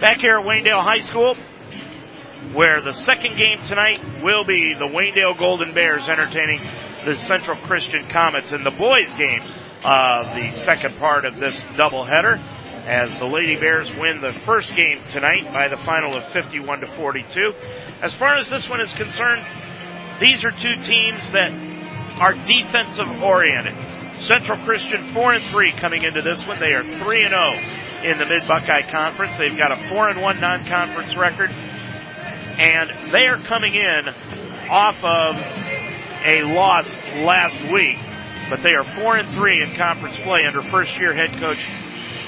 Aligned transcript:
Back 0.00 0.18
here 0.20 0.38
at 0.38 0.44
Waynedale 0.44 0.84
High 0.84 1.00
School, 1.08 1.34
where 2.52 2.82
the 2.82 2.92
second 2.92 3.34
game 3.34 3.66
tonight 3.66 3.98
will 4.22 4.44
be 4.44 4.74
the 4.74 4.84
Waynedale 4.84 5.38
Golden 5.38 5.72
Bears 5.72 6.06
entertaining 6.06 6.60
the 7.06 7.16
Central 7.16 7.56
Christian 7.62 8.06
Comets 8.10 8.52
in 8.52 8.62
the 8.62 8.72
boys 8.72 9.14
game 9.14 9.40
of 9.84 10.26
the 10.36 10.52
second 10.64 10.96
part 10.98 11.24
of 11.24 11.36
this 11.36 11.58
doubleheader 11.80 12.36
as 12.84 13.18
the 13.18 13.24
Lady 13.24 13.56
Bears 13.56 13.88
win 13.96 14.20
the 14.20 14.34
first 14.44 14.76
game 14.76 14.98
tonight 15.12 15.50
by 15.50 15.66
the 15.68 15.78
final 15.78 16.14
of 16.14 16.30
51 16.30 16.80
to 16.80 16.86
42. 16.88 17.54
As 18.02 18.12
far 18.12 18.36
as 18.36 18.50
this 18.50 18.68
one 18.68 18.82
is 18.82 18.92
concerned, 18.92 19.46
these 20.20 20.44
are 20.44 20.50
two 20.50 20.76
teams 20.84 21.32
that 21.32 21.56
are 22.20 22.34
defensive 22.34 23.08
oriented. 23.22 23.74
Central 24.20 24.62
Christian 24.66 25.14
4 25.14 25.32
and 25.32 25.50
3 25.50 25.72
coming 25.80 26.04
into 26.04 26.20
this 26.20 26.46
one. 26.46 26.60
They 26.60 26.72
are 26.72 26.84
3 26.84 27.24
and 27.24 27.32
0 27.32 27.75
in 28.06 28.18
the 28.18 28.26
Mid 28.26 28.46
Buckeye 28.46 28.82
Conference. 28.82 29.36
They've 29.36 29.58
got 29.58 29.72
a 29.72 29.88
4 29.88 30.10
and 30.10 30.22
1 30.22 30.40
non-conference 30.40 31.16
record 31.16 31.50
and 32.58 33.12
they 33.12 33.26
are 33.26 33.36
coming 33.36 33.74
in 33.74 34.08
off 34.70 34.96
of 35.04 35.36
a 36.24 36.42
loss 36.42 36.88
last 37.16 37.58
week, 37.70 37.98
but 38.48 38.60
they 38.64 38.74
are 38.74 38.84
4 38.84 39.18
and 39.18 39.30
3 39.30 39.62
in 39.62 39.76
conference 39.76 40.16
play 40.18 40.46
under 40.46 40.62
first 40.62 40.96
year 40.98 41.12
head 41.12 41.36
coach 41.38 41.58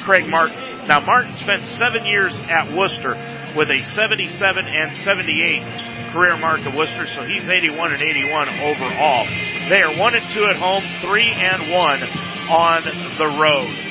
Craig 0.04 0.28
Martin. 0.28 0.86
Now 0.86 1.00
Martin 1.00 1.32
spent 1.32 1.64
7 1.64 2.04
years 2.04 2.38
at 2.38 2.72
Wooster 2.72 3.16
with 3.56 3.70
a 3.70 3.82
77 3.82 4.66
and 4.66 4.94
78 4.96 6.12
career 6.12 6.36
mark 6.36 6.60
at 6.60 6.76
Wooster, 6.76 7.06
so 7.06 7.22
he's 7.22 7.48
81 7.48 7.92
and 7.92 8.02
81 8.02 8.48
overall. 8.60 9.24
They 9.70 9.80
are 9.80 9.96
1 9.96 10.14
and 10.14 10.30
2 10.30 10.44
at 10.44 10.56
home, 10.56 10.84
3 11.00 11.22
and 11.40 11.70
1 11.70 12.02
on 12.50 12.84
the 13.16 13.26
road. 13.40 13.88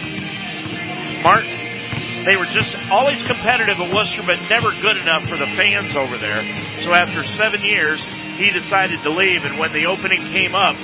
Martin, 1.24 1.57
they 2.28 2.36
were 2.36 2.46
just 2.46 2.76
always 2.92 3.24
competitive 3.24 3.80
at 3.80 3.94
Wooster, 3.94 4.22
but 4.22 4.36
never 4.50 4.76
good 4.82 4.98
enough 4.98 5.24
for 5.24 5.38
the 5.38 5.48
fans 5.56 5.96
over 5.96 6.18
there. 6.18 6.44
So 6.84 6.92
after 6.92 7.24
seven 7.24 7.62
years, 7.62 8.04
he 8.36 8.52
decided 8.52 9.02
to 9.04 9.10
leave, 9.10 9.46
and 9.46 9.58
when 9.58 9.72
the 9.72 9.86
opening 9.86 10.28
came 10.36 10.54
up 10.54 10.76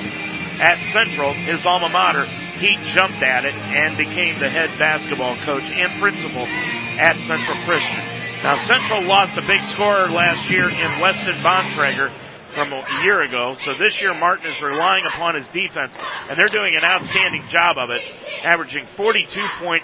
at 0.63 0.79
Central, 0.93 1.33
his 1.33 1.65
alma 1.65 1.89
mater, 1.89 2.25
he 2.63 2.77
jumped 2.95 3.21
at 3.21 3.43
it 3.43 3.53
and 3.55 3.97
became 3.97 4.39
the 4.39 4.49
head 4.49 4.71
basketball 4.79 5.35
coach 5.43 5.63
and 5.63 5.91
principal 5.99 6.47
at 6.47 7.17
Central 7.27 7.57
Christian. 7.67 8.03
Now 8.39 8.55
Central 8.63 9.03
lost 9.03 9.37
a 9.37 9.41
big 9.41 9.59
scorer 9.73 10.09
last 10.09 10.49
year 10.49 10.69
in 10.69 10.99
Weston 11.01 11.35
Bontrager 11.43 12.11
from 12.53 12.71
a 12.71 12.83
year 13.03 13.23
ago. 13.23 13.55
So 13.55 13.73
this 13.77 14.01
year 14.01 14.13
Martin 14.13 14.51
is 14.51 14.61
relying 14.61 15.05
upon 15.05 15.35
his 15.35 15.47
defense 15.47 15.93
and 16.29 16.37
they're 16.37 16.47
doing 16.47 16.75
an 16.75 16.83
outstanding 16.83 17.45
job 17.49 17.77
of 17.77 17.89
it, 17.89 18.01
averaging 18.43 18.85
42.8 18.97 19.81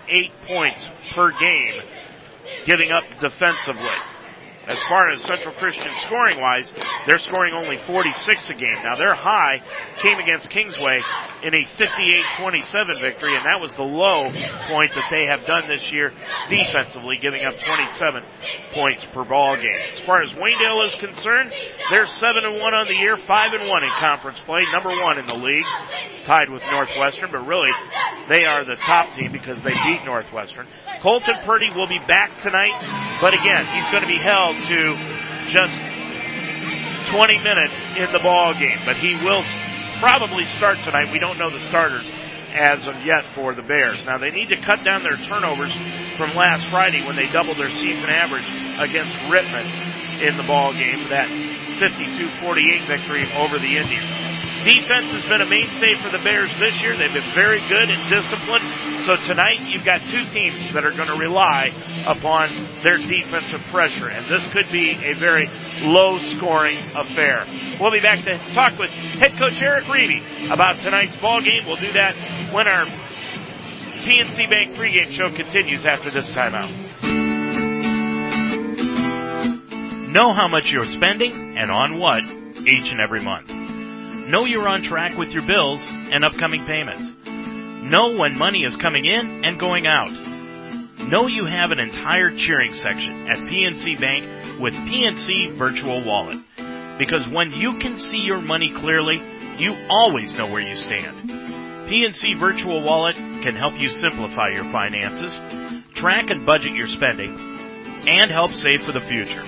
points 0.48 0.90
per 1.12 1.32
game, 1.32 1.82
giving 2.66 2.92
up 2.92 3.04
defensively. 3.20 3.90
As 4.70 4.82
far 4.84 5.10
as 5.10 5.24
Central 5.24 5.54
Christian 5.56 5.92
scoring 6.06 6.40
wise, 6.40 6.72
they're 7.08 7.18
scoring 7.18 7.56
only 7.56 7.78
46 7.88 8.50
a 8.50 8.54
game. 8.54 8.78
Now 8.84 8.96
their 8.96 9.16
high 9.16 9.64
came 9.98 10.20
against 10.20 10.52
Kingsway 10.52 11.00
in 11.42 11.56
a 11.56 11.66
58-27 11.66 13.02
victory, 13.02 13.36
and 13.36 13.46
that 13.46 13.60
was 13.60 13.74
the 13.74 13.84
low 13.84 14.26
point 14.70 14.94
that 14.94 15.08
they 15.10 15.26
have 15.26 15.46
done 15.48 15.68
this 15.68 15.92
year 15.92 16.14
defensively, 16.50 17.18
giving 17.20 17.44
up 17.46 17.58
27 17.58 18.24
points 18.74 19.06
per 19.06 19.24
ball 19.26 19.56
game. 19.56 19.82
As 19.94 20.02
far 20.02 20.22
as 20.22 20.34
Waynedale 20.34 20.86
is 20.86 20.96
concerned, 20.96 21.52
they're 21.90 22.06
7 22.06 22.46
and 22.46 22.62
1 22.62 22.74
on 22.74 22.86
the 22.86 22.96
year, 22.96 23.18
5 23.18 23.54
and 23.54 23.68
1 23.68 23.84
in 23.84 23.90
conference 23.90 24.40
play, 24.42 24.66
number 24.72 24.90
1 24.90 25.18
in 25.18 25.26
the 25.26 25.40
league, 25.40 25.66
tied 26.26 26.50
with 26.50 26.62
Northwestern, 26.72 27.32
but 27.32 27.48
really 27.48 27.72
they 28.28 28.46
are 28.46 28.64
the 28.64 28.76
top 28.76 29.16
team 29.16 29.32
because 29.32 29.60
they 29.62 29.74
beat 29.74 30.06
Northwestern. 30.06 30.68
Colton 31.02 31.36
Purdy 31.44 31.70
will 31.76 31.88
be 31.88 32.00
back 32.08 32.40
tonight, 32.42 32.78
but 33.20 33.34
again, 33.34 33.66
he's 33.66 33.92
going 33.92 34.04
to 34.04 34.08
be 34.08 34.20
held 34.20 34.59
to 34.68 34.96
just 35.48 35.78
20 37.12 37.40
minutes 37.40 37.74
in 37.98 38.12
the 38.12 38.20
ball 38.22 38.54
game, 38.54 38.80
but 38.86 38.98
he 38.98 39.16
will 39.24 39.44
probably 40.00 40.46
start 40.46 40.78
tonight. 40.84 41.12
We 41.12 41.20
don't 41.20 41.38
know 41.38 41.50
the 41.50 41.60
starters 41.62 42.06
as 42.54 42.88
of 42.88 42.96
yet 43.06 43.26
for 43.36 43.54
the 43.54 43.62
Bears. 43.62 44.04
Now 44.06 44.18
they 44.18 44.30
need 44.30 44.50
to 44.50 44.58
cut 44.58 44.84
down 44.84 45.04
their 45.04 45.18
turnovers 45.18 45.74
from 46.18 46.36
last 46.36 46.70
Friday 46.70 47.06
when 47.06 47.16
they 47.16 47.28
doubled 47.32 47.58
their 47.58 47.70
season 47.70 48.10
average 48.10 48.48
against 48.80 49.16
Rittman 49.30 49.66
in 50.22 50.38
the 50.38 50.44
ball 50.44 50.74
game, 50.74 51.08
that 51.10 51.28
52-48 51.80 52.88
victory 52.88 53.32
over 53.34 53.58
the 53.58 53.78
Indians. 53.78 54.39
Defense 54.64 55.12
has 55.14 55.24
been 55.30 55.40
a 55.40 55.46
mainstay 55.46 55.96
for 56.04 56.10
the 56.10 56.20
Bears 56.20 56.52
this 56.60 56.76
year. 56.82 56.98
They've 56.98 57.14
been 57.14 57.34
very 57.34 57.60
good 57.70 57.90
and 57.90 58.02
disciplined. 58.12 58.68
So 59.06 59.16
tonight 59.16 59.62
you've 59.72 59.86
got 59.86 60.02
two 60.02 60.24
teams 60.34 60.74
that 60.74 60.86
are 60.86 60.92
going 60.92 61.08
to 61.08 61.16
rely 61.16 61.72
upon 62.06 62.52
their 62.84 62.98
defensive 62.98 63.62
pressure, 63.72 64.10
and 64.10 64.26
this 64.28 64.46
could 64.52 64.70
be 64.70 65.00
a 65.04 65.14
very 65.14 65.50
low 65.82 66.20
scoring 66.36 66.78
affair. 66.94 67.48
We'll 67.80 67.92
be 67.92 68.02
back 68.02 68.26
to 68.26 68.38
talk 68.54 68.78
with 68.78 68.92
head 68.92 69.32
coach 69.40 69.62
Eric 69.64 69.86
Reeby 69.86 70.52
about 70.52 70.78
tonight's 70.84 71.16
ball 71.16 71.42
game. 71.42 71.66
We'll 71.66 71.78
do 71.78 71.94
that 71.94 72.16
when 72.54 72.68
our 72.68 72.86
PNC 74.04 74.50
Bank 74.50 74.76
pregame 74.76 75.12
show 75.12 75.30
continues 75.30 75.86
after 75.86 76.10
this 76.10 76.30
timeout. 76.32 76.70
Know 80.12 80.34
how 80.34 80.48
much 80.48 80.72
you're 80.72 80.88
spending 80.88 81.58
and 81.58 81.72
on 81.72 81.98
what 81.98 82.24
each 82.68 82.92
and 82.92 83.00
every 83.00 83.22
month. 83.22 83.59
Know 84.30 84.46
you're 84.46 84.68
on 84.68 84.84
track 84.84 85.18
with 85.18 85.32
your 85.32 85.42
bills 85.42 85.84
and 85.84 86.24
upcoming 86.24 86.64
payments. 86.64 87.02
Know 87.92 88.16
when 88.16 88.38
money 88.38 88.64
is 88.64 88.78
coming 88.78 89.06
in 89.06 89.44
and 89.44 89.60
going 89.60 89.88
out. 89.88 90.12
Know 91.08 91.26
you 91.26 91.46
have 91.46 91.72
an 91.72 91.80
entire 91.80 92.30
cheering 92.38 92.76
section 92.76 93.28
at 93.28 93.40
PNC 93.40 94.00
Bank 94.00 94.62
with 94.62 94.76
PNC 94.76 95.58
Virtual 95.58 96.04
Wallet. 96.04 96.38
Because 97.00 97.28
when 97.28 97.54
you 97.54 97.80
can 97.80 97.98
see 97.98 98.20
your 98.20 98.40
money 98.40 98.72
clearly, 98.72 99.20
you 99.58 99.76
always 99.90 100.32
know 100.38 100.46
where 100.46 100.62
you 100.62 100.76
stand. 100.76 101.28
PNC 101.90 102.40
Virtual 102.40 102.84
Wallet 102.84 103.16
can 103.16 103.56
help 103.56 103.74
you 103.80 103.90
simplify 103.90 104.50
your 104.50 104.66
finances, 104.66 105.36
track 105.96 106.30
and 106.30 106.46
budget 106.46 106.76
your 106.76 106.86
spending, 106.86 107.36
and 108.08 108.30
help 108.30 108.54
save 108.54 108.84
for 108.84 108.92
the 108.92 109.00
future. 109.00 109.44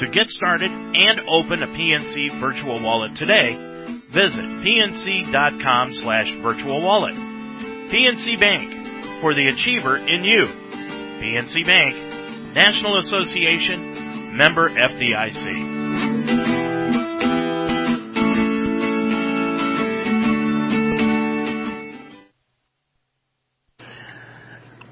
To 0.00 0.08
get 0.12 0.28
started 0.28 0.70
and 0.70 1.20
open 1.26 1.62
a 1.62 1.68
PNC 1.68 2.38
Virtual 2.38 2.82
Wallet 2.82 3.16
today, 3.16 3.70
Visit 4.14 4.44
pnc.com 4.44 5.92
slash 5.92 6.32
virtual 6.36 6.80
wallet. 6.80 7.14
PNC 7.14 8.38
Bank, 8.38 9.20
for 9.20 9.34
the 9.34 9.48
achiever 9.48 9.96
in 9.96 10.22
you. 10.22 10.46
PNC 11.20 11.66
Bank, 11.66 12.54
National 12.54 12.98
Association, 12.98 14.36
member 14.36 14.68
FDIC. 14.68 15.73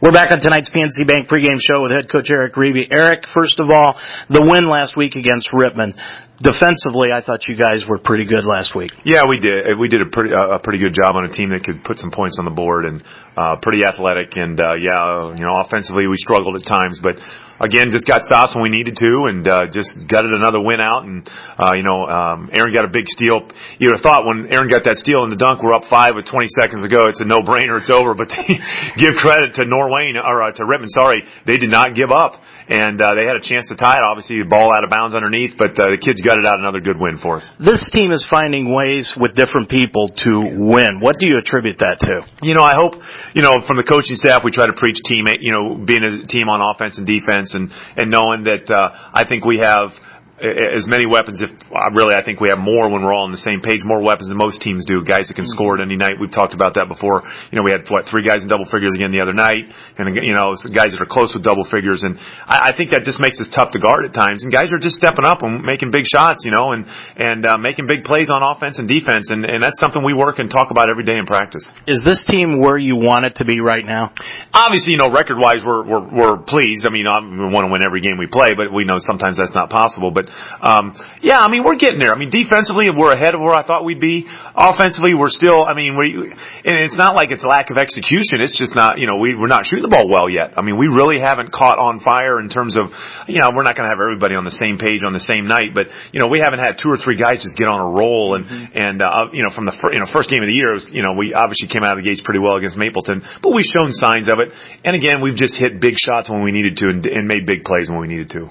We're 0.03 0.11
back 0.11 0.33
on 0.33 0.41
tonight's 0.41 0.69
PNC 0.69 1.07
Bank 1.07 1.29
pregame 1.29 1.63
show 1.63 1.81
with 1.81 1.93
head 1.93 2.09
coach 2.09 2.29
Eric 2.33 2.55
Reeby. 2.55 2.89
Eric, 2.91 3.29
first 3.29 3.61
of 3.61 3.71
all, 3.71 3.97
the 4.29 4.43
win 4.43 4.69
last 4.69 4.97
week 4.97 5.15
against 5.15 5.53
Rittman 5.53 5.97
defensively, 6.39 7.13
I 7.13 7.21
thought 7.21 7.47
you 7.47 7.55
guys 7.55 7.87
were 7.87 7.99
pretty 7.99 8.25
good 8.25 8.45
last 8.45 8.75
week. 8.75 8.91
Yeah, 9.05 9.29
we 9.29 9.39
did. 9.39 9.79
We 9.79 9.87
did 9.87 10.03
a 10.03 10.07
pretty 10.07 10.35
a 10.35 10.59
pretty 10.59 10.81
good 10.81 10.93
job 10.93 11.15
on 11.15 11.25
a 11.25 11.29
team 11.29 11.51
that 11.51 11.63
could 11.63 11.85
put 11.85 12.01
some 12.01 12.11
points 12.11 12.41
on 12.41 12.45
the 12.45 12.51
board 12.51 12.85
and 12.85 13.05
uh, 13.37 13.59
pretty 13.63 13.85
athletic. 13.85 14.37
And 14.37 14.61
uh, 14.61 14.75
yeah, 14.75 15.37
you 15.37 15.45
know, 15.45 15.61
offensively 15.61 16.09
we 16.09 16.17
struggled 16.17 16.57
at 16.57 16.67
times, 16.67 16.99
but 16.99 17.23
again, 17.61 17.91
just 17.91 18.07
got 18.07 18.23
stops 18.23 18.55
when 18.55 18.63
we 18.63 18.69
needed 18.69 18.97
to, 18.97 19.25
and 19.29 19.47
uh, 19.47 19.67
just 19.67 20.07
gutted 20.07 20.33
another 20.33 20.61
win 20.61 20.81
out. 20.81 21.05
And 21.05 21.29
uh, 21.59 21.73
you 21.75 21.83
know, 21.83 22.07
um, 22.07 22.51
Aaron 22.53 22.73
got 22.73 22.85
a 22.85 22.89
big 22.89 23.09
steal. 23.09 23.49
You 23.79 23.89
would 23.89 23.97
have 23.97 24.03
thought 24.03 24.27
when 24.27 24.53
Aaron 24.53 24.69
got 24.69 24.85
that 24.85 24.99
steal 24.99 25.25
in 25.25 25.31
the 25.31 25.37
dunk, 25.37 25.63
we're 25.63 25.75
up 25.75 25.85
five 25.85 26.15
with 26.15 26.27
20 26.27 26.49
seconds 26.49 26.83
to 26.83 26.89
go. 26.89 27.07
It's 27.07 27.21
a 27.21 27.25
no-brainer. 27.25 27.79
It's 27.79 27.91
over. 27.91 28.15
But 28.15 28.31
give 28.97 29.15
credit 29.15 29.55
to 29.55 29.63
Norwayne 29.63 30.21
or 30.23 30.43
uh, 30.43 30.53
to 30.53 30.63
Rittman. 30.65 30.89
Sorry, 30.89 31.25
they 31.45 31.59
did 31.59 31.71
not 31.71 31.95
give 31.95 32.11
up 32.11 32.43
and 32.68 33.00
uh, 33.00 33.14
they 33.14 33.24
had 33.24 33.36
a 33.36 33.41
chance 33.41 33.68
to 33.68 33.74
tie 33.74 33.94
it. 33.94 34.03
Obviously, 34.03 34.38
the 34.38 34.48
ball 34.48 34.72
out 34.72 34.84
of 34.84 34.91
bounds 34.91 35.14
underneath, 35.14 35.56
but 35.56 35.78
uh, 35.78 35.91
the 35.91 35.98
kids 35.98 36.20
gutted 36.20 36.47
out 36.47 36.59
another 36.59 36.80
good 36.80 36.98
win 36.98 37.16
for 37.16 37.36
us. 37.36 37.53
This 37.59 37.91
team 37.91 38.12
is 38.12 38.24
finding 38.24 38.72
ways 38.72 39.16
with 39.16 39.34
different 39.34 39.68
people 39.68 40.09
to 40.09 40.41
win. 40.41 41.00
What 41.00 41.18
do 41.18 41.26
you 41.26 41.38
attribute 41.38 41.78
that 41.78 42.00
to? 42.00 42.26
You 42.42 42.54
know, 42.54 42.64
I 42.64 42.74
hope 42.74 43.03
you 43.34 43.42
know 43.42 43.60
from 43.60 43.76
the 43.76 43.84
coaching 43.84 44.16
staff 44.16 44.44
we 44.44 44.50
try 44.50 44.66
to 44.66 44.74
preach 44.74 45.00
team. 45.04 45.26
You 45.41 45.53
know, 45.53 45.74
being 45.76 46.03
a 46.03 46.22
team 46.24 46.48
on 46.48 46.60
offense 46.62 46.98
and 46.98 47.06
defense, 47.06 47.54
and 47.54 47.72
and 47.97 48.10
knowing 48.10 48.44
that 48.44 48.70
uh, 48.70 48.91
I 49.12 49.24
think 49.24 49.44
we 49.44 49.59
have 49.59 49.98
as 50.42 50.86
many 50.86 51.06
weapons. 51.06 51.41
If 51.41 51.54
really, 51.94 52.15
I 52.15 52.22
think 52.22 52.41
we 52.41 52.48
have 52.48 52.59
more 52.59 52.91
when 52.91 53.03
we're 53.03 53.15
all 53.15 53.24
on 53.24 53.30
the 53.30 53.39
same 53.39 53.60
page. 53.60 53.84
More 53.84 54.03
weapons 54.03 54.28
than 54.28 54.39
most 54.39 54.60
teams 54.60 54.84
do. 54.84 55.04
Guys 55.04 55.28
that 55.28 55.34
can 55.34 55.44
mm-hmm. 55.44 55.54
score 55.54 55.74
at 55.77 55.83
any 55.83 55.97
night. 55.97 56.18
We've 56.21 56.30
talked 56.30 56.54
about 56.54 56.74
that 56.74 56.89
before. 56.89 57.22
You 57.50 57.56
know, 57.56 57.62
we 57.62 57.71
had 57.71 57.86
what 57.89 58.04
three 58.04 58.22
guys 58.22 58.42
in 58.42 58.48
double 58.48 58.65
figures 58.65 58.94
again 58.94 59.12
the 59.12 59.22
other 59.22 59.33
night, 59.33 59.72
and 59.98 60.16
you 60.22 60.34
know, 60.34 60.54
guys 60.74 60.92
that 60.92 61.00
are 61.00 61.06
close 61.06 61.34
with 61.34 61.44
double 61.44 61.65
figures. 61.65 62.03
And 62.03 62.18
I, 62.47 62.71
I 62.71 62.72
think 62.72 62.91
that 62.91 63.04
just 63.04 63.21
makes 63.21 63.41
us 63.41 63.48
tough 63.48 63.71
to 63.72 63.78
guard 63.78 64.04
at 64.04 64.12
times. 64.12 64.42
And 64.42 64.53
guys 64.53 64.74
are 64.74 64.78
just 64.78 64.97
stepping 64.97 65.24
up 65.24 65.42
and 65.42 65.62
making 65.62 65.91
big 65.91 66.04
shots. 66.06 66.45
You 66.45 66.50
know, 66.50 66.72
and 66.72 66.86
and 67.16 67.47
uh, 67.47 67.56
making 67.59 67.86
big 67.86 68.04
plays 68.04 68.30
on 68.30 68.42
offense 68.42 68.78
and 68.78 68.88
defense. 68.88 69.30
And 69.30 69.47
and 69.47 69.62
that's 69.62 69.78
something 69.78 70.03
we 70.03 70.15
work 70.15 70.38
and 70.38 70.50
talk 70.50 70.71
about 70.71 70.91
every 70.91 71.04
day 71.04 71.16
in 71.16 71.27
practice. 71.27 71.71
Is 71.86 72.03
this 72.03 72.24
team 72.24 72.59
where 72.59 72.77
you 72.77 72.97
want 72.97 73.27
it 73.27 73.36
to 73.36 73.45
be 73.45 73.60
right 73.60 73.84
now? 73.84 74.12
Obviously, 74.53 74.95
you 74.95 74.98
know, 74.98 75.12
record 75.12 75.38
wise, 75.38 75.65
we're 75.65 75.84
we're, 75.84 76.09
we're 76.09 76.38
pleased. 76.38 76.86
I 76.86 76.91
mean, 76.91 77.04
we 77.06 77.53
want 77.53 77.66
to 77.66 77.72
win 77.72 77.83
every 77.83 78.00
game 78.00 78.18
we 78.18 78.27
play, 78.27 78.54
but 78.54 78.72
we 78.72 78.84
know 78.84 78.98
sometimes 78.98 79.36
that's 79.36 79.54
not 79.54 79.71
possible. 79.71 80.10
But 80.10 80.32
um, 80.61 80.95
yeah, 81.21 81.39
I 81.39 81.51
mean, 81.51 81.63
we're 81.65 81.77
getting 81.77 81.99
there. 81.99 82.13
I 82.13 82.19
mean, 82.19 82.31
defensively, 82.31 82.91
we're 82.91 83.13
ahead 83.13 83.34
of 83.34 83.41
where 83.41 83.55
I 83.55 83.63
thought 83.63 83.84
we'd 83.84 84.01
be. 84.01 84.29
Offensively, 84.55 85.15
we're 85.15 85.31
still, 85.31 85.65
I 85.65 85.75
mean, 85.75 85.97
we, 85.97 86.31
and 86.31 86.77
it's 86.77 86.97
not 86.97 87.15
like 87.15 87.31
it's 87.31 87.45
lack 87.45 87.71
of 87.71 87.79
execution. 87.79 88.41
It's 88.41 88.57
just 88.57 88.75
not, 88.75 88.99
you 88.99 89.07
know, 89.07 89.19
we, 89.19 89.34
we're 89.34 89.47
not 89.47 89.67
shooting 89.67 89.83
the 89.83 89.89
ball 89.89 90.09
well 90.09 90.29
yet. 90.29 90.55
I 90.57 90.63
mean, 90.63 90.77
we 90.77 90.89
really 90.89 91.19
haven't 91.19 91.53
caught 91.53 91.79
on 91.79 91.99
fire 91.99 92.39
in 92.39 92.49
terms 92.49 92.77
of, 92.77 92.95
you 93.27 93.41
know, 93.41 93.51
we're 93.55 93.63
not 93.63 93.77
going 93.77 93.84
to 93.84 93.91
have 93.91 94.01
everybody 94.01 94.34
on 94.34 94.45
the 94.45 94.51
same 94.51 94.79
page 94.79 95.05
on 95.05 95.13
the 95.13 95.19
same 95.19 95.47
night, 95.47 95.75
but, 95.75 95.91
you 96.13 96.21
know, 96.21 96.29
we 96.29 96.39
haven't 96.39 96.61
had 96.61 96.79
two 96.79 96.91
or 96.91 96.97
three 96.97 97.17
guys 97.17 97.43
just 97.43 97.57
get 97.57 97.69
on 97.69 97.81
a 97.81 97.91
roll 97.91 98.34
and, 98.34 98.47
mm-hmm. 98.47 98.73
and, 98.75 99.03
uh, 99.03 99.29
you 99.33 99.43
know, 99.43 99.51
from 99.51 99.65
the, 99.65 99.73
fir- 99.73 99.93
you 99.93 100.01
know, 100.01 100.07
first 100.07 100.29
game 100.31 100.43
of 100.43 100.47
the 100.47 100.55
year, 100.55 100.73
was, 100.73 100.93
you 100.93 101.03
know, 101.03 101.15
we 101.15 101.34
obviously 101.34 101.69
came 101.69 101.83
out 101.83 101.97
of 101.97 102.03
the 102.03 102.09
gates 102.09 102.21
pretty 102.21 102.41
well 102.41 102.57
against 102.57 102.77
Mapleton, 102.77 103.23
but 103.41 103.53
we've 103.53 103.67
shown 103.67 103.93
signs 103.93 104.29
of 104.29 104.41
it. 104.41 104.53
And 104.84 104.97
again, 104.97 105.21
we've 105.21 105.34
just 105.34 105.59
hit 105.59 105.81
big 105.81 105.99
shots 105.99 106.31
when 106.31 106.43
we 106.43 106.53
needed 106.53 106.77
to 106.79 106.89
and, 106.89 107.07
and 107.07 107.29
made 107.29 107.47
big 107.47 107.65
plays 107.65 107.91
when 107.91 108.01
we 108.01 108.09
needed 108.09 108.31
to. 108.31 108.51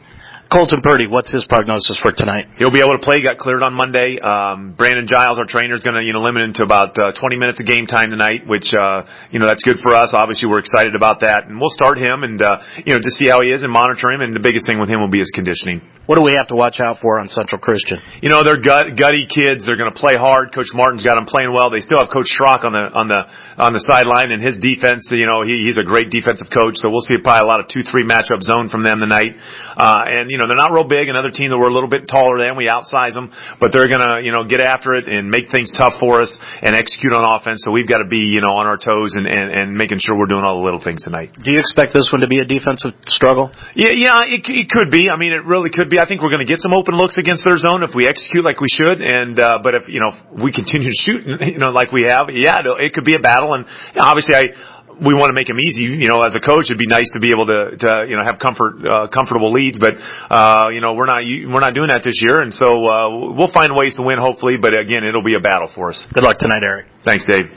Colton 0.52 0.82
Purdy, 0.82 1.08
what's 1.08 1.32
his 1.32 1.46
prognosis 1.46 1.98
for 1.98 2.12
tonight? 2.12 2.50
He'll 2.58 2.72
be 2.72 2.82
able 2.82 2.98
to 2.98 3.00
play. 3.00 3.22
Got 3.22 3.38
cleared 3.38 3.64
on 3.64 3.74
Monday. 3.74 4.20
Um, 4.20 4.74
Brandon 4.74 5.08
Giles, 5.08 5.40
our 5.40 5.46
trainer, 5.46 5.76
is 5.76 5.82
going 5.82 5.96
to 5.96 6.04
you 6.04 6.12
know 6.12 6.20
limit 6.20 6.44
him 6.44 6.52
to 6.60 6.64
about 6.64 7.00
uh, 7.00 7.14
20 7.14 7.38
minutes 7.38 7.62
of 7.62 7.66
game 7.66 7.86
time 7.86 8.10
tonight, 8.10 8.46
which 8.46 8.76
uh, 8.76 9.08
you 9.32 9.40
know 9.40 9.46
that's 9.46 9.64
good 9.64 9.80
for 9.80 9.96
us. 9.96 10.14
Obviously, 10.14 10.50
we're 10.50 10.60
excited 10.60 10.94
about 10.94 11.22
that, 11.22 11.48
and 11.48 11.58
we'll 11.58 11.70
start 11.70 11.98
him 11.98 12.24
and 12.24 12.42
uh, 12.42 12.62
you 12.86 12.94
know 12.94 13.00
just 13.00 13.16
see 13.16 13.30
how 13.30 13.40
he 13.40 13.50
is 13.50 13.64
and 13.64 13.72
monitor 13.72 14.12
him. 14.12 14.20
And 14.20 14.34
the 14.34 14.42
biggest 14.42 14.68
thing 14.68 14.78
with 14.78 14.90
him 14.90 15.00
will 15.00 15.08
be 15.08 15.20
his 15.20 15.32
conditioning. 15.32 15.88
What 16.06 16.18
do 16.18 16.24
we 16.24 16.34
have 16.34 16.48
to 16.48 16.56
watch 16.56 16.82
out 16.84 17.00
for 17.00 17.22
on 17.22 17.30
Central 17.30 17.62
Christian? 17.62 18.02
You 18.22 18.28
know 18.28 18.44
they're 18.44 18.60
gut, 18.60 18.98
gutty 18.98 19.28
kids. 19.28 19.64
They're 19.64 19.78
going 19.78 19.94
to 19.94 19.98
play 19.98 20.16
hard. 20.18 20.52
Coach 20.52 20.76
Martin's 20.76 21.04
got 21.04 21.16
them 21.16 21.28
playing 21.28 21.54
well. 21.54 21.70
They 21.70 21.80
still 21.80 22.00
have 22.00 22.10
Coach 22.10 22.28
Schrock 22.28 22.66
on 22.66 22.74
the 22.74 22.92
on 22.92 23.08
the 23.08 23.30
on 23.58 23.72
the 23.72 23.80
sideline, 23.80 24.34
and 24.34 24.42
his 24.42 24.58
defense. 24.58 25.10
You 25.14 25.28
know 25.28 25.44
he, 25.44 25.64
he's 25.64 25.78
a 25.78 25.84
great 25.84 26.10
defensive 26.10 26.50
coach, 26.50 26.80
so 26.80 26.90
we'll 26.90 27.00
see 27.00 27.16
probably 27.16 27.44
a 27.44 27.48
lot 27.48 27.62
of 27.62 27.68
two 27.68 27.84
three 27.84 28.04
matchup 28.04 28.44
zone 28.44 28.68
from 28.68 28.82
them 28.82 29.00
tonight. 29.00 29.40
Uh, 29.78 30.04
and 30.06 30.30
you 30.30 30.38
know 30.38 30.41
they're 30.48 30.58
not 30.58 30.72
real 30.72 30.86
big 30.86 31.10
another 31.10 31.32
team 31.32 31.50
that 31.50 31.58
we're 31.58 31.70
a 31.70 31.74
little 31.74 31.90
bit 31.90 32.08
taller 32.08 32.38
than. 32.40 32.56
We 32.58 32.70
outsize 32.70 33.14
them, 33.14 33.32
but 33.60 33.72
they're 33.72 33.88
gonna, 33.88 34.22
you 34.22 34.32
know, 34.32 34.44
get 34.44 34.62
after 34.62 34.94
it 34.94 35.08
and 35.08 35.30
make 35.30 35.50
things 35.50 35.72
tough 35.72 35.98
for 35.98 36.20
us 36.20 36.40
and 36.62 36.76
execute 36.76 37.14
on 37.14 37.24
offense. 37.24 37.62
So 37.64 37.72
we've 37.72 37.88
got 37.88 38.00
to 38.00 38.08
be, 38.08 38.28
you 38.28 38.42
know, 38.42 38.56
on 38.56 38.68
our 38.68 38.78
toes 38.78 39.16
and, 39.16 39.28
and, 39.28 39.52
and 39.52 39.74
making 39.74 40.00
sure 40.00 40.18
we're 40.18 40.26
doing 40.26 40.44
all 40.44 40.58
the 40.58 40.64
little 40.64 40.80
things 40.80 41.04
tonight. 41.04 41.34
Do 41.42 41.52
you 41.52 41.60
expect 41.60 41.94
this 41.94 42.12
one 42.12 42.22
to 42.22 42.28
be 42.28 42.40
a 42.40 42.46
defensive 42.46 42.94
struggle? 43.08 43.52
Yeah, 43.76 43.92
yeah, 43.92 44.22
it, 44.26 44.48
it 44.48 44.70
could 44.70 44.92
be. 44.92 45.10
I 45.10 45.18
mean, 45.18 45.34
it 45.34 45.46
really 45.46 45.70
could 45.70 45.90
be. 45.90 46.00
I 46.00 46.06
think 46.06 46.22
we're 46.22 46.30
going 46.30 46.42
to 46.42 46.48
get 46.48 46.60
some 46.60 46.74
open 46.74 46.96
looks 46.96 47.16
against 47.18 47.44
their 47.46 47.58
zone 47.58 47.84
if 47.84 47.94
we 47.94 48.08
execute 48.08 48.44
like 48.44 48.60
we 48.60 48.68
should. 48.68 49.02
And, 49.02 49.40
uh, 49.40 49.60
but 49.64 49.76
if, 49.76 49.90
you 49.90 50.00
know, 50.00 50.10
if 50.10 50.24
we 50.32 50.52
continue 50.52 50.90
to 50.90 50.96
shoot, 50.96 51.42
you 51.48 51.58
know, 51.58 51.72
like 51.72 51.92
we 51.92 52.06
have, 52.08 52.30
yeah, 52.32 52.62
it 52.80 52.94
could 52.94 53.06
be 53.06 53.16
a 53.16 53.20
battle. 53.20 53.54
And 53.54 53.66
obviously 53.96 54.36
I, 54.36 54.54
we 55.02 55.16
want 55.16 55.30
to 55.30 55.34
make 55.34 55.48
them 55.48 55.60
easy. 55.60 55.86
You 55.86 56.08
know, 56.08 56.22
as 56.22 56.36
a 56.36 56.40
coach, 56.40 56.66
it'd 56.66 56.78
be 56.78 56.86
nice 56.88 57.12
to 57.12 57.20
be 57.20 57.30
able 57.30 57.48
to, 57.48 57.76
to 57.76 58.06
you 58.08 58.16
know, 58.16 58.24
have 58.24 58.38
comfort, 58.38 58.76
uh, 58.86 59.08
comfortable 59.08 59.52
leads. 59.52 59.80
But, 59.80 60.00
uh, 60.30 60.70
you 60.72 60.80
know, 60.80 60.94
we're 60.94 61.08
not, 61.08 61.24
we're 61.24 61.60
not 61.60 61.74
doing 61.74 61.88
that 61.88 62.04
this 62.04 62.22
year. 62.22 62.40
And 62.40 62.54
so, 62.54 62.86
uh, 62.86 63.34
we'll 63.34 63.48
find 63.48 63.76
ways 63.76 63.96
to 63.96 64.04
win, 64.04 64.20
hopefully. 64.20 64.58
But 64.58 64.78
again, 64.78 65.04
it'll 65.04 65.24
be 65.24 65.34
a 65.34 65.40
battle 65.40 65.68
for 65.68 65.90
us. 65.90 66.08
Good 66.14 66.24
luck 66.24 66.38
tonight, 66.38 66.62
Eric. 66.64 66.86
Thanks, 67.04 67.26
Dave. 67.26 67.52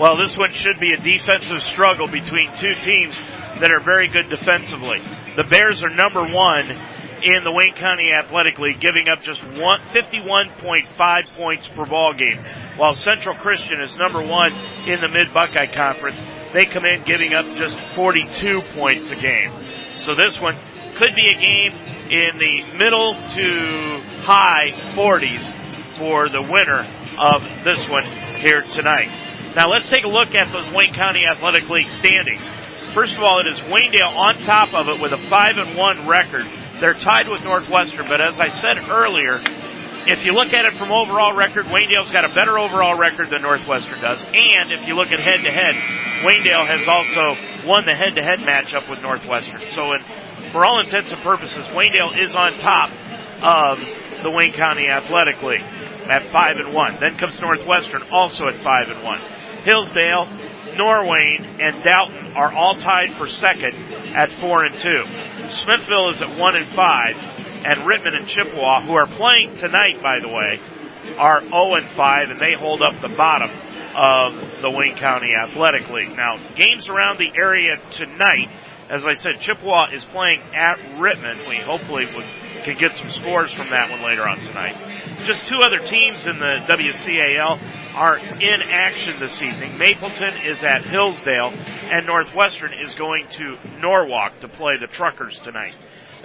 Well, 0.00 0.16
this 0.16 0.36
one 0.36 0.52
should 0.52 0.78
be 0.80 0.92
a 0.92 0.98
defensive 0.98 1.62
struggle 1.62 2.06
between 2.06 2.48
two 2.58 2.74
teams 2.84 3.16
that 3.60 3.72
are 3.72 3.80
very 3.80 4.08
good 4.08 4.28
defensively. 4.28 5.00
The 5.36 5.44
Bears 5.44 5.82
are 5.82 5.90
number 5.90 6.22
one 6.22 6.70
in 7.22 7.44
the 7.44 7.50
Wayne 7.50 7.74
County 7.74 8.12
Athletic 8.12 8.58
League, 8.58 8.80
giving 8.80 9.08
up 9.08 9.22
just 9.22 9.42
one, 9.42 9.80
51.5 9.92 11.36
points 11.36 11.68
per 11.68 11.86
ball 11.86 12.12
game, 12.12 12.44
while 12.76 12.94
Central 12.94 13.34
Christian 13.36 13.80
is 13.80 13.96
number 13.96 14.22
one 14.22 14.52
in 14.86 15.00
the 15.00 15.08
Mid 15.08 15.32
Buckeye 15.32 15.72
Conference 15.72 16.20
they 16.52 16.66
come 16.66 16.84
in 16.84 17.02
giving 17.04 17.34
up 17.34 17.44
just 17.56 17.76
42 17.94 18.60
points 18.74 19.10
a 19.10 19.16
game. 19.16 19.50
So 20.00 20.14
this 20.14 20.40
one 20.40 20.56
could 20.96 21.14
be 21.14 21.30
a 21.30 21.40
game 21.40 21.72
in 22.10 22.38
the 22.38 22.78
middle 22.78 23.14
to 23.14 24.00
high 24.22 24.66
40s 24.94 25.98
for 25.98 26.28
the 26.28 26.42
winner 26.42 26.86
of 27.18 27.42
this 27.64 27.88
one 27.88 28.04
here 28.40 28.62
tonight. 28.62 29.54
Now 29.56 29.68
let's 29.68 29.88
take 29.88 30.04
a 30.04 30.08
look 30.08 30.34
at 30.34 30.52
those 30.52 30.70
Wayne 30.70 30.92
County 30.92 31.24
Athletic 31.26 31.68
League 31.68 31.90
standings. 31.90 32.42
First 32.94 33.16
of 33.16 33.24
all, 33.24 33.40
it 33.40 33.46
is 33.52 33.60
Waynedale 33.60 34.16
on 34.16 34.38
top 34.44 34.72
of 34.72 34.88
it 34.88 35.00
with 35.00 35.12
a 35.12 35.18
5 35.28 35.56
and 35.56 35.76
1 35.76 36.06
record. 36.06 36.46
They're 36.80 36.94
tied 36.94 37.28
with 37.28 37.42
Northwestern, 37.42 38.06
but 38.08 38.20
as 38.20 38.38
I 38.38 38.48
said 38.48 38.88
earlier, 38.88 39.40
if 40.08 40.24
you 40.24 40.32
look 40.32 40.52
at 40.52 40.64
it 40.64 40.74
from 40.74 40.92
overall 40.92 41.34
record, 41.34 41.66
Waynedale's 41.66 42.10
got 42.12 42.24
a 42.24 42.34
better 42.34 42.58
overall 42.58 42.96
record 42.96 43.30
than 43.30 43.42
Northwestern 43.42 44.00
does. 44.00 44.22
And 44.22 44.72
if 44.72 44.86
you 44.86 44.94
look 44.94 45.10
at 45.10 45.18
head 45.18 45.42
to 45.42 45.50
head, 45.50 45.74
Waynedale 46.22 46.66
has 46.66 46.86
also 46.86 47.36
won 47.66 47.84
the 47.84 47.94
head 47.94 48.14
to 48.14 48.22
head 48.22 48.38
matchup 48.40 48.88
with 48.88 49.02
Northwestern. 49.02 49.66
So 49.74 49.92
in, 49.92 50.02
for 50.52 50.64
all 50.64 50.80
intents 50.80 51.10
and 51.10 51.20
purposes, 51.22 51.66
Waynedale 51.68 52.22
is 52.22 52.34
on 52.34 52.52
top 52.58 52.90
of 53.42 53.78
the 54.22 54.30
Wayne 54.30 54.52
County 54.52 54.88
Athletic 54.88 55.42
League 55.42 55.60
at 55.60 56.26
five 56.30 56.56
and 56.56 56.72
one. 56.72 56.96
Then 57.00 57.18
comes 57.18 57.38
Northwestern 57.40 58.02
also 58.12 58.46
at 58.46 58.62
five 58.62 58.88
and 58.88 59.02
one. 59.02 59.20
Hillsdale, 59.64 60.26
Norwayne, 60.78 61.58
and 61.58 61.82
Dalton 61.82 62.32
are 62.36 62.52
all 62.52 62.76
tied 62.76 63.14
for 63.14 63.28
second 63.28 63.74
at 64.14 64.30
four 64.30 64.64
and 64.64 64.74
two. 64.74 65.48
Smithville 65.48 66.10
is 66.10 66.20
at 66.20 66.38
one 66.38 66.54
and 66.54 66.68
five 66.74 67.16
and 67.66 67.80
Rittman 67.80 68.14
and 68.16 68.28
Chippewa, 68.28 68.80
who 68.82 68.94
are 68.94 69.06
playing 69.06 69.56
tonight, 69.56 70.00
by 70.00 70.20
the 70.20 70.28
way, 70.28 70.60
are 71.18 71.42
0 71.42 71.74
and 71.74 71.90
5, 71.90 72.30
and 72.30 72.38
they 72.38 72.54
hold 72.56 72.80
up 72.80 73.00
the 73.02 73.08
bottom 73.08 73.50
of 73.96 74.62
the 74.62 74.70
Wayne 74.70 74.96
County 74.96 75.34
Athletic 75.34 75.90
League. 75.90 76.16
Now, 76.16 76.36
games 76.54 76.88
around 76.88 77.18
the 77.18 77.36
area 77.36 77.80
tonight. 77.90 78.50
As 78.88 79.04
I 79.04 79.14
said, 79.14 79.40
Chippewa 79.40 79.88
is 79.92 80.04
playing 80.04 80.42
at 80.54 80.78
Rittman. 80.94 81.48
We 81.48 81.58
hopefully 81.58 82.06
would, 82.14 82.24
can 82.62 82.78
get 82.78 82.94
some 82.94 83.10
scores 83.10 83.52
from 83.52 83.68
that 83.70 83.90
one 83.90 84.00
later 84.00 84.28
on 84.28 84.38
tonight. 84.38 84.76
Just 85.26 85.48
two 85.48 85.58
other 85.58 85.78
teams 85.78 86.24
in 86.24 86.38
the 86.38 86.62
WCAL 86.68 87.96
are 87.96 88.18
in 88.18 88.62
action 88.62 89.18
this 89.18 89.42
evening. 89.42 89.76
Mapleton 89.76 90.36
is 90.46 90.62
at 90.62 90.84
Hillsdale, 90.84 91.52
and 91.90 92.06
Northwestern 92.06 92.74
is 92.74 92.94
going 92.94 93.26
to 93.38 93.58
Norwalk 93.80 94.38
to 94.42 94.48
play 94.48 94.76
the 94.78 94.86
Truckers 94.86 95.40
tonight. 95.40 95.74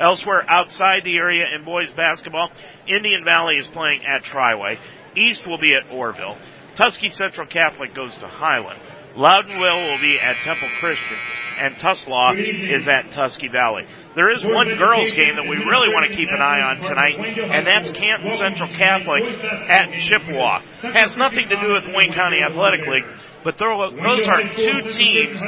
Elsewhere 0.02 0.44
outside 0.50 1.04
the 1.04 1.16
area 1.16 1.46
in 1.56 1.64
boys 1.64 1.92
basketball, 1.92 2.50
Indian 2.88 3.24
Valley 3.24 3.56
is 3.56 3.68
playing 3.68 4.04
at 4.04 4.24
Triway. 4.24 4.78
East 5.16 5.46
will 5.46 5.60
be 5.60 5.74
at 5.74 5.88
Orrville. 5.92 6.38
Tuskegee 6.74 7.10
Central 7.10 7.46
Catholic 7.46 7.94
goes 7.94 8.16
to 8.16 8.28
Highland. 8.28 8.82
Loudonville 9.16 9.92
will 9.92 10.02
be 10.02 10.18
at 10.20 10.36
Temple 10.38 10.70
Christian, 10.80 11.18
and 11.60 11.76
Tuslaw 11.76 12.34
is 12.38 12.88
at 12.88 13.12
Tusky 13.12 13.50
Valley. 13.50 13.86
There 14.16 14.32
is 14.32 14.44
one 14.44 14.68
girls 14.78 15.12
game 15.12 15.36
that 15.36 15.44
we 15.44 15.58
really 15.58 15.90
want 15.94 16.08
to 16.08 16.16
keep 16.16 16.30
an 16.32 16.42
eye 16.42 16.62
on 16.62 16.78
tonight, 16.78 17.20
and 17.20 17.68
that's 17.68 17.92
Canton 17.92 18.38
Central 18.38 18.70
Catholic 18.70 19.24
at 19.70 19.94
Chippewa. 20.00 20.62
Has 20.94 21.18
nothing 21.18 21.48
to 21.50 21.62
do 21.62 21.74
with 21.74 21.86
Wayne 21.94 22.14
County 22.14 22.42
Athletic 22.42 22.88
League, 22.88 23.04
but 23.44 23.58
those 23.58 24.28
are 24.28 24.42
two 24.56 24.82
teams 24.90 25.40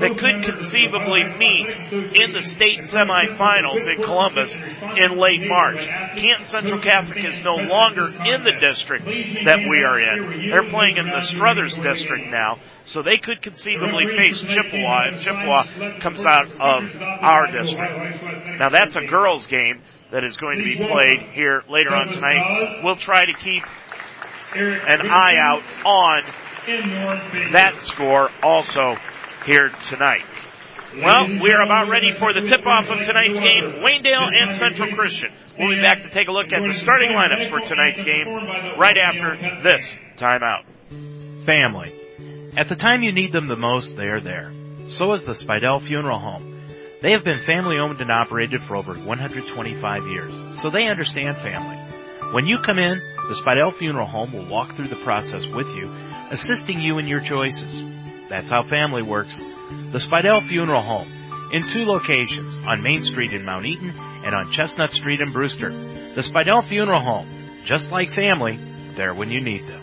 that 0.00 0.16
could 0.18 0.44
conceivably 0.44 1.24
meet 1.36 1.68
in 2.16 2.32
the 2.32 2.42
state 2.42 2.80
semifinals 2.80 3.86
in 3.88 4.02
Columbus 4.02 4.54
in 4.96 5.18
late 5.18 5.46
March. 5.46 5.84
Canton 6.16 6.46
Central 6.46 6.80
Catholic 6.80 7.24
is 7.24 7.38
no 7.44 7.56
longer 7.56 8.06
in 8.06 8.44
the 8.44 8.56
district 8.60 9.04
that 9.44 9.58
we 9.58 9.84
are 9.84 9.98
in. 9.98 10.48
They're 10.48 10.70
playing 10.70 10.96
in 10.96 11.06
the 11.06 11.20
Struthers 11.20 11.74
district 11.76 12.28
now, 12.30 12.58
so 12.86 13.02
they 13.02 13.18
could 13.18 13.42
conceivably 13.42 14.06
face 14.16 14.40
Chippewa 14.40 15.08
if 15.12 15.20
Chippewa 15.20 16.00
comes 16.00 16.22
out 16.24 16.50
of 16.52 16.84
our 17.00 17.46
district. 17.52 18.58
Now 18.58 18.70
that's 18.70 18.96
a 18.96 19.06
girls 19.06 19.46
game 19.46 19.82
that 20.10 20.24
is 20.24 20.36
going 20.36 20.58
to 20.58 20.64
be 20.64 20.76
played 20.76 21.20
here 21.32 21.62
later 21.68 21.90
on 21.90 22.08
tonight. 22.08 22.82
We'll 22.84 22.96
try 22.96 23.20
to 23.24 23.32
keep 23.42 23.62
an 24.54 25.00
eye 25.08 25.36
out 25.38 25.62
on 25.86 26.22
that 26.66 27.74
score 27.82 28.30
also 28.42 28.96
here 29.46 29.70
tonight. 29.88 30.24
Well, 30.94 31.26
we 31.26 31.50
are 31.52 31.62
about 31.62 31.88
ready 31.88 32.12
for 32.12 32.32
the 32.34 32.42
tip-off 32.42 32.88
of 32.90 33.04
tonight's 33.06 33.40
game, 33.40 33.80
Waynedale 33.80 34.28
and 34.30 34.58
Central 34.58 34.94
Christian. 34.94 35.30
We'll 35.58 35.70
be 35.70 35.80
back 35.80 36.02
to 36.02 36.10
take 36.10 36.28
a 36.28 36.32
look 36.32 36.52
at 36.52 36.60
the 36.60 36.74
starting 36.74 37.10
lineups 37.10 37.48
for 37.48 37.60
tonight's 37.60 38.02
game 38.02 38.28
right 38.78 38.96
after 38.96 39.36
this 39.62 39.82
timeout. 40.16 40.64
Family. 41.46 41.92
At 42.58 42.68
the 42.68 42.76
time 42.76 43.02
you 43.02 43.12
need 43.12 43.32
them 43.32 43.48
the 43.48 43.56
most, 43.56 43.96
they 43.96 44.04
are 44.04 44.20
there. 44.20 44.52
So 44.90 45.12
is 45.14 45.24
the 45.24 45.32
Spidell 45.32 45.84
Funeral 45.86 46.18
Home. 46.18 46.60
They 47.00 47.12
have 47.12 47.24
been 47.24 47.42
family 47.44 47.78
owned 47.78 48.00
and 48.00 48.12
operated 48.12 48.62
for 48.62 48.76
over 48.76 48.94
125 48.94 50.06
years, 50.06 50.60
so 50.60 50.70
they 50.70 50.86
understand 50.86 51.38
family. 51.38 51.78
When 52.32 52.46
you 52.46 52.58
come 52.58 52.78
in, 52.78 53.00
the 53.28 53.40
Spidell 53.42 53.76
Funeral 53.78 54.06
Home 54.06 54.32
will 54.32 54.48
walk 54.48 54.76
through 54.76 54.88
the 54.88 54.96
process 54.96 55.46
with 55.54 55.68
you, 55.74 55.90
assisting 56.32 56.80
you 56.80 56.98
in 56.98 57.06
your 57.06 57.20
choices. 57.20 57.78
That's 58.30 58.50
how 58.50 58.64
family 58.64 59.02
works. 59.02 59.36
The 59.36 59.98
Spidell 59.98 60.48
Funeral 60.48 60.80
Home, 60.80 61.50
in 61.52 61.62
two 61.72 61.84
locations, 61.84 62.66
on 62.66 62.82
Main 62.82 63.04
Street 63.04 63.34
in 63.34 63.44
Mount 63.44 63.66
Eaton 63.66 63.90
and 63.90 64.34
on 64.34 64.50
Chestnut 64.50 64.90
Street 64.92 65.20
in 65.20 65.30
Brewster. 65.32 65.70
The 65.70 66.22
Spidell 66.22 66.66
Funeral 66.66 67.00
Home, 67.00 67.28
just 67.66 67.90
like 67.90 68.14
family, 68.14 68.58
there 68.96 69.14
when 69.14 69.30
you 69.30 69.40
need 69.40 69.68
them. 69.68 69.80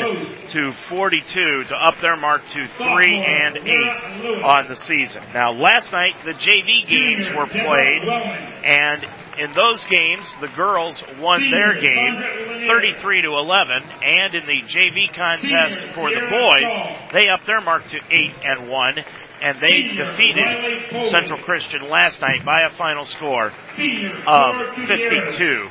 to 0.50 0.72
42 0.88 1.64
to 1.68 1.75
up 1.75 1.98
their 2.00 2.16
mark 2.16 2.42
to 2.50 2.68
3 2.68 3.25
and 3.26 3.56
8 3.56 4.44
on 4.44 4.68
the 4.68 4.76
season. 4.76 5.22
Now 5.32 5.52
last 5.52 5.92
night 5.92 6.16
the 6.25 6.32
JV 6.32 6.86
games 6.86 7.28
were 7.34 7.46
played 7.46 8.02
and 8.04 9.06
in 9.38 9.52
those 9.52 9.85
games 9.85 10.31
the 10.40 10.49
girls 10.49 10.95
won 11.19 11.43
their 11.50 11.78
game 11.81 12.66
33 12.66 13.23
to 13.23 13.28
11 13.28 13.83
and 14.02 14.35
in 14.35 14.45
the 14.47 14.62
JV 14.62 15.12
contest 15.14 15.95
for 15.95 16.11
the 16.11 16.26
boys 16.31 17.12
they 17.12 17.28
upped 17.28 17.47
their 17.47 17.61
mark 17.61 17.87
to 17.88 17.99
8 18.11 18.23
and 18.45 18.69
1 18.69 19.05
and 19.43 19.59
they 19.61 19.83
defeated 19.83 21.09
Central 21.09 21.43
Christian 21.43 21.88
last 21.90 22.21
night 22.21 22.45
by 22.45 22.62
a 22.62 22.71
final 22.71 23.05
score 23.05 23.47
of 23.47 24.76
52 24.87 25.69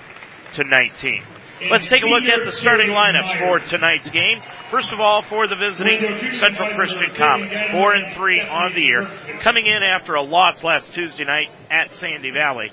to 0.53 0.63
19. 0.63 1.23
Let's 1.71 1.87
take 1.87 2.03
a 2.03 2.07
look 2.07 2.23
at 2.25 2.45
the 2.45 2.51
starting 2.51 2.89
lineups 2.89 3.39
for 3.39 3.59
tonight's 3.59 4.09
game. 4.09 4.41
First 4.69 4.91
of 4.91 4.99
all, 4.99 5.23
for 5.23 5.47
the 5.47 5.55
visiting 5.55 6.33
Central 6.33 6.75
Christian 6.75 7.15
Comets, 7.15 7.57
four 7.71 7.93
and 7.93 8.13
three 8.13 8.41
on 8.41 8.73
the 8.73 8.81
year, 8.81 9.07
coming 9.41 9.65
in 9.65 9.81
after 9.81 10.15
a 10.15 10.21
loss 10.21 10.63
last 10.63 10.93
Tuesday 10.93 11.23
night 11.23 11.47
at 11.71 11.93
Sandy 11.93 12.31
Valley. 12.31 12.71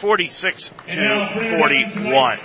46 0.00 0.70
to 0.88 1.56
41. 1.58 2.38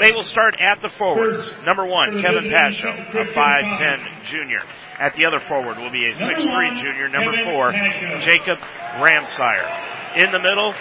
They 0.00 0.12
will 0.12 0.24
start 0.24 0.54
at 0.60 0.80
the 0.82 0.88
forwards. 0.88 1.44
Number 1.64 1.84
one, 1.86 2.20
Kevin 2.22 2.44
Pasho, 2.50 2.90
a 3.14 3.24
5'10 3.24 4.22
junior. 4.24 4.60
At 4.98 5.14
the 5.14 5.24
other 5.26 5.40
forward 5.48 5.78
will 5.78 5.90
be 5.90 6.06
a 6.06 6.14
6'3 6.14 6.76
junior. 6.80 7.08
Number 7.08 7.32
four, 7.44 7.72
Jacob 8.20 8.58
Ramsire. 9.02 10.16
In 10.16 10.30
the 10.30 10.38
middle 10.38 10.74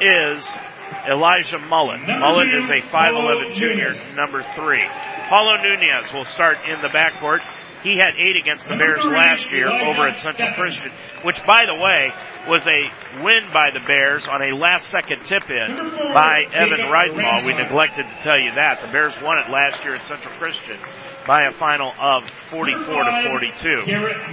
is 0.00 0.48
Elijah 1.08 1.58
Mullet. 1.58 2.00
Mullet 2.06 2.48
is 2.54 2.68
a 2.70 2.80
5'11 2.88 3.54
junior, 3.54 3.94
number 4.14 4.42
three. 4.54 4.84
Paulo 5.28 5.56
Nunez 5.56 6.12
will 6.12 6.24
start 6.24 6.58
in 6.68 6.80
the 6.82 6.88
backcourt. 6.88 7.40
He 7.82 7.96
had 7.98 8.14
eight 8.16 8.36
against 8.36 8.68
the 8.68 8.76
Bears 8.76 9.04
last 9.04 9.50
year 9.50 9.68
over 9.68 10.06
at 10.08 10.18
Central 10.20 10.52
Christian, 10.54 10.90
which 11.24 11.38
by 11.46 11.64
the 11.66 11.74
way 11.74 12.12
was 12.48 12.66
a 12.66 13.22
win 13.22 13.44
by 13.52 13.70
the 13.70 13.80
Bears 13.86 14.26
on 14.26 14.42
a 14.42 14.54
last 14.56 14.88
second 14.88 15.22
tip 15.26 15.42
in 15.50 15.76
by 16.14 16.46
Evan 16.52 16.80
Ridenbaugh. 16.90 17.44
We 17.46 17.54
neglected 17.54 18.06
to 18.06 18.16
tell 18.22 18.38
you 18.40 18.50
that. 18.54 18.80
The 18.84 18.90
Bears 18.90 19.14
won 19.22 19.38
it 19.38 19.50
last 19.50 19.82
year 19.84 19.94
at 19.94 20.06
Central 20.06 20.34
Christian 20.38 20.78
by 21.26 21.42
a 21.46 21.52
final 21.58 21.92
of 22.00 22.24
44 22.50 23.02
to 23.04 23.28
42. 23.28 23.76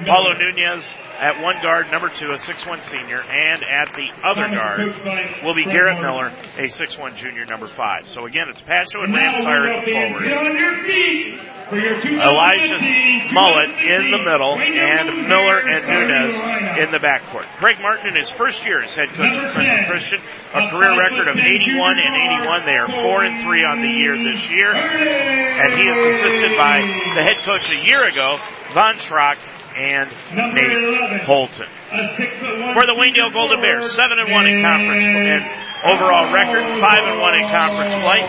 Paulo 0.05 0.33
Nunez 0.33 0.91
at 1.19 1.41
one 1.41 1.61
guard, 1.61 1.89
number 1.91 2.09
two, 2.09 2.27
a 2.33 2.37
6'1 2.37 2.83
senior, 2.89 3.21
and 3.21 3.63
at 3.63 3.93
the 3.93 4.09
other 4.25 4.49
guard 4.49 5.43
will 5.43 5.53
be 5.53 5.65
Garrett 5.65 6.01
Miller, 6.01 6.27
a 6.57 6.67
6'1 6.69 7.15
junior, 7.15 7.45
number 7.49 7.67
five. 7.67 8.07
So 8.07 8.25
again, 8.25 8.45
it's 8.49 8.61
Pasho 8.61 9.03
and 9.03 9.13
Ramsire 9.13 9.83
forwards. 9.85 10.27
Elijah 11.71 12.81
Mullet 13.29 13.69
in 13.77 14.09
the 14.09 14.21
middle, 14.25 14.57
and 14.57 15.27
Miller 15.29 15.59
and 15.61 15.85
Nunez 15.85 16.35
in 16.81 16.89
the 16.91 16.97
backcourt. 16.97 17.45
Greg 17.59 17.77
Martin 17.79 18.09
in 18.09 18.15
his 18.15 18.29
first 18.31 18.63
year 18.65 18.81
as 18.81 18.93
head 18.93 19.09
coach 19.09 19.37
at 19.37 19.53
Central 19.53 19.85
Christian, 19.85 20.21
a 20.55 20.69
career 20.71 20.97
record 20.97 21.27
of 21.29 21.37
81 21.37 21.99
and 21.99 22.15
81. 22.41 22.65
They 22.65 22.77
are 22.77 22.89
4 22.89 23.23
and 23.23 23.45
3 23.45 23.63
on 23.69 23.81
the 23.81 23.93
year 23.93 24.17
this 24.17 24.41
year, 24.49 24.73
and 24.73 25.73
he 25.77 25.85
is 25.85 25.97
assisted 25.97 26.57
by 26.57 26.81
the 26.81 27.21
head 27.21 27.37
coach 27.45 27.69
a 27.69 27.79
year 27.85 28.07
ago, 28.09 28.37
Von 28.73 28.97
Schrock, 28.97 29.37
and 29.77 30.09
Nate 30.33 31.21
Holton. 31.21 31.69
For 32.73 32.83
the 32.85 32.97
Waynedale 32.97 33.33
Golden 33.33 33.61
Bears, 33.61 33.93
7 33.95 34.17
and 34.17 34.31
1 34.31 34.47
in 34.47 34.61
conference 34.65 35.05
and 35.05 35.43
overall 35.85 36.33
record, 36.33 36.65
5 36.65 36.81
and 36.81 37.19
1 37.21 37.35
in 37.35 37.45
conference 37.53 37.93
play. 38.01 38.21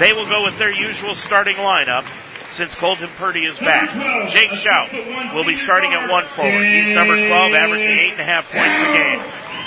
They 0.00 0.12
will 0.12 0.28
go 0.28 0.44
with 0.44 0.58
their 0.58 0.74
usual 0.74 1.14
starting 1.14 1.56
lineup 1.56 2.08
since 2.56 2.74
Colton 2.74 3.08
Purdy 3.16 3.44
is 3.44 3.56
back. 3.58 3.88
Jake 4.32 4.48
Schaub 4.50 5.34
will 5.34 5.44
be 5.44 5.56
starting 5.56 5.92
at 5.92 6.08
one 6.10 6.24
forward. 6.34 6.64
He's 6.64 6.90
number 6.94 7.16
12, 7.16 7.52
averaging 7.54 7.98
eight 7.98 8.12
and 8.12 8.20
a 8.20 8.24
half 8.24 8.48
points 8.50 8.78
a 8.80 8.88
game. 8.96 9.20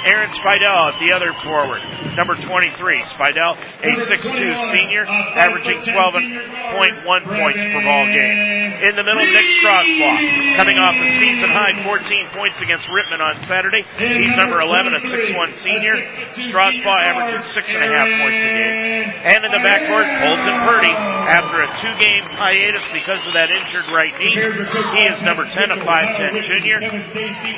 Aaron 0.05 0.29
Spidell 0.31 0.93
at 0.93 0.99
the 0.99 1.11
other 1.11 1.33
forward, 1.43 1.83
number 2.15 2.35
23. 2.35 3.03
Spidell, 3.11 3.59
a 3.83 3.91
6'2 3.91 4.77
senior, 4.77 5.03
averaging 5.05 5.81
12.1 5.83 7.03
points 7.03 7.59
per 7.59 7.81
ball 7.83 8.05
game. 8.07 8.59
In 8.79 8.95
the 8.95 9.03
middle, 9.03 9.27
Nick 9.27 9.43
Strasbaugh, 9.59 10.55
coming 10.55 10.79
off 10.79 10.95
a 10.95 11.07
season 11.19 11.51
high 11.51 11.75
14 11.83 12.31
points 12.31 12.61
against 12.63 12.87
Rittman 12.87 13.19
on 13.19 13.43
Saturday. 13.43 13.83
He's 13.99 14.31
number 14.39 14.61
11, 14.63 14.95
a 14.95 14.99
6'1 15.03 15.51
senior. 15.59 15.95
Strasbaugh 16.47 16.99
averaging 17.11 17.43
six 17.51 17.67
and 17.75 17.83
a 17.83 17.91
half 17.91 18.07
points 18.07 18.39
a 18.39 18.51
game. 18.55 19.03
And 19.19 19.43
in 19.43 19.51
the 19.51 19.59
backcourt, 19.59 20.07
Colton 20.23 20.57
Purdy, 20.63 20.95
after 20.95 21.59
a 21.59 21.67
two-game 21.83 22.23
hiatus 22.39 22.87
because 22.95 23.19
of 23.27 23.33
that 23.35 23.51
injured 23.51 23.91
right 23.91 24.15
knee, 24.15 24.31
he 24.31 25.01
is 25.11 25.19
number 25.27 25.43
10, 25.43 25.75
a 25.75 25.79
5'10 25.83 26.39
junior. 26.47 26.79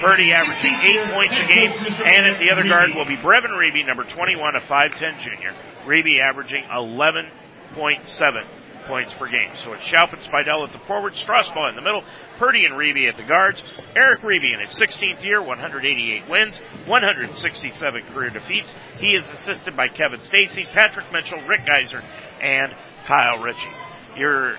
Purdy 0.02 0.34
averaging 0.34 0.74
eight 0.90 1.06
points 1.14 1.38
a 1.38 1.46
game, 1.46 1.70
and 2.02 2.31
the 2.40 2.52
other 2.52 2.68
guard 2.68 2.90
will 2.96 3.06
be 3.06 3.18
Brevin 3.18 3.52
Reeby, 3.52 3.86
number 3.86 4.04
21, 4.04 4.56
a 4.56 4.62
5'10 4.62 5.22
junior. 5.22 5.54
Reeby 5.86 6.20
averaging 6.22 6.64
11.7 6.64 8.46
points 8.86 9.14
per 9.14 9.28
game. 9.28 9.52
So 9.56 9.74
it's 9.74 9.84
Schaub 9.84 10.12
and 10.14 10.22
Spidell 10.22 10.66
at 10.66 10.74
the 10.74 10.80
forward, 10.86 11.14
Strasbaugh 11.14 11.70
in 11.70 11.76
the 11.76 11.82
middle, 11.82 12.04
Purdy 12.38 12.66
and 12.66 12.74
Reeby 12.74 13.10
at 13.10 13.18
the 13.18 13.24
guards. 13.24 13.64
Eric 13.96 14.20
Reeby 14.22 14.54
in 14.54 14.60
his 14.60 14.72
16th 14.72 15.24
year, 15.24 15.42
188 15.42 16.30
wins, 16.30 16.58
167 16.86 18.04
career 18.14 18.30
defeats. 18.30 18.74
He 19.00 19.16
is 19.16 19.28
assisted 19.30 19.76
by 19.76 19.88
Kevin 19.88 20.22
Stacy, 20.22 20.66
Patrick 20.74 21.12
Mitchell, 21.12 21.42
Rick 21.48 21.66
Geiser, 21.66 22.04
and 22.42 22.74
Kyle 23.08 23.42
Ritchie. 23.42 23.72
Your 24.18 24.58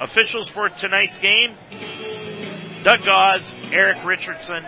officials 0.00 0.48
for 0.48 0.68
tonight's 0.68 1.18
game, 1.18 1.56
Doug 2.82 3.04
Gauze, 3.04 3.50
Eric 3.72 4.04
Richardson, 4.04 4.64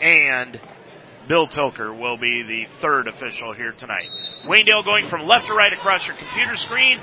and 0.00 0.60
Bill 1.28 1.46
Tilker 1.46 1.92
will 1.92 2.16
be 2.16 2.42
the 2.42 2.64
third 2.80 3.06
official 3.06 3.52
here 3.54 3.72
tonight. 3.72 4.08
Waynedale 4.44 4.82
going 4.82 5.10
from 5.10 5.26
left 5.26 5.46
to 5.48 5.52
right 5.52 5.72
across 5.74 6.06
your 6.06 6.16
computer 6.16 6.56
screen. 6.56 6.96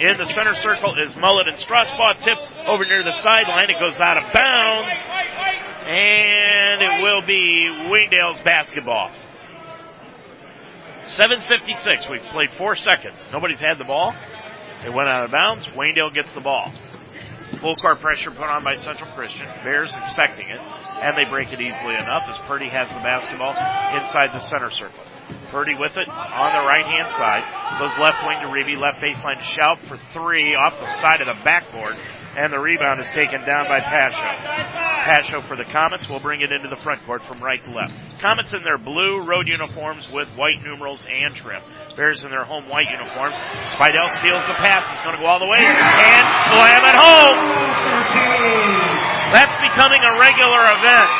In 0.00 0.16
the 0.16 0.24
center 0.24 0.54
circle 0.54 0.94
is 0.98 1.14
Mullet 1.16 1.48
and 1.48 1.58
Strasbaugh. 1.58 2.18
Tip 2.18 2.38
over 2.66 2.84
near 2.84 3.04
the 3.04 3.12
sideline. 3.12 3.68
It 3.68 3.78
goes 3.78 3.98
out 4.00 4.16
of 4.16 4.32
bounds. 4.32 4.90
And 5.86 6.80
it 6.80 7.02
will 7.02 7.20
be 7.26 7.68
Waynedale's 7.92 8.40
basketball. 8.40 9.10
7.56. 11.04 12.10
We've 12.10 12.22
played 12.32 12.50
four 12.52 12.74
seconds. 12.74 13.18
Nobody's 13.32 13.60
had 13.60 13.78
the 13.78 13.84
ball. 13.84 14.14
It 14.82 14.94
went 14.94 15.08
out 15.08 15.24
of 15.24 15.30
bounds. 15.30 15.66
Waynedale 15.68 16.14
gets 16.14 16.32
the 16.32 16.40
ball. 16.40 16.72
Full 17.60 17.76
court 17.76 18.00
pressure 18.00 18.30
put 18.30 18.44
on 18.44 18.62
by 18.62 18.76
Central 18.76 19.10
Christian. 19.12 19.46
Bears 19.64 19.90
expecting 19.90 20.48
it, 20.48 20.60
and 20.60 21.16
they 21.16 21.24
break 21.24 21.48
it 21.48 21.60
easily 21.60 21.94
enough 21.94 22.24
as 22.28 22.38
Purdy 22.46 22.68
has 22.68 22.88
the 22.88 23.02
basketball 23.02 23.56
inside 23.98 24.30
the 24.32 24.40
center 24.40 24.70
circle. 24.70 25.02
Purdy 25.48 25.74
with 25.74 25.96
it 25.96 26.08
on 26.08 26.52
the 26.52 26.64
right 26.64 26.86
hand 26.86 27.10
side. 27.12 27.42
Goes 27.80 27.96
left 27.98 28.24
wing 28.26 28.40
to 28.40 28.48
Reeby, 28.48 28.78
left 28.78 29.00
baseline 29.00 29.38
to 29.38 29.44
Schaub 29.44 29.78
for 29.88 29.96
three 30.12 30.54
off 30.54 30.78
the 30.78 30.88
side 31.00 31.20
of 31.20 31.26
the 31.26 31.36
backboard. 31.42 31.96
And 32.38 32.54
the 32.54 32.62
rebound 32.62 33.02
is 33.02 33.10
taken 33.10 33.42
down 33.42 33.66
by 33.66 33.82
Pasho. 33.82 34.22
Pasho 35.10 35.42
for 35.50 35.58
the 35.58 35.66
Comets 35.66 36.06
will 36.06 36.22
bring 36.22 36.38
it 36.38 36.54
into 36.54 36.70
the 36.70 36.78
front 36.86 37.02
court 37.02 37.26
from 37.26 37.42
right 37.42 37.58
to 37.58 37.74
left. 37.74 37.98
Comets 38.22 38.54
in 38.54 38.62
their 38.62 38.78
blue 38.78 39.26
road 39.26 39.50
uniforms 39.50 40.06
with 40.06 40.30
white 40.38 40.62
numerals 40.62 41.02
and 41.02 41.34
trim. 41.34 41.58
Bears 41.98 42.22
in 42.22 42.30
their 42.30 42.46
home 42.46 42.70
white 42.70 42.86
uniforms. 42.94 43.34
Spidell 43.74 44.06
steals 44.22 44.46
the 44.46 44.54
pass. 44.54 44.86
He's 44.86 45.02
going 45.02 45.18
to 45.18 45.20
go 45.20 45.26
all 45.26 45.42
the 45.42 45.50
way 45.50 45.58
and 45.58 46.26
slam 46.54 46.82
it 46.86 46.94
home. 46.94 47.38
That's 49.34 49.58
becoming 49.58 49.98
a 50.06 50.14
regular 50.22 50.62
event. 50.78 51.10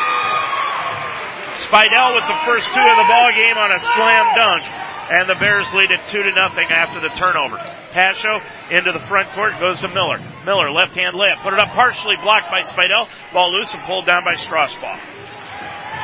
Spidell 1.67 2.15
with 2.15 2.31
the 2.31 2.39
first 2.47 2.71
two 2.71 2.87
of 2.87 2.95
the 2.95 3.09
ball 3.11 3.35
game 3.35 3.59
on 3.59 3.75
a 3.75 3.83
slam 3.83 4.23
dunk. 4.39 4.63
And 5.11 5.29
the 5.29 5.37
Bears 5.37 5.67
lead 5.73 5.91
it 5.91 6.01
two 6.09 6.23
to 6.23 6.33
nothing 6.33 6.69
after 6.71 7.01
the 7.01 7.09
turnover. 7.09 7.57
Pasho 7.93 8.45
into 8.71 8.93
the 8.93 9.01
front 9.09 9.33
court 9.35 9.53
goes 9.59 9.81
to 9.81 9.89
Miller. 9.89 10.19
Miller 10.45 10.71
left 10.71 10.95
hand 10.95 11.17
layup, 11.17 11.43
put 11.43 11.55
it 11.55 11.59
up 11.59 11.69
partially 11.69 12.17
blocked 12.23 12.51
by 12.51 12.61
Spidell. 12.61 13.09
Ball 13.33 13.53
loose 13.53 13.73
and 13.73 13.83
pulled 13.85 14.05
down 14.05 14.23
by 14.25 14.35
Strasbaugh. 14.35 15.18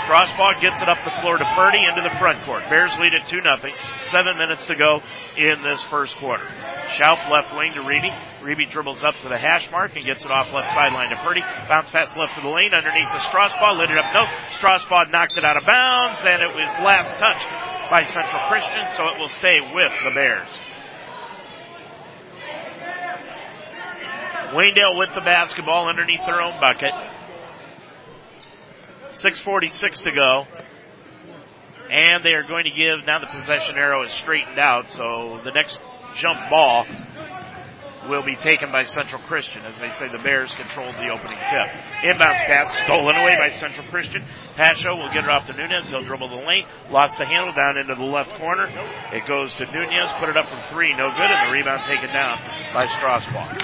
Strasbaugh 0.05 0.61
gets 0.61 0.77
it 0.83 0.89
up 0.89 0.99
the 1.05 1.17
floor 1.23 1.39
to 1.39 1.45
Purdy 1.57 1.81
into 1.89 2.03
the 2.03 2.15
front 2.19 2.37
court. 2.45 2.63
Bears 2.69 2.93
lead 3.01 3.15
it 3.15 3.25
2 3.27 3.41
nothing. 3.41 3.73
Seven 4.13 4.37
minutes 4.37 4.67
to 4.67 4.77
go 4.77 5.01
in 5.37 5.63
this 5.63 5.83
first 5.85 6.15
quarter. 6.17 6.45
Schaub 6.93 7.17
left 7.33 7.57
wing 7.57 7.73
to 7.73 7.81
Reeby. 7.81 8.13
Reeby 8.45 8.71
dribbles 8.71 9.03
up 9.03 9.15
to 9.23 9.29
the 9.31 9.39
hash 9.39 9.71
mark 9.71 9.97
and 9.97 10.05
gets 10.05 10.23
it 10.25 10.31
off 10.31 10.53
left 10.53 10.69
sideline 10.69 11.09
to 11.09 11.17
Purdy. 11.25 11.41
Bounce 11.41 11.89
pass 11.89 12.15
left 12.17 12.37
to 12.37 12.43
the 12.43 12.53
lane 12.53 12.75
underneath 12.75 13.09
the 13.17 13.25
Strasbaugh. 13.25 13.79
Lit 13.79 13.91
it 13.91 13.97
up. 13.97 14.13
No. 14.13 14.29
Strasbaugh 14.61 15.11
knocked 15.11 15.39
it 15.39 15.45
out 15.45 15.57
of 15.57 15.65
bounds 15.65 16.21
and 16.21 16.43
it 16.43 16.53
was 16.53 16.69
last 16.85 17.17
touched 17.17 17.49
by 17.91 18.05
Central 18.05 18.43
Christian, 18.49 18.85
so 18.97 19.09
it 19.09 19.19
will 19.19 19.33
stay 19.33 19.61
with 19.73 19.93
the 20.05 20.13
Bears. 20.13 20.53
Waynedale 24.53 24.99
with 24.99 25.15
the 25.15 25.25
basketball 25.25 25.89
underneath 25.89 26.21
their 26.27 26.43
own 26.43 26.61
bucket. 26.61 26.93
6.46 29.25 30.03
to 30.03 30.13
go. 30.13 30.47
And 31.89 32.25
they 32.25 32.33
are 32.33 32.47
going 32.47 32.65
to 32.65 32.71
give, 32.71 33.07
now 33.07 33.21
the 33.21 33.27
possession 33.27 33.77
arrow 33.77 34.05
is 34.05 34.13
straightened 34.13 34.59
out, 34.59 34.91
so 34.91 35.41
the 35.45 35.51
next 35.51 35.83
jump 36.15 36.39
ball 36.51 36.87
will 38.09 38.25
be 38.25 38.37
taken 38.37 38.71
by 38.71 38.85
Central 38.85 39.21
Christian. 39.23 39.65
As 39.65 39.79
they 39.79 39.91
say, 39.93 40.09
the 40.09 40.19
Bears 40.19 40.53
controlled 40.55 40.95
the 40.97 41.09
opening 41.09 41.39
tip. 41.39 41.69
Inbounds 42.05 42.45
pass 42.45 42.77
stolen 42.85 43.17
away 43.17 43.35
by 43.39 43.51
Central 43.57 43.87
Christian. 43.89 44.23
Pasho 44.57 44.97
will 44.97 45.09
get 45.13 45.25
it 45.25 45.31
off 45.31 45.47
to 45.47 45.53
Nunez. 45.53 45.89
He'll 45.89 46.05
dribble 46.05 46.29
the 46.29 46.45
lane. 46.45 46.67
Lost 46.91 47.19
the 47.19 47.25
handle 47.25 47.53
down 47.53 47.79
into 47.79 47.95
the 47.95 48.05
left 48.05 48.37
corner. 48.37 48.69
It 49.13 49.27
goes 49.27 49.55
to 49.55 49.65
Nunez. 49.65 50.13
Put 50.19 50.29
it 50.29 50.37
up 50.37 50.49
from 50.49 50.63
three. 50.69 50.93
No 50.97 51.09
good. 51.11 51.31
And 51.33 51.49
the 51.49 51.53
rebound 51.53 51.83
taken 51.85 52.13
down 52.13 52.41
by 52.73 52.87
Strasbaugh. 52.87 53.57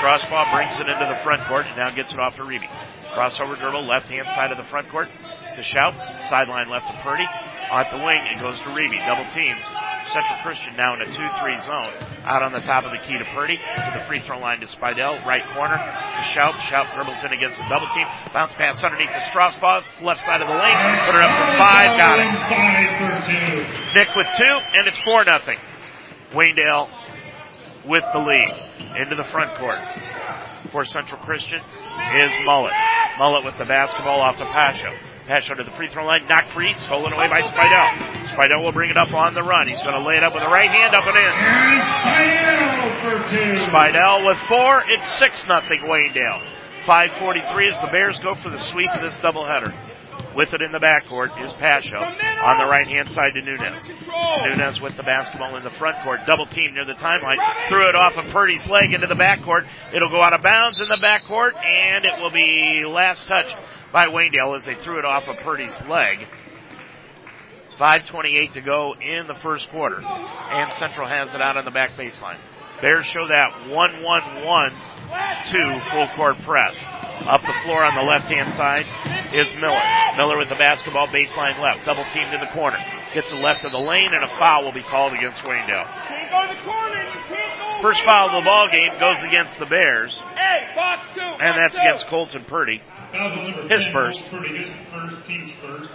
Strasbaugh 0.00 0.52
brings 0.52 0.80
it 0.80 0.88
into 0.88 1.06
the 1.08 1.20
front 1.22 1.42
court 1.48 1.66
and 1.66 1.76
now 1.76 1.90
gets 1.90 2.12
it 2.12 2.18
off 2.18 2.36
to 2.36 2.42
Reeby. 2.42 2.68
Crossover 3.14 3.58
dribble 3.58 3.86
left 3.86 4.08
hand 4.08 4.26
side 4.34 4.52
of 4.52 4.58
the 4.58 4.64
front 4.64 4.88
court 4.90 5.08
to 5.54 5.62
Schaub. 5.62 5.94
Sideline 6.28 6.68
left 6.68 6.86
to 6.88 6.94
Purdy. 7.02 7.26
At 7.70 7.90
the 7.90 7.98
wing, 7.98 8.20
it 8.32 8.40
goes 8.40 8.58
to 8.60 8.68
Reeby. 8.72 9.04
Double 9.04 9.28
team. 9.34 9.56
Central 10.08 10.38
Christian 10.40 10.74
now 10.76 10.94
in 10.94 11.02
a 11.02 11.06
2-3 11.06 11.66
zone. 11.66 11.92
Out 12.24 12.42
on 12.42 12.52
the 12.52 12.60
top 12.60 12.84
of 12.84 12.92
the 12.92 12.98
key 12.98 13.18
to 13.18 13.24
Purdy. 13.36 13.56
To 13.56 13.90
the 13.92 14.04
free 14.06 14.20
throw 14.20 14.38
line 14.38 14.60
to 14.60 14.66
Spidell. 14.66 15.24
Right 15.26 15.44
corner 15.52 15.76
to 15.76 16.22
Schaub. 16.32 16.56
Schaub 16.64 16.94
dribbles 16.94 17.22
in 17.24 17.32
against 17.32 17.58
the 17.58 17.64
double 17.68 17.88
team. 17.92 18.06
Bounce 18.32 18.54
pass 18.54 18.82
underneath 18.82 19.10
the 19.12 19.20
Strasbaugh. 19.28 19.84
Left 20.00 20.20
side 20.24 20.40
of 20.40 20.48
the 20.48 20.54
lane. 20.54 20.78
Put 21.04 21.16
it 21.16 21.26
up 21.28 21.36
for 21.36 21.52
five. 21.60 21.98
Got 22.00 22.18
it. 22.24 23.68
Nick 23.94 24.14
with 24.16 24.28
two, 24.38 24.54
and 24.78 24.88
it's 24.88 24.98
4 25.00 25.24
nothing. 25.24 25.58
Waynedale 26.32 26.88
with 27.84 28.04
the 28.12 28.18
lead. 28.18 28.96
Into 28.96 29.14
the 29.16 29.24
front 29.24 29.58
court. 29.58 29.78
For 30.72 30.84
Central 30.84 31.20
Christian 31.20 31.60
is 31.60 32.32
Mullet. 32.44 32.72
Mullet 33.18 33.44
with 33.44 33.58
the 33.58 33.64
basketball 33.64 34.20
off 34.20 34.36
to 34.38 34.44
Pasho. 34.44 34.94
Pasho 35.28 35.56
to 35.56 35.62
the 35.62 35.70
free 35.72 35.88
throw 35.88 36.06
line, 36.06 36.26
knocked 36.28 36.50
free, 36.50 36.74
stolen 36.74 37.12
away 37.12 37.28
by 37.28 37.40
Spidell. 37.40 38.32
Spidell 38.32 38.64
will 38.64 38.72
bring 38.72 38.90
it 38.90 38.96
up 38.96 39.12
on 39.12 39.34
the 39.34 39.42
run. 39.42 39.68
He's 39.68 39.82
going 39.82 39.94
to 39.94 40.06
lay 40.06 40.16
it 40.16 40.24
up 40.24 40.34
with 40.34 40.42
the 40.42 40.50
right 40.50 40.70
hand, 40.70 40.94
up 40.94 41.04
and 41.06 41.16
in. 41.16 41.30
Spidell 43.68 44.26
with 44.26 44.38
four. 44.48 44.82
It's 44.88 45.18
six 45.18 45.46
nothing 45.46 45.80
Waynedale. 45.80 46.42
5:43 46.84 47.68
as 47.68 47.78
the 47.80 47.88
Bears 47.92 48.18
go 48.20 48.34
for 48.34 48.48
the 48.48 48.58
sweep 48.58 48.90
of 48.92 49.02
this 49.02 49.18
doubleheader. 49.20 49.87
With 50.38 50.54
it 50.54 50.62
in 50.62 50.70
the 50.70 50.78
backcourt 50.78 51.34
is 51.44 51.52
Pasho 51.54 51.98
on 51.98 52.58
the 52.58 52.66
right 52.70 52.86
hand 52.86 53.10
side 53.10 53.32
to 53.32 53.42
Nunez. 53.42 53.88
Nunez 53.88 54.80
with 54.80 54.96
the 54.96 55.02
basketball 55.02 55.56
in 55.56 55.64
the 55.64 55.72
front 55.72 56.00
court. 56.04 56.20
Double 56.28 56.46
team 56.46 56.74
near 56.74 56.84
the 56.84 56.92
timeline. 56.92 57.38
Threw 57.68 57.88
it 57.88 57.96
off 57.96 58.16
of 58.16 58.30
Purdy's 58.30 58.64
leg 58.68 58.92
into 58.92 59.08
the 59.08 59.16
backcourt. 59.16 59.66
It'll 59.92 60.10
go 60.10 60.22
out 60.22 60.32
of 60.32 60.42
bounds 60.42 60.80
in 60.80 60.86
the 60.86 60.98
backcourt 61.02 61.56
and 61.56 62.04
it 62.04 62.20
will 62.22 62.30
be 62.30 62.84
last 62.86 63.26
touch 63.26 63.52
by 63.92 64.06
Waynedale 64.06 64.56
as 64.56 64.64
they 64.64 64.76
threw 64.76 65.00
it 65.00 65.04
off 65.04 65.26
of 65.26 65.38
Purdy's 65.38 65.76
leg. 65.88 66.28
5.28 67.76 68.52
to 68.52 68.60
go 68.60 68.94
in 68.94 69.26
the 69.26 69.34
first 69.34 69.68
quarter. 69.70 70.00
And 70.00 70.72
Central 70.74 71.08
has 71.08 71.34
it 71.34 71.42
out 71.42 71.56
on 71.56 71.64
the 71.64 71.72
back 71.72 71.96
baseline. 71.98 72.38
Bears 72.80 73.06
show 73.06 73.26
that 73.26 73.54
1-1-1-2 73.66 75.90
full 75.90 76.06
court 76.14 76.38
press. 76.42 76.76
Up 77.26 77.42
the 77.42 77.54
floor 77.64 77.84
on 77.84 77.94
the 77.94 78.02
left 78.02 78.26
hand 78.30 78.52
side 78.54 78.86
is 79.34 79.52
Miller. 79.60 79.82
Miller 80.16 80.38
with 80.38 80.48
the 80.48 80.56
basketball 80.56 81.08
baseline 81.08 81.58
left. 81.60 81.84
Double 81.84 82.04
teamed 82.14 82.32
in 82.32 82.40
the 82.40 82.50
corner. 82.54 82.78
Gets 83.14 83.30
the 83.30 83.36
left 83.36 83.64
of 83.64 83.72
the 83.72 83.78
lane 83.78 84.12
and 84.14 84.24
a 84.24 84.28
foul 84.38 84.64
will 84.64 84.72
be 84.72 84.82
called 84.82 85.12
against 85.12 85.42
Waynedale. 85.42 85.86
First 87.82 88.04
foul 88.04 88.30
of 88.30 88.42
the 88.42 88.46
ball 88.48 88.68
game 88.68 88.98
goes 88.98 89.22
against 89.26 89.58
the 89.58 89.66
Bears. 89.66 90.18
And 91.40 91.58
that's 91.58 91.76
against 91.76 92.08
Colton 92.08 92.44
Purdy. 92.44 92.80
His 93.70 93.86
first. 93.92 94.20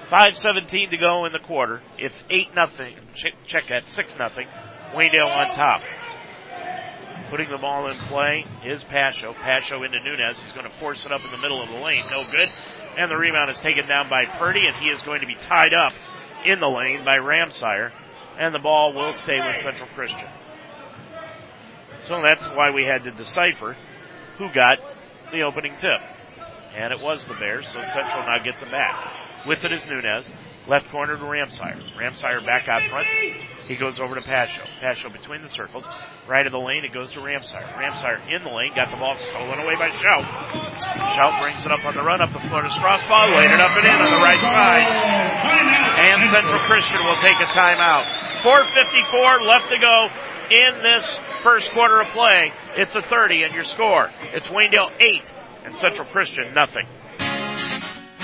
5.17 0.09 0.89
to 0.89 0.97
go 0.97 1.25
in 1.25 1.31
the 1.31 1.39
quarter. 1.45 1.81
It's 1.97 2.21
8 2.29 2.55
nothing. 2.55 2.95
Check, 3.47 3.67
that. 3.69 3.87
6 3.87 4.15
nothing. 4.17 4.47
Waynedale 4.93 5.35
on 5.35 5.55
top. 5.55 5.81
Putting 7.29 7.49
the 7.49 7.57
ball 7.57 7.89
in 7.89 7.97
play 8.07 8.45
is 8.63 8.83
Pasho. 8.83 9.33
Pasho 9.33 9.85
into 9.85 9.99
Nunez. 10.03 10.39
He's 10.39 10.51
going 10.51 10.69
to 10.69 10.77
force 10.79 11.05
it 11.05 11.11
up 11.11 11.23
in 11.25 11.31
the 11.31 11.37
middle 11.37 11.61
of 11.61 11.69
the 11.69 11.79
lane. 11.79 12.05
No 12.11 12.23
good. 12.29 12.49
And 12.97 13.09
the 13.09 13.17
rebound 13.17 13.49
is 13.49 13.59
taken 13.59 13.87
down 13.87 14.07
by 14.09 14.25
Purdy, 14.25 14.67
and 14.67 14.75
he 14.75 14.89
is 14.89 15.01
going 15.01 15.21
to 15.21 15.27
be 15.27 15.35
tied 15.35 15.73
up 15.73 15.93
in 16.45 16.59
the 16.59 16.67
lane 16.67 17.03
by 17.03 17.17
Ramsire. 17.17 17.91
And 18.39 18.53
the 18.53 18.59
ball 18.59 18.93
will 18.93 19.13
stay 19.13 19.37
with 19.37 19.57
Central 19.61 19.89
Christian. 19.95 20.29
So 22.07 22.21
that's 22.21 22.45
why 22.47 22.71
we 22.71 22.85
had 22.85 23.03
to 23.05 23.11
decipher 23.11 23.77
who 24.37 24.51
got 24.53 24.79
the 25.31 25.41
opening 25.43 25.75
tip. 25.79 26.01
And 26.75 26.91
it 26.91 26.99
was 26.99 27.25
the 27.27 27.35
Bears, 27.35 27.65
so 27.67 27.81
Central 27.83 28.25
now 28.25 28.43
gets 28.43 28.61
it 28.61 28.71
back. 28.71 29.15
With 29.47 29.63
it 29.63 29.71
is 29.71 29.85
Nunez. 29.85 30.31
Left 30.67 30.89
corner 30.89 31.17
to 31.17 31.23
Ramsire. 31.23 31.79
Ramsire 31.97 32.45
back 32.45 32.67
out 32.67 32.81
front. 32.89 33.07
He 33.67 33.75
goes 33.75 33.99
over 33.99 34.15
to 34.15 34.21
Pasho. 34.21 34.63
Pasho 34.83 35.11
between 35.11 35.41
the 35.41 35.49
circles. 35.49 35.85
Right 36.27 36.45
of 36.45 36.51
the 36.51 36.59
lane, 36.59 36.83
it 36.83 36.93
goes 36.93 37.11
to 37.13 37.19
Ramsire. 37.19 37.63
Ramsire 37.79 38.19
in 38.27 38.43
the 38.43 38.49
lane, 38.49 38.75
got 38.75 38.91
the 38.91 38.97
ball 38.97 39.15
stolen 39.31 39.59
away 39.59 39.75
by 39.75 39.89
Schaub. 39.89 40.23
Schaub 40.23 41.41
brings 41.41 41.63
it 41.65 41.71
up 41.71 41.83
on 41.85 41.95
the 41.95 42.03
run, 42.03 42.21
up 42.21 42.33
the 42.33 42.39
floor 42.39 42.61
to 42.61 42.67
Strasbaugh, 42.67 43.39
laid 43.39 43.51
it 43.51 43.59
up 43.59 43.71
and 43.77 43.87
in 43.87 43.95
on 43.95 44.11
the 44.11 44.23
right 44.23 44.39
side. 44.39 44.87
And 46.03 46.25
Central 46.27 46.59
Christian 46.67 46.99
will 47.05 47.15
take 47.23 47.39
a 47.39 47.47
timeout. 47.55 48.03
4.54 48.43 49.47
left 49.47 49.69
to 49.69 49.79
go 49.79 50.09
in 50.51 50.83
this 50.83 51.05
first 51.41 51.71
quarter 51.71 52.01
of 52.01 52.07
play. 52.09 52.51
It's 52.75 52.95
a 52.95 53.01
30 53.01 53.43
and 53.43 53.53
your 53.53 53.63
score. 53.63 54.09
It's 54.33 54.47
Waynedale 54.47 54.91
8 54.99 55.31
and 55.65 55.75
Central 55.77 56.07
Christian 56.11 56.53
nothing. 56.53 56.85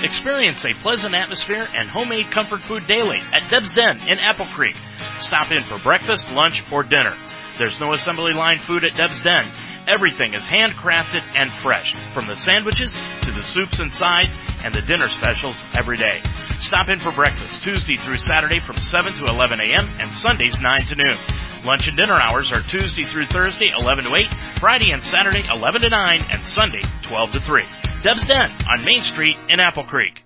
Experience 0.02 0.64
a 0.64 0.74
pleasant 0.80 1.14
atmosphere 1.14 1.66
and 1.76 1.88
homemade 1.88 2.30
comfort 2.30 2.60
food 2.62 2.86
daily 2.86 3.20
at 3.34 3.48
Deb's 3.50 3.74
Den 3.74 3.98
in 4.10 4.18
Apple 4.18 4.46
Creek. 4.46 4.76
Stop 5.20 5.52
in 5.52 5.62
for 5.62 5.78
breakfast, 5.78 6.32
lunch, 6.32 6.62
or 6.72 6.82
dinner. 6.82 7.14
There's 7.58 7.78
no 7.78 7.92
assembly 7.92 8.32
line 8.32 8.56
food 8.56 8.84
at 8.84 8.94
Deb's 8.94 9.22
Den. 9.22 9.44
Everything 9.86 10.34
is 10.34 10.42
handcrafted 10.42 11.22
and 11.40 11.50
fresh, 11.62 11.92
from 12.14 12.26
the 12.26 12.36
sandwiches 12.36 12.92
to 13.22 13.30
the 13.30 13.42
soups 13.42 13.78
and 13.78 13.92
sides 13.92 14.30
and 14.64 14.74
the 14.74 14.82
dinner 14.82 15.08
specials 15.08 15.62
every 15.78 15.96
day. 15.96 16.20
Stop 16.58 16.88
in 16.88 16.98
for 16.98 17.12
breakfast 17.12 17.62
Tuesday 17.62 17.96
through 17.96 18.18
Saturday 18.18 18.60
from 18.60 18.76
7 18.76 19.12
to 19.14 19.26
11 19.26 19.60
a.m. 19.60 19.88
and 19.98 20.10
Sundays 20.12 20.58
9 20.60 20.86
to 20.86 20.94
noon. 20.96 21.16
Lunch 21.64 21.88
and 21.88 21.96
dinner 21.96 22.18
hours 22.20 22.50
are 22.52 22.62
Tuesday 22.62 23.04
through 23.04 23.26
Thursday 23.26 23.68
11 23.76 24.04
to 24.04 24.14
8, 24.14 24.28
Friday 24.58 24.92
and 24.92 25.02
Saturday 25.02 25.44
11 25.52 25.82
to 25.82 25.88
9, 25.90 26.20
and 26.30 26.42
Sunday 26.42 26.82
12 27.02 27.32
to 27.32 27.40
3. 27.40 27.62
Deb's 28.02 28.26
Den 28.26 28.50
on 28.68 28.84
Main 28.84 29.02
Street 29.02 29.36
in 29.48 29.60
Apple 29.60 29.84
Creek. 29.84 30.22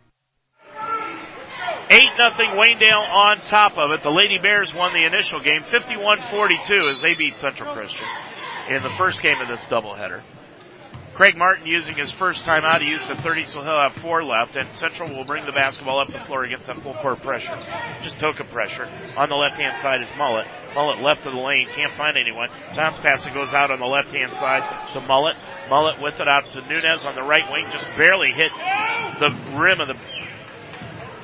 8 1.90 2.03
nothing 2.18 2.51
Waynedale 2.51 3.09
on 3.09 3.40
top 3.42 3.77
of 3.77 3.90
it. 3.92 4.03
The 4.03 4.11
Lady 4.11 4.38
Bears 4.38 4.73
won 4.75 4.92
the 4.92 5.05
initial 5.05 5.40
game 5.40 5.62
51-42 5.62 6.94
as 6.94 7.03
they 7.03 7.14
beat 7.14 7.37
Central 7.37 7.75
Christian 7.75 8.07
in 8.68 8.83
the 8.83 8.90
first 8.90 9.23
game 9.23 9.40
of 9.40 9.49
this 9.49 9.64
doubleheader. 9.64 10.23
Craig 11.14 11.37
Martin 11.37 11.66
using 11.66 11.94
his 11.94 12.11
first 12.11 12.44
time 12.44 12.64
out. 12.64 12.83
He 12.83 12.88
used 12.88 13.09
a 13.09 13.14
30, 13.14 13.44
so 13.44 13.62
he'll 13.62 13.79
have 13.79 13.94
four 13.94 14.25
left. 14.25 14.57
And 14.57 14.68
Central 14.75 15.14
will 15.14 15.25
bring 15.25 15.47
the 15.47 15.53
basketball 15.53 16.01
up 16.01 16.09
the 16.09 16.18
floor 16.27 16.42
against 16.42 16.66
that 16.66 16.83
full 16.83 16.94
court 16.94 17.23
pressure. 17.23 17.57
Just 18.03 18.18
Toka 18.18 18.42
pressure. 18.42 18.90
On 19.16 19.29
the 19.29 19.37
left 19.37 19.55
hand 19.55 19.81
side 19.81 20.03
is 20.03 20.09
Mullet. 20.18 20.47
Mullet 20.75 21.01
left 21.01 21.25
of 21.25 21.33
the 21.33 21.38
lane. 21.38 21.68
Can't 21.68 21.94
find 21.94 22.16
anyone. 22.18 22.49
Bounce 22.75 22.99
pass 22.99 23.25
goes 23.27 23.55
out 23.55 23.70
on 23.70 23.79
the 23.79 23.87
left 23.87 24.12
hand 24.12 24.33
side 24.33 24.66
to 24.92 25.01
Mullet. 25.03 25.37
Mullet 25.70 26.03
with 26.03 26.18
it 26.18 26.27
out 26.27 26.51
to 26.51 26.61
Nunez 26.66 27.05
on 27.05 27.14
the 27.14 27.23
right 27.23 27.47
wing. 27.53 27.70
Just 27.70 27.87
barely 27.97 28.33
hit 28.35 28.51
the 29.20 29.31
rim 29.55 29.81
of 29.81 29.87
the, 29.87 29.94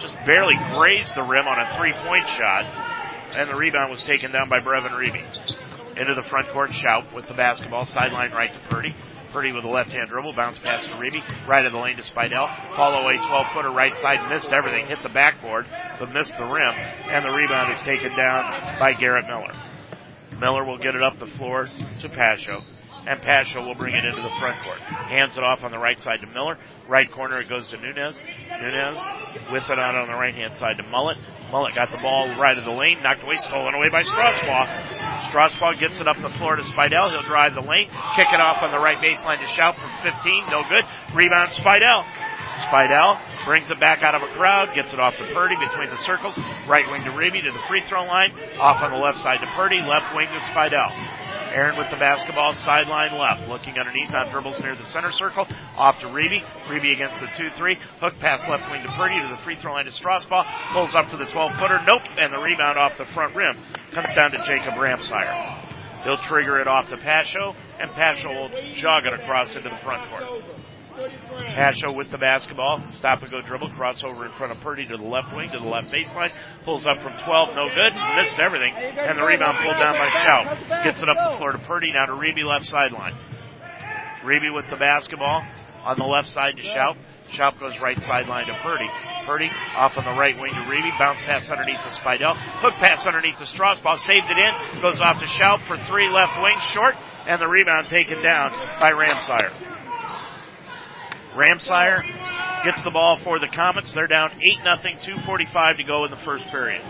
just 0.00 0.14
barely 0.26 0.54
grazed 0.72 1.14
the 1.14 1.22
rim 1.22 1.46
on 1.46 1.60
a 1.60 1.76
three 1.76 1.92
point 1.92 2.26
shot. 2.26 2.64
And 3.36 3.50
the 3.50 3.56
rebound 3.56 3.90
was 3.90 4.02
taken 4.02 4.32
down 4.32 4.48
by 4.48 4.60
Brevin 4.60 4.90
Reeby. 4.90 5.24
Into 5.96 6.14
the 6.14 6.22
front 6.28 6.48
court, 6.48 6.70
Schaub 6.70 7.14
with 7.14 7.28
the 7.28 7.34
basketball, 7.34 7.84
sideline 7.84 8.32
right 8.32 8.52
to 8.52 8.60
Purdy. 8.68 8.94
Purdy 9.32 9.52
with 9.52 9.64
a 9.64 9.68
left 9.68 9.92
hand 9.92 10.08
dribble, 10.08 10.32
bounce 10.34 10.58
pass 10.58 10.84
to 10.86 10.92
Reeby, 10.92 11.22
right 11.46 11.64
of 11.64 11.70
the 11.72 11.78
lane 11.78 11.96
to 11.96 12.02
Spidell. 12.02 12.74
Follow 12.74 13.06
a 13.06 13.12
12 13.14 13.46
footer 13.52 13.70
right 13.70 13.94
side, 13.96 14.28
missed 14.28 14.50
everything, 14.50 14.86
hit 14.86 15.02
the 15.04 15.08
backboard, 15.08 15.66
but 16.00 16.12
missed 16.12 16.36
the 16.36 16.44
rim, 16.44 16.74
and 16.74 17.24
the 17.24 17.30
rebound 17.30 17.72
is 17.72 17.78
taken 17.80 18.16
down 18.16 18.78
by 18.80 18.92
Garrett 18.92 19.26
Miller. 19.26 19.54
Miller 20.40 20.64
will 20.64 20.78
get 20.78 20.96
it 20.96 21.02
up 21.02 21.20
the 21.20 21.26
floor 21.26 21.66
to 21.66 22.08
Pasho 22.08 22.64
and 23.06 23.20
Pasho 23.20 23.66
will 23.66 23.74
bring 23.74 23.94
it 23.94 24.04
into 24.04 24.20
the 24.22 24.28
front 24.28 24.62
court. 24.62 24.78
Hands 24.78 25.32
it 25.36 25.42
off 25.42 25.64
on 25.64 25.70
the 25.70 25.78
right 25.78 25.98
side 25.98 26.20
to 26.20 26.26
Miller. 26.26 26.58
Right 26.90 27.08
corner 27.08 27.38
it 27.38 27.48
goes 27.48 27.68
to 27.68 27.76
Nunez. 27.78 28.18
Nunez 28.50 28.98
with 29.52 29.70
it 29.70 29.78
out 29.78 29.94
on 29.94 30.08
the 30.08 30.18
right 30.18 30.34
hand 30.34 30.56
side 30.56 30.76
to 30.78 30.82
Mullet. 30.82 31.18
Mullet 31.52 31.72
got 31.72 31.92
the 31.92 32.02
ball 32.02 32.26
right 32.34 32.58
of 32.58 32.64
the 32.64 32.74
lane, 32.74 32.98
knocked 33.00 33.22
away, 33.22 33.36
stolen 33.36 33.74
away 33.74 33.88
by 33.90 34.02
Strasbaugh. 34.02 34.66
Strasbaugh 35.30 35.78
gets 35.78 36.00
it 36.00 36.08
up 36.08 36.18
the 36.18 36.30
floor 36.30 36.56
to 36.56 36.64
Spidell. 36.64 37.10
He'll 37.10 37.22
drive 37.22 37.54
the 37.54 37.62
lane, 37.62 37.86
kick 38.16 38.26
it 38.34 38.40
off 38.40 38.64
on 38.64 38.72
the 38.72 38.78
right 38.82 38.98
baseline 38.98 39.38
to 39.38 39.46
Schaub 39.46 39.78
from 39.78 40.02
15. 40.02 40.46
No 40.50 40.66
good. 40.66 40.82
Rebound 41.14 41.50
Spidell. 41.50 42.02
Spidell 42.66 43.20
brings 43.44 43.70
it 43.70 43.78
back 43.78 44.02
out 44.02 44.16
of 44.16 44.22
a 44.22 44.34
crowd, 44.34 44.74
gets 44.74 44.92
it 44.92 44.98
off 44.98 45.16
to 45.18 45.24
Purdy 45.32 45.54
between 45.60 45.90
the 45.90 45.98
circles, 45.98 46.36
right 46.66 46.90
wing 46.90 47.04
to 47.04 47.10
Reeby 47.10 47.44
to 47.44 47.52
the 47.52 47.62
free 47.68 47.82
throw 47.86 48.02
line, 48.02 48.32
off 48.58 48.82
on 48.82 48.90
the 48.90 48.98
left 48.98 49.18
side 49.18 49.38
to 49.38 49.46
Purdy, 49.54 49.78
left 49.78 50.12
wing 50.16 50.26
to 50.26 50.40
Spidell. 50.50 50.90
Aaron 51.50 51.76
with 51.76 51.90
the 51.90 51.96
basketball, 51.96 52.54
sideline 52.54 53.18
left, 53.18 53.48
looking 53.48 53.78
underneath 53.78 54.12
on 54.14 54.30
dribbles 54.30 54.60
near 54.60 54.76
the 54.76 54.84
center 54.86 55.10
circle, 55.12 55.46
off 55.76 55.98
to 56.00 56.06
Reeby. 56.06 56.42
Reeby 56.66 56.94
against 56.94 57.20
the 57.20 57.26
2-3, 57.26 57.76
hook 58.00 58.14
pass 58.20 58.46
left 58.48 58.70
wing 58.70 58.82
to 58.86 58.92
Purdy 58.92 59.20
to 59.20 59.28
the 59.28 59.42
free 59.42 59.56
throw 59.56 59.72
line 59.72 59.84
to 59.84 59.90
Strasbaugh, 59.90 60.72
pulls 60.72 60.94
up 60.94 61.10
for 61.10 61.16
the 61.16 61.26
12 61.26 61.58
footer, 61.58 61.80
nope, 61.86 62.02
and 62.16 62.32
the 62.32 62.38
rebound 62.38 62.78
off 62.78 62.96
the 62.98 63.06
front 63.06 63.34
rim 63.34 63.56
comes 63.92 64.08
down 64.16 64.30
to 64.30 64.38
Jacob 64.46 64.74
Ramsire. 64.74 65.66
He'll 66.04 66.18
trigger 66.18 66.60
it 66.60 66.68
off 66.68 66.88
to 66.88 66.96
Pasho, 66.96 67.54
and 67.78 67.90
Pasho 67.90 68.28
will 68.28 68.74
jog 68.74 69.04
it 69.04 69.12
across 69.12 69.54
into 69.54 69.68
the 69.68 69.78
front 69.78 70.08
court. 70.08 70.59
Pasho 71.00 71.96
with 71.96 72.10
the 72.10 72.18
basketball. 72.18 72.82
Stop 72.92 73.22
and 73.22 73.30
go 73.30 73.40
dribble. 73.40 73.70
Crossover 73.70 74.26
in 74.26 74.32
front 74.36 74.52
of 74.52 74.60
Purdy 74.60 74.86
to 74.86 74.96
the 74.96 75.02
left 75.02 75.34
wing, 75.34 75.50
to 75.50 75.58
the 75.58 75.64
left 75.64 75.90
baseline. 75.90 76.30
Pulls 76.64 76.86
up 76.86 76.98
from 77.02 77.16
12. 77.24 77.48
No 77.54 77.68
good. 77.68 77.94
Missed 78.16 78.38
everything. 78.38 78.74
And 78.74 79.18
the 79.18 79.22
rebound 79.22 79.58
pulled 79.64 79.78
down 79.78 79.94
by 79.94 80.08
Schaub. 80.10 80.84
Gets 80.84 81.02
it 81.02 81.08
up 81.08 81.16
the 81.32 81.38
floor 81.38 81.52
to 81.52 81.58
Purdy. 81.58 81.92
Now 81.92 82.06
to 82.06 82.12
Reeby 82.12 82.44
left 82.44 82.66
sideline. 82.66 83.16
Reeby 84.24 84.54
with 84.54 84.68
the 84.68 84.76
basketball 84.76 85.42
on 85.84 85.98
the 85.98 86.04
left 86.04 86.28
side 86.28 86.56
to 86.56 86.62
Schaub. 86.62 86.96
Schaub 87.32 87.58
goes 87.60 87.78
right 87.80 88.00
sideline 88.02 88.46
to 88.46 88.54
Purdy. 88.62 88.88
Purdy 89.24 89.48
off 89.76 89.96
on 89.96 90.04
the 90.04 90.18
right 90.18 90.38
wing 90.38 90.52
to 90.52 90.60
Reeby. 90.60 90.98
Bounce 90.98 91.20
pass 91.22 91.48
underneath 91.48 91.80
to 91.80 91.90
Spidell. 91.90 92.36
Hook 92.60 92.74
pass 92.74 93.06
underneath 93.06 93.38
to 93.38 93.44
Strasbaugh. 93.44 93.98
Saved 93.98 94.28
it 94.28 94.36
in. 94.36 94.82
Goes 94.82 95.00
off 95.00 95.20
to 95.20 95.26
Schaub 95.26 95.64
for 95.64 95.78
three 95.88 96.10
left 96.10 96.40
wing 96.42 96.58
short. 96.72 96.94
And 97.26 97.40
the 97.40 97.48
rebound 97.48 97.88
taken 97.88 98.22
down 98.22 98.52
by 98.80 98.92
Ramsire. 98.92 99.79
Ramsire 101.34 102.02
gets 102.64 102.82
the 102.82 102.90
ball 102.90 103.16
for 103.16 103.38
the 103.38 103.48
Comets. 103.48 103.92
They're 103.92 104.06
down 104.06 104.32
8 104.32 104.64
nothing, 104.64 104.96
2.45 104.98 105.78
to 105.78 105.84
go 105.84 106.04
in 106.04 106.10
the 106.10 106.16
first 106.16 106.46
period. 106.48 106.82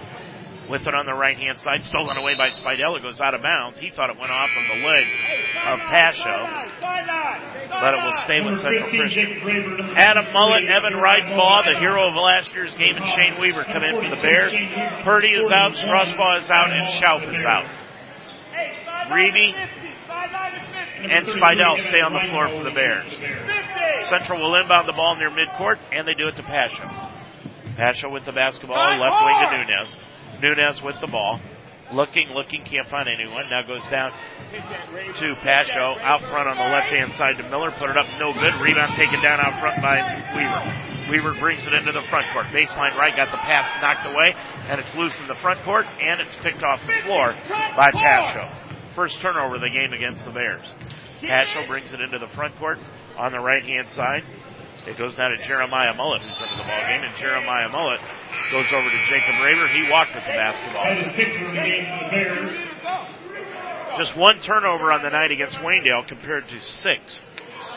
With 0.69 0.87
it 0.87 0.95
on 0.95 1.05
the 1.05 1.15
right 1.15 1.37
hand 1.37 1.59
side, 1.59 1.83
stolen 1.83 2.17
away 2.17 2.37
by 2.39 2.51
Spidell. 2.51 2.97
It 2.97 3.03
goes 3.03 3.21
out 3.21 3.35
of 3.35 3.43
bounds. 3.43 3.79
He 3.79 3.91
thought 3.91 4.09
it 4.09 4.17
went 4.17 4.31
off 4.31 4.51
on 4.57 4.79
the 4.79 4.87
leg 4.87 5.05
of 5.67 5.81
Pasho. 5.81 6.47
But 7.69 7.95
it 7.95 8.05
will 8.05 8.19
stay 8.23 8.41
with 8.41 8.61
Central 8.61 8.89
Christian. 8.89 9.43
Adam 9.97 10.33
Mullet, 10.33 10.71
Evan 10.71 10.95
Reitbaugh, 10.95 11.73
the 11.73 11.79
hero 11.79 12.07
of 12.07 12.15
last 12.15 12.55
year's 12.55 12.73
game, 12.75 12.95
and 12.95 13.05
Shane 13.05 13.41
Weaver 13.41 13.65
come 13.65 13.83
in 13.83 13.97
for 13.97 14.15
the 14.15 14.23
Bears. 14.23 14.53
Purdy 15.03 15.31
is 15.35 15.51
out, 15.51 15.73
Strasbaugh 15.73 16.39
is 16.39 16.49
out, 16.51 16.71
and 16.71 16.87
Schaub 17.03 17.35
is 17.35 17.45
out. 17.45 17.67
Reeby 19.11 19.55
and 21.03 21.27
Spidell 21.27 21.81
stay 21.81 22.01
on 22.01 22.13
the 22.13 22.21
floor 22.31 22.49
for 22.49 22.65
the 22.65 22.71
Bears. 22.71 23.11
Central 24.09 24.41
will 24.41 24.55
inbound 24.61 24.89
the 24.89 24.93
ball 24.93 25.17
near 25.17 25.31
midcourt, 25.31 25.79
and 25.93 26.07
they 26.07 26.15
do 26.15 26.29
it 26.29 26.37
to 26.37 26.43
Pasho. 26.43 26.87
Pasho 27.77 28.13
with 28.13 28.25
the 28.25 28.33
basketball, 28.33 28.77
left 28.77 29.25
wing 29.25 29.37
to 29.41 29.59
Nunez. 29.59 29.97
Nunez 30.43 30.83
with 30.83 31.01
the 31.01 31.07
ball. 31.07 31.41
Looking, 31.93 32.29
looking, 32.29 32.63
can't 32.63 32.87
find 32.89 33.09
anyone. 33.09 33.51
Now 33.51 33.63
goes 33.63 33.83
down 33.91 34.13
to 34.53 35.35
Pasho. 35.43 36.01
Out 36.01 36.21
front 36.31 36.49
on 36.49 36.57
the 36.57 36.71
left 36.71 36.91
hand 36.91 37.13
side 37.13 37.37
to 37.39 37.43
Miller. 37.49 37.73
Put 37.73 37.91
it 37.91 37.97
up, 37.97 38.07
no 38.21 38.33
good. 38.33 38.61
Rebound 38.61 38.93
taken 38.93 39.21
down 39.21 39.41
out 39.41 39.59
front 39.61 39.83
by 39.83 39.99
Weaver. 40.37 41.11
Weaver 41.11 41.41
brings 41.41 41.67
it 41.67 41.73
into 41.73 41.91
the 41.91 42.03
front 42.09 42.27
court. 42.33 42.47
Baseline 42.47 42.95
right, 42.95 43.17
got 43.17 43.33
the 43.33 43.39
pass 43.39 43.67
knocked 43.83 44.07
away, 44.07 44.35
and 44.69 44.81
it's 44.81 44.95
loose 44.95 45.19
in 45.19 45.27
the 45.27 45.35
front 45.43 45.63
court, 45.65 45.87
and 46.01 46.21
it's 46.21 46.37
picked 46.37 46.63
off 46.63 46.81
the 46.87 47.03
floor 47.03 47.35
by 47.49 47.91
Pasho. 47.93 48.95
First 48.95 49.21
turnover 49.21 49.57
of 49.57 49.61
the 49.61 49.71
game 49.71 49.93
against 49.93 50.25
the 50.25 50.31
Bears. 50.31 50.63
Pasho 51.23 51.67
brings 51.67 51.93
it 51.93 52.01
into 52.01 52.19
the 52.19 52.29
front 52.29 52.57
court 52.59 52.79
on 53.17 53.33
the 53.33 53.41
right 53.41 53.63
hand 53.63 53.89
side. 53.91 54.25
It 54.87 54.97
goes 54.97 55.15
down 55.15 55.31
to 55.37 55.47
Jeremiah 55.47 55.95
Mullet, 55.95 56.23
who's 56.23 56.41
into 56.41 56.57
the 56.57 56.65
ball 56.65 56.81
game, 56.89 57.03
and 57.05 57.15
Jeremiah 57.17 57.69
Mullet 57.69 58.01
goes 58.51 58.67
over 58.73 58.89
to 58.89 58.99
Jacob 59.09 59.35
Raber. 59.35 59.69
He 59.69 59.91
walked 59.91 60.15
with 60.15 60.25
the 60.25 60.31
basketball. 60.31 60.87
Just 63.99 64.17
one 64.17 64.41
turnover 64.41 64.93
on 64.93 65.03
the 65.03 65.11
night 65.11 65.31
against 65.31 65.59
Waynedale 65.59 66.07
compared 66.07 66.49
to 66.49 66.61
six 66.61 67.21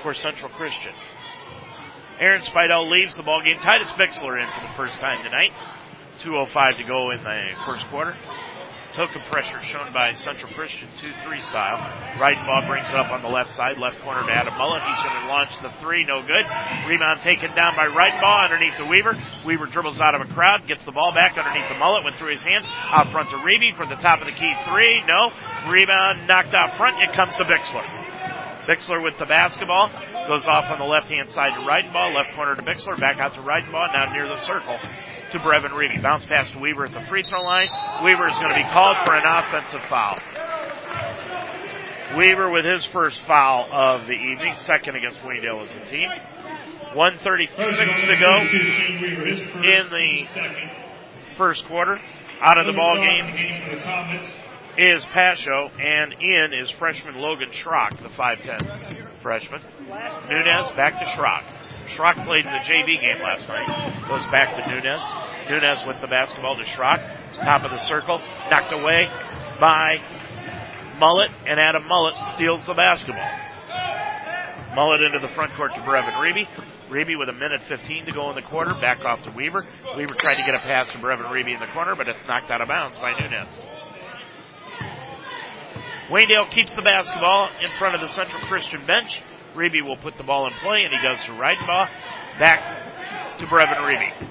for 0.01 0.13
Central 0.13 0.49
Christian. 0.51 0.93
Aaron 2.19 2.41
Spidell 2.41 2.89
leaves 2.89 3.15
the 3.15 3.23
ball 3.23 3.41
game. 3.43 3.59
Titus 3.59 3.91
Bixler 3.91 4.41
in 4.41 4.47
for 4.47 4.61
the 4.67 4.73
first 4.77 4.99
time 4.99 5.21
tonight. 5.23 5.53
2.05 6.19 6.77
to 6.77 6.83
go 6.83 7.11
in 7.11 7.23
the 7.23 7.49
first 7.65 7.85
quarter. 7.87 8.13
Toka 8.93 9.17
pressure 9.31 9.59
shown 9.63 9.91
by 9.91 10.13
Central 10.13 10.53
Christian 10.53 10.87
2-3 11.01 11.41
style. 11.41 11.81
Reitbaugh 12.21 12.67
brings 12.67 12.87
it 12.87 12.93
up 12.93 13.09
on 13.09 13.23
the 13.23 13.27
left 13.27 13.49
side, 13.49 13.79
left 13.79 13.99
corner 14.01 14.21
to 14.21 14.29
Adam 14.29 14.53
Mullet. 14.53 14.83
He's 14.85 15.01
going 15.01 15.17
to 15.17 15.27
launch 15.27 15.49
the 15.65 15.73
three, 15.81 16.05
no 16.05 16.21
good. 16.21 16.45
Rebound 16.85 17.21
taken 17.21 17.49
down 17.55 17.75
by 17.75 17.89
Reitbaugh 17.89 18.45
underneath 18.45 18.77
the 18.77 18.85
Weaver. 18.85 19.17
Weaver 19.47 19.65
dribbles 19.65 19.99
out 19.99 20.13
of 20.13 20.21
a 20.21 20.31
crowd, 20.31 20.67
gets 20.67 20.83
the 20.83 20.91
ball 20.91 21.11
back 21.11 21.35
underneath 21.39 21.67
the 21.69 21.77
Mullet, 21.81 22.03
went 22.03 22.17
through 22.17 22.37
his 22.37 22.43
hands, 22.43 22.65
out 22.69 23.09
front 23.09 23.31
to 23.31 23.37
Reeby 23.37 23.75
for 23.75 23.87
the 23.87 23.97
top 23.97 24.21
of 24.21 24.27
the 24.29 24.37
key 24.37 24.53
three, 24.69 25.01
no. 25.09 25.33
Rebound 25.65 26.27
knocked 26.27 26.53
out 26.53 26.77
front, 26.77 27.01
it 27.01 27.17
comes 27.17 27.35
to 27.37 27.45
Bixler. 27.49 27.81
Bixler 28.69 29.03
with 29.03 29.17
the 29.17 29.25
basketball. 29.25 29.89
Goes 30.27 30.45
off 30.45 30.69
on 30.69 30.77
the 30.77 30.85
left 30.85 31.09
hand 31.09 31.31
side 31.31 31.57
to 31.57 31.65
Reitbaugh, 31.65 32.13
left 32.13 32.35
corner 32.35 32.53
to 32.53 32.63
Bixler, 32.63 32.99
back 32.99 33.17
out 33.17 33.33
to 33.33 33.41
Reitbaugh, 33.41 33.91
now 33.91 34.13
near 34.13 34.29
the 34.29 34.37
circle 34.37 34.77
to 35.33 35.39
Brevin 35.39 35.71
Reeby. 35.71 35.99
Bounce 35.99 36.23
pass 36.25 36.51
to 36.51 36.59
Weaver 36.59 36.85
at 36.85 36.93
the 36.93 37.01
free 37.09 37.23
throw 37.23 37.41
line. 37.41 37.67
Weaver 38.03 38.29
is 38.29 38.35
going 38.35 38.49
to 38.49 38.55
be 38.55 38.69
called 38.69 38.97
for 39.03 39.15
an 39.15 39.23
offensive 39.25 39.81
foul. 39.89 40.15
Weaver 42.15 42.51
with 42.51 42.65
his 42.65 42.85
first 42.85 43.19
foul 43.21 43.67
of 43.71 44.05
the 44.05 44.13
evening, 44.13 44.55
second 44.55 44.95
against 44.95 45.19
Waynedale 45.21 45.63
as 45.63 45.71
a 45.71 45.85
team. 45.89 46.09
136 46.93 47.57
to 47.57 48.19
go 48.19 48.35
in 49.63 49.89
the 49.89 50.27
first 51.35 51.65
quarter. 51.65 51.99
Out 52.39 52.59
of 52.59 52.67
the 52.67 52.73
ball 52.73 52.95
game 52.95 53.33
is 54.77 55.03
Pasho, 55.05 55.71
and 55.81 56.13
in 56.13 56.53
is 56.61 56.69
freshman 56.69 57.15
Logan 57.15 57.49
Schrock, 57.49 57.91
the 58.03 58.09
5'10 58.09 59.21
freshman. 59.23 59.61
Nunez 60.29 60.69
back 60.75 60.99
to 60.99 61.05
Schrock. 61.05 61.62
Schrock 61.95 62.25
played 62.25 62.45
in 62.45 62.51
the 62.51 62.59
JV 62.59 62.99
game 62.99 63.21
last 63.21 63.47
night. 63.47 63.67
Goes 64.07 64.25
back 64.27 64.55
to 64.57 64.69
Nunez. 64.69 65.01
Nunez 65.49 65.85
with 65.85 66.01
the 66.01 66.07
basketball 66.07 66.57
to 66.57 66.63
Schrock. 66.63 66.99
Top 67.43 67.63
of 67.63 67.71
the 67.71 67.79
circle. 67.79 68.19
Knocked 68.49 68.71
away 68.71 69.09
by 69.59 69.97
Mullet, 70.99 71.31
and 71.45 71.59
Adam 71.59 71.87
Mullet 71.87 72.15
steals 72.33 72.65
the 72.65 72.73
basketball. 72.73 73.29
Mullet 74.75 75.01
into 75.01 75.19
the 75.19 75.31
front 75.33 75.53
court 75.53 75.73
to 75.75 75.81
Brevin 75.81 76.13
Reeby. 76.13 76.47
Reeby 76.89 77.17
with 77.17 77.29
a 77.29 77.33
minute 77.33 77.61
15 77.67 78.05
to 78.05 78.11
go 78.11 78.29
in 78.29 78.35
the 78.35 78.41
quarter. 78.41 78.73
Back 78.73 79.05
off 79.05 79.23
to 79.23 79.31
Weaver. 79.31 79.63
Weaver 79.95 80.15
tried 80.17 80.35
to 80.35 80.43
get 80.45 80.55
a 80.55 80.59
pass 80.59 80.91
to 80.91 80.97
Brevin 80.97 81.29
Reeby 81.29 81.53
in 81.53 81.59
the 81.59 81.71
corner, 81.73 81.95
but 81.95 82.07
it's 82.07 82.25
knocked 82.25 82.49
out 82.49 82.61
of 82.61 82.67
bounds 82.67 82.97
by 82.99 83.13
Nunez. 83.19 83.49
Waynedale 86.09 86.51
keeps 86.51 86.75
the 86.75 86.81
basketball 86.81 87.49
in 87.61 87.69
front 87.79 87.95
of 87.95 88.01
the 88.01 88.09
Central 88.09 88.41
Christian 88.43 88.85
bench. 88.85 89.21
Reeby 89.55 89.83
will 89.83 89.97
put 89.97 90.17
the 90.17 90.23
ball 90.23 90.47
in 90.47 90.53
play, 90.53 90.83
and 90.83 90.93
he 90.93 91.01
goes 91.01 91.19
to 91.25 91.31
Reitbaugh. 91.31 91.89
Back 92.39 93.37
to 93.39 93.45
Brevin 93.45 93.81
Reeby. 93.81 94.29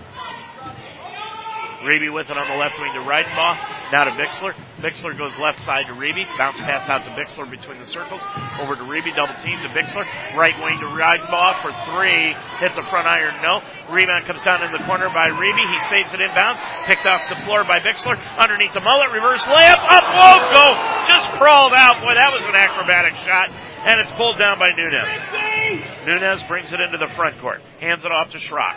Reeby 1.82 2.14
with 2.14 2.30
it 2.30 2.38
on 2.38 2.46
the 2.46 2.54
left 2.54 2.78
wing 2.78 2.94
to 2.94 3.02
Reidenbaugh. 3.02 3.90
Now 3.90 4.06
to 4.06 4.14
Bixler. 4.14 4.54
Bixler 4.78 5.18
goes 5.18 5.34
left 5.38 5.58
side 5.66 5.86
to 5.86 5.94
Reeby. 5.98 6.30
Bounce 6.38 6.58
pass 6.62 6.86
out 6.88 7.02
to 7.04 7.10
Bixler 7.18 7.50
between 7.50 7.78
the 7.82 7.86
circles. 7.86 8.22
Over 8.62 8.78
to 8.78 8.86
Reeby. 8.86 9.14
Double 9.18 9.34
team 9.42 9.58
to 9.66 9.70
Bixler. 9.74 10.06
Right 10.38 10.54
wing 10.62 10.78
to 10.78 10.88
Reidenbaugh 10.94 11.58
for 11.58 11.74
three. 11.90 12.38
Hit 12.62 12.74
the 12.78 12.86
front 12.86 13.10
iron. 13.10 13.34
No. 13.42 13.58
Rebound 13.90 14.26
comes 14.30 14.42
down 14.46 14.62
in 14.62 14.70
the 14.70 14.82
corner 14.86 15.10
by 15.10 15.34
Reeby. 15.34 15.66
He 15.74 15.80
saves 15.90 16.14
it 16.14 16.22
inbounds. 16.22 16.62
Picked 16.86 17.06
off 17.06 17.26
the 17.28 17.42
floor 17.42 17.64
by 17.64 17.82
Bixler. 17.82 18.14
Underneath 18.38 18.74
the 18.74 18.80
mullet. 18.80 19.10
Reverse 19.10 19.42
layup. 19.42 19.82
Up. 19.82 20.06
Won't 20.06 20.46
go. 20.54 20.66
Just 21.10 21.28
crawled 21.34 21.74
out. 21.74 21.98
Boy, 21.98 22.14
that 22.14 22.30
was 22.30 22.46
an 22.46 22.54
acrobatic 22.54 23.18
shot. 23.26 23.50
And 23.84 24.00
it's 24.00 24.10
pulled 24.12 24.38
down 24.38 24.58
by 24.58 24.70
Nunez. 24.76 26.06
Nunez 26.06 26.42
brings 26.48 26.72
it 26.72 26.80
into 26.80 26.98
the 26.98 27.12
front 27.14 27.40
court. 27.40 27.60
Hands 27.80 28.04
it 28.04 28.12
off 28.12 28.30
to 28.32 28.38
Schrock. 28.38 28.76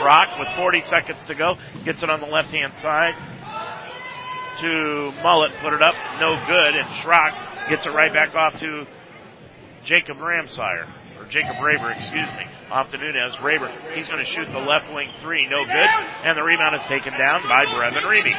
Schrock 0.00 0.38
with 0.38 0.48
40 0.56 0.80
seconds 0.80 1.24
to 1.24 1.34
go. 1.34 1.56
Gets 1.84 2.02
it 2.02 2.10
on 2.10 2.20
the 2.20 2.26
left 2.26 2.48
hand 2.48 2.72
side 2.74 3.14
to 4.60 5.12
Mullet. 5.22 5.52
Put 5.60 5.74
it 5.74 5.82
up. 5.82 5.94
No 6.20 6.40
good. 6.46 6.76
And 6.76 6.86
Schrock 7.00 7.68
gets 7.68 7.86
it 7.86 7.90
right 7.90 8.12
back 8.12 8.34
off 8.34 8.58
to 8.60 8.86
Jacob 9.84 10.16
Ramsire. 10.16 10.86
Or 11.18 11.26
Jacob 11.26 11.56
Raber, 11.56 11.96
excuse 11.96 12.30
me. 12.32 12.44
Off 12.70 12.90
to 12.90 12.98
Nunez. 12.98 13.36
Raber. 13.36 13.70
He's 13.96 14.08
going 14.08 14.24
to 14.24 14.30
shoot 14.30 14.46
the 14.52 14.60
left 14.60 14.92
wing 14.94 15.10
three. 15.20 15.48
No 15.48 15.64
good. 15.64 15.90
And 16.24 16.36
the 16.36 16.42
rebound 16.42 16.74
is 16.76 16.84
taken 16.84 17.12
down 17.12 17.42
by 17.48 17.64
Brevin 17.66 18.02
Reeby. 18.02 18.32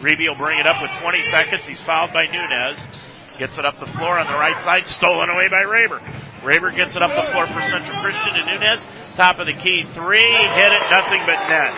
Reeby 0.00 0.28
will 0.28 0.38
bring 0.38 0.58
it 0.58 0.66
up 0.66 0.82
with 0.82 0.90
20 1.00 1.22
seconds. 1.22 1.64
He's 1.66 1.80
fouled 1.80 2.12
by 2.12 2.26
Nunez. 2.30 2.86
Gets 3.38 3.58
it 3.58 3.66
up 3.66 3.78
the 3.78 3.86
floor 3.86 4.18
on 4.18 4.26
the 4.26 4.38
right 4.38 4.56
side, 4.62 4.86
stolen 4.86 5.28
away 5.28 5.48
by 5.48 5.62
Raber. 5.68 6.00
Raber 6.40 6.74
gets 6.74 6.96
it 6.96 7.02
up 7.02 7.12
the 7.12 7.30
floor 7.32 7.44
for 7.46 7.60
Central 7.68 8.00
Christian 8.00 8.32
to 8.32 8.42
Nunez. 8.48 8.86
Top 9.14 9.38
of 9.38 9.46
the 9.46 9.52
key 9.52 9.84
three, 9.92 10.24
hit 10.24 10.72
it, 10.72 10.82
nothing 10.88 11.20
but 11.28 11.36
net. 11.44 11.76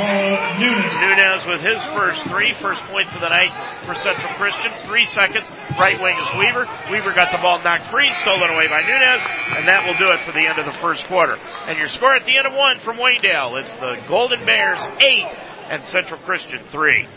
Nunez 0.00 1.44
with 1.44 1.60
his 1.60 1.80
first 1.92 2.22
three, 2.28 2.54
first 2.60 2.80
points 2.84 3.12
of 3.14 3.20
the 3.20 3.28
night 3.28 3.52
for 3.84 3.94
Central 3.96 4.32
Christian. 4.34 4.72
Three 4.84 5.04
seconds, 5.04 5.48
right 5.78 6.00
wing 6.00 6.16
is 6.20 6.28
Weaver. 6.40 6.68
Weaver 6.90 7.12
got 7.12 7.32
the 7.32 7.38
ball 7.38 7.60
knocked 7.62 7.90
free, 7.90 8.12
stolen 8.14 8.48
away 8.48 8.68
by 8.68 8.80
Nunez, 8.80 9.22
and 9.56 9.68
that 9.68 9.84
will 9.84 9.96
do 9.96 10.12
it 10.12 10.24
for 10.24 10.32
the 10.32 10.46
end 10.46 10.58
of 10.58 10.64
the 10.64 10.78
first 10.80 11.06
quarter. 11.06 11.36
And 11.68 11.78
your 11.78 11.88
score 11.88 12.14
at 12.14 12.24
the 12.24 12.36
end 12.36 12.46
of 12.46 12.54
one 12.54 12.78
from 12.80 12.96
Waynedale, 12.96 13.60
it's 13.60 13.76
the 13.76 13.96
Golden 14.08 14.44
Bears 14.44 14.80
eight 15.00 15.28
and 15.68 15.84
Central 15.84 16.20
Christian 16.20 16.64
three. 16.72 17.08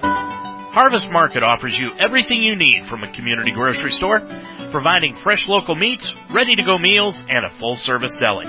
Harvest 0.71 1.09
Market 1.09 1.41
offers 1.41 1.77
you 1.77 1.91
everything 1.97 2.43
you 2.43 2.55
need 2.55 2.85
from 2.87 3.03
a 3.03 3.11
community 3.11 3.51
grocery 3.51 3.91
store, 3.91 4.21
providing 4.69 5.15
fresh 5.15 5.47
local 5.47 5.73
meats, 5.73 6.13
ready 6.31 6.55
to 6.55 6.63
go 6.63 6.77
meals, 6.77 7.23
and 7.27 7.43
a 7.43 7.49
full 7.59 7.75
service 7.75 8.15
deli. 8.17 8.45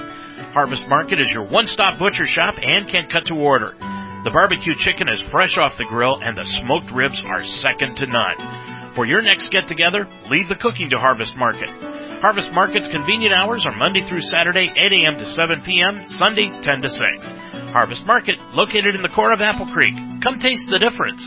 Harvest 0.52 0.86
Market 0.86 1.18
is 1.18 1.32
your 1.32 1.44
one 1.44 1.66
stop 1.66 1.98
butcher 1.98 2.26
shop 2.26 2.56
and 2.62 2.86
can 2.88 3.08
cut 3.08 3.24
to 3.26 3.34
order. 3.34 3.74
The 4.22 4.30
barbecue 4.30 4.74
chicken 4.74 5.08
is 5.08 5.22
fresh 5.22 5.56
off 5.56 5.78
the 5.78 5.86
grill 5.86 6.20
and 6.22 6.36
the 6.36 6.44
smoked 6.44 6.90
ribs 6.90 7.18
are 7.24 7.42
second 7.42 7.96
to 7.96 8.06
none. 8.06 8.94
For 8.94 9.06
your 9.06 9.22
next 9.22 9.50
get 9.50 9.66
together, 9.66 10.06
leave 10.28 10.48
the 10.48 10.56
cooking 10.56 10.90
to 10.90 10.98
Harvest 10.98 11.36
Market. 11.36 11.70
Harvest 12.20 12.52
Market's 12.52 12.88
convenient 12.88 13.32
hours 13.32 13.64
are 13.64 13.74
Monday 13.74 14.06
through 14.06 14.20
Saturday, 14.20 14.70
8 14.76 14.92
a.m. 14.92 15.18
to 15.18 15.24
7 15.24 15.62
p.m., 15.62 16.04
Sunday, 16.06 16.50
10 16.60 16.82
to 16.82 16.90
6. 16.90 17.28
Harvest 17.72 18.04
Market, 18.04 18.36
located 18.52 18.94
in 18.94 19.00
the 19.00 19.08
core 19.08 19.32
of 19.32 19.40
Apple 19.40 19.66
Creek. 19.72 19.94
Come 20.22 20.38
taste 20.38 20.68
the 20.68 20.78
difference. 20.78 21.26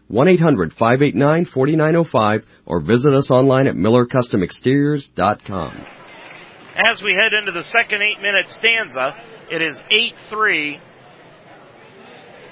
1-800-589-4905 0.11 2.43
or 2.65 2.81
visit 2.81 3.13
us 3.13 3.31
online 3.31 3.67
at 3.67 3.75
millercustomexteriors.com. 3.75 5.85
As 6.87 7.03
we 7.03 7.13
head 7.13 7.33
into 7.33 7.51
the 7.51 7.63
second 7.63 8.01
eight 8.01 8.21
minute 8.21 8.47
stanza, 8.47 9.13
it 9.49 9.61
is 9.61 9.81
8-3. 9.91 10.79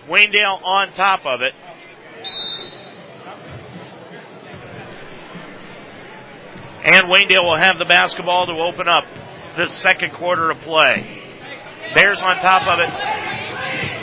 Waynedale 0.07 0.61
on 0.63 0.91
top 0.91 1.21
of 1.25 1.39
it. 1.41 1.53
And 6.83 7.05
Waynedale 7.05 7.43
will 7.43 7.57
have 7.57 7.77
the 7.77 7.85
basketball 7.85 8.47
to 8.47 8.53
open 8.53 8.87
up 8.87 9.03
this 9.57 9.73
second 9.73 10.13
quarter 10.13 10.49
of 10.49 10.59
play. 10.61 11.21
Bears 11.95 12.21
on 12.21 12.37
top 12.37 12.61
of 12.63 12.79
it. 12.79 13.98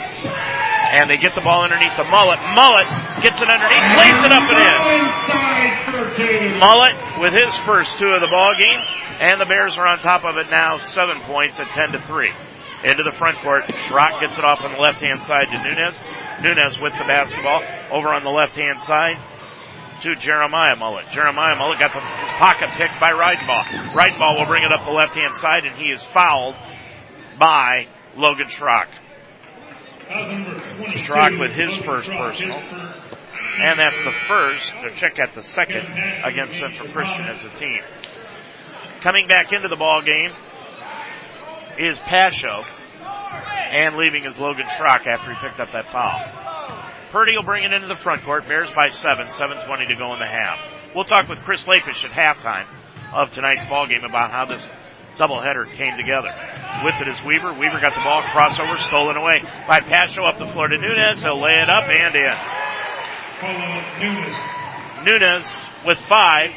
And 0.93 1.09
they 1.09 1.17
get 1.17 1.35
the 1.35 1.41
ball 1.41 1.63
underneath 1.63 1.95
the 1.97 2.07
mullet. 2.07 2.39
Mullet 2.55 2.87
gets 3.21 3.41
it 3.41 3.49
underneath, 3.49 3.87
plays 3.95 4.19
it 4.23 4.31
up 4.31 4.47
and 4.47 4.59
in. 4.63 6.59
Mullet 6.59 6.95
with 7.19 7.33
his 7.33 7.55
first 7.65 7.97
two 7.97 8.07
of 8.07 8.21
the 8.21 8.27
ball 8.27 8.55
game, 8.59 8.79
and 9.19 9.41
the 9.41 9.45
Bears 9.45 9.77
are 9.77 9.87
on 9.87 9.99
top 9.99 10.23
of 10.23 10.37
it 10.37 10.49
now, 10.49 10.77
seven 10.77 11.19
points 11.21 11.59
at 11.59 11.67
ten 11.75 11.91
to 11.91 12.01
three. 12.05 12.31
Into 12.83 13.03
the 13.03 13.11
front 13.11 13.37
court, 13.39 13.67
Schrock 13.89 14.21
gets 14.21 14.37
it 14.37 14.45
off 14.45 14.61
on 14.61 14.71
the 14.71 14.77
left 14.77 15.01
hand 15.01 15.19
side 15.21 15.49
to 15.51 15.57
Nunez. 15.57 15.99
Nunez 16.43 16.79
with 16.79 16.93
the 16.93 17.05
basketball 17.05 17.63
over 17.91 18.09
on 18.09 18.23
the 18.23 18.29
left 18.29 18.55
hand 18.55 18.81
side 18.83 19.17
to 20.03 20.15
Jeremiah 20.15 20.75
Mullet. 20.77 21.09
Jeremiah 21.11 21.55
Mullet 21.57 21.79
got 21.79 21.91
the, 21.91 21.99
his 21.99 22.29
pocket 22.37 22.69
picked 22.77 22.99
by 22.99 23.09
Reidenbaugh. 23.09 23.91
Reidenbaugh 23.93 24.37
will 24.37 24.45
bring 24.45 24.63
it 24.63 24.71
up 24.71 24.85
the 24.85 24.91
left 24.91 25.15
hand 25.15 25.33
side, 25.33 25.65
and 25.65 25.75
he 25.75 25.89
is 25.89 26.05
fouled 26.13 26.55
by 27.39 27.87
Logan 28.15 28.47
Schrock. 28.47 28.87
Schrock 30.07 31.39
with 31.39 31.51
his 31.51 31.77
first 31.77 32.09
personal. 32.09 32.57
And 33.59 33.79
that's 33.79 34.03
the 34.03 34.11
first, 34.27 34.71
to 34.83 34.93
check 34.95 35.19
at 35.19 35.33
the 35.33 35.43
second 35.43 35.85
against 36.23 36.57
Central 36.57 36.91
Christian 36.91 37.25
as 37.25 37.43
a 37.43 37.49
team. 37.57 37.81
Coming 39.01 39.27
back 39.27 39.51
into 39.51 39.67
the 39.67 39.75
ball 39.75 40.01
game 40.01 40.31
is 41.77 41.99
Pasho. 41.99 42.65
And 43.01 43.97
leaving 43.97 44.25
is 44.25 44.37
Logan 44.37 44.65
Schrock 44.65 45.05
after 45.05 45.33
he 45.33 45.39
picked 45.41 45.59
up 45.59 45.71
that 45.73 45.87
foul. 45.91 46.47
Purdy 47.11 47.35
will 47.35 47.43
bring 47.43 47.63
it 47.63 47.73
into 47.73 47.87
the 47.87 47.95
front 47.95 48.23
court. 48.23 48.47
Bears 48.47 48.71
by 48.71 48.87
seven, 48.87 49.27
7.20 49.27 49.87
to 49.89 49.95
go 49.95 50.13
in 50.13 50.19
the 50.19 50.25
half. 50.25 50.59
We'll 50.95 51.05
talk 51.05 51.27
with 51.27 51.39
Chris 51.39 51.65
Lapish 51.65 52.05
at 52.05 52.11
halftime 52.11 52.65
of 53.13 53.31
tonight's 53.31 53.65
ball 53.67 53.87
game 53.87 54.03
about 54.03 54.31
how 54.31 54.45
this 54.45 54.67
doubleheader 55.17 55.71
came 55.73 55.97
together. 55.97 56.33
With 56.83 56.95
it 57.01 57.07
is 57.07 57.23
Weaver. 57.23 57.53
Weaver 57.53 57.79
got 57.79 57.95
the 57.95 58.03
ball, 58.05 58.21
crossover, 58.29 58.77
stolen 58.77 59.17
away 59.17 59.41
by 59.67 59.79
Pasho 59.79 60.27
up 60.29 60.37
the 60.37 60.45
floor 60.53 60.67
to 60.67 60.77
Nunez. 60.77 61.23
He'll 61.23 61.41
lay 61.41 61.57
it 61.57 61.69
up 61.69 61.89
and 61.89 62.15
in. 62.15 62.37
Nunez 65.05 65.51
with 65.85 65.99
five, 66.09 66.51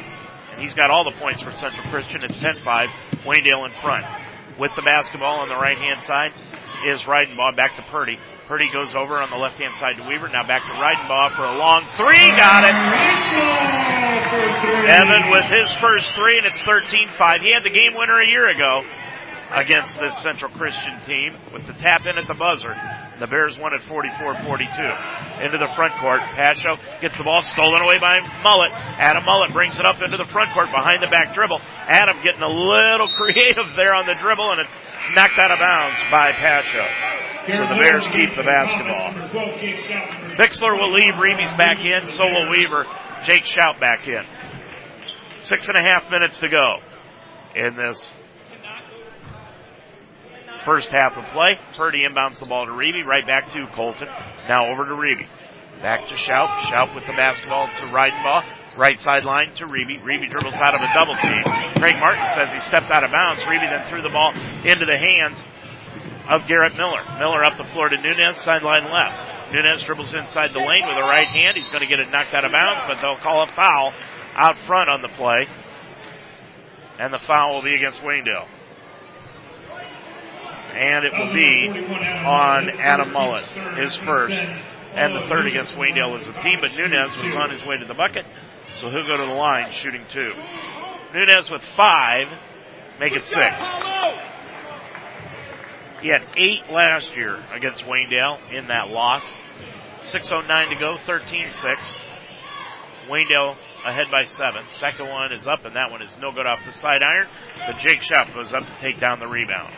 and 0.51 0.61
he's 0.61 0.73
got 0.73 0.91
all 0.91 1.03
the 1.03 1.17
points 1.19 1.41
for 1.41 1.51
Central 1.53 1.89
Christian. 1.89 2.21
It's 2.23 2.37
10-5. 2.37 2.87
Waynedale 3.25 3.65
in 3.65 3.71
front. 3.81 4.05
With 4.59 4.75
the 4.75 4.83
basketball 4.83 5.39
on 5.39 5.49
the 5.49 5.55
right 5.55 5.77
hand 5.77 6.03
side 6.03 6.33
is 6.85 7.03
Reidenbaugh 7.03 7.55
back 7.55 7.75
to 7.77 7.81
Purdy. 7.83 8.19
Purdy 8.47 8.69
goes 8.71 8.95
over 8.95 9.15
on 9.17 9.29
the 9.29 9.37
left 9.37 9.57
hand 9.59 9.73
side 9.75 9.97
to 9.97 10.03
Weaver. 10.03 10.27
Now 10.29 10.45
back 10.45 10.61
to 10.63 10.73
Reidenbaugh 10.73 11.35
for 11.35 11.45
a 11.45 11.57
long 11.57 11.85
three. 11.97 12.27
Got 12.37 12.65
it. 12.65 12.75
Evan 14.89 15.31
with 15.31 15.45
his 15.45 15.73
first 15.77 16.13
three, 16.13 16.37
and 16.37 16.45
it's 16.45 16.61
13-5. 16.61 17.41
He 17.41 17.53
had 17.53 17.63
the 17.63 17.69
game 17.69 17.93
winner 17.95 18.19
a 18.21 18.27
year 18.27 18.49
ago 18.49 18.83
against 19.53 19.99
this 19.99 20.17
Central 20.19 20.51
Christian 20.51 20.99
team 21.05 21.35
with 21.53 21.67
the 21.67 21.73
tap 21.73 22.05
in 22.05 22.17
at 22.17 22.27
the 22.27 22.33
buzzer. 22.33 22.73
The 23.19 23.27
Bears 23.27 23.59
won 23.59 23.73
at 23.73 23.81
44-42. 23.83 25.43
Into 25.43 25.57
the 25.57 25.69
front 25.75 25.93
court. 25.99 26.21
Pasho 26.33 26.79
gets 27.01 27.17
the 27.17 27.23
ball 27.23 27.41
stolen 27.41 27.81
away 27.81 27.99
by 27.99 28.19
Mullet. 28.43 28.71
Adam 28.71 29.23
Mullet 29.25 29.51
brings 29.53 29.77
it 29.79 29.85
up 29.85 30.01
into 30.01 30.17
the 30.17 30.29
front 30.31 30.53
court 30.53 30.71
behind 30.71 31.03
the 31.03 31.07
back 31.07 31.35
dribble. 31.35 31.59
Adam 31.87 32.15
getting 32.23 32.41
a 32.41 32.49
little 32.49 33.09
creative 33.19 33.75
there 33.75 33.93
on 33.93 34.05
the 34.05 34.15
dribble 34.19 34.51
and 34.51 34.59
it's 34.61 34.75
knocked 35.15 35.37
out 35.37 35.51
of 35.51 35.59
bounds 35.59 35.97
by 36.09 36.31
Pasho. 36.31 36.85
So 37.51 37.57
the 37.57 37.77
Bears 37.79 38.07
keep 38.07 38.35
the 38.37 38.43
basketball. 38.43 39.11
Bixler 40.37 40.77
will 40.77 40.91
leave. 40.93 41.15
Reeby's 41.17 41.53
back 41.57 41.77
in. 41.81 42.07
So 42.09 42.23
will 42.23 42.49
Weaver. 42.49 42.85
Jake 43.25 43.43
Schaub 43.43 43.79
back 43.79 44.07
in. 44.07 44.23
Six 45.41 45.67
and 45.67 45.75
a 45.75 45.81
half 45.81 46.09
minutes 46.11 46.37
to 46.37 46.49
go 46.49 46.77
in 47.55 47.75
this 47.75 48.13
first 50.65 50.89
half 50.89 51.17
of 51.17 51.25
play. 51.31 51.59
Purdy 51.75 52.05
inbounds 52.07 52.39
the 52.39 52.45
ball 52.45 52.65
to 52.65 52.71
Reeby, 52.71 53.05
right 53.05 53.25
back 53.25 53.51
to 53.53 53.67
Colton. 53.73 54.07
Now 54.47 54.67
over 54.67 54.85
to 54.85 54.93
Reeby. 54.93 55.27
Back 55.81 56.07
to 56.09 56.15
Schaub. 56.15 56.61
Schaub 56.69 56.93
with 56.93 57.07
the 57.07 57.13
basketball 57.13 57.67
to 57.67 57.85
Reidenbaugh. 57.89 58.77
Right 58.77 58.99
sideline 58.99 59.53
to 59.55 59.65
Reeby. 59.65 60.03
Reeby 60.03 60.29
dribbles 60.29 60.53
out 60.53 60.75
of 60.75 60.81
a 60.81 60.93
double 60.93 61.15
team. 61.15 61.41
Craig 61.81 61.97
Martin 61.99 62.25
says 62.35 62.51
he 62.53 62.59
stepped 62.59 62.91
out 62.91 63.03
of 63.03 63.11
bounds. 63.11 63.41
Reeby 63.43 63.69
then 63.69 63.89
threw 63.89 64.01
the 64.01 64.13
ball 64.13 64.31
into 64.63 64.85
the 64.85 64.97
hands 64.97 65.41
of 66.29 66.47
Garrett 66.47 66.75
Miller. 66.77 67.01
Miller 67.17 67.43
up 67.43 67.57
the 67.57 67.65
floor 67.73 67.89
to 67.89 67.97
Nunez, 67.97 68.37
sideline 68.37 68.85
left. 68.91 69.53
Nunez 69.53 69.83
dribbles 69.83 70.13
inside 70.13 70.53
the 70.53 70.59
lane 70.59 70.85
with 70.87 70.97
a 70.97 71.01
right 71.01 71.27
hand. 71.27 71.57
He's 71.57 71.67
going 71.69 71.81
to 71.81 71.87
get 71.87 71.99
it 71.99 72.09
knocked 72.11 72.33
out 72.33 72.45
of 72.45 72.51
bounds, 72.51 72.81
but 72.87 73.01
they'll 73.01 73.17
call 73.17 73.43
a 73.43 73.51
foul 73.51 73.91
out 74.35 74.57
front 74.59 74.89
on 74.89 75.01
the 75.01 75.09
play. 75.09 75.47
And 76.99 77.11
the 77.11 77.19
foul 77.19 77.55
will 77.55 77.63
be 77.63 77.73
against 77.73 78.01
Waynedale. 78.03 78.47
And 80.73 81.05
it 81.05 81.11
will 81.13 81.33
be 81.33 81.69
on 82.25 82.69
Adam 82.69 83.11
Mullet, 83.11 83.45
his 83.77 83.95
first. 83.95 84.39
And 84.39 85.15
the 85.15 85.27
third 85.29 85.47
against 85.47 85.75
Waynedale 85.75 86.19
as 86.19 86.27
a 86.27 86.33
team, 86.41 86.59
but 86.59 86.71
Nunez 86.71 87.15
was 87.17 87.33
on 87.35 87.49
his 87.49 87.65
way 87.65 87.77
to 87.77 87.85
the 87.85 87.93
bucket, 87.93 88.25
so 88.79 88.89
he'll 88.89 89.07
go 89.07 89.15
to 89.15 89.25
the 89.25 89.33
line 89.33 89.71
shooting 89.71 90.03
two. 90.09 90.33
Nunez 91.13 91.49
with 91.49 91.63
five, 91.77 92.27
make 92.99 93.13
it 93.13 93.23
six. 93.23 93.61
He 96.01 96.09
had 96.09 96.23
eight 96.35 96.61
last 96.71 97.15
year 97.15 97.37
against 97.53 97.85
Waynedale 97.85 98.39
in 98.51 98.67
that 98.67 98.89
loss. 98.89 99.23
6.09 100.03 100.69
to 100.69 100.75
go, 100.75 100.97
13-6. 101.05 101.95
Waynedale 103.07 103.55
ahead 103.85 104.07
by 104.11 104.25
seven. 104.25 104.63
Second 104.71 105.09
one 105.09 105.31
is 105.31 105.47
up, 105.47 105.63
and 105.63 105.75
that 105.75 105.91
one 105.91 106.01
is 106.01 106.17
no 106.19 106.31
good 106.31 106.45
off 106.45 106.59
the 106.65 106.71
side 106.71 107.03
iron. 107.03 107.27
But 107.67 107.77
Jake 107.77 107.99
Schaub 107.99 108.33
goes 108.33 108.51
up 108.51 108.65
to 108.65 108.75
take 108.81 108.99
down 108.99 109.19
the 109.19 109.27
rebound. 109.27 109.73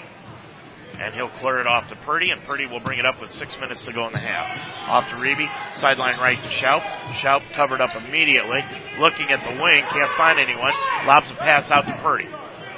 And 0.99 1.13
he'll 1.15 1.29
clear 1.29 1.59
it 1.59 1.67
off 1.67 1.89
to 1.89 1.95
Purdy, 2.05 2.29
and 2.31 2.41
Purdy 2.43 2.67
will 2.67 2.79
bring 2.79 2.99
it 2.99 3.05
up 3.05 3.19
with 3.19 3.31
six 3.31 3.59
minutes 3.59 3.81
to 3.83 3.91
go 3.91 4.05
in 4.07 4.13
the 4.13 4.19
half. 4.19 4.49
Off 4.89 5.09
to 5.09 5.15
Reeby, 5.15 5.49
sideline 5.75 6.19
right 6.19 6.41
to 6.41 6.49
Schaub. 6.49 6.81
Schaub 7.17 7.41
covered 7.55 7.81
up 7.81 7.95
immediately, 7.95 8.61
looking 8.99 9.31
at 9.31 9.41
the 9.47 9.55
wing, 9.61 9.83
can't 9.89 10.11
find 10.15 10.39
anyone. 10.39 10.73
Lobs 11.07 11.31
a 11.31 11.35
pass 11.35 11.71
out 11.71 11.87
to 11.87 11.97
Purdy. 12.01 12.29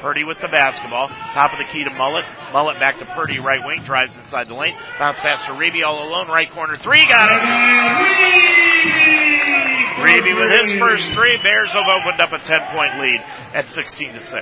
Purdy 0.01 0.23
with 0.23 0.39
the 0.39 0.47
basketball. 0.47 1.08
Top 1.08 1.51
of 1.51 1.58
the 1.58 1.65
key 1.71 1.84
to 1.84 1.91
Mullet. 1.97 2.25
Mullet 2.54 2.80
back 2.80 2.99
to 2.99 3.06
Purdy, 3.06 3.39
right 3.39 3.65
wing, 3.65 3.82
drives 3.84 4.15
inside 4.15 4.47
the 4.47 4.54
lane. 4.56 4.78
Bounce 4.99 5.19
pass 5.19 5.41
to 5.43 5.51
Reeby 5.51 5.84
all 5.86 6.08
alone, 6.08 6.28
right 6.28 6.49
corner 6.51 6.78
three, 6.78 7.04
got 7.06 7.30
it! 7.32 7.41
Reeby 10.06 10.36
with 10.39 10.51
his 10.60 10.80
first 10.80 11.12
three. 11.13 11.38
Bears 11.41 11.71
have 11.71 11.88
opened 11.88 12.21
up 12.21 12.30
a 12.32 12.39
10 12.39 12.47
point 12.71 12.99
lead 12.99 13.19
at 13.54 13.69
16 13.69 14.13
to 14.13 14.23
6. 14.23 14.34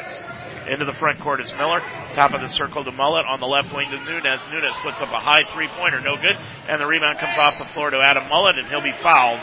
Into 0.68 0.86
the 0.86 0.94
front 0.94 1.20
court 1.22 1.42
is 1.42 1.52
Miller. 1.54 1.82
Top 2.14 2.32
of 2.32 2.42
the 2.42 2.48
circle 2.48 2.84
to 2.84 2.92
Mullet. 2.92 3.26
On 3.28 3.40
the 3.40 3.48
left 3.48 3.74
wing 3.76 3.90
to 3.92 3.98
Nunez. 3.98 4.40
Nunez 4.52 4.76
puts 4.82 5.02
up 5.02 5.10
a 5.10 5.20
high 5.20 5.44
three 5.54 5.68
pointer. 5.76 6.00
No 6.00 6.16
good. 6.16 6.38
And 6.68 6.80
the 6.80 6.86
rebound 6.86 7.20
comes 7.20 7.38
off 7.38 7.58
the 7.60 7.66
floor 7.74 7.90
to 7.90 7.98
Adam 7.98 8.30
Mullet 8.30 8.58
and 8.58 8.68
he'll 8.68 8.82
be 8.84 8.96
fouled 9.04 9.40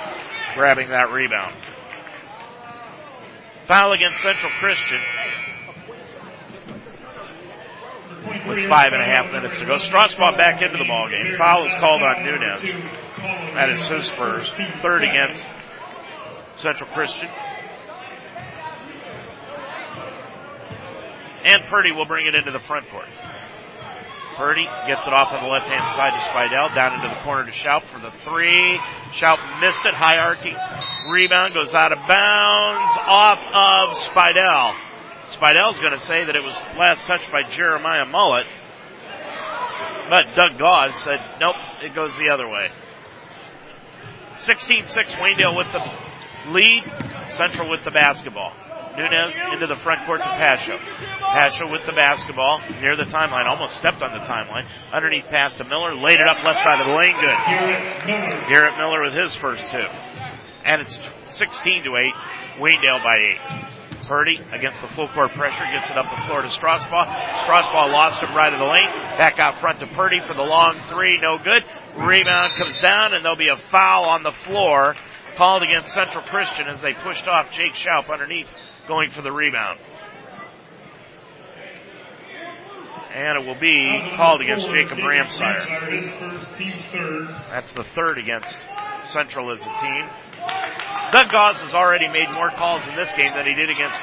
grabbing 0.55 0.89
that 0.89 1.13
rebound. 1.13 1.55
Foul 3.67 3.93
against 3.93 4.21
Central 4.23 4.51
Christian 4.59 4.99
with 8.47 8.69
five 8.69 8.93
and 8.93 9.03
a 9.03 9.07
half 9.07 9.33
minutes 9.33 9.57
to 9.57 9.65
go. 9.65 9.75
Strasbaugh 9.75 10.37
back 10.37 10.61
into 10.63 10.79
the 10.79 10.89
ball 10.89 11.09
game. 11.09 11.37
Foul 11.37 11.67
is 11.67 11.75
called 11.77 12.03
on 12.03 12.25
Nunez. 12.25 12.63
That 13.55 13.71
is 13.71 13.85
his 13.87 14.09
first. 14.11 14.51
Third 14.81 15.05
against 15.05 15.47
Central 16.57 16.91
Christian. 16.91 17.29
And 21.45 21.63
Purdy 21.71 21.93
will 21.93 22.07
bring 22.07 22.27
it 22.27 22.35
into 22.35 22.53
the 22.53 22.61
front 22.61 22.89
court. 22.91 23.09
Purdy 24.37 24.65
gets 24.87 25.07
it 25.07 25.13
off 25.13 25.33
on 25.33 25.43
the 25.43 25.51
left 25.51 25.69
hand 25.69 25.85
side 25.93 26.13
to 26.13 26.23
Spidell, 26.33 26.75
down 26.75 26.95
into 26.95 27.09
the 27.09 27.21
corner 27.23 27.45
to 27.45 27.53
Schaub 27.53 27.85
for 27.93 28.01
the 28.01 28.11
three. 28.25 28.79
Schaub 29.13 29.61
missed 29.61 29.85
it, 29.85 29.93
hierarchy. 29.93 30.57
Rebound 31.11 31.53
goes 31.53 31.75
out 31.75 31.93
of 31.93 31.99
bounds, 32.09 32.93
off 33.05 33.41
of 33.45 33.99
Spidell. 34.09 34.77
Spidell's 35.29 35.79
going 35.79 35.93
to 35.93 36.01
say 36.01 36.25
that 36.25 36.37
it 36.37 36.43
was 36.43 36.57
last 36.79 37.05
touched 37.05 37.31
by 37.31 37.43
Jeremiah 37.51 38.07
Mullet. 38.07 38.47
But 40.09 40.35
Doug 40.35 40.59
Goss 40.59 41.05
said, 41.05 41.21
nope, 41.41 41.57
it 41.83 41.95
goes 41.95 42.17
the 42.17 42.31
other 42.33 42.49
way. 42.49 42.69
16-6 44.39 44.89
Waynedale 45.21 45.57
with 45.57 45.69
the 45.71 46.51
lead. 46.51 46.83
Central 47.37 47.71
with 47.71 47.85
the 47.85 47.91
basketball. 47.91 48.53
Nunez 48.97 49.39
into 49.53 49.67
the 49.67 49.77
front 49.83 50.05
court 50.07 50.21
to 50.21 50.27
Pasho. 50.27 50.79
Pasho 50.79 51.71
with 51.71 51.87
the 51.87 51.93
basketball 51.93 52.61
near 52.81 52.97
the 52.97 53.05
timeline, 53.05 53.47
almost 53.47 53.77
stepped 53.77 54.03
on 54.03 54.13
the 54.13 54.25
timeline. 54.25 54.67
Underneath 54.93 55.27
pass 55.27 55.55
to 55.57 55.65
Miller, 55.65 55.95
laid 55.95 56.19
it 56.19 56.29
up 56.29 56.43
left 56.47 56.61
side 56.61 56.81
of 56.81 56.87
the 56.87 56.95
lane, 56.95 57.15
good. 57.15 58.49
Garrett 58.49 58.77
Miller 58.77 59.05
with 59.05 59.15
his 59.15 59.37
first 59.37 59.63
two. 59.71 59.87
And 60.65 60.83
it's 60.83 60.99
16 61.29 61.85
to 61.85 61.91
8, 61.97 62.61
Waynedale 62.61 63.03
by 63.03 63.17
8. 63.67 64.07
Purdy 64.07 64.41
against 64.51 64.81
the 64.83 64.89
full 64.89 65.07
court 65.15 65.31
pressure 65.33 65.63
gets 65.71 65.89
it 65.89 65.97
up 65.97 66.11
the 66.11 66.27
floor 66.27 66.43
to 66.43 66.49
Strasbaugh. 66.49 67.07
Strasbaugh 67.47 67.93
lost 67.93 68.21
it 68.21 68.27
right 68.35 68.53
of 68.53 68.59
the 68.59 68.67
lane. 68.67 68.91
Back 69.17 69.39
out 69.39 69.61
front 69.61 69.79
to 69.81 69.87
Purdy 69.87 70.19
for 70.27 70.35
the 70.35 70.43
long 70.43 70.81
three. 70.91 71.21
No 71.21 71.39
good. 71.39 71.63
Rebound 71.97 72.53
comes 72.59 72.81
down 72.81 73.15
and 73.15 73.25
there'll 73.25 73.39
be 73.39 73.55
a 73.55 73.57
foul 73.57 74.11
on 74.11 74.25
the 74.25 74.33
floor 74.45 74.97
called 75.39 75.63
against 75.63 75.95
Central 75.95 76.25
Christian 76.25 76.67
as 76.67 76.81
they 76.81 76.93
pushed 76.93 77.29
off 77.29 77.53
Jake 77.53 77.75
Schaub 77.75 78.11
underneath 78.13 78.49
going 78.91 79.11
for 79.11 79.23
the 79.23 79.31
rebound. 79.31 79.79
And 83.15 83.39
it 83.39 83.47
will 83.47 83.59
be 83.59 84.13
called 84.17 84.41
against 84.41 84.69
Jacob 84.69 84.99
Ramsire. 84.99 85.65
That's 87.51 87.73
the 87.73 87.85
third 87.95 88.19
against 88.19 88.51
Central 89.07 89.53
as 89.53 89.63
a 89.63 89.73
team. 89.81 90.07
Doug 91.13 91.31
Goss 91.31 91.61
has 91.61 91.73
already 91.73 92.09
made 92.09 92.31
more 92.35 92.51
calls 92.51 92.87
in 92.89 92.97
this 92.97 93.13
game 93.13 93.33
than 93.33 93.47
he 93.47 93.55
did 93.55 93.71
against 93.71 93.99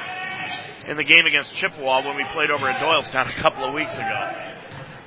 in 0.88 0.96
the 0.96 1.04
game 1.04 1.26
against 1.26 1.52
Chippewa 1.52 2.02
when 2.06 2.16
we 2.16 2.24
played 2.32 2.50
over 2.50 2.66
at 2.66 2.80
Doylestown 2.80 3.28
a 3.28 3.42
couple 3.42 3.64
of 3.64 3.74
weeks 3.74 3.92
ago. 3.92 4.54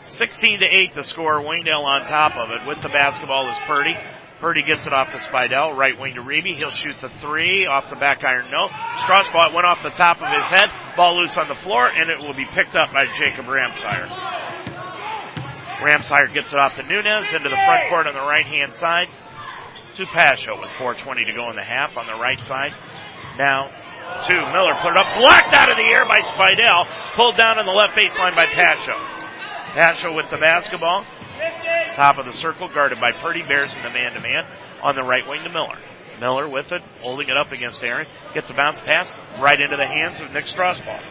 16 0.06 0.60
to 0.60 0.66
8 0.66 0.94
the 0.94 1.04
score, 1.04 1.42
Waynedale 1.42 1.84
on 1.84 2.02
top 2.02 2.36
of 2.36 2.52
it 2.52 2.68
with 2.68 2.84
the 2.84 2.90
basketball 2.90 3.50
is 3.50 3.58
Purdy. 3.66 3.98
Purdy 4.42 4.64
gets 4.64 4.88
it 4.88 4.94
off 4.94 5.12
to 5.12 5.20
Spidell, 5.20 5.78
right 5.78 5.98
wing 5.98 6.16
to 6.16 6.22
Reeby. 6.22 6.58
He'll 6.58 6.72
shoot 6.72 6.96
the 7.00 7.10
three 7.10 7.68
off 7.68 7.92
the 7.92 7.96
back 7.98 8.24
iron. 8.26 8.50
No. 8.50 8.68
Strasbaugh 8.98 9.54
went 9.54 9.68
off 9.68 9.84
the 9.84 9.92
top 9.92 10.20
of 10.20 10.28
his 10.30 10.46
head. 10.50 10.70
Ball 10.98 11.18
loose 11.18 11.38
on 11.38 11.48
the 11.48 11.56
floor, 11.62 11.88
and 11.88 12.10
it 12.10 12.18
will 12.18 12.34
be 12.34 12.46
picked 12.46 12.76
up 12.76 12.92
by 12.92 13.06
Jacob 13.18 13.46
Ramsire. 13.46 14.10
Ramsire 15.80 16.34
gets 16.34 16.52
it 16.52 16.58
off 16.58 16.76
to 16.76 16.84
Nunez 16.84 17.30
into 17.30 17.50
the 17.50 17.56
front 17.56 17.90
court 17.90 18.08
on 18.08 18.14
the 18.14 18.20
right 18.20 18.46
hand 18.46 18.74
side 18.74 19.08
to 19.96 20.06
Pasho 20.06 20.60
with 20.60 20.70
4.20 20.72 21.26
to 21.26 21.34
go 21.34 21.50
in 21.50 21.56
the 21.56 21.64
half 21.64 21.98
on 21.98 22.08
the 22.08 22.14
right 22.14 22.40
side. 22.40 22.72
Now 23.38 23.70
to 24.28 24.34
Miller, 24.34 24.74
put 24.82 24.92
it 24.92 24.98
up, 24.98 25.08
blocked 25.18 25.54
out 25.54 25.70
of 25.70 25.78
the 25.78 25.84
air 25.84 26.06
by 26.06 26.20
Spidell, 26.20 26.86
pulled 27.16 27.38
down 27.38 27.60
on 27.60 27.66
the 27.66 27.72
left 27.72 27.94
baseline 27.96 28.36
by 28.36 28.46
Pasho. 28.46 28.98
Pasho 29.74 30.16
with 30.16 30.30
the 30.30 30.38
basketball, 30.38 31.06
top 31.96 32.18
of 32.18 32.26
the 32.26 32.34
circle, 32.34 32.68
guarded 32.68 33.00
by 33.00 33.12
Purdy, 33.12 33.44
Bears 33.44 33.74
in 33.74 33.84
the 33.84 33.90
man 33.90 34.14
to 34.14 34.20
man 34.20 34.46
on 34.82 34.96
the 34.96 35.04
right 35.04 35.28
wing 35.28 35.44
to 35.44 35.50
Miller. 35.50 35.78
Miller 36.20 36.48
with 36.48 36.72
it, 36.72 36.82
holding 37.02 37.28
it 37.28 37.38
up 37.38 37.52
against 37.52 37.82
Aaron, 37.84 38.08
gets 38.34 38.50
a 38.50 38.54
bounce 38.54 38.80
pass 38.82 39.16
right 39.40 39.60
into 39.60 39.76
the 39.76 39.88
hands 39.88 40.20
of 40.22 40.32
Nick 40.32 40.46
Strasbaugh. 40.46 41.04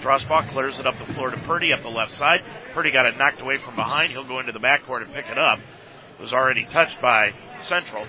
Strasbaugh 0.00 0.50
clears 0.50 0.78
it 0.78 0.86
up 0.86 0.98
the 0.98 1.12
floor 1.14 1.30
to 1.30 1.38
Purdy 1.38 1.72
up 1.72 1.82
the 1.82 1.88
left 1.88 2.12
side. 2.12 2.42
Purdy 2.74 2.90
got 2.90 3.06
it 3.06 3.16
knocked 3.16 3.40
away 3.40 3.56
from 3.58 3.76
behind. 3.76 4.12
He'll 4.12 4.28
go 4.28 4.40
into 4.40 4.52
the 4.52 4.58
backcourt 4.58 5.02
and 5.02 5.12
pick 5.12 5.26
it 5.26 5.38
up. 5.38 5.58
It 5.58 6.20
was 6.20 6.34
already 6.34 6.64
touched 6.66 7.00
by 7.00 7.32
Central. 7.62 8.06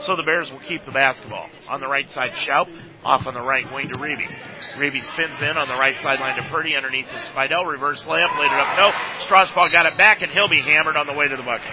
So 0.00 0.16
the 0.16 0.22
Bears 0.22 0.50
will 0.50 0.60
keep 0.60 0.84
the 0.84 0.92
basketball. 0.92 1.48
On 1.68 1.80
the 1.80 1.86
right 1.86 2.10
side, 2.10 2.32
Schaub. 2.32 2.68
Off 3.04 3.26
on 3.26 3.34
the 3.34 3.40
right 3.40 3.64
wing 3.72 3.86
to 3.86 3.98
Reeby. 3.98 4.28
Reeby 4.76 5.02
spins 5.04 5.40
in 5.40 5.56
on 5.56 5.68
the 5.68 5.74
right 5.74 5.98
sideline 6.00 6.36
to 6.36 6.48
Purdy 6.48 6.76
underneath 6.76 7.08
the 7.10 7.18
Spidell. 7.18 7.66
Reverse 7.66 8.04
layup, 8.04 8.38
laid 8.38 8.50
it 8.50 8.58
up. 8.58 8.78
No. 8.78 8.90
Strasbaugh 9.24 9.72
got 9.72 9.86
it 9.86 9.98
back 9.98 10.22
and 10.22 10.30
he'll 10.32 10.48
be 10.48 10.60
hammered 10.60 10.96
on 10.96 11.06
the 11.06 11.12
way 11.12 11.26
to 11.26 11.36
the 11.36 11.42
bucket. 11.42 11.72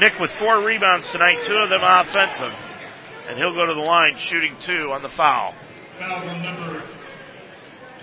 Nick 0.00 0.18
with 0.18 0.32
four 0.32 0.64
rebounds 0.64 1.08
tonight, 1.08 1.44
two 1.44 1.54
of 1.54 1.68
them 1.68 1.80
offensive. 1.82 2.52
And 3.28 3.38
he'll 3.38 3.54
go 3.54 3.66
to 3.66 3.74
the 3.74 3.80
line 3.80 4.16
shooting 4.16 4.56
two 4.60 4.90
on 4.92 5.02
the 5.02 5.10
foul. 5.10 5.54
Foul 5.98 6.26
number 6.42 6.82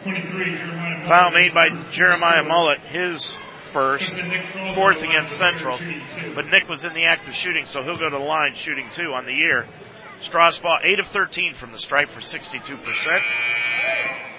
23, 0.03 0.55
Jeremiah 0.55 1.07
Foul 1.07 1.31
made 1.31 1.53
by 1.53 1.67
Jeremiah 1.91 2.43
Mullet, 2.43 2.79
his 2.81 3.27
first, 3.71 4.09
fourth 4.75 4.97
against 4.97 5.37
Central. 5.37 5.79
But 6.35 6.47
Nick 6.47 6.67
was 6.67 6.83
in 6.83 6.93
the 6.93 7.05
act 7.05 7.27
of 7.27 7.33
shooting, 7.33 7.65
so 7.65 7.83
he'll 7.83 7.97
go 7.97 8.09
to 8.09 8.17
the 8.17 8.23
line 8.23 8.53
shooting 8.55 8.89
two 8.95 9.13
on 9.13 9.25
the 9.25 9.33
year. 9.33 9.67
Strasbaugh, 10.21 10.83
8 10.83 10.99
of 10.99 11.07
13 11.07 11.53
from 11.53 11.71
the 11.71 11.79
stripe 11.79 12.09
for 12.09 12.21
62%. 12.21 13.21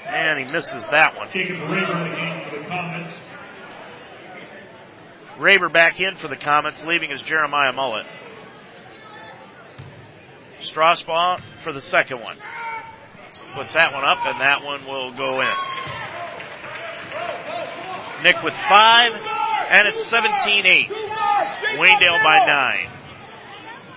And 0.06 0.38
he 0.38 0.52
misses 0.52 0.86
that 0.88 1.16
one. 1.16 1.28
Raber 1.28 1.38
in 1.46 2.10
the 2.10 2.50
for 2.50 2.58
the 2.58 2.64
Comets. 2.66 3.20
Raber 5.38 5.72
back 5.72 6.00
in 6.00 6.16
for 6.16 6.28
the 6.28 6.36
Comets, 6.36 6.84
leaving 6.84 7.12
as 7.12 7.22
Jeremiah 7.22 7.72
Mullet. 7.72 8.06
Strasbaugh 10.60 11.40
for 11.64 11.72
the 11.72 11.80
second 11.80 12.20
one. 12.20 12.36
Puts 13.54 13.72
that 13.72 13.92
one 13.92 14.04
up, 14.04 14.18
and 14.26 14.40
that 14.40 14.62
one 14.64 14.84
will 14.84 15.12
go 15.16 15.40
in. 15.40 15.48
Nick 18.22 18.42
with 18.42 18.54
five, 18.68 19.12
and 19.70 19.88
it's 19.88 20.02
17-8. 20.04 20.88
Waynedale 21.78 22.22
by 22.22 22.46
nine. 22.46 22.86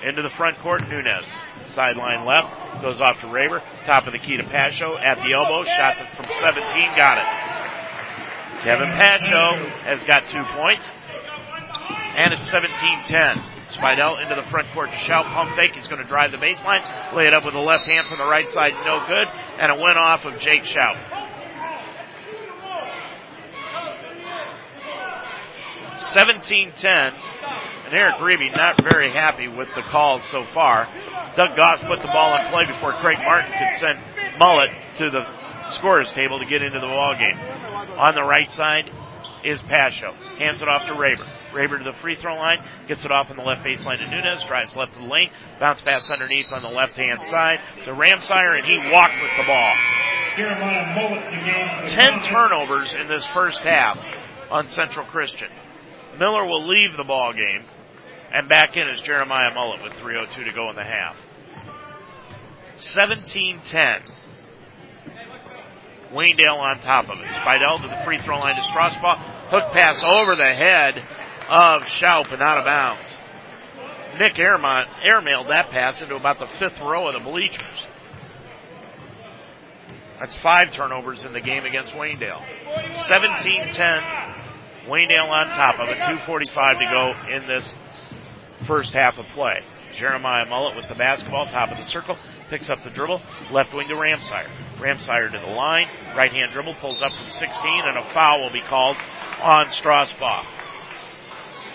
Into 0.04 0.22
the 0.22 0.30
front 0.30 0.60
court, 0.60 0.82
Nunez. 0.90 1.26
Sideline 1.66 2.26
left, 2.26 2.82
goes 2.82 3.00
off 3.00 3.20
to 3.22 3.28
Raber. 3.28 3.62
Top 3.86 4.06
of 4.06 4.14
the 4.14 4.20
key 4.20 4.38
to 4.38 4.44
Pasho 4.44 5.00
at 5.00 5.18
the 5.24 5.34
elbow. 5.34 5.64
Shot 5.64 5.96
from 6.16 6.26
17, 6.26 6.92
got 6.96 7.18
it. 7.18 8.64
Kevin 8.64 8.90
Pasho 8.90 9.56
has 9.84 10.04
got 10.04 10.28
two 10.28 10.44
points. 10.56 10.90
And 12.16 12.32
it's 12.32 12.44
17-10. 12.52 13.42
Spidell 13.74 14.22
into 14.22 14.36
the 14.36 14.48
front 14.50 14.68
court 14.74 14.92
to 14.92 14.98
Schaub. 14.98 15.24
Pump 15.24 15.56
fake. 15.56 15.74
He's 15.74 15.88
going 15.88 16.02
to 16.02 16.08
drive 16.08 16.32
the 16.32 16.38
baseline. 16.38 16.84
Lay 17.14 17.26
it 17.26 17.34
up 17.34 17.44
with 17.44 17.54
the 17.54 17.60
left 17.60 17.86
hand 17.86 18.08
from 18.08 18.20
the 18.20 18.28
right 18.28 18.48
side. 18.50 18.74
No 18.86 19.04
good. 19.08 19.28
And 19.58 19.72
it 19.72 19.80
went 19.80 19.98
off 19.98 20.26
of 20.26 20.40
Jake 20.40 20.64
Schaub. 20.64 20.96
17-10. 26.14 26.84
And 27.86 27.94
Eric 27.94 28.16
Reeby 28.16 28.56
not 28.56 28.82
very 28.82 29.12
happy 29.12 29.48
with 29.48 29.68
the 29.76 29.82
calls 29.82 30.24
so 30.24 30.44
far. 30.54 30.88
Doug 31.36 31.56
Goss 31.56 31.82
put 31.82 32.02
the 32.02 32.08
ball 32.08 32.36
in 32.38 32.48
play 32.52 32.66
before 32.66 32.94
Craig 32.94 33.18
Martin 33.20 33.52
could 33.52 33.78
send 33.80 34.00
Mullet 34.40 34.70
to 34.98 35.10
the 35.10 35.26
scorer's 35.72 36.12
table 36.12 36.40
to 36.40 36.46
get 36.46 36.62
into 36.62 36.80
the 36.80 36.88
ball 36.88 37.16
game. 37.16 37.38
On 37.98 38.16
the 38.16 38.24
right 38.24 38.50
side 38.50 38.90
is 39.44 39.62
Pasho. 39.62 40.16
Hands 40.40 40.62
it 40.62 40.68
off 40.68 40.86
to 40.86 40.94
Raber. 40.94 41.28
Raber 41.52 41.78
to 41.78 41.84
the 41.84 41.98
free 42.00 42.16
throw 42.16 42.36
line, 42.36 42.66
gets 42.88 43.06
it 43.06 43.12
off 43.12 43.30
on 43.30 43.38
the 43.38 43.44
left 43.44 43.66
baseline 43.66 43.98
to 43.98 44.10
Nunez, 44.10 44.44
drives 44.46 44.76
left 44.76 44.96
of 44.96 45.02
the 45.02 45.08
lane, 45.08 45.30
bounce 45.60 45.82
pass 45.82 46.10
underneath 46.10 46.52
on 46.52 46.62
the 46.62 46.70
left 46.70 46.96
hand 46.96 47.22
side 47.24 47.60
to 47.86 47.92
Ramsire, 47.92 48.58
and 48.58 48.66
he 48.66 48.78
walked 48.92 49.22
with 49.22 49.32
the 49.38 49.44
ball. 49.46 49.74
Ten 51.88 52.20
turnovers 52.22 52.96
in 52.96 53.08
this 53.08 53.28
first 53.28 53.60
half 53.60 54.00
on 54.50 54.68
Central 54.68 55.06
Christian. 55.06 55.50
Miller 56.20 56.46
will 56.46 56.68
leave 56.68 56.96
the 56.96 57.04
ball 57.04 57.34
game, 57.34 57.66
and 58.32 58.48
back 58.48 58.76
in 58.76 58.88
is 58.88 59.02
Jeremiah 59.02 59.54
Mullet 59.54 59.84
with 59.84 59.94
3.02 59.94 60.46
to 60.46 60.54
go 60.54 60.70
in 60.70 60.76
the 60.76 60.84
half. 60.84 61.16
17-10. 62.78 64.10
Waynedale 66.12 66.60
on 66.60 66.80
top 66.80 67.10
of 67.10 67.20
it. 67.20 67.28
Spidell 67.28 67.82
to 67.82 67.88
the 67.88 68.04
free 68.06 68.22
throw 68.22 68.40
line 68.40 68.56
to 68.56 68.62
Strasbaugh. 68.62 69.18
Hook 69.50 69.74
pass 69.74 70.02
over 70.04 70.36
the 70.36 70.54
head 70.54 71.00
of 71.50 71.84
Schaub 71.84 72.32
and 72.32 72.42
out 72.42 72.60
of 72.60 72.66
bounds. 72.66 73.18
Nick 74.20 74.38
Airmont 74.38 74.90
airmailed 75.04 75.48
that 75.48 75.72
pass 75.72 76.02
into 76.02 76.16
about 76.16 76.40
the 76.40 76.48
fifth 76.48 76.80
row 76.80 77.08
of 77.08 77.14
the 77.14 77.20
bleachers. 77.20 77.88
That's 80.20 80.36
five 80.36 80.72
turnovers 80.72 81.26
in 81.26 81.34
the 81.34 81.42
game 81.42 81.66
against 81.66 81.94
Waynedale. 81.94 82.42
17-10. 83.08 84.43
Waynedale 84.88 85.30
on 85.30 85.48
top 85.48 85.80
of 85.80 85.90
it. 85.90 85.98
2.45 85.98 86.80
to 86.80 86.86
go 86.92 87.36
in 87.36 87.48
this 87.48 87.74
first 88.66 88.94
half 88.94 89.18
of 89.18 89.28
play. 89.28 89.64
Jeremiah 89.96 90.46
Mullet 90.46 90.76
with 90.76 90.88
the 90.88 90.96
basketball, 90.96 91.46
top 91.46 91.72
of 91.72 91.78
the 91.78 91.84
circle, 91.84 92.18
picks 92.50 92.70
up 92.70 92.84
the 92.84 92.90
dribble, 92.90 93.22
left 93.52 93.74
wing 93.74 93.88
to 93.88 93.96
Ramsire. 93.96 94.50
Ramsire 94.78 95.32
to 95.32 95.40
the 95.40 95.54
line, 95.54 95.88
right 96.16 96.32
hand 96.32 96.52
dribble, 96.52 96.76
pulls 96.76 97.02
up 97.02 97.12
from 97.14 97.28
16, 97.28 97.82
and 97.86 97.98
a 97.98 98.10
foul 98.10 98.42
will 98.42 98.52
be 98.52 98.62
called 98.62 98.98
on 99.42 99.68
Strasbaugh. 99.68 100.46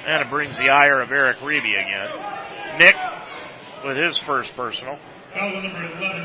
And 0.07 0.23
it 0.23 0.31
brings 0.31 0.57
the 0.57 0.71
ire 0.71 1.01
of 1.01 1.13
Eric 1.13 1.39
Reeby 1.39 1.79
again. 1.81 2.79
Nick 2.79 2.97
with 3.85 3.97
his 3.97 4.19
first 4.19 4.55
personal. 4.57 4.99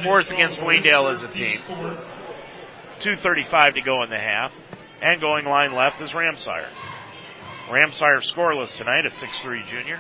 Fourth 0.04 0.32
against 0.32 0.60
Waynedale 0.60 1.12
as 1.12 1.22
a 1.22 1.28
team. 1.28 1.60
2.35 3.00 3.76
to 3.76 3.82
go 3.82 4.04
in 4.04 4.10
the 4.10 4.18
half. 4.18 4.54
And 5.04 5.20
going 5.20 5.44
line 5.44 5.74
left 5.74 6.02
is 6.02 6.12
Ramsire. 6.12 6.70
Ramsire 7.70 8.22
scoreless 8.22 8.74
tonight, 8.78 9.06
a 9.06 9.10
6'3 9.10 9.68
junior. 9.68 10.00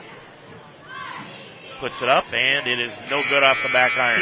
Puts 1.82 2.02
it 2.02 2.08
up, 2.08 2.24
and 2.32 2.68
it 2.68 2.80
is 2.80 2.94
no 3.12 3.22
good 3.28 3.44
off 3.44 3.58
the 3.64 3.74
back 3.74 3.98
iron. 3.98 4.22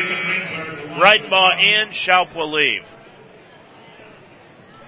Ridenbaugh 1.00 1.62
in, 1.62 1.90
Schaub 1.90 2.36
will 2.36 2.52
leave. 2.52 2.82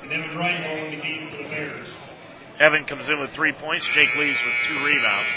And 0.01 0.09
then 0.09 0.35
right 0.35 0.63
ball 0.63 0.85
in 0.85 0.95
the 0.95 1.03
game 1.03 1.29
for 1.29 1.37
the 1.37 1.43
Bears. 1.43 1.87
Evan 2.59 2.85
comes 2.85 3.07
in 3.07 3.19
with 3.19 3.29
three 3.29 3.53
points. 3.53 3.87
Jake 3.93 4.15
leaves 4.17 4.39
with 4.43 4.53
two 4.67 4.85
rebounds. 4.85 5.27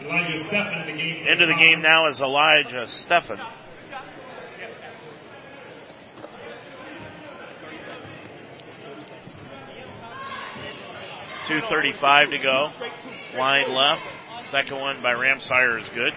Elijah 0.00 0.44
Steffen 0.44 0.86
the 0.86 1.00
game. 1.00 1.28
Into 1.28 1.46
the 1.46 1.62
game 1.62 1.80
now 1.80 2.08
is 2.08 2.20
Elijah 2.20 2.86
Steffen. 2.88 3.38
2.35 11.46 12.30
to 12.30 12.38
go. 12.38 13.38
Line 13.38 13.72
left. 13.72 14.04
Second 14.50 14.80
one 14.80 15.02
by 15.02 15.12
Ramsire 15.12 15.80
is 15.80 15.88
good. 15.94 16.12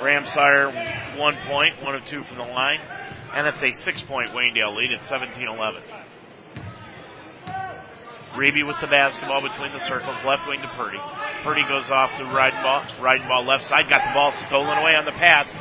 Ramsire, 0.00 1.18
one 1.18 1.36
point, 1.46 1.82
one 1.82 1.94
of 1.94 2.04
two 2.04 2.22
from 2.24 2.36
the 2.36 2.44
line. 2.44 2.80
And 3.34 3.46
it's 3.46 3.62
a 3.62 3.72
six 3.72 4.00
point 4.02 4.30
Waynedale 4.30 4.74
lead 4.76 4.92
at 4.92 5.00
17-11. 5.02 5.82
Reeby 8.34 8.66
with 8.66 8.76
the 8.80 8.86
basketball 8.86 9.42
between 9.42 9.72
the 9.72 9.80
circles, 9.80 10.16
left 10.24 10.46
wing 10.46 10.60
to 10.60 10.68
Purdy. 10.76 10.98
Purdy 11.42 11.62
goes 11.66 11.90
off 11.90 12.10
to 12.18 12.24
Ridenbaugh. 12.24 12.98
Ridenbaugh 13.00 13.46
left 13.46 13.64
side, 13.64 13.88
got 13.88 14.04
the 14.04 14.14
ball 14.14 14.32
stolen 14.32 14.78
away 14.78 14.92
on 14.96 15.04
the 15.04 15.12
pass 15.12 15.52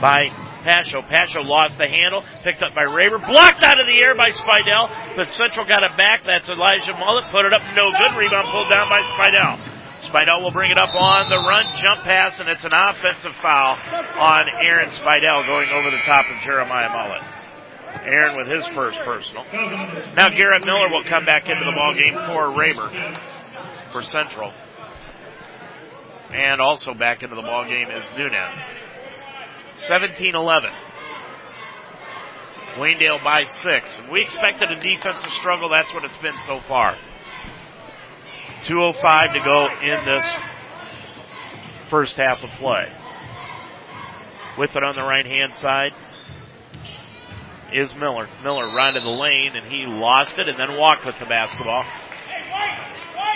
by 0.00 0.28
Pasho. 0.66 1.06
Pasho 1.06 1.46
lost 1.46 1.78
the 1.78 1.86
handle, 1.86 2.26
picked 2.42 2.58
up 2.58 2.74
by 2.74 2.82
Raber, 2.82 3.22
blocked 3.22 3.62
out 3.62 3.78
of 3.78 3.86
the 3.86 3.94
air 3.94 4.18
by 4.18 4.26
Spidell, 4.34 4.90
but 5.14 5.30
Central 5.30 5.64
got 5.64 5.86
it 5.86 5.94
back. 5.96 6.26
That's 6.26 6.48
Elijah 6.50 6.98
Mullet, 6.98 7.30
put 7.30 7.46
it 7.46 7.54
up, 7.54 7.62
no 7.78 7.94
good. 7.94 8.18
Rebound 8.18 8.50
pulled 8.50 8.68
down 8.68 8.90
by 8.90 9.00
Spidell. 9.14 9.54
Spidell 10.02 10.42
will 10.42 10.50
bring 10.50 10.70
it 10.70 10.78
up 10.78 10.94
on 10.94 11.30
the 11.30 11.38
run, 11.38 11.64
jump 11.76 12.02
pass, 12.02 12.40
and 12.40 12.48
it's 12.48 12.64
an 12.64 12.74
offensive 12.74 13.34
foul 13.40 13.78
on 14.18 14.44
Aaron 14.66 14.90
Spidell 14.90 15.46
going 15.46 15.70
over 15.70 15.90
the 15.90 16.02
top 16.04 16.26
of 16.28 16.42
Jeremiah 16.42 16.90
Mullet. 16.90 17.22
Aaron 18.04 18.36
with 18.36 18.48
his 18.48 18.66
first 18.68 19.00
personal. 19.00 19.44
Now 20.14 20.28
Garrett 20.28 20.66
Miller 20.66 20.90
will 20.90 21.04
come 21.08 21.24
back 21.24 21.48
into 21.48 21.64
the 21.64 21.72
ball 21.72 21.94
game 21.94 22.14
for 22.14 22.50
Raber 22.54 23.18
for 23.92 24.02
Central. 24.02 24.52
And 26.32 26.60
also 26.60 26.92
back 26.92 27.22
into 27.22 27.36
the 27.36 27.42
ball 27.42 27.64
game 27.64 27.90
is 27.90 28.04
Nunez. 28.16 28.58
17-11. 29.76 30.72
Waynedale 32.76 33.22
by 33.24 33.44
six. 33.44 33.98
We 34.12 34.22
expected 34.22 34.70
a 34.70 34.80
defensive 34.80 35.32
struggle. 35.32 35.68
That's 35.68 35.92
what 35.94 36.04
it's 36.04 36.16
been 36.22 36.38
so 36.46 36.60
far. 36.60 36.96
2.05 38.64 39.32
to 39.32 39.40
go 39.40 39.68
in 39.82 40.04
this 40.04 40.24
first 41.88 42.16
half 42.16 42.42
of 42.42 42.50
play. 42.58 42.92
With 44.58 44.76
it 44.76 44.82
on 44.82 44.94
the 44.94 45.02
right 45.02 45.26
hand 45.26 45.54
side 45.54 45.92
is 47.72 47.94
Miller. 47.94 48.28
Miller 48.42 48.66
right 48.74 48.92
the 48.94 49.00
lane 49.00 49.56
and 49.56 49.66
he 49.70 49.84
lost 49.86 50.38
it 50.38 50.48
and 50.48 50.58
then 50.58 50.78
walked 50.78 51.04
with 51.04 51.18
the 51.18 51.26
basketball 51.26 51.84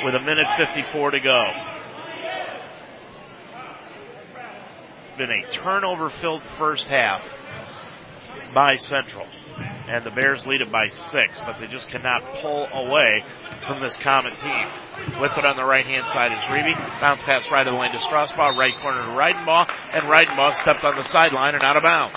with 0.04 0.14
a 0.14 0.20
minute 0.20 0.46
54 0.56 1.10
to 1.10 1.20
go. 1.20 1.79
Been 5.16 5.30
a 5.30 5.52
turnover 5.52 6.10
filled 6.10 6.42
first 6.58 6.88
half 6.88 7.22
by 8.54 8.76
Central. 8.76 9.26
And 9.88 10.04
the 10.04 10.10
Bears 10.10 10.46
lead 10.46 10.60
it 10.60 10.70
by 10.70 10.88
six, 10.88 11.40
but 11.40 11.58
they 11.58 11.66
just 11.66 11.88
cannot 11.88 12.22
pull 12.40 12.66
away 12.72 13.24
from 13.66 13.82
this 13.82 13.96
common 13.96 14.32
team. 14.36 14.66
With 15.20 15.36
it 15.36 15.44
on 15.44 15.56
the 15.56 15.64
right 15.64 15.84
hand 15.84 16.06
side 16.08 16.32
is 16.32 16.38
Reeby. 16.44 16.74
Bounce 17.00 17.22
pass 17.22 17.50
right 17.50 17.66
of 17.66 17.74
the 17.74 17.80
lane 17.80 17.92
to 17.92 17.98
Strasbaugh, 17.98 18.56
right 18.56 18.74
corner 18.80 19.02
to 19.02 19.12
Ridenbaugh, 19.12 19.68
and 19.92 20.02
Ridenbaugh 20.04 20.54
stepped 20.54 20.84
on 20.84 20.94
the 20.94 21.02
sideline 21.02 21.54
and 21.54 21.64
out 21.64 21.76
of 21.76 21.82
bounds. 21.82 22.16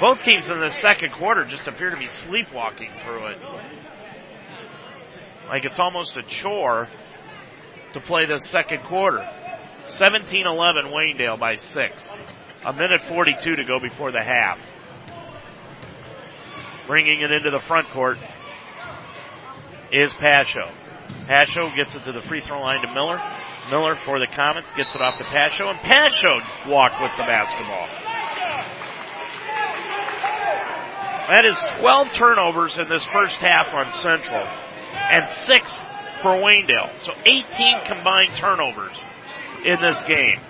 Both 0.00 0.22
teams 0.22 0.48
in 0.48 0.60
the 0.60 0.70
second 0.70 1.12
quarter 1.12 1.44
just 1.44 1.66
appear 1.66 1.90
to 1.90 1.96
be 1.96 2.08
sleepwalking 2.08 2.90
through 3.04 3.26
it. 3.28 3.38
Like 5.48 5.64
it's 5.64 5.80
almost 5.80 6.16
a 6.16 6.22
chore 6.22 6.88
to 7.94 8.00
play 8.00 8.26
this 8.26 8.48
second 8.48 8.84
quarter. 8.84 9.28
17-11 9.88 10.92
Waynedale 10.92 11.38
by 11.38 11.56
six. 11.56 12.08
A 12.64 12.72
minute 12.72 13.02
42 13.08 13.56
to 13.56 13.64
go 13.64 13.80
before 13.80 14.12
the 14.12 14.22
half. 14.22 14.58
Bringing 16.86 17.20
it 17.20 17.30
into 17.30 17.50
the 17.50 17.60
front 17.60 17.88
court 17.90 18.18
is 19.92 20.12
Pasho. 20.12 20.70
Pasho 21.26 21.74
gets 21.74 21.94
it 21.94 22.04
to 22.04 22.12
the 22.12 22.22
free 22.22 22.40
throw 22.40 22.60
line 22.60 22.82
to 22.82 22.92
Miller. 22.92 23.20
Miller 23.70 23.96
for 23.96 24.18
the 24.18 24.26
Comets 24.26 24.70
gets 24.76 24.94
it 24.94 25.00
off 25.00 25.18
to 25.18 25.24
Pasho, 25.24 25.70
and 25.70 25.78
Pasho 25.80 26.68
walked 26.68 27.00
with 27.00 27.12
the 27.16 27.24
basketball. 27.24 27.86
That 31.28 31.44
is 31.44 31.58
12 31.78 32.12
turnovers 32.12 32.78
in 32.78 32.88
this 32.88 33.04
first 33.04 33.36
half 33.36 33.74
on 33.74 33.92
Central, 33.94 34.46
and 35.12 35.28
six 35.28 35.74
for 36.22 36.32
Waynedale. 36.40 37.04
So 37.04 37.12
18 37.26 37.84
combined 37.84 38.36
turnovers 38.40 38.98
in 39.64 39.80
this 39.80 40.02
game. 40.02 40.40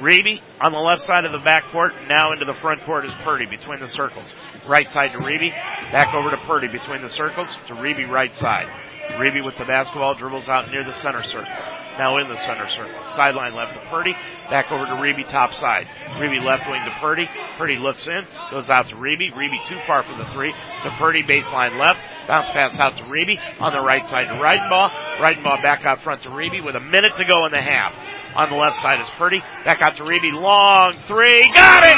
Reeby 0.00 0.40
on 0.60 0.72
the 0.72 0.78
left 0.78 1.02
side 1.02 1.24
of 1.24 1.32
the 1.32 1.38
backcourt. 1.38 2.08
Now 2.08 2.32
into 2.32 2.44
the 2.44 2.54
front 2.60 2.84
court 2.84 3.06
is 3.06 3.12
Purdy 3.24 3.46
between 3.46 3.80
the 3.80 3.88
circles. 3.88 4.30
Right 4.68 4.88
side 4.90 5.12
to 5.12 5.18
Reeby. 5.18 5.50
Back 5.90 6.14
over 6.14 6.30
to 6.30 6.36
Purdy 6.46 6.68
between 6.68 7.02
the 7.02 7.08
circles 7.08 7.48
to 7.68 7.74
Reeby 7.74 8.08
right 8.10 8.34
side. 8.34 8.66
Reeby 9.12 9.44
with 9.44 9.56
the 9.56 9.64
basketball 9.64 10.14
dribbles 10.14 10.48
out 10.48 10.70
near 10.70 10.84
the 10.84 10.92
center 10.92 11.22
circle. 11.22 11.85
Now 11.98 12.18
in 12.18 12.28
the 12.28 12.36
center 12.44 12.68
circle. 12.68 13.00
Sideline 13.16 13.54
left 13.54 13.74
to 13.74 13.80
Purdy. 13.88 14.14
Back 14.50 14.70
over 14.70 14.84
to 14.84 14.92
Reeby 14.92 15.28
top 15.30 15.52
side. 15.52 15.88
Reeby 16.20 16.44
left 16.44 16.68
wing 16.68 16.84
to 16.84 16.94
Purdy. 17.00 17.28
Purdy 17.58 17.76
looks 17.76 18.06
in, 18.06 18.26
goes 18.50 18.68
out 18.68 18.88
to 18.90 18.96
Reeby. 18.96 19.32
Reeby 19.32 19.66
too 19.66 19.78
far 19.86 20.02
for 20.02 20.14
the 20.14 20.26
three. 20.32 20.52
To 20.84 20.90
Purdy, 20.98 21.22
baseline 21.22 21.78
left. 21.80 21.98
Bounce 22.28 22.50
pass 22.50 22.78
out 22.78 22.96
to 22.98 23.04
Reeby. 23.04 23.40
On 23.60 23.72
the 23.72 23.80
right 23.80 24.06
side 24.06 24.28
to 24.28 24.34
Reidenbaugh. 24.34 24.90
Reidenbaugh 25.18 25.62
back 25.62 25.84
out 25.84 26.00
front 26.02 26.22
to 26.22 26.28
Reeby 26.28 26.64
with 26.64 26.76
a 26.76 26.80
minute 26.80 27.14
to 27.16 27.24
go 27.24 27.46
in 27.46 27.52
the 27.52 27.62
half. 27.62 27.94
On 28.36 28.50
the 28.50 28.56
left 28.56 28.76
side 28.82 29.00
is 29.00 29.08
Purdy. 29.16 29.40
Back 29.64 29.80
out 29.80 29.96
to 29.96 30.04
Reeby. 30.04 30.32
Long 30.32 30.98
three. 31.08 31.40
Got 31.54 31.84
it! 31.84 31.96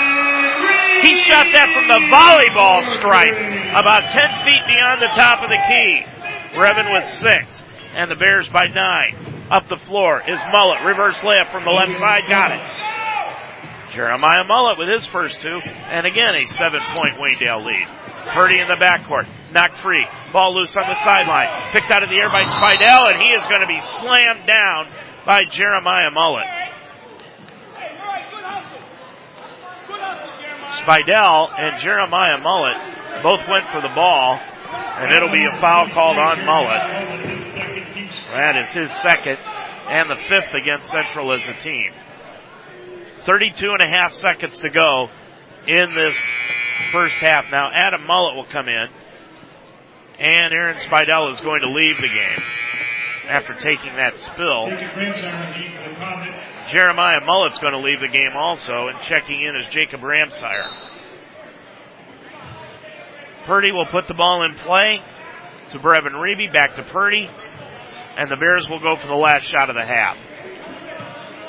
He 1.02 1.14
shot 1.16 1.46
that 1.52 1.70
from 1.74 1.86
the 1.86 2.00
volleyball 2.10 2.82
stripe. 2.98 3.34
About 3.74 4.10
10 4.10 4.46
feet 4.46 4.62
beyond 4.66 5.02
the 5.02 5.12
top 5.14 5.42
of 5.42 5.48
the 5.48 5.58
key. 5.68 6.06
Brevin 6.54 6.92
with 6.92 7.04
six. 7.20 7.62
And 7.94 8.10
the 8.10 8.16
Bears 8.16 8.48
by 8.48 8.66
nine. 8.72 9.37
Up 9.50 9.68
the 9.68 9.78
floor 9.86 10.20
is 10.20 10.38
Mullet. 10.52 10.84
Reverse 10.84 11.18
layup 11.20 11.50
from 11.52 11.64
the 11.64 11.70
left 11.70 11.92
side. 11.92 12.28
Got 12.28 12.52
it. 12.52 12.88
Jeremiah 13.92 14.44
Mullet 14.46 14.78
with 14.78 14.88
his 14.92 15.06
first 15.06 15.40
two. 15.40 15.58
And 15.64 16.06
again, 16.06 16.34
a 16.34 16.44
seven 16.44 16.80
point 16.92 17.16
Waynedale 17.16 17.64
lead. 17.64 17.88
Purdy 18.34 18.60
in 18.60 18.68
the 18.68 18.76
backcourt. 18.76 19.26
Knocked 19.52 19.78
free. 19.78 20.06
Ball 20.32 20.54
loose 20.54 20.76
on 20.76 20.84
the 20.88 20.94
sideline. 21.02 21.48
Picked 21.72 21.90
out 21.90 22.02
of 22.02 22.10
the 22.10 22.16
air 22.20 22.28
by 22.28 22.44
Spidell, 22.44 23.10
and 23.10 23.22
he 23.22 23.32
is 23.32 23.42
going 23.46 23.62
to 23.62 23.66
be 23.66 23.80
slammed 23.80 24.46
down 24.46 24.92
by 25.24 25.44
Jeremiah 25.44 26.10
Mullet. 26.12 26.44
Spidell 30.76 31.58
and 31.58 31.80
Jeremiah 31.80 32.38
Mullet 32.38 32.76
both 33.22 33.40
went 33.48 33.66
for 33.72 33.80
the 33.80 33.92
ball, 33.94 34.38
and 34.38 35.14
it'll 35.14 35.32
be 35.32 35.46
a 35.46 35.58
foul 35.58 35.88
called 35.88 36.18
on 36.18 36.44
Mullet. 36.44 37.97
That 38.30 38.56
is 38.56 38.68
his 38.68 38.90
second 39.00 39.38
and 39.88 40.10
the 40.10 40.16
fifth 40.16 40.52
against 40.54 40.90
Central 40.90 41.32
as 41.32 41.46
a 41.48 41.54
team. 41.54 41.92
32 43.24 43.70
and 43.70 43.82
a 43.82 43.88
half 43.88 44.12
seconds 44.14 44.58
to 44.60 44.70
go 44.70 45.08
in 45.66 45.94
this 45.94 46.18
first 46.92 47.14
half. 47.16 47.46
Now 47.50 47.70
Adam 47.72 48.06
Mullet 48.06 48.36
will 48.36 48.46
come 48.46 48.68
in 48.68 48.88
and 50.18 50.52
Aaron 50.52 50.78
Spidell 50.78 51.32
is 51.32 51.40
going 51.40 51.60
to 51.62 51.70
leave 51.70 51.96
the 51.96 52.08
game 52.08 52.42
after 53.28 53.54
taking 53.54 53.94
that 53.96 54.16
spill. 54.16 54.68
Jeremiah 56.68 57.20
Mullet's 57.24 57.58
going 57.58 57.72
to 57.72 57.80
leave 57.80 58.00
the 58.00 58.08
game 58.08 58.32
also 58.34 58.88
and 58.88 59.00
checking 59.00 59.42
in 59.42 59.56
is 59.56 59.66
Jacob 59.68 60.00
Ramsire. 60.00 60.68
Purdy 63.46 63.72
will 63.72 63.86
put 63.86 64.08
the 64.08 64.14
ball 64.14 64.42
in 64.42 64.54
play 64.54 65.00
to 65.72 65.78
Brevin 65.78 66.12
Reeby, 66.12 66.52
back 66.52 66.76
to 66.76 66.82
Purdy, 66.82 67.30
and 68.18 68.28
the 68.28 68.36
Bears 68.36 68.68
will 68.68 68.80
go 68.80 68.96
for 68.96 69.06
the 69.06 69.14
last 69.14 69.44
shot 69.44 69.70
of 69.70 69.76
the 69.76 69.86
half. 69.86 70.18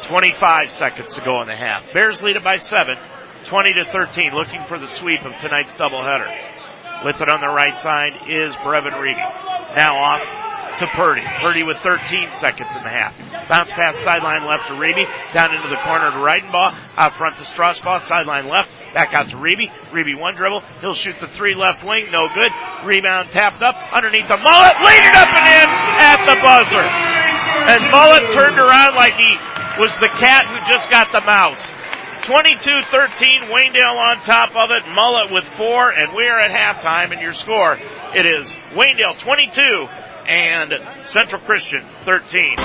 25 0.05 0.69
seconds 0.69 1.15
to 1.15 1.21
go 1.25 1.41
in 1.41 1.47
the 1.47 1.55
half. 1.55 1.83
Bears 1.93 2.21
lead 2.21 2.35
it 2.35 2.43
by 2.43 2.57
seven, 2.57 2.95
20 3.45 3.73
to 3.73 3.85
13, 3.91 4.31
looking 4.33 4.63
for 4.65 4.77
the 4.77 4.87
sweep 4.87 5.25
of 5.25 5.33
tonight's 5.41 5.75
doubleheader. 5.75 6.29
Lift 7.03 7.21
it 7.21 7.29
on 7.29 7.41
the 7.41 7.47
right 7.47 7.75
side 7.81 8.13
is 8.29 8.55
Brevin 8.57 8.93
Reeby. 8.93 9.75
Now 9.75 9.97
off 9.97 10.38
to 10.79 10.87
Purdy. 10.95 11.23
Purdy 11.41 11.63
with 11.63 11.77
13 11.77 12.31
seconds 12.39 12.69
in 12.75 12.83
the 12.83 12.89
half. 12.89 13.13
Bounce 13.47 13.71
pass 13.71 13.95
sideline 14.03 14.45
left 14.45 14.67
to 14.67 14.73
Reeby. 14.73 15.05
Down 15.33 15.53
into 15.53 15.67
the 15.69 15.81
corner 15.83 16.11
to 16.11 16.17
Reidenbaugh. 16.17 16.75
Out 16.95 17.15
front 17.15 17.37
to 17.37 17.43
Strasbaugh. 17.43 18.01
Sideline 18.07 18.47
left. 18.47 18.69
Back 18.93 19.13
out 19.13 19.29
to 19.29 19.37
Reeby. 19.37 19.69
Reeby 19.91 20.19
one 20.19 20.35
dribble. 20.35 20.61
He'll 20.81 20.93
shoot 20.93 21.15
the 21.19 21.27
three 21.27 21.55
left 21.55 21.83
wing. 21.85 22.11
No 22.11 22.27
good. 22.33 22.51
Rebound 22.85 23.29
tapped 23.31 23.61
up 23.61 23.75
underneath 23.93 24.27
the 24.27 24.37
mullet. 24.37 24.75
Laid 24.81 25.03
it 25.03 25.15
up 25.15 25.29
and 25.33 25.45
in 25.47 25.67
at 25.99 26.19
the 26.25 26.37
buzzer. 26.41 26.85
And 27.69 27.91
Mullet 27.91 28.23
turned 28.33 28.57
around 28.57 28.95
like 28.95 29.13
he 29.13 29.35
was 29.77 29.91
the 30.01 30.09
cat 30.19 30.45
who 30.47 30.57
just 30.71 30.89
got 30.89 31.11
the 31.11 31.21
mouse. 31.21 31.59
22-13, 32.29 33.49
Waynedale 33.49 33.97
on 33.97 34.21
top 34.21 34.55
of 34.55 34.69
it, 34.71 34.83
Mullet 34.93 35.31
with 35.31 35.45
four, 35.57 35.89
and 35.89 36.13
we 36.15 36.27
are 36.27 36.39
at 36.39 36.51
halftime, 36.51 37.11
and 37.11 37.21
your 37.21 37.33
score, 37.33 37.77
it 38.13 38.25
is 38.25 38.53
Waynedale 38.73 39.17
22, 39.19 39.87
and 40.29 40.71
Central 41.11 41.41
Christian 41.41 41.81
13. 42.05 42.55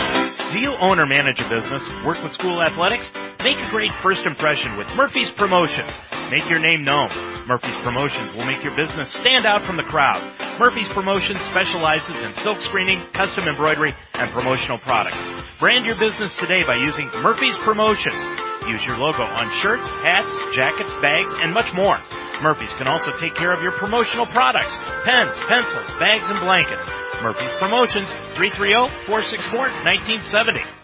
Do 0.52 0.58
you 0.60 0.72
own 0.76 1.00
or 1.00 1.06
manage 1.06 1.40
a 1.40 1.48
business? 1.48 1.82
Work 2.04 2.22
with 2.22 2.32
school 2.32 2.62
athletics? 2.62 3.10
Make 3.42 3.56
a 3.56 3.70
great 3.70 3.90
first 4.02 4.26
impression 4.26 4.76
with 4.76 4.86
Murphy's 4.94 5.30
Promotions. 5.30 5.90
Make 6.30 6.48
your 6.48 6.58
name 6.58 6.84
known. 6.84 7.08
Murphy's 7.46 7.76
Promotions 7.82 8.36
will 8.36 8.44
make 8.44 8.62
your 8.62 8.76
business 8.76 9.10
stand 9.10 9.46
out 9.46 9.64
from 9.64 9.78
the 9.78 9.82
crowd. 9.82 10.20
Murphy's 10.60 10.88
Promotions 10.90 11.40
specializes 11.46 12.20
in 12.22 12.32
silk 12.34 12.60
screening, 12.60 13.02
custom 13.14 13.48
embroidery, 13.48 13.94
and 14.12 14.30
promotional 14.30 14.78
products. 14.78 15.18
Brand 15.58 15.86
your 15.86 15.98
business 15.98 16.36
today 16.36 16.64
by 16.66 16.76
using 16.76 17.08
Murphy's 17.22 17.58
Promotions. 17.58 18.53
Use 18.68 18.84
your 18.86 18.96
logo 18.96 19.22
on 19.22 19.50
shirts, 19.60 19.88
hats, 19.88 20.28
jackets, 20.54 20.92
bags, 21.02 21.32
and 21.42 21.52
much 21.52 21.74
more. 21.74 21.98
Murphy's 22.42 22.72
can 22.74 22.88
also 22.88 23.10
take 23.20 23.34
care 23.34 23.52
of 23.52 23.62
your 23.62 23.72
promotional 23.72 24.26
products, 24.26 24.76
pens, 25.04 25.36
pencils, 25.48 25.88
bags, 25.98 26.28
and 26.28 26.38
blankets. 26.40 26.86
Murphy's 27.22 27.50
Promotions, 27.60 28.08
330-464-1970. 28.36 30.83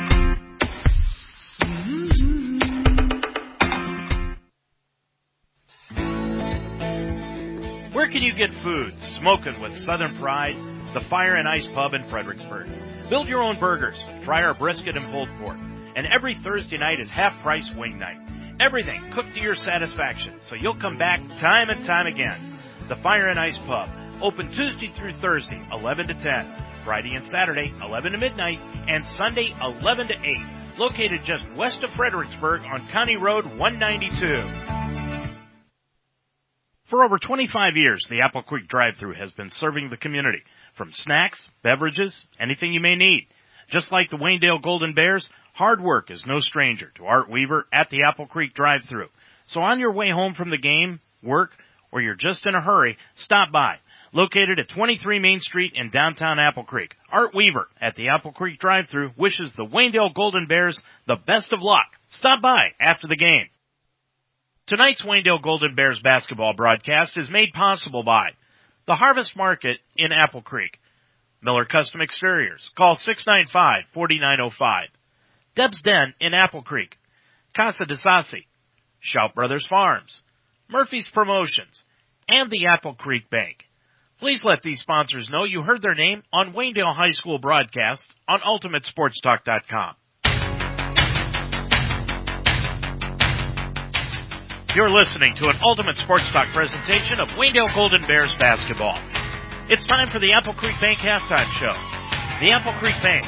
Can 8.11 8.23
you 8.23 8.33
get 8.33 8.51
food? 8.61 8.93
Smoking 9.19 9.61
with 9.61 9.73
Southern 9.73 10.17
Pride, 10.17 10.57
the 10.93 10.99
Fire 10.99 11.35
and 11.35 11.47
Ice 11.47 11.65
Pub 11.67 11.93
in 11.93 12.09
Fredericksburg. 12.09 12.67
Build 13.09 13.29
your 13.29 13.41
own 13.41 13.57
burgers. 13.57 13.97
Try 14.23 14.43
our 14.43 14.53
brisket 14.53 14.97
and 14.97 15.09
pulled 15.11 15.29
pork. 15.39 15.57
And 15.95 16.05
every 16.13 16.35
Thursday 16.35 16.77
night 16.77 16.99
is 16.99 17.09
half 17.09 17.41
price 17.41 17.69
wing 17.73 17.97
night. 17.97 18.17
Everything 18.59 19.11
cooked 19.11 19.33
to 19.35 19.41
your 19.41 19.55
satisfaction, 19.55 20.39
so 20.45 20.55
you'll 20.55 20.75
come 20.75 20.97
back 20.97 21.21
time 21.37 21.69
and 21.69 21.85
time 21.85 22.05
again. 22.05 22.37
The 22.89 22.97
Fire 22.97 23.29
and 23.29 23.39
Ice 23.39 23.57
Pub, 23.59 23.89
open 24.21 24.51
Tuesday 24.51 24.91
through 24.97 25.13
Thursday, 25.13 25.65
11 25.71 26.07
to 26.07 26.13
10. 26.13 26.53
Friday 26.83 27.15
and 27.15 27.25
Saturday, 27.25 27.73
11 27.81 28.11
to 28.11 28.17
midnight, 28.17 28.59
and 28.87 29.05
Sunday, 29.05 29.55
11 29.61 30.07
to 30.07 30.13
8. 30.13 30.77
Located 30.77 31.23
just 31.23 31.45
west 31.55 31.83
of 31.83 31.91
Fredericksburg 31.91 32.61
on 32.63 32.87
County 32.89 33.15
Road 33.15 33.45
192. 33.45 35.00
For 36.91 37.05
over 37.05 37.17
25 37.17 37.77
years, 37.77 38.05
the 38.09 38.19
Apple 38.19 38.43
Creek 38.43 38.67
drive-thru 38.67 39.13
has 39.13 39.31
been 39.31 39.49
serving 39.49 39.89
the 39.89 39.95
community 39.95 40.43
from 40.73 40.91
snacks, 40.91 41.47
beverages, 41.63 42.25
anything 42.37 42.73
you 42.73 42.81
may 42.81 42.97
need. 42.97 43.27
Just 43.69 43.93
like 43.93 44.09
the 44.09 44.17
Waynedale 44.17 44.61
Golden 44.61 44.93
Bears, 44.93 45.29
hard 45.53 45.79
work 45.79 46.11
is 46.11 46.25
no 46.25 46.39
stranger 46.39 46.91
to 46.95 47.05
Art 47.05 47.29
Weaver 47.29 47.65
at 47.71 47.89
the 47.91 48.03
Apple 48.05 48.25
Creek 48.25 48.53
drive-thru. 48.53 49.07
So 49.47 49.61
on 49.61 49.79
your 49.79 49.93
way 49.93 50.09
home 50.09 50.33
from 50.33 50.49
the 50.49 50.57
game, 50.57 50.99
work, 51.23 51.51
or 51.93 52.01
you're 52.01 52.13
just 52.13 52.45
in 52.45 52.55
a 52.55 52.61
hurry, 52.61 52.97
stop 53.15 53.53
by. 53.53 53.77
Located 54.11 54.59
at 54.59 54.67
23 54.67 55.19
Main 55.19 55.39
Street 55.39 55.71
in 55.75 55.91
downtown 55.91 56.39
Apple 56.39 56.65
Creek, 56.65 56.93
Art 57.09 57.33
Weaver 57.33 57.69
at 57.79 57.95
the 57.95 58.09
Apple 58.09 58.33
Creek 58.33 58.59
drive-thru 58.59 59.11
wishes 59.15 59.53
the 59.53 59.63
Waynedale 59.63 60.13
Golden 60.13 60.45
Bears 60.45 60.81
the 61.07 61.15
best 61.15 61.53
of 61.53 61.61
luck. 61.61 61.87
Stop 62.09 62.41
by 62.41 62.73
after 62.81 63.07
the 63.07 63.15
game. 63.15 63.47
Tonight's 64.71 65.01
Waynedale 65.01 65.43
Golden 65.43 65.75
Bears 65.75 65.99
basketball 65.99 66.53
broadcast 66.53 67.17
is 67.17 67.29
made 67.29 67.51
possible 67.51 68.03
by 68.03 68.29
the 68.87 68.95
Harvest 68.95 69.35
Market 69.35 69.79
in 69.97 70.13
Apple 70.13 70.41
Creek, 70.41 70.79
Miller 71.41 71.65
Custom 71.65 71.99
Exteriors, 71.99 72.71
call 72.77 72.95
695-4905, 72.95 74.83
Deb's 75.55 75.81
Den 75.81 76.13
in 76.21 76.33
Apple 76.33 76.61
Creek, 76.61 76.95
Casa 77.53 77.85
de 77.85 77.95
Sassi, 77.95 78.45
Shout 79.01 79.35
Brothers 79.35 79.67
Farms, 79.67 80.21
Murphy's 80.69 81.09
Promotions, 81.09 81.83
and 82.29 82.49
the 82.49 82.67
Apple 82.67 82.93
Creek 82.93 83.29
Bank. 83.29 83.65
Please 84.19 84.45
let 84.45 84.63
these 84.63 84.79
sponsors 84.79 85.29
know 85.29 85.43
you 85.43 85.63
heard 85.63 85.81
their 85.81 85.95
name 85.95 86.23
on 86.31 86.53
Waynedale 86.53 86.95
High 86.95 87.11
School 87.11 87.39
broadcast 87.39 88.09
on 88.25 88.39
UltimateSportsTalk.com. 88.39 89.95
You're 94.73 94.89
listening 94.89 95.35
to 95.35 95.49
an 95.49 95.57
Ultimate 95.61 95.97
Sports 95.97 96.31
Talk 96.31 96.47
presentation 96.53 97.19
of 97.19 97.27
Waynedale 97.35 97.75
Golden 97.75 98.07
Bears 98.07 98.33
basketball. 98.39 98.97
It's 99.67 99.85
time 99.85 100.07
for 100.07 100.19
the 100.19 100.31
Apple 100.31 100.53
Creek 100.53 100.79
Bank 100.79 100.99
halftime 100.99 101.51
show. 101.59 101.75
The 102.39 102.53
Apple 102.55 102.71
Creek 102.79 102.95
Bank. 103.03 103.21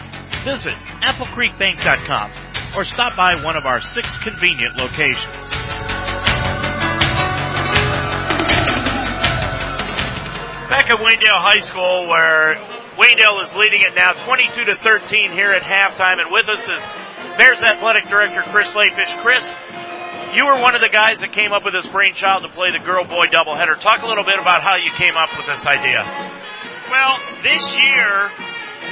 Visit 0.48 0.72
applecreekbank.com 1.04 2.32
or 2.80 2.86
stop 2.86 3.18
by 3.18 3.36
one 3.44 3.58
of 3.58 3.66
our 3.66 3.82
six 3.82 4.08
convenient 4.24 4.78
locations. 4.78 5.20
Back 10.72 10.88
at 10.88 10.96
Waynedale 10.96 11.44
High 11.44 11.60
School 11.60 12.08
where 12.08 12.56
Waynedale 12.96 13.44
is 13.44 13.54
leading 13.54 13.82
it 13.82 13.96
now 13.96 14.14
22 14.16 14.64
to 14.64 14.76
13 14.78 15.34
here 15.34 15.52
at 15.52 15.62
halftime 15.62 16.24
and 16.24 16.32
with 16.32 16.48
us 16.48 16.64
is 16.64 16.84
Bears 17.38 17.62
Athletic 17.62 18.08
Director 18.08 18.44
Chris 18.50 18.74
Lafish. 18.74 19.12
Chris, 19.22 19.50
you 20.34 20.45
were 20.45 20.59
one 20.59 20.73
of 20.73 20.81
the 20.81 20.89
guys 20.89 21.19
that 21.21 21.31
came 21.31 21.53
up 21.53 21.61
with 21.63 21.73
this 21.77 21.86
brainchild 21.93 22.41
to 22.41 22.49
play 22.49 22.73
the 22.73 22.81
girl-boy 22.81 23.29
doubleheader. 23.29 23.77
Talk 23.79 24.01
a 24.01 24.09
little 24.09 24.25
bit 24.25 24.41
about 24.41 24.65
how 24.65 24.75
you 24.75 24.89
came 24.97 25.13
up 25.13 25.29
with 25.38 25.45
this 25.45 25.61
idea. 25.65 26.01
Well, 26.89 27.21
this 27.45 27.69
year 27.69 28.29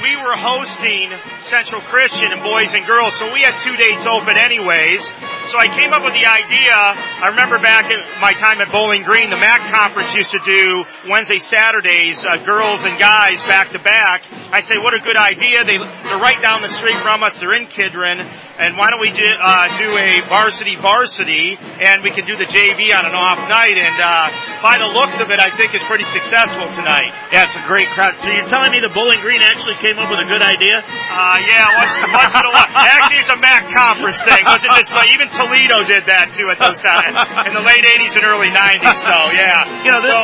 we 0.02 0.16
were 0.16 0.34
hosting 0.34 1.12
Central 1.42 1.80
Christian 1.82 2.32
and 2.32 2.42
boys 2.42 2.74
and 2.74 2.86
girls, 2.86 3.18
so 3.18 3.32
we 3.32 3.42
had 3.42 3.58
two 3.58 3.76
dates 3.76 4.06
open 4.06 4.38
anyways. 4.38 5.04
So 5.46 5.58
I 5.58 5.66
came 5.78 5.92
up 5.92 6.02
with 6.02 6.14
the 6.14 6.26
idea. 6.26 6.74
I 6.74 7.28
remember 7.30 7.58
back 7.58 7.90
at 7.90 8.00
my 8.20 8.32
time 8.32 8.60
at 8.60 8.70
Bowling 8.72 9.02
Green, 9.02 9.30
the 9.30 9.36
MAC 9.36 9.72
conference 9.72 10.14
used 10.14 10.32
to 10.32 10.40
do 10.42 10.84
Wednesday, 11.10 11.38
Saturdays, 11.38 12.24
uh, 12.24 12.38
girls 12.42 12.84
and 12.84 12.98
guys 12.98 13.42
back 13.42 13.70
to 13.70 13.78
back. 13.78 14.22
I 14.50 14.60
say, 14.60 14.78
what 14.78 14.94
a 14.94 15.00
good 15.00 15.16
idea. 15.16 15.64
They, 15.64 15.78
they're 15.78 16.22
right 16.22 16.40
down 16.40 16.62
the 16.62 16.70
street 16.70 16.98
from 17.02 17.22
us. 17.22 17.36
They're 17.38 17.54
in 17.54 17.66
Kidron. 17.66 18.18
And 18.58 18.76
why 18.76 18.90
don't 18.90 19.00
we 19.00 19.10
do, 19.10 19.24
uh, 19.24 19.76
do 19.78 19.88
a 19.96 20.20
varsity 20.28 20.76
varsity 20.76 21.56
and 21.60 22.02
we 22.02 22.10
can 22.10 22.24
do 22.24 22.36
the 22.36 22.44
JV 22.44 22.92
on 22.92 23.06
an 23.06 23.14
off 23.14 23.38
night. 23.48 23.76
And, 23.76 23.96
uh, 23.96 24.28
by 24.62 24.78
the 24.78 24.86
looks 24.86 25.18
of 25.20 25.30
it, 25.30 25.40
I 25.40 25.50
think 25.50 25.74
it's 25.74 25.84
pretty 25.84 26.04
successful 26.04 26.68
tonight. 26.70 27.10
Yeah, 27.32 27.50
it's 27.50 27.56
a 27.56 27.66
great 27.66 27.88
crowd. 27.90 28.14
So 28.20 28.30
you're 28.30 28.46
telling 28.46 28.70
me 28.70 28.78
the 28.78 28.92
Bowling 28.94 29.20
Green 29.20 29.42
actually 29.42 29.74
came 29.82 29.98
up 29.98 30.10
with 30.10 30.20
a 30.20 30.28
good 30.28 30.42
idea? 30.42 30.84
Uh, 30.84 31.42
yeah, 31.42 31.82
once, 31.82 31.98
once 31.98 32.34
in 32.36 32.44
a 32.46 32.52
while. 32.52 32.70
Actually, 32.70 33.24
it's 33.24 33.32
a 33.32 33.40
MAC 33.40 33.72
conference 33.74 34.20
thing. 34.22 34.44
Look 34.46 34.62
at 34.62 34.72
this, 34.78 34.88
but 34.90 35.10
even 35.10 35.26
Toledo 35.28 35.82
did 35.84 36.06
that 36.06 36.30
too 36.30 36.46
at 36.52 36.62
those 36.62 36.78
times 36.78 37.18
in 37.48 37.52
the 37.56 37.64
late 37.64 37.82
80s 37.82 38.14
and 38.20 38.24
early 38.24 38.52
90s. 38.52 38.98
So 39.02 39.16
yeah, 39.34 39.82
you 39.82 39.90
know, 39.90 40.00
this, 40.00 40.12
so 40.12 40.20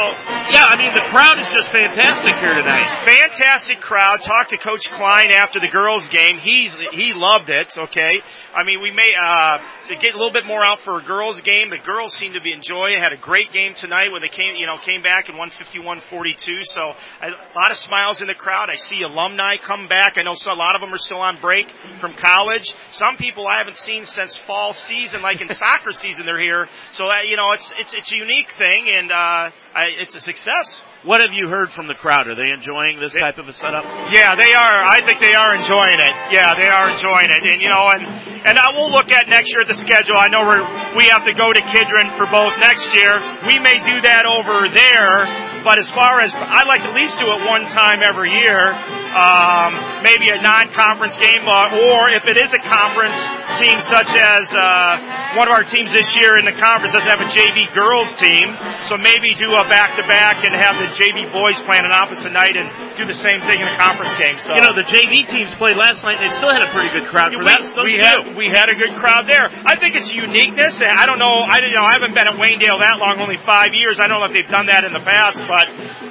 yeah, 0.54 0.68
I 0.68 0.76
mean 0.78 0.94
the 0.94 1.04
crowd 1.10 1.40
is 1.40 1.48
just 1.48 1.70
fantastic 1.70 2.36
here 2.36 2.54
tonight. 2.54 3.04
Fantastic 3.04 3.80
crowd. 3.80 4.20
Talked 4.20 4.50
to 4.50 4.58
Coach 4.58 4.90
Klein 4.90 5.30
after 5.30 5.60
the 5.60 5.68
girls' 5.68 6.08
game. 6.08 6.38
He's 6.38 6.74
he 6.92 7.12
loved 7.12 7.50
it. 7.50 7.76
Okay, 7.76 8.22
I 8.54 8.64
mean 8.64 8.80
we 8.80 8.90
may 8.90 9.12
uh 9.20 9.58
get 10.00 10.14
a 10.14 10.16
little 10.16 10.32
bit 10.32 10.46
more 10.46 10.64
out 10.64 10.80
for 10.80 10.98
a 10.98 11.02
girls' 11.02 11.40
game. 11.40 11.70
The 11.70 11.78
girls 11.78 12.14
seem 12.14 12.34
to 12.34 12.40
be 12.40 12.52
enjoying. 12.52 12.98
Had 12.98 13.12
a 13.12 13.16
great 13.16 13.52
game 13.52 13.74
tonight 13.74 14.12
when 14.12 14.22
they 14.22 14.28
came, 14.28 14.56
you 14.56 14.66
know, 14.66 14.76
came 14.78 15.02
back 15.02 15.28
in 15.28 15.34
151-42. 15.34 16.64
So 16.64 16.94
a 17.22 17.30
lot 17.54 17.70
of 17.70 17.76
smiles 17.76 18.20
in 18.20 18.26
the 18.26 18.34
crowd. 18.34 18.70
I 18.70 18.76
see 18.76 19.02
alumni 19.02 19.56
come 19.56 19.88
back. 19.88 20.14
I 20.16 20.22
know 20.22 20.34
so 20.34 20.52
a 20.52 20.54
lot 20.54 20.74
of 20.74 20.80
them 20.80 20.92
are 20.92 20.98
still 20.98 21.20
on 21.20 21.40
break 21.40 21.70
from 21.98 22.14
college. 22.14 22.74
Some 22.90 23.16
people 23.16 23.46
I 23.46 23.58
haven't 23.58 23.76
seen 23.76 24.04
since 24.04 24.36
fall 24.36 24.72
season, 24.72 25.22
like 25.22 25.40
in 25.40 25.48
soccer 25.62 25.92
season, 25.92 26.26
they're 26.26 26.40
here. 26.40 26.68
So 26.90 27.06
uh, 27.06 27.22
you 27.26 27.36
know, 27.36 27.52
it's 27.52 27.72
it's 27.78 27.94
it's 27.94 28.12
a 28.12 28.16
unique 28.16 28.50
thing, 28.50 28.88
and 28.88 29.10
uh, 29.10 29.50
I, 29.74 29.94
it's 29.98 30.14
a 30.14 30.20
success. 30.20 30.82
What 31.04 31.22
have 31.22 31.30
you 31.30 31.46
heard 31.46 31.70
from 31.70 31.86
the 31.86 31.94
crowd? 31.94 32.26
Are 32.26 32.34
they 32.34 32.50
enjoying 32.50 32.98
this 32.98 33.14
type 33.14 33.38
of 33.38 33.46
a 33.46 33.52
setup? 33.52 33.86
Yeah, 34.10 34.34
they 34.34 34.50
are. 34.50 34.76
I 34.82 34.98
think 35.06 35.20
they 35.22 35.32
are 35.34 35.54
enjoying 35.54 36.02
it. 36.02 36.14
Yeah, 36.34 36.58
they 36.58 36.66
are 36.66 36.90
enjoying 36.90 37.30
it. 37.30 37.38
And 37.46 37.62
you 37.62 37.70
know, 37.70 37.86
and 37.86 38.02
and 38.42 38.58
I 38.58 38.74
will 38.74 38.90
look 38.90 39.12
at 39.14 39.28
next 39.28 39.54
year 39.54 39.62
the 39.64 39.78
schedule. 39.78 40.18
I 40.18 40.26
know 40.26 40.42
we 40.42 40.58
we 40.98 41.04
have 41.14 41.22
to 41.30 41.34
go 41.38 41.52
to 41.54 41.62
Kidron 41.70 42.10
for 42.18 42.26
both 42.26 42.58
next 42.58 42.90
year. 42.98 43.14
We 43.46 43.62
may 43.62 43.78
do 43.78 44.02
that 44.10 44.26
over 44.26 44.66
there, 44.74 45.62
but 45.62 45.78
as 45.78 45.86
far 45.86 46.18
as 46.18 46.34
I'd 46.34 46.66
like 46.66 46.82
to 46.82 46.90
at 46.90 46.94
least 46.98 47.22
do 47.22 47.30
it 47.30 47.46
one 47.46 47.70
time 47.70 48.02
every 48.02 48.34
year. 48.34 48.74
Um, 49.14 50.02
maybe 50.02 50.34
a 50.34 50.42
non-conference 50.42 51.16
game, 51.16 51.46
uh, 51.46 51.78
or 51.78 52.10
if 52.10 52.26
it 52.26 52.36
is 52.36 52.52
a 52.52 52.60
conference 52.60 53.22
team, 53.58 53.76
such 53.82 54.14
as 54.14 54.54
uh, 54.54 55.34
one 55.34 55.50
of 55.50 55.54
our 55.54 55.66
teams 55.66 55.92
this 55.92 56.14
year 56.14 56.38
in 56.38 56.46
the 56.46 56.54
conference 56.54 56.94
doesn't 56.94 57.10
have 57.10 57.20
a 57.20 57.30
JV 57.30 57.66
girls 57.74 58.14
team, 58.14 58.54
so 58.86 58.96
maybe 58.96 59.34
do 59.34 59.50
a 59.52 59.66
back-to-back 59.66 60.46
and 60.46 60.54
have 60.54 60.78
the 60.78 60.88
JV 60.94 61.26
boys 61.30 61.60
play 61.62 61.78
on 61.78 61.84
an 61.84 61.92
opposite 61.92 62.30
night 62.30 62.54
and 62.54 62.96
do 62.96 63.04
the 63.04 63.14
same 63.14 63.42
thing 63.42 63.60
in 63.60 63.66
a 63.66 63.76
conference 63.76 64.14
game. 64.14 64.38
So 64.38 64.54
you 64.54 64.62
know 64.62 64.74
the 64.74 64.86
JV 64.86 65.26
teams 65.26 65.54
played 65.54 65.76
last 65.76 66.02
night; 66.02 66.22
and 66.22 66.30
they 66.30 66.34
still 66.34 66.50
had 66.50 66.62
a 66.62 66.70
pretty 66.70 66.90
good 66.94 67.10
crowd 67.10 67.34
for 67.34 67.42
we, 67.42 67.50
that. 67.50 67.62
we 67.82 67.94
had 67.98 68.18
we 68.36 68.46
had 68.46 68.70
a 68.70 68.76
good 68.78 68.94
crowd 68.94 69.26
there. 69.26 69.50
I 69.66 69.74
think 69.78 69.94
it's 69.94 70.14
uniqueness. 70.14 70.80
I 70.80 71.06
don't 71.06 71.18
know. 71.18 71.42
I 71.42 71.60
didn't 71.60 71.74
know. 71.74 71.86
I 71.86 71.98
haven't 71.98 72.14
been 72.14 72.26
at 72.26 72.38
Waynedale 72.38 72.78
that 72.80 72.98
long, 73.02 73.18
only 73.18 73.38
five 73.44 73.74
years. 73.74 73.98
I 73.98 74.06
don't 74.06 74.20
know 74.20 74.26
if 74.26 74.32
they've 74.32 74.48
done 74.48 74.66
that 74.66 74.84
in 74.84 74.92
the 74.92 75.02
past, 75.02 75.38
but 75.38 75.66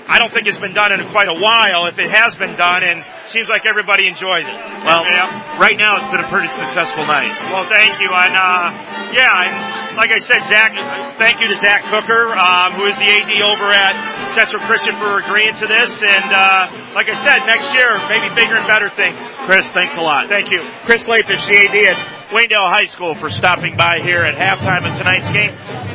I 0.07 0.19
don't 0.19 0.31
think 0.31 0.47
it's 0.47 0.59
been 0.59 0.75
done 0.75 0.91
in 0.91 1.07
quite 1.09 1.27
a 1.27 1.39
while. 1.39 1.87
If 1.87 1.99
it 1.99 2.11
has 2.11 2.35
been 2.35 2.55
done, 2.55 2.83
and 2.83 3.03
seems 3.28 3.49
like 3.49 3.65
everybody 3.67 4.07
enjoys 4.07 4.47
it. 4.47 4.57
Well, 4.86 5.03
yeah. 5.05 5.59
right 5.59 5.75
now 5.75 5.99
it's 5.99 6.11
been 6.11 6.23
a 6.23 6.32
pretty 6.32 6.49
successful 6.49 7.05
night. 7.05 7.32
Well, 7.51 7.67
thank 7.69 7.99
you, 7.99 8.09
and 8.11 8.34
uh, 8.36 9.11
yeah, 9.11 9.43
and 9.43 9.97
like 9.97 10.11
I 10.11 10.19
said, 10.19 10.43
Zach, 10.43 10.71
thank 11.17 11.41
you 11.41 11.47
to 11.47 11.55
Zach 11.55 11.86
Cooker, 11.89 12.36
um, 12.38 12.73
who 12.73 12.86
is 12.86 12.97
the 12.97 13.09
AD 13.09 13.32
over 13.41 13.67
at 13.71 14.32
Central 14.32 14.65
Christian 14.67 14.95
for 14.97 15.19
agreeing 15.19 15.55
to 15.55 15.67
this, 15.67 15.97
and 15.97 16.30
uh, 16.32 16.93
like 16.93 17.09
I 17.09 17.15
said, 17.15 17.45
next 17.45 17.73
year 17.73 17.89
maybe 18.07 18.34
bigger 18.36 18.55
and 18.55 18.67
better 18.67 18.89
things. 18.93 19.19
Chris, 19.45 19.71
thanks 19.71 19.97
a 19.97 20.01
lot. 20.01 20.30
Thank 20.30 20.51
you, 20.51 20.61
Chris 20.86 21.07
Lafish, 21.07 21.45
the 21.45 21.57
AD 21.57 21.75
at 21.93 22.30
Waynedale 22.30 22.69
High 22.69 22.88
School, 22.88 23.15
for 23.15 23.30
stopping 23.30 23.75
by 23.78 23.99
here 24.01 24.21
at 24.21 24.36
halftime 24.36 24.86
of 24.86 24.97
tonight's 24.97 25.30
game. 25.32 25.51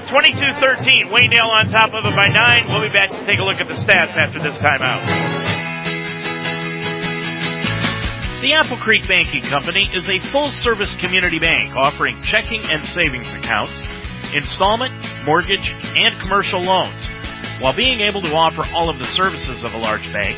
22-13, 0.09 1.13
Waynedale 1.13 1.49
on 1.49 1.71
top 1.71 1.95
of 1.95 2.05
it 2.05 2.17
by 2.17 2.27
nine. 2.27 2.67
We'll 2.69 2.83
be 2.83 2.93
back 2.93 3.11
to 3.11 3.25
take 3.25 3.39
a 3.39 3.45
look 3.45 3.61
at 3.61 3.69
the 3.69 3.75
stats 3.75 4.17
after 4.17 4.41
this 4.41 4.59
timeout. 4.59 5.42
The 8.43 8.55
Apple 8.55 8.77
Creek 8.77 9.07
Banking 9.07 9.43
Company 9.43 9.87
is 9.95 10.11
a 10.11 10.19
full 10.19 10.49
service 10.49 10.91
community 10.99 11.39
bank 11.39 11.77
offering 11.77 12.21
checking 12.23 12.61
and 12.75 12.83
savings 12.83 13.31
accounts, 13.31 13.71
installment, 14.35 14.91
mortgage, 15.25 15.71
and 15.95 16.11
commercial 16.19 16.59
loans. 16.59 17.07
While 17.61 17.77
being 17.77 18.01
able 18.01 18.21
to 18.23 18.35
offer 18.35 18.67
all 18.75 18.91
of 18.91 18.99
the 18.99 19.05
services 19.05 19.63
of 19.63 19.75
a 19.75 19.79
large 19.79 20.13
bank, 20.13 20.35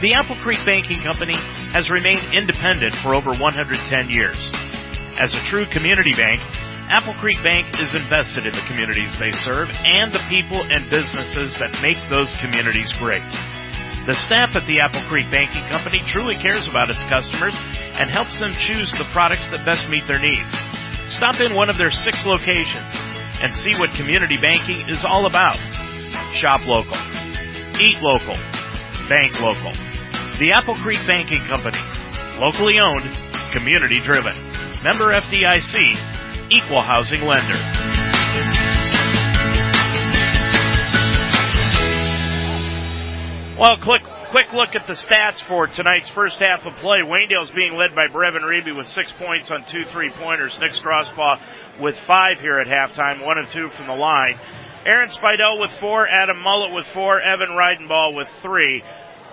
the 0.00 0.14
Apple 0.16 0.36
Creek 0.36 0.64
Banking 0.64 0.96
Company 1.04 1.36
has 1.76 1.90
remained 1.90 2.24
independent 2.32 2.94
for 2.94 3.14
over 3.14 3.36
110 3.36 4.08
years. 4.08 4.40
As 5.20 5.34
a 5.34 5.44
true 5.50 5.66
community 5.66 6.14
bank, 6.16 6.40
Apple 6.88 7.12
Creek 7.20 7.36
Bank 7.42 7.78
is 7.78 7.92
invested 7.92 8.46
in 8.46 8.54
the 8.54 8.64
communities 8.64 9.18
they 9.18 9.30
serve 9.30 9.68
and 9.84 10.10
the 10.10 10.24
people 10.30 10.64
and 10.72 10.88
businesses 10.88 11.52
that 11.60 11.76
make 11.84 12.00
those 12.08 12.32
communities 12.40 12.96
great. 12.96 13.28
The 14.06 14.14
staff 14.14 14.56
at 14.56 14.66
the 14.66 14.80
Apple 14.80 15.02
Creek 15.02 15.30
Banking 15.30 15.62
Company 15.66 16.00
truly 16.08 16.34
cares 16.34 16.66
about 16.66 16.90
its 16.90 16.98
customers 17.06 17.54
and 18.00 18.10
helps 18.10 18.36
them 18.40 18.52
choose 18.52 18.90
the 18.98 19.04
products 19.04 19.48
that 19.50 19.64
best 19.64 19.88
meet 19.88 20.06
their 20.08 20.18
needs. 20.18 20.58
Stop 21.10 21.40
in 21.40 21.54
one 21.54 21.70
of 21.70 21.78
their 21.78 21.92
six 21.92 22.26
locations 22.26 22.98
and 23.40 23.54
see 23.54 23.78
what 23.78 23.90
community 23.90 24.36
banking 24.36 24.88
is 24.88 25.04
all 25.04 25.26
about. 25.26 25.58
Shop 26.34 26.66
local. 26.66 26.96
Eat 27.78 27.98
local. 28.02 28.34
Bank 29.08 29.40
local. 29.40 29.72
The 30.38 30.50
Apple 30.52 30.74
Creek 30.74 31.00
Banking 31.06 31.42
Company. 31.42 31.78
Locally 32.40 32.80
owned. 32.80 33.08
Community 33.52 34.00
driven. 34.00 34.34
Member 34.82 35.12
FDIC. 35.14 36.50
Equal 36.50 36.82
housing 36.82 37.22
lender. 37.22 38.11
Well, 43.58 43.76
quick, 43.82 44.02
quick 44.30 44.50
look 44.54 44.74
at 44.74 44.86
the 44.86 44.94
stats 44.94 45.46
for 45.46 45.66
tonight's 45.66 46.08
first 46.08 46.38
half 46.38 46.64
of 46.64 46.74
play. 46.76 47.00
Waynedale's 47.00 47.50
being 47.50 47.74
led 47.74 47.94
by 47.94 48.08
Brevin 48.08 48.40
Reeby 48.40 48.74
with 48.74 48.88
six 48.88 49.12
points 49.12 49.50
on 49.50 49.66
two 49.66 49.84
three-pointers. 49.92 50.58
Nick 50.58 50.72
Strasbaugh 50.72 51.38
with 51.78 51.94
five 52.06 52.40
here 52.40 52.58
at 52.58 52.66
halftime, 52.66 53.24
one 53.24 53.36
and 53.36 53.50
two 53.50 53.68
from 53.76 53.88
the 53.88 53.94
line. 53.94 54.40
Aaron 54.86 55.10
Spidell 55.10 55.60
with 55.60 55.70
four, 55.72 56.08
Adam 56.08 56.42
Mullet 56.42 56.72
with 56.72 56.86
four, 56.94 57.20
Evan 57.20 57.50
Ridenbaugh 57.50 58.16
with 58.16 58.28
three. 58.40 58.82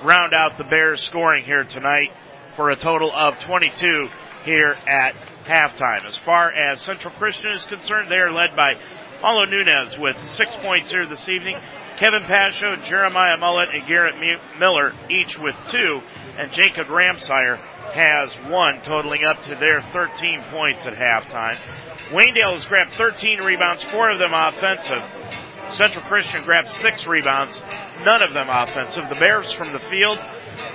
Round 0.04 0.34
out 0.34 0.58
the 0.58 0.66
Bears 0.66 1.02
scoring 1.02 1.46
here 1.46 1.64
tonight 1.64 2.10
for 2.58 2.72
a 2.72 2.76
total 2.76 3.12
of 3.16 3.40
22 3.40 4.10
here 4.44 4.76
at 4.86 5.16
halftime. 5.46 6.06
As 6.06 6.18
far 6.18 6.52
as 6.52 6.82
Central 6.82 7.14
Christian 7.14 7.52
is 7.52 7.66
concerned, 7.66 8.10
they 8.10 8.18
are 8.18 8.32
led 8.32 8.54
by 8.56 8.74
Paulo 9.22 9.46
Nunez 9.46 9.98
with 9.98 10.18
six 10.36 10.58
points 10.58 10.92
here 10.92 11.06
this 11.08 11.28
evening. 11.30 11.56
Kevin 12.00 12.24
Pasho, 12.24 12.82
Jeremiah 12.86 13.36
Mullet, 13.38 13.76
and 13.76 13.86
Garrett 13.86 14.16
Miller 14.58 14.94
each 15.10 15.38
with 15.38 15.56
two, 15.68 16.00
and 16.38 16.50
Jacob 16.50 16.88
Ramsire 16.88 17.58
has 17.92 18.34
one, 18.48 18.82
totaling 18.84 19.26
up 19.26 19.44
to 19.44 19.56
their 19.56 19.82
13 19.82 20.42
points 20.50 20.86
at 20.86 20.94
halftime. 20.94 21.60
Waynedale 22.16 22.56
has 22.56 22.64
grabbed 22.64 22.92
13 22.92 23.44
rebounds, 23.44 23.84
four 23.84 24.10
of 24.10 24.18
them 24.18 24.32
offensive. 24.34 25.04
Central 25.74 26.06
Christian 26.06 26.42
grabbed 26.46 26.70
six 26.70 27.06
rebounds, 27.06 27.62
none 28.06 28.24
of 28.24 28.32
them 28.32 28.48
offensive. 28.50 29.04
The 29.10 29.20
Bears 29.20 29.52
from 29.52 29.70
the 29.74 29.80
field 29.80 30.18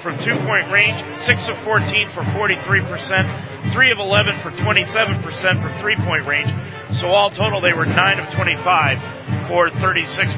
from 0.02 0.18
two 0.18 0.36
point 0.44 0.70
range, 0.70 1.00
6 1.24 1.48
of 1.48 1.56
14 1.64 2.10
for 2.10 2.20
43%, 2.20 3.72
3 3.72 3.90
of 3.90 3.98
11 3.98 4.40
for 4.42 4.50
27% 4.50 5.62
for 5.62 5.80
three 5.80 5.96
point 5.96 6.26
range. 6.26 6.52
So 7.00 7.08
all 7.08 7.30
total 7.30 7.62
they 7.62 7.72
were 7.72 7.86
9 7.86 8.20
of 8.20 8.30
25 8.34 9.13
for 9.46 9.68
36%, 9.68 10.34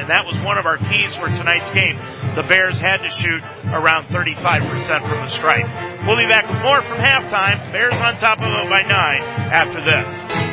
and 0.00 0.10
that 0.10 0.24
was 0.24 0.36
one 0.44 0.58
of 0.58 0.66
our 0.66 0.78
keys 0.78 1.14
for 1.16 1.26
tonight's 1.26 1.70
game. 1.70 1.96
The 2.36 2.42
Bears 2.42 2.78
had 2.78 2.98
to 2.98 3.08
shoot 3.08 3.42
around 3.72 4.06
35% 4.08 5.08
from 5.08 5.24
the 5.24 5.30
stripe. 5.30 5.66
We'll 6.06 6.18
be 6.18 6.28
back 6.28 6.48
with 6.48 6.60
more 6.62 6.82
from 6.82 6.98
halftime. 6.98 7.72
Bears 7.72 7.94
on 7.94 8.16
top 8.16 8.38
of 8.38 8.48
it 8.48 8.68
by 8.68 8.82
9 8.82 8.92
after 9.52 9.80
this. 9.80 10.50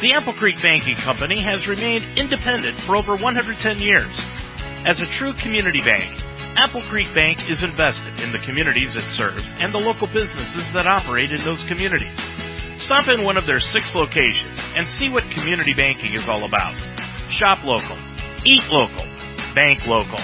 The 0.00 0.14
Apple 0.16 0.32
Creek 0.32 0.60
Banking 0.62 0.96
Company 0.96 1.40
has 1.40 1.66
remained 1.66 2.18
independent 2.18 2.74
for 2.76 2.96
over 2.96 3.12
110 3.16 3.78
years. 3.78 4.24
As 4.86 5.02
a 5.02 5.06
true 5.06 5.34
community 5.34 5.82
bank, 5.82 6.22
Apple 6.56 6.82
Creek 6.88 7.12
Bank 7.14 7.50
is 7.50 7.62
invested 7.62 8.20
in 8.22 8.32
the 8.32 8.38
communities 8.38 8.96
it 8.96 9.04
serves 9.04 9.46
and 9.62 9.72
the 9.72 9.78
local 9.78 10.06
businesses 10.06 10.72
that 10.72 10.86
operate 10.86 11.30
in 11.32 11.40
those 11.42 11.62
communities. 11.64 12.18
Stop 12.90 13.06
in 13.06 13.22
one 13.22 13.36
of 13.36 13.46
their 13.46 13.60
six 13.60 13.94
locations 13.94 14.60
and 14.76 14.88
see 14.88 15.08
what 15.10 15.22
community 15.30 15.74
banking 15.74 16.12
is 16.12 16.26
all 16.26 16.42
about. 16.42 16.74
Shop 17.30 17.62
local, 17.62 17.96
eat 18.44 18.64
local, 18.68 19.04
bank 19.54 19.86
local. 19.86 20.18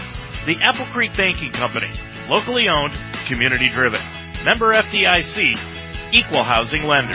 The 0.47 0.59
Apple 0.61 0.87
Creek 0.87 1.17
Banking 1.17 1.53
Company, 1.53 1.87
locally 2.29 2.65
owned, 2.69 2.93
community 3.29 3.69
driven. 3.69 4.01
Member 4.45 4.75
FDIC, 4.75 6.13
equal 6.13 6.43
housing 6.43 6.83
lender. 6.83 7.15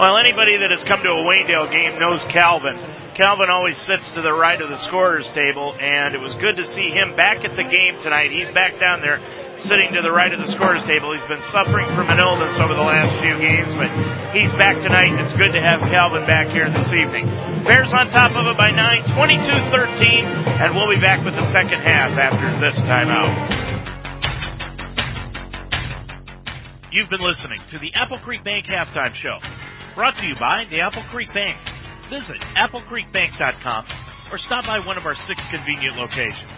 Well, 0.00 0.16
anybody 0.18 0.56
that 0.56 0.72
has 0.72 0.82
come 0.82 0.98
to 0.98 1.10
a 1.10 1.22
Waynedale 1.22 1.70
game 1.70 2.00
knows 2.00 2.20
Calvin. 2.24 2.93
Calvin 3.14 3.46
always 3.46 3.78
sits 3.78 4.10
to 4.18 4.22
the 4.26 4.34
right 4.34 4.58
of 4.60 4.70
the 4.74 4.78
scorer's 4.90 5.30
table, 5.38 5.70
and 5.78 6.18
it 6.18 6.20
was 6.20 6.34
good 6.42 6.58
to 6.58 6.66
see 6.66 6.90
him 6.90 7.14
back 7.14 7.46
at 7.46 7.54
the 7.54 7.62
game 7.62 7.94
tonight. 8.02 8.34
He's 8.34 8.50
back 8.50 8.74
down 8.82 9.06
there 9.06 9.22
sitting 9.62 9.94
to 9.94 10.02
the 10.02 10.10
right 10.10 10.34
of 10.34 10.42
the 10.42 10.50
scorer's 10.50 10.82
table. 10.82 11.14
He's 11.14 11.22
been 11.30 11.42
suffering 11.54 11.86
from 11.94 12.10
an 12.10 12.18
illness 12.18 12.58
over 12.58 12.74
the 12.74 12.82
last 12.82 13.14
few 13.22 13.38
games, 13.38 13.70
but 13.78 13.86
he's 14.34 14.50
back 14.58 14.82
tonight. 14.82 15.14
It's 15.22 15.30
good 15.38 15.54
to 15.54 15.62
have 15.62 15.86
Calvin 15.86 16.26
back 16.26 16.50
here 16.50 16.66
this 16.66 16.90
evening. 16.90 17.30
Bears 17.62 17.94
on 17.94 18.10
top 18.10 18.34
of 18.34 18.50
it 18.50 18.58
by 18.58 18.74
9, 18.74 19.06
22-13, 19.14 20.66
and 20.66 20.74
we'll 20.74 20.90
be 20.90 20.98
back 20.98 21.22
with 21.22 21.38
the 21.38 21.46
second 21.54 21.86
half 21.86 22.18
after 22.18 22.50
this 22.58 22.74
timeout. 22.82 23.30
You've 26.90 27.10
been 27.10 27.22
listening 27.22 27.62
to 27.70 27.78
the 27.78 27.94
Apple 27.94 28.18
Creek 28.18 28.42
Bank 28.42 28.66
Halftime 28.66 29.14
Show, 29.14 29.38
brought 29.94 30.18
to 30.18 30.26
you 30.26 30.34
by 30.34 30.66
the 30.66 30.82
Apple 30.82 31.06
Creek 31.06 31.30
Bank. 31.30 31.73
Visit 32.14 32.42
applecreekbank.com 32.56 33.86
or 34.30 34.38
stop 34.38 34.66
by 34.66 34.78
one 34.78 34.96
of 34.96 35.04
our 35.04 35.16
six 35.16 35.42
convenient 35.50 35.96
locations. 35.96 36.54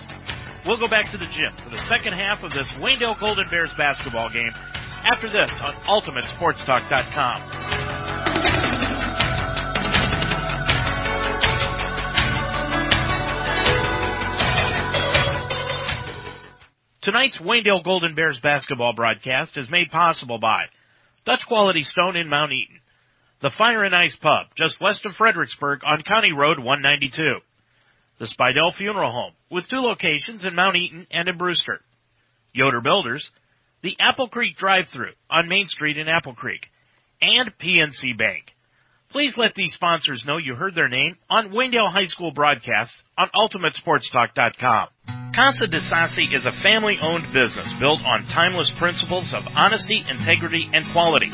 We'll 0.67 0.77
go 0.77 0.87
back 0.87 1.11
to 1.13 1.17
the 1.17 1.25
gym 1.25 1.51
for 1.65 1.71
the 1.71 1.79
second 1.79 2.13
half 2.13 2.43
of 2.43 2.51
this 2.51 2.71
Waynedale 2.73 3.19
Golden 3.19 3.49
Bears 3.49 3.73
basketball 3.79 4.29
game 4.29 4.51
after 5.11 5.31
this 5.31 5.51
on 5.63 5.73
UltimateSportsTalk.com. 6.03 7.41
Tonight's 17.01 17.39
Waynedale 17.39 17.83
Golden 17.83 18.15
Bears 18.15 18.39
basketball 18.41 18.93
broadcast 18.93 19.57
is 19.57 19.71
made 19.71 19.91
possible 19.91 20.39
by 20.39 20.67
Dutch 21.25 21.47
Quality 21.47 21.85
Stone 21.85 22.17
in 22.17 22.29
Mount 22.29 22.53
Eaton, 22.53 22.81
the 23.41 23.51
Fire 23.51 23.85
and 23.85 23.95
Ice 23.95 24.17
Pub 24.17 24.47
just 24.57 24.81
west 24.81 25.05
of 25.05 25.15
Fredericksburg 25.15 25.81
on 25.85 26.03
County 26.03 26.33
Road 26.33 26.59
192, 26.59 27.41
the 28.19 28.27
Spidell 28.27 28.75
Funeral 28.75 29.13
Home 29.13 29.33
with 29.51 29.69
two 29.69 29.81
locations 29.81 30.45
in 30.45 30.55
Mount 30.55 30.77
Eaton 30.77 31.07
and 31.11 31.29
in 31.29 31.37
Brewster, 31.37 31.81
Yoder 32.53 32.81
Builders, 32.81 33.31
the 33.83 33.97
Apple 34.01 34.29
Creek 34.29 34.57
Drive-Thru 34.57 35.11
on 35.31 35.49
Main 35.49 35.69
Street 35.69 35.99
in 35.99 36.09
Apple 36.09 36.35
Creek, 36.35 36.67
and 37.21 37.53
PNC 37.59 38.17
Bank. 38.17 38.53
Please 39.11 39.39
let 39.39 39.55
these 39.55 39.73
sponsors 39.73 40.25
know 40.27 40.37
you 40.37 40.55
heard 40.55 40.75
their 40.75 40.89
name 40.89 41.17
on 41.31 41.51
Waynedale 41.51 41.93
High 41.93 42.07
School 42.07 42.33
broadcasts 42.33 43.01
on 43.17 43.31
UltimateSportsTalk.com. 43.35 44.89
Casa 45.35 45.67
de 45.67 45.79
Sassi 45.79 46.33
is 46.35 46.47
a 46.47 46.53
family-owned 46.53 47.33
business 47.33 47.73
built 47.79 48.01
on 48.05 48.27
timeless 48.27 48.71
principles 48.73 49.33
of 49.33 49.47
honesty, 49.55 50.03
integrity, 50.09 50.69
and 50.73 50.85
quality. 50.93 51.31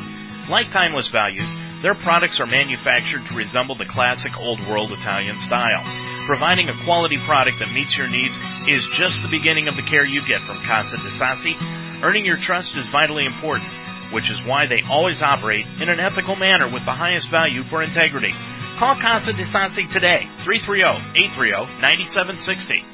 Like 0.51 0.71
timeless 0.71 1.09
values, 1.09 1.49
their 1.83 1.95
products 1.95 2.41
are 2.41 2.47
manufactured 2.47 3.27
to 3.27 3.35
resemble 3.35 3.75
the 3.75 3.85
classic 3.85 4.39
old 4.39 4.65
world 4.69 4.93
Italian 4.93 5.37
style. 5.37 5.83
Providing 6.27 6.69
a 6.69 6.85
quality 6.85 7.19
product 7.19 7.59
that 7.59 7.73
meets 7.73 7.97
your 7.97 8.07
needs 8.09 8.39
is 8.69 8.89
just 8.95 9.21
the 9.23 9.29
beginning 9.29 9.67
of 9.67 9.75
the 9.75 9.83
care 9.83 10.07
you 10.07 10.25
get 10.25 10.41
from 10.41 10.59
Casa 10.59 10.97
de 10.97 11.11
Sassi. 11.19 11.57
Earning 12.03 12.25
your 12.25 12.37
trust 12.37 12.77
is 12.77 12.87
vitally 12.89 13.27
important, 13.27 13.69
which 14.13 14.31
is 14.31 14.41
why 14.45 14.67
they 14.67 14.83
always 14.89 15.21
operate 15.23 15.67
in 15.81 15.89
an 15.89 15.99
ethical 15.99 16.37
manner 16.37 16.73
with 16.73 16.85
the 16.85 16.93
highest 16.93 17.29
value 17.29 17.65
for 17.65 17.83
integrity. 17.83 18.33
Call 18.77 18.95
Casa 18.95 19.33
de 19.33 19.45
Sassi 19.45 19.91
today, 19.91 20.29
330-830-9760. 20.39 22.85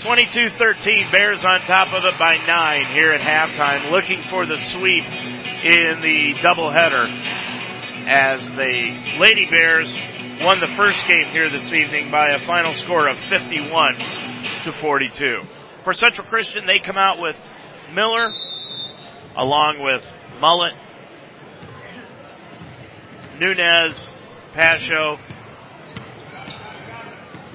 22-13, 0.00 1.12
Bears 1.12 1.44
on 1.44 1.60
top 1.60 1.92
of 1.92 2.04
it 2.04 2.18
by 2.18 2.38
nine 2.46 2.86
here 2.86 3.12
at 3.12 3.20
halftime, 3.20 3.90
looking 3.90 4.22
for 4.22 4.46
the 4.46 4.56
sweep 4.72 5.04
in 5.64 6.00
the 6.00 6.32
doubleheader 6.40 7.06
as 8.06 8.46
the 8.46 9.18
Lady 9.18 9.50
Bears 9.50 9.92
won 10.40 10.60
the 10.60 10.72
first 10.76 11.04
game 11.08 11.26
here 11.32 11.50
this 11.50 11.72
evening 11.72 12.10
by 12.10 12.30
a 12.30 12.46
final 12.46 12.72
score 12.74 13.08
of 13.08 13.18
51 13.24 13.96
to 14.64 14.72
42. 14.72 15.40
For 15.82 15.92
Central 15.92 16.26
Christian, 16.28 16.66
they 16.66 16.78
come 16.78 16.96
out 16.96 17.20
with 17.20 17.34
Miller 17.92 18.32
along 19.36 19.82
with 19.82 20.04
Mullet, 20.40 20.74
Nunez, 23.40 24.10
Pasho, 24.54 25.18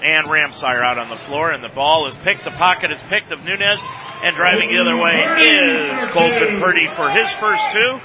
and 0.03 0.27
Ramsire 0.27 0.83
out 0.83 0.97
on 0.97 1.09
the 1.09 1.15
floor, 1.15 1.51
and 1.51 1.63
the 1.63 1.73
ball 1.73 2.09
is 2.09 2.15
picked. 2.23 2.43
The 2.43 2.51
pocket 2.51 2.91
is 2.91 3.01
picked 3.03 3.31
of 3.31 3.39
Nunez, 3.45 3.79
and 4.23 4.35
driving 4.35 4.69
the 4.69 4.81
other 4.81 4.97
way 4.97 5.23
is 5.47 6.09
Colton 6.11 6.59
Purdy 6.59 6.87
for 6.87 7.09
his 7.09 7.31
first 7.39 7.63
two, 7.71 7.99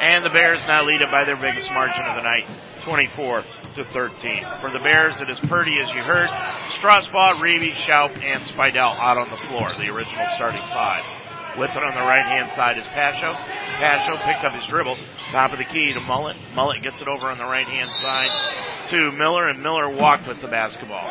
and 0.00 0.24
the 0.24 0.30
Bears 0.30 0.60
now 0.66 0.84
lead 0.84 1.00
it 1.00 1.10
by 1.10 1.24
their 1.24 1.36
biggest 1.36 1.70
margin 1.70 2.04
of 2.04 2.16
the 2.16 2.22
night, 2.22 2.46
24 2.82 3.42
to 3.76 3.84
13. 3.92 4.46
For 4.60 4.70
the 4.70 4.78
Bears, 4.78 5.20
it 5.20 5.28
is 5.28 5.40
Purdy, 5.40 5.78
as 5.80 5.88
you 5.90 6.00
heard, 6.00 6.28
Strasbaugh, 6.70 7.34
Reeby, 7.40 7.72
Schaub, 7.72 8.22
and 8.22 8.44
Spidell 8.44 8.96
out 8.98 9.18
on 9.18 9.30
the 9.30 9.36
floor, 9.36 9.72
the 9.78 9.92
original 9.92 10.26
starting 10.34 10.62
five. 10.62 11.04
With 11.58 11.70
it 11.70 11.82
on 11.82 11.94
the 11.94 12.06
right 12.06 12.24
hand 12.24 12.50
side 12.52 12.78
is 12.78 12.86
Pasho. 12.86 13.34
Pasho 13.34 14.24
picked 14.24 14.44
up 14.44 14.54
his 14.54 14.66
dribble, 14.66 14.96
top 15.32 15.52
of 15.52 15.58
the 15.58 15.64
key 15.64 15.92
to 15.92 16.00
Mullet. 16.00 16.36
Mullet 16.54 16.82
gets 16.82 17.00
it 17.00 17.08
over 17.08 17.28
on 17.28 17.38
the 17.38 17.44
right 17.44 17.66
hand 17.66 17.90
side 17.90 18.86
to 18.88 19.10
Miller, 19.12 19.48
and 19.48 19.62
Miller 19.62 19.90
walked 19.90 20.28
with 20.28 20.40
the 20.40 20.48
basketball. 20.48 21.10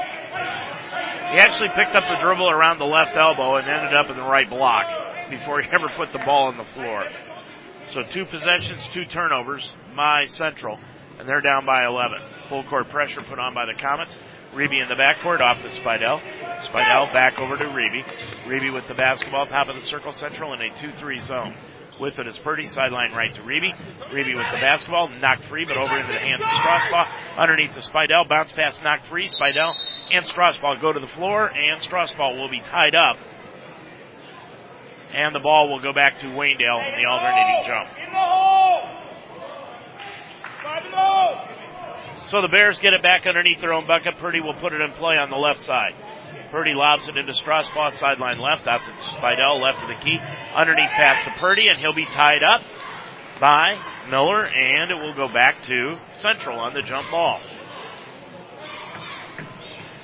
He 1.32 1.40
actually 1.40 1.70
picked 1.76 1.94
up 1.94 2.06
the 2.08 2.18
dribble 2.24 2.50
around 2.50 2.80
the 2.80 2.86
left 2.86 3.18
elbow 3.18 3.58
and 3.58 3.68
ended 3.68 3.94
up 3.94 4.10
in 4.10 4.16
the 4.16 4.24
right 4.24 4.50
block 4.50 5.30
before 5.30 5.62
he 5.62 5.68
ever 5.74 5.88
put 5.98 6.14
the 6.14 6.24
ball 6.24 6.48
on 6.48 6.58
the 6.58 6.64
floor. 6.64 7.04
So 7.94 8.04
two 8.04 8.26
possessions, 8.26 8.82
two 8.92 9.06
turnovers 9.06 9.74
my 9.94 10.26
Central, 10.26 10.78
and 11.20 11.28
they're 11.28 11.42
down 11.42 11.66
by 11.66 11.86
11. 11.86 12.20
Full 12.50 12.64
court 12.66 12.90
pressure 12.90 13.22
put 13.22 13.40
on 13.40 13.54
by 13.54 13.66
the 13.66 13.74
Comets. 13.74 14.18
Reeby 14.54 14.82
in 14.82 14.88
the 14.88 14.96
backcourt 14.96 15.40
off 15.40 15.62
to 15.62 15.70
Spidell. 15.70 16.22
Spidell 16.62 17.14
back 17.14 17.40
over 17.40 17.56
to 17.56 17.68
Reeby. 17.68 18.04
Reeby 18.46 18.74
with 18.74 18.88
the 18.88 18.94
basketball, 18.94 19.46
top 19.46 19.68
of 19.68 19.76
the 19.76 19.82
circle 19.82 20.12
central 20.12 20.54
in 20.54 20.62
a 20.62 20.70
2-3 20.74 21.20
zone. 21.28 21.56
With 22.00 22.20
it 22.20 22.28
is 22.28 22.38
Purdy, 22.40 22.66
sideline 22.66 23.14
right 23.14 23.34
to 23.36 23.42
Reeby. 23.42 23.76
Reeby 24.12 24.36
with 24.36 24.52
the 24.52 24.60
basketball, 24.62 25.10
knocked 25.10 25.46
free, 25.46 25.66
but 25.66 25.78
over 25.78 25.98
into 25.98 26.14
the 26.14 26.20
hands 26.20 26.42
of 26.42 26.48
Strasbaugh. 26.48 27.38
Underneath 27.38 27.74
to 27.74 27.82
Spidell, 27.82 28.28
bounce 28.30 28.52
pass 28.52 28.82
knocked 28.84 29.08
free. 29.08 29.28
Spidell 29.30 29.74
and 30.12 30.26
Strasbaugh 30.26 30.80
go 30.82 30.94
to 30.94 31.00
the 31.00 31.08
floor, 31.08 31.48
and 31.48 31.82
Strasbaugh 31.82 32.40
will 32.40 32.50
be 32.50 32.62
tied 32.62 32.96
up. 32.96 33.18
And 35.14 35.34
the 35.34 35.40
ball 35.40 35.70
will 35.70 35.80
go 35.80 35.94
back 35.94 36.20
to 36.20 36.28
Waynedale 36.28 36.94
in 36.94 37.02
the 37.02 37.10
alternating 37.10 37.64
jump. 37.66 37.90
So 42.28 42.42
the 42.42 42.50
Bears 42.50 42.80
get 42.80 42.94
it 42.94 43.02
back 43.02 43.26
underneath 43.26 43.62
their 43.62 43.74
own 43.74 43.88
bucket. 43.88 44.18
Purdy 44.18 44.42
will 44.42 44.54
put 44.54 44.74
it 44.74 44.82
in 44.82 44.92
play 44.94 45.16
on 45.16 45.30
the 45.30 45.38
left 45.38 45.62
side. 45.62 45.96
Purdy 46.52 46.74
lobs 46.74 47.08
it 47.08 47.16
into 47.16 47.32
Strasbaugh, 47.32 47.94
sideline 47.94 48.40
left, 48.40 48.68
out 48.68 48.82
to 48.82 48.92
Spidell, 49.16 49.62
left 49.62 49.82
of 49.82 49.88
the 49.88 49.96
key. 49.96 50.20
Underneath 50.54 50.90
pass 50.90 51.24
to 51.24 51.40
Purdy, 51.40 51.70
and 51.70 51.80
he'll 51.80 51.94
be 51.94 52.06
tied 52.06 52.44
up 52.44 52.62
by 53.40 53.78
Miller, 54.10 54.46
and 54.46 54.92
it 54.92 55.02
will 55.02 55.14
go 55.14 55.28
back 55.28 55.64
to 55.64 55.98
Central 56.16 56.60
on 56.60 56.74
the 56.74 56.82
jump 56.82 57.10
ball. 57.12 57.40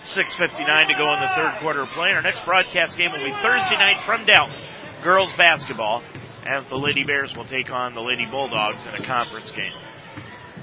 6.59 0.06 0.88
to 0.88 0.94
go 0.96 1.14
in 1.14 1.20
the 1.20 1.32
third 1.36 1.60
quarter 1.60 1.86
play. 1.88 2.12
Our 2.12 2.22
next 2.22 2.46
broadcast 2.46 2.98
game 2.98 3.12
will 3.12 3.24
be 3.24 3.32
Thursday 3.42 3.78
night 3.78 4.04
from 4.06 4.26
Dalton. 4.26 4.56
Girls 5.04 5.34
basketball, 5.38 6.02
as 6.46 6.66
the 6.68 6.78
Lady 6.78 7.04
Bears 7.04 7.36
will 7.36 7.44
take 7.44 7.70
on 7.70 7.94
the 7.94 8.00
Lady 8.00 8.26
Bulldogs 8.26 8.82
in 8.88 8.96
a 8.96 9.06
conference 9.06 9.52
game. 9.52 9.74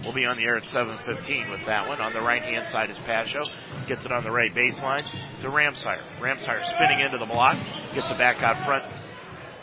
We'll 0.03 0.14
be 0.14 0.24
on 0.24 0.38
the 0.38 0.45
air 0.45 0.57
at 0.57 0.62
7.15 0.62 1.51
with 1.51 1.66
that 1.66 1.86
one. 1.86 2.01
On 2.01 2.14
the 2.14 2.22
right 2.22 2.41
hand 2.41 2.66
side 2.68 2.88
is 2.88 2.97
Pasho. 2.99 3.45
Gets 3.86 4.07
it 4.07 4.12
on 4.12 4.24
the 4.24 4.30
right 4.30 4.55
baseline 4.55 5.05
to 5.43 5.49
Ramsire. 5.49 6.01
Ramsire 6.20 6.64
spinning 6.74 7.01
into 7.01 7.18
the 7.18 7.26
block. 7.26 7.59
Gets 7.93 8.11
it 8.11 8.16
back 8.16 8.43
out 8.43 8.64
front 8.64 8.82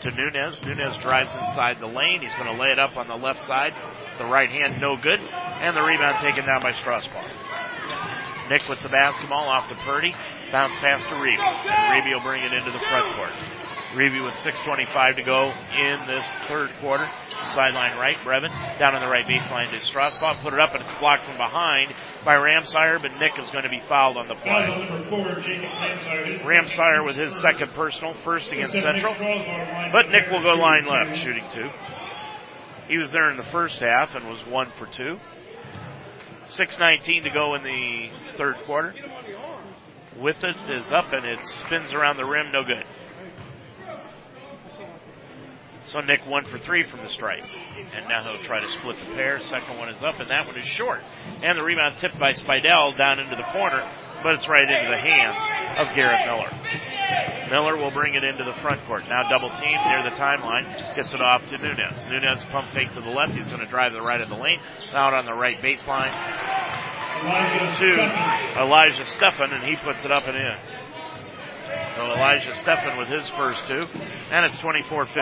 to 0.02 0.12
Nunez. 0.12 0.64
Nunez 0.64 0.96
drives 0.98 1.34
inside 1.34 1.80
the 1.80 1.88
lane. 1.88 2.20
He's 2.20 2.34
going 2.34 2.46
to 2.46 2.62
lay 2.62 2.70
it 2.70 2.78
up 2.78 2.96
on 2.96 3.08
the 3.08 3.16
left 3.16 3.42
side. 3.48 3.74
The 4.18 4.26
right 4.26 4.48
hand 4.48 4.80
no 4.80 4.96
good. 4.96 5.18
And 5.18 5.76
the 5.76 5.82
rebound 5.82 6.22
taken 6.22 6.46
down 6.46 6.60
by 6.60 6.70
Strasbaugh. 6.70 8.48
Nick 8.48 8.68
with 8.68 8.78
the 8.78 8.88
basketball 8.88 9.42
off 9.42 9.68
to 9.70 9.74
Purdy. 9.82 10.14
Bounce 10.52 10.74
pass 10.78 11.02
to 11.02 11.14
Reeby. 11.18 11.66
And 11.66 12.14
will 12.14 12.22
bring 12.22 12.44
it 12.44 12.52
into 12.52 12.70
the 12.70 12.78
front 12.78 13.16
court. 13.16 13.57
Reeby 13.94 14.22
with 14.22 14.34
6.25 14.34 15.16
to 15.16 15.22
go 15.22 15.52
in 15.78 16.06
this 16.06 16.26
third 16.46 16.70
quarter. 16.80 17.08
Sideline 17.54 17.96
right, 17.96 18.16
Brevin. 18.16 18.50
Down 18.78 18.94
on 18.94 19.00
the 19.00 19.08
right 19.08 19.24
baseline 19.26 19.70
to 19.70 19.76
Strasbaugh. 19.76 20.42
Put 20.42 20.52
it 20.52 20.60
up 20.60 20.74
and 20.74 20.82
it's 20.82 21.00
blocked 21.00 21.24
from 21.24 21.38
behind 21.38 21.94
by 22.22 22.34
Ramsire, 22.34 23.00
but 23.00 23.12
Nick 23.18 23.32
is 23.42 23.50
going 23.50 23.64
to 23.64 23.70
be 23.70 23.80
fouled 23.80 24.18
on 24.18 24.28
the 24.28 24.34
play. 24.34 24.50
on 24.50 24.88
number 24.88 25.08
four, 25.08 25.40
Jacob 25.40 25.70
Ramsire. 25.70 26.44
Ramsire 26.44 27.04
with 27.06 27.16
his 27.16 27.34
second 27.40 27.70
personal, 27.72 28.12
first 28.24 28.52
against 28.52 28.72
Central. 28.72 29.14
But 29.90 30.10
Nick 30.10 30.30
will 30.30 30.42
go 30.42 30.54
line 30.54 30.84
left, 30.84 31.16
shooting 31.18 31.44
two. 31.54 31.70
He 32.88 32.98
was 32.98 33.10
there 33.10 33.30
in 33.30 33.38
the 33.38 33.42
first 33.44 33.80
half 33.80 34.14
and 34.14 34.28
was 34.28 34.44
one 34.46 34.70
for 34.78 34.86
two. 34.86 35.18
6.19 36.48 37.24
to 37.24 37.30
go 37.30 37.54
in 37.54 37.62
the 37.62 38.10
third 38.36 38.56
quarter. 38.64 38.94
With 40.18 40.42
it 40.44 40.56
is 40.70 40.86
up 40.92 41.12
and 41.12 41.24
it 41.24 41.38
spins 41.66 41.94
around 41.94 42.16
the 42.16 42.24
rim, 42.24 42.52
no 42.52 42.64
good. 42.64 42.84
So 45.92 46.00
Nick 46.00 46.20
one 46.26 46.44
for 46.44 46.58
three 46.58 46.84
from 46.84 47.02
the 47.02 47.08
stripe. 47.08 47.44
And 47.94 48.08
now 48.08 48.22
he'll 48.22 48.44
try 48.44 48.60
to 48.60 48.68
split 48.68 48.96
the 49.00 49.14
pair. 49.14 49.40
Second 49.40 49.78
one 49.78 49.88
is 49.88 50.02
up 50.02 50.20
and 50.20 50.28
that 50.28 50.46
one 50.46 50.56
is 50.58 50.66
short. 50.66 51.00
And 51.42 51.56
the 51.56 51.62
rebound 51.62 51.96
tipped 51.98 52.18
by 52.18 52.32
Spidell 52.32 52.96
down 52.98 53.18
into 53.18 53.36
the 53.36 53.48
corner, 53.52 53.90
but 54.22 54.34
it's 54.34 54.48
right 54.48 54.68
into 54.68 54.90
the 54.90 54.98
hands 54.98 55.36
of 55.80 55.96
Garrett 55.96 56.26
Miller. 56.26 56.50
Miller 57.50 57.76
will 57.76 57.90
bring 57.90 58.14
it 58.14 58.24
into 58.24 58.44
the 58.44 58.52
front 58.60 58.84
court. 58.86 59.04
Now 59.08 59.28
double 59.28 59.48
team 59.48 59.78
near 59.88 60.02
the 60.04 60.14
timeline. 60.16 60.76
Gets 60.94 61.12
it 61.12 61.22
off 61.22 61.42
to 61.48 61.56
Nunez. 61.56 61.96
Nunez 62.08 62.44
pump 62.46 62.70
fake 62.74 62.92
to 62.94 63.00
the 63.00 63.10
left. 63.10 63.32
He's 63.32 63.46
going 63.46 63.60
to 63.60 63.66
drive 63.66 63.92
the 63.92 64.02
right 64.02 64.20
of 64.20 64.28
the 64.28 64.36
lane. 64.36 64.60
Out 64.92 65.14
on 65.14 65.24
the 65.24 65.32
right 65.32 65.56
baseline 65.56 66.12
to 67.78 68.60
Elijah 68.60 69.02
Steffen, 69.04 69.54
and 69.54 69.64
he 69.64 69.76
puts 69.76 70.04
it 70.04 70.12
up 70.12 70.24
and 70.26 70.36
in. 70.36 70.77
So 71.98 72.06
Elijah 72.06 72.54
Steffen 72.54 72.96
with 72.96 73.08
his 73.08 73.28
first 73.30 73.66
two, 73.66 73.82
and 74.30 74.46
it's 74.46 74.56
24-15. 74.58 75.18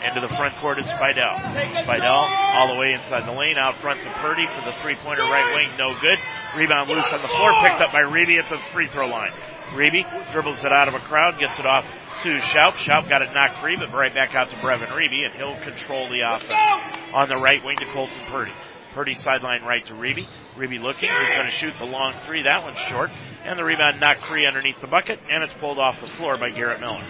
Into 0.00 0.24
the 0.24 0.32
front 0.32 0.56
court 0.56 0.78
is 0.78 0.86
Spidell. 0.86 1.36
Spidell 1.84 2.24
all 2.56 2.72
the 2.72 2.80
way 2.80 2.94
inside 2.94 3.26
the 3.28 3.36
lane, 3.36 3.58
out 3.58 3.76
front 3.82 4.00
to 4.00 4.08
Purdy 4.24 4.46
for 4.46 4.64
the 4.64 4.72
three-pointer 4.80 5.28
right 5.28 5.52
wing, 5.52 5.76
no 5.76 5.92
good. 6.00 6.16
Rebound 6.56 6.88
loose 6.88 7.04
on 7.04 7.20
the 7.20 7.28
floor, 7.28 7.52
picked 7.60 7.82
up 7.82 7.92
by 7.92 8.00
Reeby 8.00 8.42
at 8.42 8.48
the 8.48 8.56
free 8.72 8.88
throw 8.88 9.06
line. 9.08 9.32
Reeby 9.76 10.32
dribbles 10.32 10.64
it 10.64 10.72
out 10.72 10.88
of 10.88 10.94
a 10.94 11.00
crowd, 11.00 11.38
gets 11.38 11.58
it 11.58 11.66
off 11.66 11.84
to 12.22 12.38
Schaub. 12.38 12.72
Schaub 12.72 13.06
got 13.10 13.20
it 13.20 13.28
knocked 13.34 13.60
free, 13.60 13.76
but 13.76 13.92
right 13.92 14.14
back 14.14 14.34
out 14.34 14.48
to 14.48 14.56
Brevin 14.56 14.88
Reeby, 14.88 15.28
and 15.28 15.34
he'll 15.34 15.60
control 15.60 16.08
the 16.08 16.22
offense. 16.32 16.96
On 17.12 17.28
the 17.28 17.36
right 17.36 17.62
wing 17.62 17.76
to 17.76 17.92
Colton 17.92 18.16
Purdy. 18.30 18.52
Purdy 18.94 19.12
sideline 19.12 19.64
right 19.64 19.84
to 19.84 19.92
Reeby. 19.92 20.26
Reeby 20.56 20.80
looking. 20.80 21.10
He's 21.10 21.34
going 21.34 21.44
to 21.44 21.52
shoot 21.52 21.74
the 21.78 21.84
long 21.84 22.14
three. 22.24 22.42
That 22.42 22.64
one's 22.64 22.78
short. 22.78 23.10
And 23.44 23.58
the 23.58 23.64
rebound 23.64 24.00
knocked 24.00 24.24
free 24.24 24.46
underneath 24.46 24.80
the 24.80 24.86
bucket, 24.86 25.18
and 25.28 25.42
it's 25.42 25.54
pulled 25.54 25.78
off 25.78 26.00
the 26.00 26.06
floor 26.06 26.38
by 26.38 26.50
Garrett 26.50 26.80
Miller. 26.80 27.04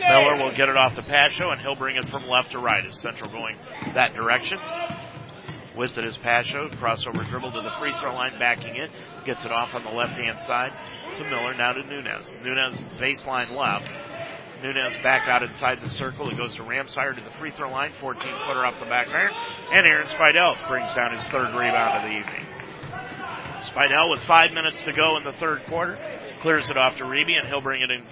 Miller 0.00 0.42
will 0.42 0.54
get 0.54 0.68
it 0.68 0.76
off 0.76 0.94
to 0.94 1.02
Pasho, 1.02 1.52
and 1.52 1.60
he'll 1.60 1.76
bring 1.76 1.96
it 1.96 2.08
from 2.08 2.26
left 2.26 2.52
to 2.52 2.58
right 2.58 2.84
as 2.84 2.98
Central 3.00 3.30
going 3.30 3.56
that 3.94 4.14
direction. 4.14 4.58
With 5.76 5.96
it 5.96 6.04
is 6.04 6.18
Pasho. 6.18 6.70
Crossover 6.76 7.28
dribble 7.28 7.52
to 7.52 7.62
the 7.62 7.70
free 7.78 7.94
throw 7.98 8.12
line, 8.12 8.38
backing 8.38 8.76
it. 8.76 8.90
Gets 9.24 9.44
it 9.44 9.52
off 9.52 9.74
on 9.74 9.84
the 9.84 9.90
left 9.90 10.12
hand 10.12 10.40
side 10.42 10.72
to 11.16 11.24
Miller. 11.24 11.54
Now 11.54 11.72
to 11.72 11.82
Nunez. 11.82 12.28
Nunez 12.42 12.76
baseline 13.00 13.56
left. 13.56 13.90
Nunez 14.62 14.94
back 15.02 15.26
out 15.28 15.42
inside 15.42 15.80
the 15.80 15.88
circle. 15.90 16.28
It 16.28 16.36
goes 16.36 16.54
to 16.56 16.62
Ramsire 16.62 17.14
to 17.14 17.20
the 17.22 17.34
free 17.38 17.52
throw 17.52 17.70
line. 17.70 17.92
14 18.00 18.20
footer 18.20 18.66
off 18.66 18.78
the 18.78 18.86
back 18.86 19.08
iron. 19.08 19.32
And 19.72 19.86
Aaron 19.86 20.06
Spidell 20.08 20.56
brings 20.68 20.92
down 20.94 21.16
his 21.16 21.26
third 21.28 21.54
rebound 21.54 21.98
of 21.98 22.02
the 22.02 22.16
evening. 22.16 22.46
Spidell 23.74 24.10
with 24.10 24.20
five 24.20 24.52
minutes 24.52 24.82
to 24.84 24.92
go 24.92 25.16
in 25.16 25.24
the 25.24 25.32
third 25.32 25.66
quarter. 25.66 25.98
Clears 26.40 26.70
it 26.70 26.76
off 26.76 26.96
to 26.98 27.04
Reeby 27.04 27.38
and 27.38 27.48
he'll 27.48 27.62
bring 27.62 27.82
it 27.82 27.90
in 27.90 28.04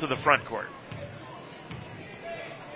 to 0.00 0.06
the 0.06 0.16
front 0.16 0.44
court. 0.46 0.68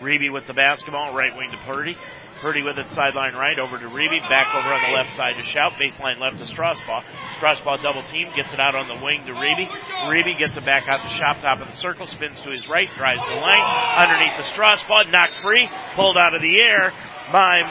Reeby 0.01 0.33
with 0.33 0.47
the 0.47 0.55
basketball, 0.55 1.15
right 1.15 1.37
wing 1.37 1.51
to 1.51 1.59
Purdy. 1.67 1.97
Purdy 2.41 2.63
with 2.63 2.77
it 2.77 2.91
sideline 2.91 3.35
right 3.35 3.59
over 3.59 3.79
to 3.79 3.87
Reeby, 3.87 4.21
back 4.29 4.55
over 4.55 4.69
on 4.69 4.83
the 4.83 4.95
left 4.95 5.17
side 5.17 5.37
to 5.37 5.43
Schaub, 5.43 5.73
baseline 5.81 6.21
left 6.21 6.37
to 6.37 6.45
Strasbaugh. 6.45 7.03
Strasbaugh 7.41 7.83
double 7.83 8.03
team, 8.03 8.29
gets 8.37 8.53
it 8.53 8.61
out 8.61 8.75
on 8.75 8.89
the 8.89 9.03
wing 9.03 9.25
to 9.25 9.33
Reeby. 9.33 9.67
Reeby 10.05 10.39
gets 10.39 10.55
it 10.55 10.65
back 10.65 10.87
out 10.87 11.01
to 11.01 11.09
Schaub, 11.09 11.41
top 11.41 11.61
of 11.61 11.69
the 11.69 11.77
circle, 11.77 12.07
spins 12.07 12.39
to 12.41 12.51
his 12.51 12.69
right, 12.69 12.91
drives 12.97 13.25
the 13.25 13.41
lane, 13.41 13.65
underneath 13.97 14.37
the 14.37 14.45
Strasbaugh, 14.53 15.11
knocked 15.11 15.41
free, 15.41 15.67
pulled 15.95 16.19
out 16.19 16.35
of 16.35 16.43
the 16.43 16.61
air 16.61 16.93
by 17.33 17.63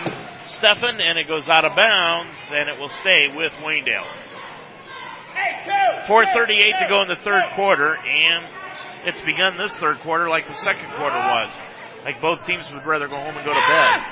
Steffen, 0.47 0.99
and 0.99 1.19
it 1.19 1.27
goes 1.27 1.47
out 1.47 1.63
of 1.63 1.75
bounds, 1.75 2.35
and 2.49 2.67
it 2.67 2.79
will 2.79 2.89
stay 2.89 3.29
with 3.35 3.51
Waynedale. 3.61 4.24
4.38 6.07 6.79
to 6.79 6.85
go 6.89 7.01
in 7.01 7.07
the 7.07 7.21
third 7.23 7.43
quarter, 7.55 7.95
and 7.95 8.47
it's 9.05 9.21
begun 9.21 9.57
this 9.57 9.75
third 9.77 9.99
quarter 9.99 10.29
like 10.29 10.47
the 10.47 10.53
second 10.53 10.87
quarter 10.97 11.15
was. 11.15 11.51
Like 12.03 12.21
both 12.21 12.45
teams 12.45 12.65
would 12.71 12.85
rather 12.85 13.07
go 13.07 13.15
home 13.17 13.35
and 13.35 13.45
go 13.45 13.53
to 13.53 13.59
bed. 13.59 14.05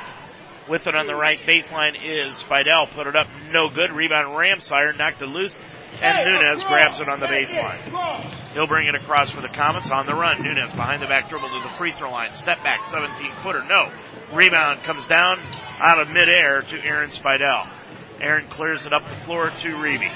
With 0.70 0.88
it 0.88 0.96
on 0.96 1.08
the 1.08 1.16
right 1.16 1.40
baseline 1.46 1.94
is 2.00 2.34
Spidell. 2.44 2.94
Put 2.96 3.08
it 3.08 3.16
up, 3.16 3.28
no 3.52 3.70
good. 3.70 3.92
Rebound 3.92 4.30
Ramsire, 4.38 4.98
knocked 4.98 5.22
it 5.22 5.28
loose, 5.28 5.60
and 6.02 6.18
Nunez 6.26 6.64
grabs 6.64 7.00
it 7.02 7.10
on 7.10 7.20
the 7.20 7.26
baseline. 7.28 8.54
He'll 8.54 8.68
bring 8.68 8.88
it 8.88 8.96
across 8.96 9.30
for 9.32 9.42
the 9.42 9.50
Comets 9.50 9.92
on 9.92 10.06
the 10.06 10.14
run. 10.14 10.42
Nunez 10.42 10.72
behind 10.72 11.02
the 11.02 11.08
back 11.08 11.30
dribble 11.30 11.50
to 11.50 11.60
the 11.70 11.76
free 11.78 11.92
throw 11.92 12.12
line. 12.12 12.34
Step 12.34 12.64
back, 12.64 12.86
17 12.86 13.32
footer, 13.44 13.62
no. 13.68 13.92
Rebound 14.34 14.84
comes 14.84 15.06
down 15.08 15.40
out 15.80 16.00
of 16.00 16.08
midair 16.10 16.62
to 16.62 16.86
Aaron 16.86 17.12
Spidell. 17.12 17.70
Aaron 18.22 18.48
clears 18.50 18.86
it 18.86 18.94
up 18.94 19.08
the 19.08 19.16
floor 19.26 19.50
to 19.50 19.68
Reeby. 19.76 20.10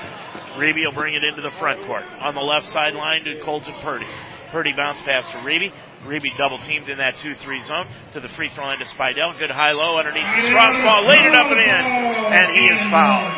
Reeby 0.55 0.85
will 0.85 0.93
bring 0.93 1.15
it 1.15 1.23
into 1.23 1.41
the 1.41 1.51
front 1.59 1.85
court. 1.85 2.03
On 2.21 2.35
the 2.35 2.41
left 2.41 2.65
sideline 2.65 3.23
to 3.23 3.41
Colton 3.43 3.73
Purdy. 3.81 4.05
Purdy 4.51 4.73
bounce 4.75 5.01
pass 5.01 5.27
to 5.29 5.37
Reeby. 5.37 5.71
Reeby 6.05 6.37
double 6.37 6.57
teamed 6.59 6.89
in 6.89 6.97
that 6.99 7.15
2-3 7.15 7.63
zone 7.65 7.87
to 8.13 8.19
the 8.19 8.29
free 8.29 8.49
throw 8.49 8.63
line 8.63 8.79
to 8.79 8.85
Spidell. 8.85 9.37
Good 9.37 9.51
high 9.51 9.73
low 9.73 9.97
underneath 9.97 10.23
the 10.23 10.47
Strasbaugh. 10.49 11.05
Laid 11.07 11.25
it 11.25 11.33
up 11.33 11.51
and 11.51 11.59
in. 11.59 11.85
And 12.33 12.57
he 12.57 12.67
is 12.67 12.81
fouled. 12.91 13.33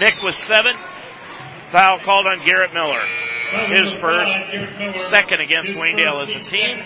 Nick 0.00 0.22
with 0.22 0.36
seven. 0.36 0.76
Foul 1.70 1.98
called 2.00 2.26
on 2.26 2.44
Garrett 2.44 2.72
Miller. 2.72 3.02
His 3.50 3.92
first, 3.94 4.32
second 5.10 5.40
against 5.40 5.70
Waynedale 5.70 6.22
as 6.22 6.28
a 6.28 6.50
team. 6.50 6.78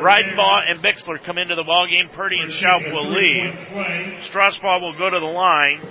Ridenbaugh 0.00 0.70
and 0.70 0.82
Bixler 0.82 1.22
come 1.24 1.36
into 1.36 1.54
the 1.54 1.64
ball 1.64 1.86
game. 1.86 2.08
Purdy 2.14 2.36
and 2.40 2.50
Schaub 2.50 2.90
will 2.92 3.12
leave. 3.12 3.54
Strasbaugh 4.24 4.80
will 4.80 4.96
go 4.96 5.10
to 5.10 5.20
the 5.20 5.26
line, 5.26 5.82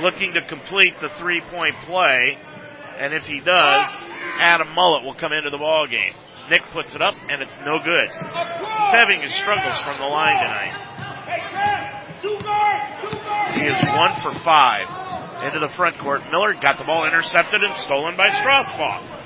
looking 0.00 0.32
to 0.32 0.40
complete 0.48 0.94
the 1.02 1.10
three-point 1.10 1.74
play. 1.86 2.38
And 2.98 3.12
if 3.12 3.26
he 3.26 3.40
does, 3.40 3.90
Adam 4.40 4.68
Mullet 4.74 5.04
will 5.04 5.14
come 5.14 5.32
into 5.32 5.50
the 5.50 5.58
ball 5.58 5.86
game. 5.86 6.14
Nick 6.48 6.62
puts 6.72 6.94
it 6.94 7.02
up, 7.02 7.14
and 7.28 7.42
it's 7.42 7.54
no 7.66 7.78
good. 7.78 8.08
He's 8.08 8.94
having 8.98 9.20
his 9.20 9.34
struggles 9.34 9.78
from 9.80 9.98
the 9.98 10.06
line 10.06 10.38
tonight. 10.38 10.74
He 13.54 13.66
is 13.66 13.84
one 13.92 14.20
for 14.22 14.32
five 14.40 14.88
into 15.42 15.58
the 15.58 15.68
front 15.68 15.98
court. 15.98 16.22
Miller 16.30 16.54
got 16.54 16.78
the 16.78 16.84
ball 16.84 17.06
intercepted 17.06 17.62
and 17.62 17.74
stolen 17.76 18.16
by 18.16 18.28
Strasbaugh. 18.28 19.18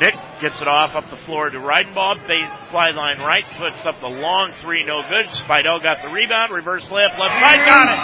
Nick 0.00 0.14
gets 0.42 0.60
it 0.60 0.68
off 0.68 0.94
up 0.94 1.08
the 1.08 1.16
floor 1.16 1.48
to 1.48 1.58
slide 1.58 2.94
line 2.94 3.18
right. 3.18 3.44
Puts 3.56 3.86
up 3.86 3.98
the 4.00 4.08
long 4.08 4.52
three. 4.60 4.84
No 4.84 5.00
good. 5.02 5.32
Spidell 5.32 5.82
got 5.82 6.02
the 6.02 6.08
rebound. 6.08 6.52
Reverse 6.52 6.88
layup 6.88 7.18
left 7.18 7.32
side. 7.32 7.64
Got 7.64 7.88
it. 7.92 7.98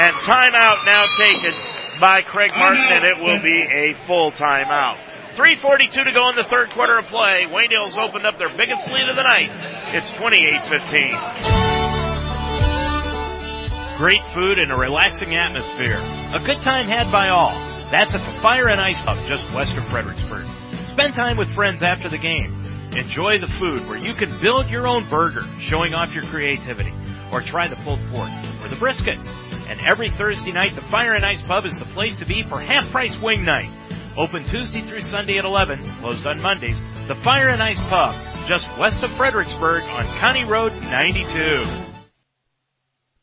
And 0.00 0.14
timeout 0.26 0.84
now 0.86 1.06
taken 1.18 1.54
by 2.00 2.22
Craig 2.22 2.50
Martin 2.56 2.84
and 2.90 3.04
it 3.04 3.18
will 3.18 3.40
be 3.40 3.62
a 3.62 3.94
full 4.06 4.32
timeout. 4.32 4.98
3.42 5.34 5.92
to 5.92 6.12
go 6.12 6.28
in 6.30 6.36
the 6.36 6.46
third 6.50 6.70
quarter 6.70 6.98
of 6.98 7.06
play. 7.06 7.46
Waynedale 7.48 7.96
opened 8.02 8.26
up 8.26 8.38
their 8.38 8.56
biggest 8.56 8.88
lead 8.90 9.08
of 9.08 9.14
the 9.14 9.22
night. 9.22 9.50
It's 9.94 10.10
28-15. 10.10 11.59
Great 14.00 14.24
food 14.32 14.58
and 14.58 14.72
a 14.72 14.74
relaxing 14.74 15.34
atmosphere. 15.34 16.00
A 16.32 16.40
good 16.42 16.56
time 16.62 16.88
had 16.88 17.12
by 17.12 17.28
all. 17.28 17.52
That's 17.90 18.14
at 18.14 18.20
the 18.20 18.40
Fire 18.40 18.70
and 18.70 18.80
Ice 18.80 18.96
Pub 19.04 19.18
just 19.28 19.44
west 19.52 19.76
of 19.76 19.86
Fredericksburg. 19.88 20.46
Spend 20.92 21.12
time 21.12 21.36
with 21.36 21.52
friends 21.54 21.82
after 21.82 22.08
the 22.08 22.16
game. 22.16 22.50
Enjoy 22.96 23.38
the 23.38 23.52
food 23.60 23.86
where 23.86 23.98
you 23.98 24.14
can 24.14 24.40
build 24.40 24.70
your 24.70 24.86
own 24.86 25.06
burger, 25.10 25.44
showing 25.60 25.92
off 25.92 26.14
your 26.14 26.22
creativity. 26.22 26.94
Or 27.30 27.42
try 27.42 27.68
the 27.68 27.76
pulled 27.76 28.00
pork 28.10 28.30
or 28.62 28.70
the 28.70 28.76
brisket. 28.76 29.18
And 29.68 29.78
every 29.82 30.08
Thursday 30.08 30.52
night, 30.52 30.74
the 30.74 30.88
Fire 30.88 31.12
and 31.12 31.22
Ice 31.22 31.42
Pub 31.42 31.66
is 31.66 31.78
the 31.78 31.84
place 31.92 32.16
to 32.20 32.24
be 32.24 32.42
for 32.42 32.58
half 32.58 32.90
price 32.90 33.18
wing 33.22 33.44
night. 33.44 33.68
Open 34.16 34.42
Tuesday 34.48 34.80
through 34.80 35.02
Sunday 35.02 35.36
at 35.36 35.44
11, 35.44 35.78
closed 36.00 36.24
on 36.24 36.40
Mondays. 36.40 36.78
The 37.06 37.16
Fire 37.16 37.50
and 37.50 37.62
Ice 37.62 37.78
Pub, 37.90 38.16
just 38.48 38.66
west 38.78 39.02
of 39.02 39.14
Fredericksburg 39.18 39.82
on 39.82 40.06
County 40.16 40.44
Road 40.44 40.72
92. 40.84 41.89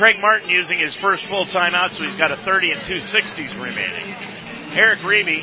Craig 0.00 0.16
Martin 0.18 0.48
using 0.48 0.78
his 0.78 0.94
first 0.94 1.26
full 1.26 1.44
timeout, 1.44 1.90
so 1.90 2.02
he's 2.04 2.16
got 2.16 2.32
a 2.32 2.36
30 2.38 2.70
and 2.70 2.80
two 2.84 3.00
60s 3.00 3.52
remaining. 3.62 4.16
Eric 4.72 5.00
Reeby 5.00 5.42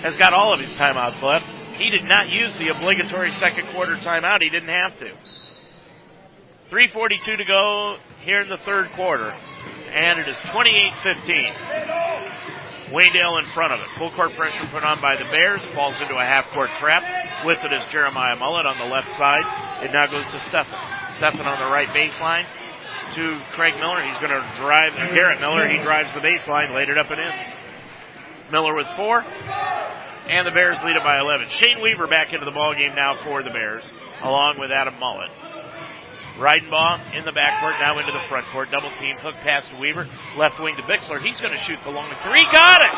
has 0.00 0.16
got 0.16 0.32
all 0.32 0.54
of 0.54 0.60
his 0.60 0.72
timeouts 0.72 1.20
left. 1.20 1.44
He 1.76 1.90
did 1.90 2.04
not 2.04 2.30
use 2.30 2.56
the 2.56 2.68
obligatory 2.68 3.30
second 3.32 3.66
quarter 3.66 3.96
timeout. 3.96 4.40
He 4.40 4.48
didn't 4.48 4.70
have 4.70 4.98
to. 5.00 5.12
3.42 6.70 7.36
to 7.36 7.44
go 7.44 7.98
here 8.22 8.40
in 8.40 8.48
the 8.48 8.56
third 8.56 8.92
quarter, 8.92 9.30
and 9.92 10.18
it 10.18 10.26
is 10.26 10.36
28-15. 10.36 11.52
Waynedale 12.94 13.40
in 13.40 13.44
front 13.52 13.74
of 13.74 13.80
it. 13.80 13.88
Full 13.98 14.10
court 14.12 14.32
pressure 14.32 14.66
put 14.72 14.84
on 14.84 15.02
by 15.02 15.16
the 15.16 15.24
Bears. 15.24 15.66
Falls 15.74 16.00
into 16.00 16.16
a 16.16 16.24
half 16.24 16.48
court 16.48 16.70
trap. 16.78 17.44
With 17.44 17.62
it 17.62 17.74
is 17.74 17.84
Jeremiah 17.92 18.36
Mullet 18.36 18.64
on 18.64 18.78
the 18.78 18.84
left 18.84 19.10
side. 19.18 19.44
It 19.84 19.92
now 19.92 20.06
goes 20.06 20.24
to 20.32 20.38
Steffen. 20.38 20.80
Steffen 21.18 21.44
on 21.44 21.58
the 21.58 21.70
right 21.70 21.88
baseline 21.88 22.46
to 23.14 23.40
Craig 23.52 23.74
Miller. 23.78 24.02
He's 24.02 24.18
going 24.18 24.30
to 24.30 24.52
drive, 24.56 24.92
Garrett 25.14 25.40
Miller, 25.40 25.68
he 25.68 25.78
drives 25.82 26.12
the 26.12 26.20
baseline, 26.20 26.74
laid 26.74 26.88
it 26.88 26.98
up 26.98 27.10
and 27.10 27.20
in. 27.20 27.32
Miller 28.52 28.74
with 28.74 28.86
four. 28.96 29.24
And 30.28 30.46
the 30.46 30.52
Bears 30.52 30.78
lead 30.84 30.96
it 30.96 31.02
by 31.02 31.18
11. 31.18 31.48
Shane 31.48 31.80
Weaver 31.82 32.06
back 32.06 32.32
into 32.32 32.44
the 32.44 32.52
ball 32.52 32.74
game 32.74 32.94
now 32.94 33.14
for 33.14 33.42
the 33.42 33.50
Bears, 33.50 33.82
along 34.22 34.58
with 34.58 34.70
Adam 34.70 34.98
Mullet. 34.98 35.30
Reidenbaugh 36.38 37.12
in 37.12 37.24
the 37.24 37.36
backcourt, 37.36 37.76
now 37.80 37.98
into 37.98 38.12
the 38.12 38.24
front 38.28 38.46
court. 38.48 38.70
Double 38.70 38.90
team, 38.96 39.16
hook 39.20 39.34
pass 39.42 39.68
to 39.68 39.76
Weaver. 39.76 40.08
Left 40.36 40.58
wing 40.58 40.76
to 40.76 40.82
Bixler. 40.88 41.20
He's 41.20 41.40
going 41.40 41.52
to 41.52 41.60
shoot 41.68 41.78
the 41.84 41.90
long 41.90 42.08
three. 42.24 42.44
Got 42.48 42.80
it! 42.80 42.92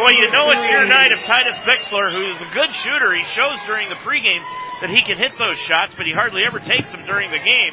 Boy, 0.00 0.16
you 0.16 0.30
know 0.32 0.48
it's 0.48 0.70
your 0.70 0.86
night 0.86 1.12
if 1.12 1.20
Titus 1.28 1.56
Bixler, 1.66 2.08
who's 2.08 2.40
a 2.40 2.48
good 2.54 2.72
shooter, 2.72 3.12
he 3.12 3.24
shows 3.36 3.58
during 3.66 3.90
the 3.90 4.00
pregame 4.00 4.40
that 4.80 4.90
he 4.90 5.02
can 5.02 5.18
hit 5.18 5.32
those 5.38 5.58
shots, 5.58 5.94
but 5.96 6.06
he 6.06 6.12
hardly 6.12 6.42
ever 6.46 6.58
takes 6.58 6.90
them 6.90 7.04
during 7.06 7.30
the 7.30 7.38
game. 7.38 7.72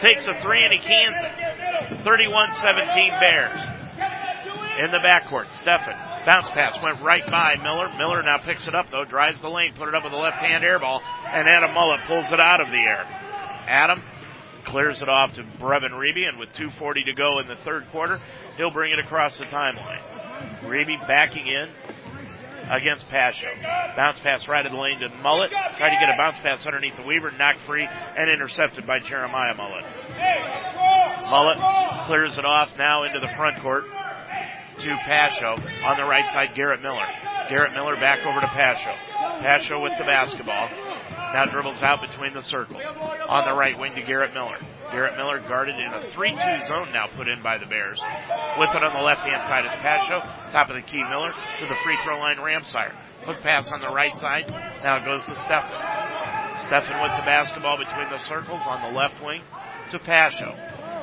Takes 0.00 0.26
a 0.26 0.34
three 0.42 0.64
and 0.64 0.72
he 0.72 0.78
cans 0.78 1.16
it. 1.18 1.98
31-17 2.04 3.20
Bears. 3.20 3.54
In 4.78 4.90
the 4.90 4.98
backcourt, 4.98 5.46
Steffen. 5.60 6.24
Bounce 6.24 6.48
pass 6.50 6.78
went 6.82 7.02
right 7.02 7.26
by 7.26 7.56
Miller. 7.62 7.92
Miller 7.98 8.22
now 8.22 8.38
picks 8.38 8.66
it 8.66 8.74
up 8.74 8.90
though, 8.90 9.04
drives 9.04 9.40
the 9.40 9.50
lane, 9.50 9.74
put 9.74 9.88
it 9.88 9.94
up 9.94 10.04
with 10.04 10.12
a 10.12 10.16
left 10.16 10.38
hand 10.38 10.64
air 10.64 10.78
ball, 10.78 11.02
and 11.26 11.46
Adam 11.46 11.74
Mullet 11.74 12.00
pulls 12.06 12.32
it 12.32 12.40
out 12.40 12.60
of 12.60 12.70
the 12.70 12.78
air. 12.78 13.04
Adam 13.68 14.02
clears 14.64 15.02
it 15.02 15.08
off 15.08 15.34
to 15.34 15.42
Brevin 15.42 15.90
Reeby, 15.90 16.28
and 16.28 16.38
with 16.38 16.52
2.40 16.54 17.04
to 17.04 17.12
go 17.12 17.38
in 17.40 17.48
the 17.48 17.56
third 17.56 17.86
quarter, 17.90 18.20
he'll 18.56 18.70
bring 18.70 18.92
it 18.92 18.98
across 18.98 19.38
the 19.38 19.44
timeline. 19.44 20.00
Reeby 20.62 21.06
backing 21.06 21.46
in 21.46 21.68
against 22.70 23.08
Pasho. 23.08 23.50
Bounce 23.96 24.20
pass 24.20 24.46
right 24.48 24.64
of 24.64 24.72
the 24.72 24.78
lane 24.78 25.00
to 25.00 25.08
Mullet. 25.22 25.50
Tried 25.50 25.94
to 25.94 26.00
get 26.00 26.08
a 26.08 26.16
bounce 26.16 26.40
pass 26.40 26.66
underneath 26.66 26.96
the 26.96 27.02
Weaver, 27.02 27.30
knocked 27.32 27.60
free, 27.66 27.86
and 27.86 28.30
intercepted 28.30 28.86
by 28.86 28.98
Jeremiah 28.98 29.54
Mullet. 29.54 29.84
Mullet 31.30 31.58
clears 32.06 32.38
it 32.38 32.44
off 32.44 32.76
now 32.78 33.04
into 33.04 33.20
the 33.20 33.28
front 33.36 33.60
court 33.60 33.84
to 33.84 34.88
Pasho. 34.88 35.58
On 35.84 35.96
the 35.96 36.04
right 36.04 36.28
side, 36.30 36.54
Garrett 36.54 36.82
Miller. 36.82 37.06
Garrett 37.48 37.72
Miller 37.72 37.96
back 37.96 38.26
over 38.26 38.40
to 38.40 38.46
Pasho. 38.46 38.94
Pasho 39.40 39.82
with 39.82 39.92
the 39.98 40.04
basketball. 40.04 40.68
Now 41.32 41.44
dribbles 41.46 41.82
out 41.82 42.00
between 42.00 42.34
the 42.34 42.42
circles. 42.42 42.82
On 43.28 43.48
the 43.48 43.54
right 43.56 43.78
wing 43.78 43.94
to 43.94 44.02
Garrett 44.02 44.34
Miller. 44.34 44.58
Garrett 44.92 45.16
Miller 45.16 45.40
guarded 45.48 45.76
in 45.76 45.88
a 45.88 46.00
3-2 46.12 46.68
zone 46.68 46.92
now 46.92 47.06
put 47.16 47.26
in 47.26 47.42
by 47.42 47.56
the 47.56 47.64
Bears. 47.64 47.98
With 48.58 48.68
it 48.76 48.84
on 48.84 48.92
the 48.92 49.02
left 49.02 49.24
hand 49.24 49.40
side 49.42 49.64
is 49.64 49.72
Pasho. 49.80 50.20
Top 50.52 50.68
of 50.68 50.76
the 50.76 50.82
key 50.82 51.02
Miller 51.08 51.32
to 51.32 51.66
the 51.66 51.74
free 51.82 51.96
throw 52.04 52.18
line 52.18 52.36
Ramsire. 52.36 52.92
Hook 53.24 53.40
pass 53.40 53.72
on 53.72 53.80
the 53.80 53.88
right 53.88 54.14
side. 54.16 54.50
Now 54.84 54.96
it 54.98 55.04
goes 55.04 55.24
to 55.24 55.32
Steffen. 55.32 55.80
Steffen 56.68 57.00
with 57.00 57.16
the 57.16 57.24
basketball 57.24 57.78
between 57.78 58.10
the 58.10 58.18
circles 58.18 58.60
on 58.66 58.82
the 58.82 58.98
left 58.98 59.22
wing 59.24 59.40
to 59.92 59.98
Pasho. 59.98 60.54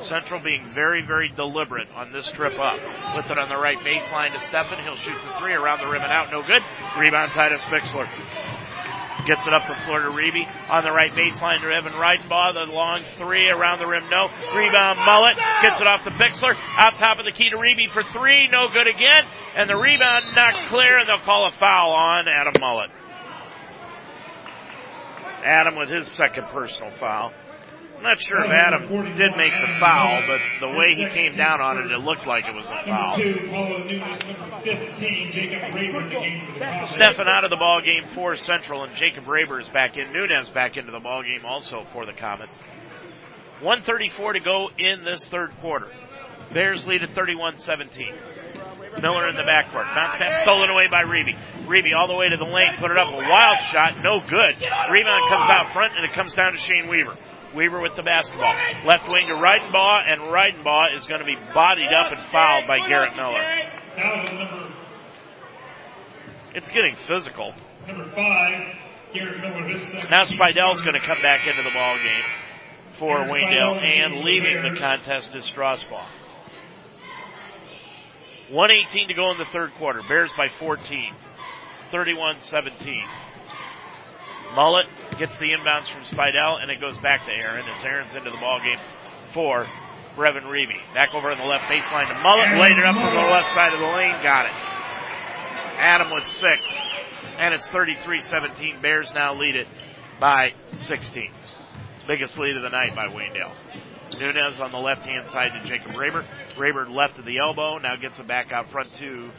Central 0.04 0.40
being 0.40 0.70
very, 0.70 1.04
very 1.04 1.28
deliberate 1.34 1.88
on 1.94 2.12
this 2.12 2.28
trip 2.28 2.58
up. 2.58 2.78
With 3.16 3.26
it 3.26 3.38
on 3.38 3.48
the 3.48 3.58
right 3.58 3.78
baseline 3.78 4.32
to 4.32 4.38
Steffen. 4.38 4.82
He'll 4.84 4.94
shoot 4.94 5.18
the 5.26 5.40
three 5.40 5.54
around 5.54 5.80
the 5.82 5.90
rim 5.90 6.02
and 6.02 6.12
out. 6.12 6.30
No 6.30 6.42
good. 6.42 6.62
Rebound 6.96 7.32
Titus 7.32 7.60
Bixler. 7.62 8.08
Gets 9.26 9.46
it 9.46 9.52
up 9.52 9.68
the 9.68 9.74
Florida 9.84 10.08
to 10.08 10.14
Reeby. 10.14 10.48
On 10.68 10.84
the 10.84 10.92
right 10.92 11.10
baseline 11.12 11.60
to 11.60 11.68
Evan 11.68 11.92
Ridenbaugh. 11.92 12.54
The 12.54 12.72
long 12.72 13.02
three 13.18 13.48
around 13.48 13.78
the 13.78 13.86
rim. 13.86 14.04
No. 14.10 14.28
Rebound 14.54 14.98
Mullet. 15.04 15.36
Gets 15.62 15.80
it 15.80 15.86
off 15.86 16.04
to 16.04 16.10
Bixler. 16.10 16.54
Out 16.78 16.94
top 16.94 17.18
of 17.18 17.24
the 17.24 17.32
key 17.32 17.50
to 17.50 17.56
Reeby 17.56 17.90
for 17.90 18.02
three. 18.02 18.48
No 18.50 18.66
good 18.68 18.88
again. 18.88 19.24
And 19.56 19.68
the 19.68 19.76
rebound 19.76 20.34
not 20.34 20.54
clear 20.68 20.98
and 20.98 21.08
they'll 21.08 21.24
call 21.24 21.46
a 21.46 21.52
foul 21.52 21.92
on 21.92 22.28
Adam 22.28 22.54
Mullet. 22.60 22.90
Adam 25.44 25.76
with 25.76 25.88
his 25.88 26.08
second 26.08 26.44
personal 26.48 26.90
foul. 26.90 27.32
I'm 28.00 28.04
not 28.04 28.18
sure 28.18 28.42
if 28.46 28.50
Adam 28.50 28.88
did 29.14 29.36
make 29.36 29.52
the 29.52 29.74
foul, 29.78 30.22
but 30.26 30.40
the 30.58 30.74
way 30.74 30.94
he 30.94 31.04
came 31.04 31.36
down 31.36 31.60
on 31.60 31.76
it, 31.76 31.92
it 31.92 32.00
looked 32.00 32.26
like 32.26 32.44
it 32.48 32.56
was 32.56 32.64
a 32.64 32.84
foul. 32.86 33.18
Steffen 36.86 37.28
out 37.28 37.44
of 37.44 37.50
the 37.50 37.58
ball 37.58 37.82
game 37.82 38.08
for 38.14 38.36
Central, 38.36 38.84
and 38.84 38.94
Jacob 38.94 39.24
Raber 39.24 39.60
is 39.60 39.68
back 39.68 39.98
in. 39.98 40.14
Nunez 40.14 40.48
back 40.48 40.78
into 40.78 40.92
the 40.92 40.98
ball 40.98 41.22
game 41.22 41.44
also 41.44 41.84
for 41.92 42.06
the 42.06 42.14
Comets. 42.14 42.58
134 43.60 44.32
to 44.32 44.40
go 44.40 44.68
in 44.78 45.04
this 45.04 45.28
third 45.28 45.50
quarter. 45.60 45.92
Bears 46.54 46.86
lead 46.86 47.02
at 47.02 47.10
31-17. 47.10 49.02
Miller 49.02 49.28
in 49.28 49.36
the 49.36 49.42
backcourt. 49.42 49.94
Bounce 49.94 50.16
pass 50.16 50.40
stolen 50.40 50.70
away 50.70 50.86
by 50.90 51.02
Reeby. 51.04 51.36
Reeby 51.66 51.94
all 51.94 52.08
the 52.08 52.16
way 52.16 52.30
to 52.30 52.38
the 52.38 52.48
lane, 52.48 52.72
put 52.78 52.90
it 52.90 52.96
up, 52.96 53.12
a 53.12 53.16
wild 53.16 53.58
shot, 53.68 53.92
no 54.02 54.20
good. 54.20 54.56
Rebound 54.90 55.28
comes 55.28 55.48
out 55.52 55.70
front, 55.74 55.92
and 55.96 56.04
it 56.04 56.14
comes 56.14 56.32
down 56.32 56.52
to 56.52 56.58
Shane 56.58 56.88
Weaver. 56.88 57.14
Weaver 57.54 57.80
with 57.80 57.96
the 57.96 58.02
basketball. 58.02 58.54
Left 58.84 59.08
wing 59.08 59.26
to 59.28 59.34
Ridenbaugh, 59.34 60.08
and 60.08 60.20
Ridenbaugh 60.22 60.96
is 60.96 61.06
going 61.06 61.20
to 61.20 61.26
be 61.26 61.36
bodied 61.54 61.92
up 61.92 62.12
and 62.12 62.26
fouled 62.26 62.66
by 62.66 62.78
Garrett 62.86 63.16
Miller. 63.16 63.44
It's 66.54 66.68
getting 66.68 66.96
physical. 67.06 67.54
Number 67.86 68.08
five, 68.10 68.76
Garrett 69.12 69.40
Miller. 69.40 70.10
Now 70.10 70.24
Spidell's 70.24 70.82
going 70.82 70.94
to 70.94 71.06
come 71.06 71.20
back 71.22 71.46
into 71.46 71.62
the 71.62 71.70
ball 71.70 71.96
game 71.96 72.24
for 72.98 73.16
Waynedale, 73.18 73.82
and 73.82 74.24
leaving 74.24 74.62
the 74.62 74.78
contest 74.78 75.30
is 75.34 75.44
Strasbaugh. 75.46 76.06
118 78.50 79.08
to 79.08 79.14
go 79.14 79.30
in 79.30 79.38
the 79.38 79.44
third 79.46 79.72
quarter. 79.74 80.02
Bears 80.08 80.32
by 80.36 80.48
14. 80.48 81.14
31-17. 81.92 83.04
Mullet 84.54 84.86
gets 85.18 85.36
the 85.36 85.52
inbounds 85.56 85.92
from 85.92 86.02
Spidell, 86.02 86.62
and 86.62 86.70
it 86.70 86.80
goes 86.80 86.96
back 86.98 87.24
to 87.26 87.32
Aaron 87.32 87.64
as 87.64 87.84
Aaron's 87.84 88.14
into 88.14 88.30
the 88.30 88.36
ball 88.38 88.60
game 88.60 88.78
for 89.28 89.66
Brevin 90.16 90.42
Reeby. 90.42 90.78
Back 90.94 91.14
over 91.14 91.30
on 91.30 91.38
the 91.38 91.44
left 91.44 91.64
baseline 91.64 92.08
to 92.08 92.14
Mullet, 92.14 92.58
laid 92.58 92.76
it 92.76 92.84
up 92.84 92.94
from 92.94 93.14
the 93.14 93.30
left 93.30 93.52
side 93.54 93.72
of 93.72 93.78
the 93.78 93.86
lane, 93.86 94.14
got 94.22 94.46
it. 94.46 94.52
Adam 95.78 96.10
with 96.12 96.26
six, 96.26 96.62
and 97.38 97.54
it's 97.54 97.68
33-17. 97.68 98.82
Bears 98.82 99.10
now 99.14 99.34
lead 99.34 99.56
it 99.56 99.68
by 100.20 100.52
16. 100.74 101.30
Biggest 102.06 102.38
lead 102.38 102.56
of 102.56 102.62
the 102.62 102.70
night 102.70 102.94
by 102.94 103.06
Waynedale. 103.06 103.54
Nunez 104.18 104.60
on 104.60 104.72
the 104.72 104.78
left 104.78 105.02
hand 105.02 105.30
side 105.30 105.52
to 105.52 105.68
Jacob 105.68 105.92
Raber. 105.92 106.24
Raber 106.56 106.90
left 106.90 107.18
of 107.18 107.24
the 107.24 107.38
elbow, 107.38 107.78
now 107.78 107.96
gets 107.96 108.18
it 108.18 108.26
back 108.26 108.52
out 108.52 108.70
front 108.70 108.92
to 108.96 109.30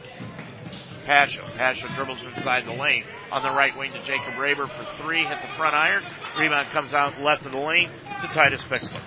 Pasho. 1.06 1.42
Pasho 1.56 1.94
dribbles 1.94 2.22
inside 2.22 2.66
the 2.66 2.72
lane. 2.72 3.04
On 3.30 3.42
the 3.42 3.50
right 3.50 3.76
wing 3.76 3.92
to 3.92 4.02
Jacob 4.04 4.34
Raber 4.34 4.70
for 4.70 5.02
three. 5.02 5.24
Hit 5.24 5.38
the 5.42 5.54
front 5.56 5.74
iron. 5.74 6.04
Rebound 6.38 6.68
comes 6.68 6.94
out 6.94 7.20
left 7.20 7.46
of 7.46 7.52
the 7.52 7.60
lane 7.60 7.90
to 8.20 8.26
Titus 8.28 8.62
Bixler. 8.64 9.00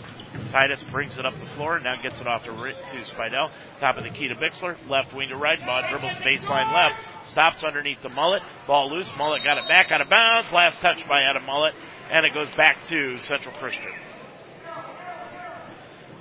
Titus 0.52 0.84
brings 0.92 1.18
it 1.18 1.26
up 1.26 1.34
the 1.40 1.56
floor. 1.56 1.76
And 1.76 1.86
now 1.86 1.96
gets 2.02 2.20
it 2.20 2.28
off 2.28 2.44
to, 2.44 2.52
to 2.52 3.02
Spidell. 3.04 3.52
Top 3.80 3.98
of 3.98 4.04
the 4.04 4.10
key 4.10 4.28
to 4.28 4.36
Bixler. 4.36 4.78
Left 4.90 5.14
wing 5.14 5.30
to 5.30 5.38
right. 5.38 5.60
Ball 5.66 5.84
dribbles 5.90 6.12
baseline 6.24 6.74
left. 6.74 7.30
Stops 7.30 7.64
underneath 7.64 8.02
the 8.02 8.10
mullet. 8.10 8.44
Ball 8.68 8.90
loose. 8.90 9.12
Mullet 9.18 9.44
got 9.44 9.58
it 9.58 9.68
back 9.68 9.92
out 9.92 10.02
of 10.02 10.10
bounds. 10.10 10.52
Last 10.52 10.82
touch 10.82 11.08
by 11.08 11.22
Adam 11.22 11.46
Mullet. 11.46 11.74
And 12.12 12.26
it 12.26 12.34
goes 12.34 12.54
back 12.56 12.88
to 12.90 13.18
Central 13.20 13.56
Christian. 13.58 13.92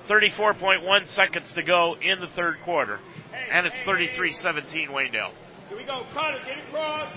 34.1 0.09 1.09
seconds 1.09 1.53
to 1.53 1.63
go 1.63 1.97
in 2.01 2.21
the 2.21 2.27
third 2.29 2.57
quarter. 2.65 3.01
And 3.51 3.67
it's 3.67 3.79
33-17 3.81 4.89
Waynedale. 4.89 5.33
Here 5.75 5.83
we 5.83 5.91
go. 5.91 6.07
Carter, 6.15 6.39
get 6.47 6.55
it 6.55 6.71
cross. 6.71 7.11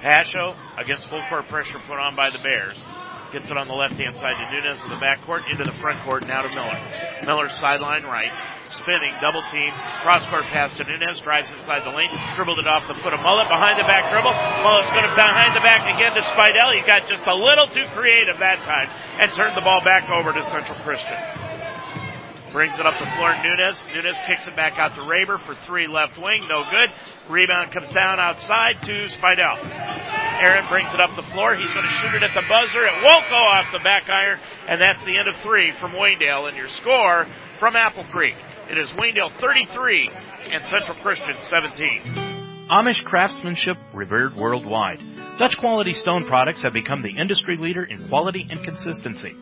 Pasho 0.00 0.56
against 0.80 1.04
full 1.08 1.20
court 1.28 1.48
pressure 1.52 1.76
put 1.84 2.00
on 2.00 2.16
by 2.16 2.30
the 2.32 2.40
Bears. 2.40 2.80
Gets 3.28 3.52
it 3.52 3.60
on 3.60 3.68
the 3.68 3.76
left 3.76 4.00
hand 4.00 4.16
side 4.16 4.40
to 4.40 4.46
Nunez 4.48 4.80
in 4.80 4.88
the 4.88 4.96
backcourt, 4.96 5.44
into 5.52 5.68
the 5.68 5.76
front 5.84 6.00
court, 6.08 6.24
now 6.24 6.40
to 6.40 6.48
Miller. 6.48 6.80
Miller 7.28 7.52
sideline 7.52 8.04
right. 8.08 8.32
Spinning, 8.72 9.12
double 9.20 9.44
team, 9.52 9.68
cross 10.00 10.24
court 10.32 10.48
pass 10.48 10.72
to 10.80 10.84
Nunez, 10.88 11.20
drives 11.20 11.52
inside 11.52 11.84
the 11.84 11.92
lane, 11.92 12.08
dribbled 12.36 12.58
it 12.58 12.66
off 12.66 12.88
the 12.88 12.96
foot 12.96 13.12
of 13.12 13.20
Mullet, 13.20 13.52
behind 13.52 13.76
the 13.76 13.84
back 13.84 14.08
dribble. 14.08 14.32
Mullet's 14.32 14.88
going 14.88 15.04
to 15.04 15.12
behind 15.12 15.52
the 15.52 15.60
back 15.60 15.84
again 15.84 16.16
to 16.16 16.24
Spidell. 16.24 16.72
He 16.72 16.80
got 16.88 17.04
just 17.04 17.26
a 17.28 17.36
little 17.36 17.68
too 17.68 17.84
creative 17.92 18.40
that 18.40 18.64
time 18.64 18.88
and 19.20 19.28
turned 19.36 19.52
the 19.60 19.66
ball 19.66 19.84
back 19.84 20.08
over 20.08 20.32
to 20.32 20.40
Central 20.48 20.80
Christian. 20.80 21.43
Brings 22.54 22.78
it 22.78 22.86
up 22.86 22.96
the 23.00 23.10
floor, 23.16 23.34
Nunez. 23.42 23.84
Nunez 23.92 24.16
kicks 24.28 24.46
it 24.46 24.54
back 24.54 24.78
out 24.78 24.94
to 24.94 25.00
Raber 25.00 25.40
for 25.40 25.56
three 25.66 25.88
left 25.88 26.16
wing, 26.16 26.46
no 26.48 26.62
good. 26.70 26.88
Rebound 27.28 27.72
comes 27.72 27.90
down 27.90 28.20
outside 28.20 28.80
to 28.82 28.92
Spidell. 29.10 29.58
Aaron 30.40 30.64
brings 30.68 30.94
it 30.94 31.00
up 31.00 31.16
the 31.16 31.28
floor. 31.32 31.56
He's 31.56 31.72
going 31.72 31.84
to 31.84 31.92
shoot 31.94 32.14
it 32.14 32.22
at 32.22 32.32
the 32.32 32.46
buzzer. 32.48 32.86
It 32.86 33.02
won't 33.02 33.28
go 33.28 33.34
off 33.34 33.72
the 33.72 33.80
back 33.80 34.08
iron, 34.08 34.38
and 34.68 34.80
that's 34.80 35.04
the 35.04 35.18
end 35.18 35.26
of 35.26 35.34
three 35.42 35.72
from 35.80 35.94
Waynedale. 35.94 36.46
And 36.46 36.56
your 36.56 36.68
score 36.68 37.26
from 37.58 37.74
Apple 37.74 38.04
Creek. 38.04 38.36
It 38.70 38.78
is 38.78 38.88
Waynedale 38.92 39.32
33 39.32 40.10
and 40.52 40.64
Central 40.66 40.96
Christian 40.98 41.34
17. 41.50 42.02
Amish 42.70 43.02
craftsmanship 43.02 43.78
revered 43.92 44.36
worldwide. 44.36 45.02
Dutch 45.40 45.58
quality 45.58 45.92
stone 45.92 46.24
products 46.26 46.62
have 46.62 46.72
become 46.72 47.02
the 47.02 47.20
industry 47.20 47.56
leader 47.56 47.82
in 47.82 48.06
quality 48.06 48.46
and 48.48 48.62
consistency. 48.62 49.34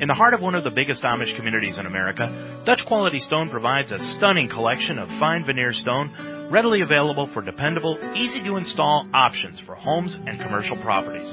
In 0.00 0.08
the 0.08 0.14
heart 0.14 0.32
of 0.32 0.40
one 0.40 0.54
of 0.54 0.64
the 0.64 0.70
biggest 0.70 1.02
Amish 1.02 1.36
communities 1.36 1.76
in 1.76 1.84
America, 1.84 2.62
Dutch 2.64 2.86
Quality 2.86 3.18
Stone 3.18 3.50
provides 3.50 3.92
a 3.92 3.98
stunning 3.98 4.48
collection 4.48 4.98
of 4.98 5.10
fine 5.20 5.44
veneer 5.44 5.74
stone 5.74 6.48
readily 6.50 6.80
available 6.80 7.26
for 7.34 7.42
dependable, 7.42 7.98
easy 8.14 8.42
to 8.42 8.56
install 8.56 9.06
options 9.12 9.60
for 9.60 9.74
homes 9.74 10.14
and 10.14 10.40
commercial 10.40 10.78
properties. 10.78 11.30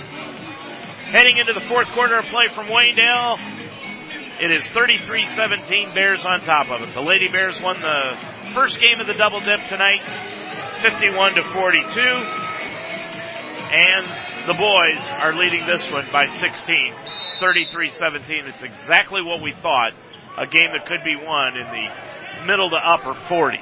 Heading 1.07 1.37
into 1.37 1.53
the 1.53 1.67
fourth 1.69 1.89
quarter 1.93 2.17
of 2.17 2.25
play 2.25 2.49
from 2.55 2.67
Waynedale, 2.67 3.52
it 4.43 4.51
is 4.51 4.67
33-17 4.75 5.95
Bears 5.95 6.27
on 6.27 6.41
top 6.41 6.69
of 6.69 6.83
it. 6.83 6.93
The 6.95 7.01
Lady 7.01 7.29
Bears 7.29 7.63
won 7.63 7.81
the 7.81 8.19
first 8.55 8.81
game 8.81 8.99
of 8.99 9.07
the 9.07 9.15
double 9.15 9.39
dip 9.39 9.61
tonight, 9.69 10.03
51 10.83 11.35
to 11.35 11.45
42. 11.45 12.01
And 13.71 14.05
the 14.49 14.55
boys 14.59 14.99
are 15.23 15.33
leading 15.33 15.65
this 15.65 15.89
one 15.93 16.09
by 16.11 16.27
16, 16.27 16.93
33-17. 17.41 18.49
It's 18.49 18.65
exactly 18.65 19.23
what 19.23 19.41
we 19.41 19.53
thought, 19.53 19.93
a 20.37 20.49
game 20.49 20.73
that 20.77 20.87
could 20.87 21.05
be 21.05 21.15
won 21.15 21.57
in 21.57 21.69
the 21.69 22.45
middle 22.45 22.69
to 22.69 22.77
upper 22.77 23.15
40s. 23.15 23.61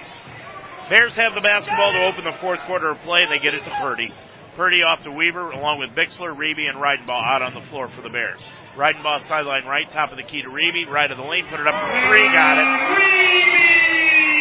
Bears 0.88 1.14
have 1.16 1.34
the 1.34 1.42
basketball 1.42 1.92
to 1.92 2.06
open 2.06 2.24
the 2.24 2.38
fourth 2.40 2.60
quarter 2.60 2.88
of 2.88 2.98
play. 3.00 3.26
They 3.28 3.38
get 3.38 3.52
it 3.52 3.64
to 3.64 3.70
Purdy. 3.82 4.10
Purdy 4.56 4.78
off 4.78 5.02
to 5.02 5.10
Weaver 5.10 5.50
along 5.50 5.80
with 5.80 5.90
Bixler, 5.90 6.34
Reeby, 6.34 6.70
and 6.70 6.78
Ridenbaugh 6.78 7.22
out 7.22 7.42
on 7.42 7.52
the 7.52 7.60
floor 7.60 7.88
for 7.88 8.00
the 8.00 8.08
Bears. 8.08 8.40
Ridenbaugh 8.76 9.20
sideline 9.22 9.64
right, 9.64 9.90
top 9.90 10.12
of 10.12 10.16
the 10.16 10.22
key 10.22 10.42
to 10.42 10.48
Reeby, 10.48 10.88
right 10.88 11.10
of 11.10 11.16
the 11.18 11.24
lane, 11.24 11.44
put 11.50 11.58
it 11.60 11.66
up 11.66 11.74
for 11.74 12.08
three, 12.08 12.24
got 12.32 12.58
it. 12.58 12.66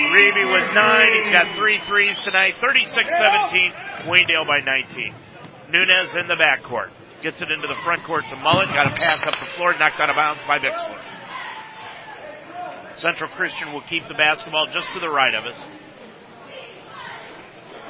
Reeby 0.10 0.52
with 0.52 0.76
nine, 0.76 1.14
he's 1.14 1.32
got 1.32 1.58
three 1.58 1.80
threes 1.80 2.22
tonight, 2.22 2.56
36-17, 2.62 3.74
Waynedale 4.06 4.48
by 4.48 4.60
19. 4.60 5.14
Nunez 5.70 6.16
in 6.16 6.28
the 6.28 6.36
backcourt. 6.36 6.90
Gets 7.22 7.42
it 7.42 7.52
into 7.52 7.68
the 7.68 7.76
front 7.84 8.04
court 8.06 8.24
to 8.30 8.36
Mullet, 8.38 8.70
got 8.70 8.88
a 8.88 8.96
pass 8.96 9.22
up 9.24 9.40
the 9.40 9.46
floor, 9.58 9.74
knocked 9.78 10.00
out 10.00 10.10
of 10.10 10.16
bounds 10.16 10.44
by 10.46 10.58
Bixler. 10.58 11.00
Central 12.98 13.30
Christian 13.32 13.74
will 13.74 13.82
keep 13.82 14.08
the 14.08 14.14
basketball 14.14 14.68
just 14.68 14.92
to 14.94 15.00
the 15.00 15.10
right 15.10 15.34
of 15.34 15.46
us. 15.46 15.62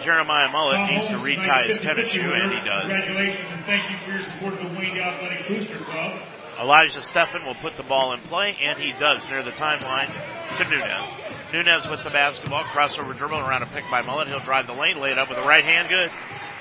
Jeremiah 0.02 0.50
Mullet 0.52 0.90
needs 0.92 1.08
to 1.08 1.18
retie 1.18 1.68
his 1.68 1.80
tennis 1.80 2.10
shoe, 2.10 2.22
and 2.22 2.52
he 2.52 2.60
does. 2.68 2.84
Congratulations 2.84 3.52
and 3.52 3.66
thank 3.66 3.92
you 3.92 3.98
for 4.06 4.12
your 4.12 4.24
support 4.24 4.54
of 4.54 4.60
the 4.60 4.80
Wayne 4.80 4.98
Athletic 4.98 5.48
Booster 5.48 5.78
Club. 5.84 6.22
Elijah 6.60 7.00
Steffen 7.00 7.46
will 7.46 7.56
put 7.56 7.78
the 7.78 7.84
ball 7.84 8.14
in 8.14 8.20
play, 8.22 8.58
and 8.62 8.78
he 8.78 8.92
does 9.00 9.26
near 9.30 9.44
the 9.44 9.52
timeline 9.52 10.12
to 10.58 10.64
Nunez. 10.66 11.10
Nunez 11.54 11.90
with 11.90 12.04
the 12.04 12.10
basketball, 12.10 12.64
crossover 12.64 13.18
dribble 13.18 13.40
around 13.40 13.64
a 13.64 13.68
pick 13.68 13.86
by 13.90 14.02
Mullet. 14.02 14.28
He'll 14.28 14.42
drive 14.42 14.68
the 14.68 14.74
lane, 14.74 15.00
lay 15.00 15.12
it 15.12 15.18
up 15.18 15.30
with 15.30 15.38
the 15.38 15.48
right 15.48 15.64
hand, 15.64 15.88
good. 15.88 16.12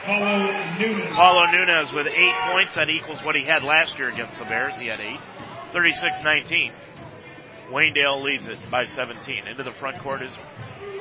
Paulo 0.04 0.52
Nunez. 0.78 1.14
Paulo 1.14 1.50
Nunez 1.50 1.92
with 1.92 2.06
eight 2.06 2.34
points. 2.52 2.76
That 2.76 2.88
equals 2.88 3.24
what 3.24 3.34
he 3.34 3.44
had 3.44 3.64
last 3.64 3.98
year 3.98 4.08
against 4.08 4.38
the 4.38 4.44
Bears. 4.44 4.76
He 4.78 4.86
had 4.86 5.00
eight. 5.00 5.18
36-19. 5.74 6.72
Waynedale 7.70 8.24
leads 8.24 8.46
it 8.46 8.58
by 8.70 8.84
17. 8.84 9.48
Into 9.48 9.62
the 9.62 9.72
front 9.72 9.98
court 10.00 10.22
is 10.22 10.32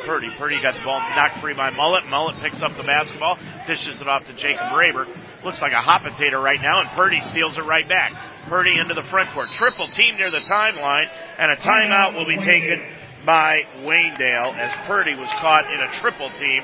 Purdy. 0.05 0.29
Purdy 0.37 0.61
got 0.61 0.75
the 0.75 0.83
ball 0.83 0.99
knocked 0.99 1.37
free 1.39 1.53
by 1.53 1.69
Mullet. 1.69 2.05
Mullet 2.07 2.35
picks 2.41 2.61
up 2.61 2.75
the 2.75 2.83
basketball, 2.83 3.37
dishes 3.67 4.01
it 4.01 4.07
off 4.07 4.25
to 4.25 4.33
Jacob 4.33 4.73
Raber. 4.73 5.05
Looks 5.43 5.61
like 5.61 5.71
a 5.71 5.81
hot 5.81 6.03
potato 6.03 6.41
right 6.41 6.61
now, 6.61 6.81
and 6.81 6.89
Purdy 6.89 7.21
steals 7.21 7.57
it 7.57 7.63
right 7.63 7.87
back. 7.87 8.11
Purdy 8.47 8.79
into 8.79 8.93
the 8.93 9.03
front 9.09 9.31
court. 9.31 9.49
Triple 9.49 9.87
team 9.89 10.15
near 10.17 10.31
the 10.31 10.39
timeline, 10.39 11.09
and 11.37 11.51
a 11.51 11.55
timeout 11.55 12.15
will 12.15 12.25
be 12.25 12.37
taken 12.37 12.81
by 13.25 13.61
Waynedale 13.79 14.55
as 14.57 14.71
Purdy 14.87 15.15
was 15.15 15.29
caught 15.31 15.65
in 15.73 15.81
a 15.81 15.91
triple 15.91 16.29
team 16.31 16.61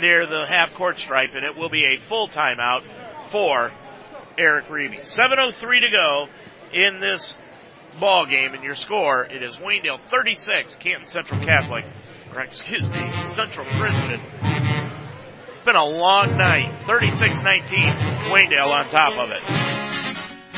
near 0.00 0.26
the 0.26 0.44
half 0.48 0.74
court 0.74 0.98
stripe, 0.98 1.30
and 1.34 1.44
it 1.44 1.56
will 1.56 1.70
be 1.70 1.84
a 1.84 2.00
full 2.08 2.28
timeout 2.28 2.82
for 3.30 3.72
Eric 4.36 4.66
Reeby. 4.66 5.00
7.03 5.00 5.80
to 5.80 5.90
go 5.90 6.26
in 6.72 7.00
this 7.00 7.34
ball 8.00 8.26
game, 8.26 8.54
and 8.54 8.62
your 8.62 8.74
score, 8.74 9.24
it 9.24 9.42
is 9.42 9.56
Waynedale 9.56 10.00
36, 10.10 10.76
Canton 10.76 11.08
Central 11.08 11.40
Catholic 11.44 11.84
or 12.34 12.42
excuse 12.42 12.82
me, 12.82 13.10
Central 13.28 13.66
Christian. 13.66 14.20
It's 15.50 15.60
been 15.64 15.76
a 15.76 15.84
long 15.84 16.36
night. 16.36 16.86
36-19, 16.86 17.68
Waynedale 18.30 18.74
on 18.74 18.88
top 18.88 19.18
of 19.18 19.30
it. 19.30 19.83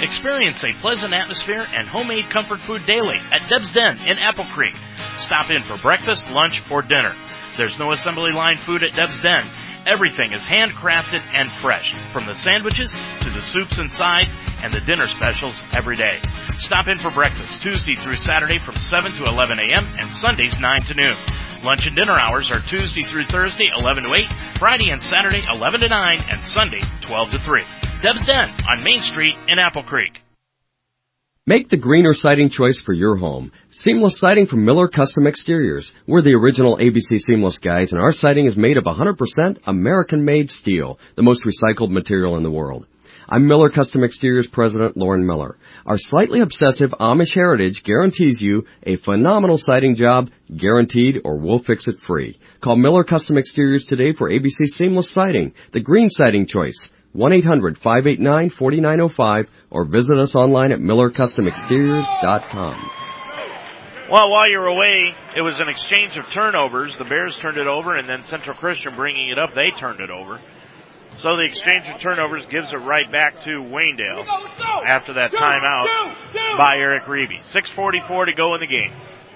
Experience 0.02 0.62
a 0.62 0.74
pleasant 0.80 1.14
atmosphere 1.14 1.66
and 1.74 1.88
homemade 1.88 2.28
comfort 2.28 2.60
food 2.60 2.84
daily 2.84 3.16
at 3.32 3.48
Deb's 3.48 3.72
Den 3.72 3.96
in 4.06 4.18
Apple 4.18 4.44
Creek. 4.44 4.74
Stop 5.18 5.50
in 5.50 5.62
for 5.62 5.78
breakfast, 5.78 6.24
lunch, 6.28 6.60
or 6.70 6.82
dinner. 6.82 7.12
There's 7.56 7.78
no 7.78 7.90
assembly 7.90 8.32
line 8.32 8.56
food 8.56 8.82
at 8.82 8.92
Deb's 8.92 9.22
Den. 9.22 9.42
Everything 9.90 10.32
is 10.32 10.44
handcrafted 10.44 11.22
and 11.34 11.50
fresh, 11.50 11.94
from 12.12 12.26
the 12.26 12.34
sandwiches 12.34 12.92
to 13.20 13.30
the 13.30 13.40
soups 13.40 13.78
and 13.78 13.90
sides 13.90 14.28
and 14.62 14.72
the 14.72 14.80
dinner 14.80 15.06
specials 15.06 15.62
every 15.72 15.96
day. 15.96 16.20
Stop 16.58 16.88
in 16.88 16.98
for 16.98 17.10
breakfast 17.10 17.62
Tuesday 17.62 17.94
through 17.94 18.16
Saturday 18.16 18.58
from 18.58 18.74
7 18.74 19.12
to 19.12 19.24
11 19.24 19.58
a.m. 19.60 19.86
and 19.98 20.10
Sundays 20.12 20.60
9 20.60 20.76
to 20.88 20.94
noon. 20.94 21.16
Lunch 21.66 21.84
and 21.84 21.96
dinner 21.96 22.16
hours 22.16 22.48
are 22.52 22.60
Tuesday 22.60 23.02
through 23.02 23.24
Thursday 23.24 23.72
11 23.76 24.04
to 24.04 24.14
8, 24.14 24.24
Friday 24.56 24.88
and 24.88 25.02
Saturday 25.02 25.42
11 25.50 25.80
to 25.80 25.88
9, 25.88 26.18
and 26.30 26.40
Sunday 26.44 26.80
12 27.00 27.30
to 27.32 27.38
3. 27.40 27.62
Deb's 28.02 28.24
Den 28.24 28.50
on 28.70 28.84
Main 28.84 29.00
Street 29.00 29.34
in 29.48 29.58
Apple 29.58 29.82
Creek. 29.82 30.12
Make 31.44 31.68
the 31.68 31.76
greener 31.76 32.14
siding 32.14 32.50
choice 32.50 32.80
for 32.80 32.92
your 32.92 33.16
home. 33.16 33.50
Seamless 33.70 34.20
siding 34.20 34.46
from 34.46 34.64
Miller 34.64 34.86
Custom 34.86 35.26
Exteriors. 35.26 35.92
We're 36.06 36.22
the 36.22 36.34
original 36.34 36.76
ABC 36.76 37.18
Seamless 37.18 37.58
guys 37.58 37.92
and 37.92 38.00
our 38.00 38.12
siding 38.12 38.46
is 38.46 38.56
made 38.56 38.76
of 38.76 38.84
100% 38.84 39.58
American 39.66 40.24
made 40.24 40.52
steel, 40.52 41.00
the 41.16 41.24
most 41.24 41.42
recycled 41.42 41.90
material 41.90 42.36
in 42.36 42.44
the 42.44 42.50
world. 42.50 42.86
I'm 43.28 43.48
Miller 43.48 43.70
Custom 43.70 44.04
Exteriors 44.04 44.46
President 44.46 44.96
Lauren 44.96 45.26
Miller. 45.26 45.58
Our 45.86 45.96
slightly 45.96 46.40
obsessive 46.40 46.90
Amish 46.98 47.32
heritage 47.32 47.84
guarantees 47.84 48.40
you 48.40 48.64
a 48.82 48.96
phenomenal 48.96 49.56
siding 49.56 49.94
job, 49.94 50.32
guaranteed 50.54 51.20
or 51.24 51.38
we'll 51.38 51.60
fix 51.60 51.86
it 51.86 52.00
free. 52.00 52.40
Call 52.60 52.74
Miller 52.74 53.04
Custom 53.04 53.38
Exteriors 53.38 53.84
today 53.84 54.12
for 54.12 54.28
ABC 54.28 54.66
Seamless 54.66 55.10
Siding, 55.10 55.54
the 55.72 55.78
green 55.78 56.10
siding 56.10 56.46
choice. 56.46 56.90
1-800-589-4905 57.14 59.46
or 59.70 59.84
visit 59.84 60.18
us 60.18 60.34
online 60.34 60.72
at 60.72 60.80
millercustomexteriors.com. 60.80 62.90
Well, 64.10 64.30
while 64.30 64.50
you're 64.50 64.66
away, 64.66 65.14
it 65.36 65.42
was 65.42 65.60
an 65.60 65.68
exchange 65.68 66.16
of 66.16 66.26
turnovers. 66.32 66.96
The 66.98 67.04
Bears 67.04 67.38
turned 67.38 67.58
it 67.58 67.68
over 67.68 67.96
and 67.96 68.08
then 68.08 68.24
Central 68.24 68.56
Christian 68.56 68.96
bringing 68.96 69.30
it 69.30 69.38
up, 69.38 69.54
they 69.54 69.70
turned 69.70 70.00
it 70.00 70.10
over. 70.10 70.40
So 71.16 71.36
the 71.36 71.44
exchange 71.44 71.88
of 71.92 72.00
turnovers 72.00 72.44
gives 72.50 72.68
it 72.70 72.76
right 72.76 73.10
back 73.10 73.40
to 73.44 73.50
Waynedale 73.50 74.26
after 74.86 75.14
that 75.14 75.32
timeout 75.32 76.58
by 76.58 76.76
Eric 76.76 77.04
Reeby. 77.04 77.40
6.44 77.52 78.26
to 78.26 78.34
go 78.34 78.54
in 78.54 78.60
the 78.60 78.66
game. 78.66 78.92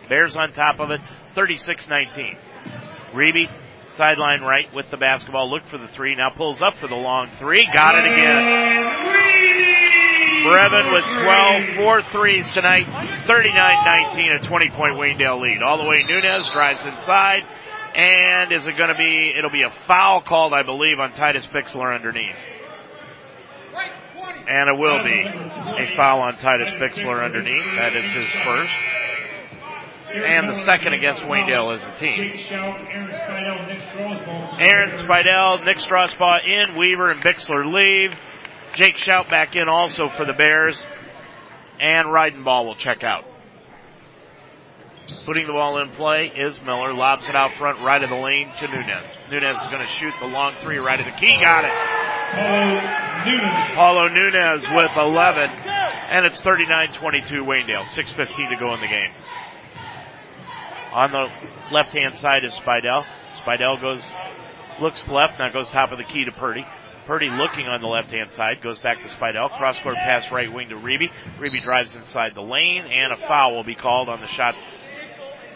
Bears 0.08 0.36
on 0.36 0.52
top 0.52 0.78
of 0.80 0.90
it, 0.90 1.00
36-19. 1.34 2.36
Reeby, 3.14 3.46
sideline 3.88 4.42
right 4.42 4.66
with 4.74 4.90
the 4.90 4.96
basketball, 4.96 5.50
look 5.50 5.64
for 5.66 5.78
the 5.78 5.88
three, 5.88 6.14
now 6.16 6.30
pulls 6.36 6.60
up 6.60 6.74
for 6.80 6.88
the 6.88 6.94
long 6.94 7.30
three, 7.38 7.66
got 7.72 7.94
it 7.94 8.12
again. 8.12 9.30
Brevin 10.44 10.92
with 10.92 11.04
12, 11.04 11.76
four 11.76 12.02
threes 12.12 12.50
tonight, 12.50 12.86
39-19, 13.26 14.42
a 14.42 14.46
20 14.46 14.70
point 14.70 14.94
Waynedale 14.96 15.40
lead. 15.40 15.62
All 15.62 15.78
the 15.78 15.88
way 15.88 16.02
Nunez 16.06 16.48
drives 16.50 16.80
inside, 16.84 17.44
and 17.94 18.52
is 18.52 18.66
it 18.66 18.76
going 18.76 18.90
to 18.90 18.98
be, 18.98 19.32
it'll 19.36 19.50
be 19.50 19.62
a 19.62 19.70
foul 19.86 20.22
called, 20.22 20.52
I 20.52 20.62
believe, 20.62 20.98
on 20.98 21.12
Titus 21.12 21.46
Bixler 21.46 21.94
underneath. 21.94 22.36
And 24.48 24.68
it 24.68 24.78
will 24.78 25.02
be 25.04 25.22
a 25.22 25.96
foul 25.96 26.20
on 26.20 26.36
Titus 26.36 26.70
Bixler 26.70 27.24
underneath. 27.24 27.64
That 27.76 27.94
is 27.94 28.04
his 28.04 28.28
first. 28.42 28.72
And 30.12 30.48
the 30.48 30.56
second 30.56 30.92
against 30.92 31.22
Waynedale 31.22 31.76
as 31.76 31.84
a 31.84 31.96
team. 31.96 32.18
Aaron 34.60 35.06
Spidell, 35.06 35.64
Nick 35.64 35.78
Strasbaugh 35.78 36.40
in, 36.46 36.76
Weaver 36.76 37.10
and 37.10 37.20
Bixler 37.22 37.72
leave. 37.72 38.10
Jake 38.74 38.96
Schaub 38.96 39.30
back 39.30 39.54
in 39.54 39.68
also 39.68 40.08
for 40.08 40.24
the 40.24 40.32
Bears. 40.32 40.84
And 41.78 42.08
Ridenbaugh 42.08 42.64
will 42.64 42.74
check 42.74 43.04
out. 43.04 43.24
Putting 45.24 45.46
the 45.46 45.52
ball 45.52 45.78
in 45.78 45.90
play 45.90 46.32
is 46.34 46.60
Miller. 46.62 46.92
Lobs 46.92 47.26
it 47.28 47.34
out 47.34 47.52
front, 47.58 47.80
right 47.80 48.02
of 48.02 48.10
the 48.10 48.16
lane 48.16 48.52
to 48.58 48.68
Nunez. 48.68 49.16
Nunez 49.30 49.56
is 49.62 49.70
going 49.70 49.82
to 49.82 49.86
shoot 49.86 50.14
the 50.20 50.26
long 50.26 50.54
three 50.62 50.78
right 50.78 50.98
of 50.98 51.06
the 51.06 51.12
key. 51.12 51.40
Got 51.44 51.64
it. 51.64 51.72
Paulo 53.74 54.08
Nunez 54.08 54.66
with 54.74 54.96
11. 54.96 55.50
And 56.10 56.26
it's 56.26 56.40
39-22 56.42 57.30
Waynedale. 57.42 57.84
6.15 57.84 58.50
to 58.50 58.56
go 58.58 58.74
in 58.74 58.80
the 58.80 58.88
game. 58.88 59.12
On 60.92 61.12
the 61.12 61.28
left 61.72 61.92
hand 61.92 62.16
side 62.16 62.44
is 62.44 62.52
Spidell. 62.54 63.04
Spidell 63.44 63.80
goes, 63.80 64.02
looks 64.80 65.06
left, 65.06 65.38
now 65.38 65.52
goes 65.52 65.70
top 65.70 65.92
of 65.92 65.98
the 65.98 66.04
key 66.04 66.24
to 66.24 66.32
Purdy. 66.32 66.64
Purdy 67.06 67.28
looking 67.30 67.66
on 67.66 67.80
the 67.80 67.86
left 67.86 68.10
hand 68.10 68.30
side, 68.32 68.60
goes 68.62 68.78
back 68.80 69.02
to 69.02 69.08
Spidell. 69.08 69.56
Cross 69.56 69.80
court 69.80 69.96
pass 69.96 70.30
right 70.32 70.52
wing 70.52 70.68
to 70.68 70.76
Reeby. 70.76 71.10
Reeby 71.38 71.62
drives 71.62 71.94
inside 71.94 72.34
the 72.34 72.42
lane, 72.42 72.82
and 72.82 73.12
a 73.12 73.16
foul 73.16 73.54
will 73.54 73.64
be 73.64 73.74
called 73.74 74.08
on 74.08 74.20
the 74.20 74.26
shot 74.26 74.54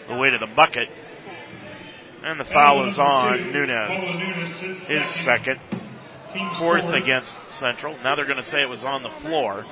the 0.07 0.15
way 0.15 0.29
to 0.29 0.37
the 0.37 0.47
bucket. 0.55 0.89
And 2.23 2.39
the 2.39 2.45
foul 2.45 2.87
is 2.87 2.97
on 2.97 3.51
Nunez. 3.51 4.87
His 4.87 5.25
second. 5.25 5.59
Fourth 6.57 6.83
against 6.93 7.31
Central. 7.59 7.97
Now 8.03 8.15
they're 8.15 8.25
going 8.25 8.41
to 8.41 8.49
say 8.49 8.61
it 8.61 8.69
was 8.69 8.83
on 8.83 9.03
the 9.03 9.11
floor. 9.21 9.65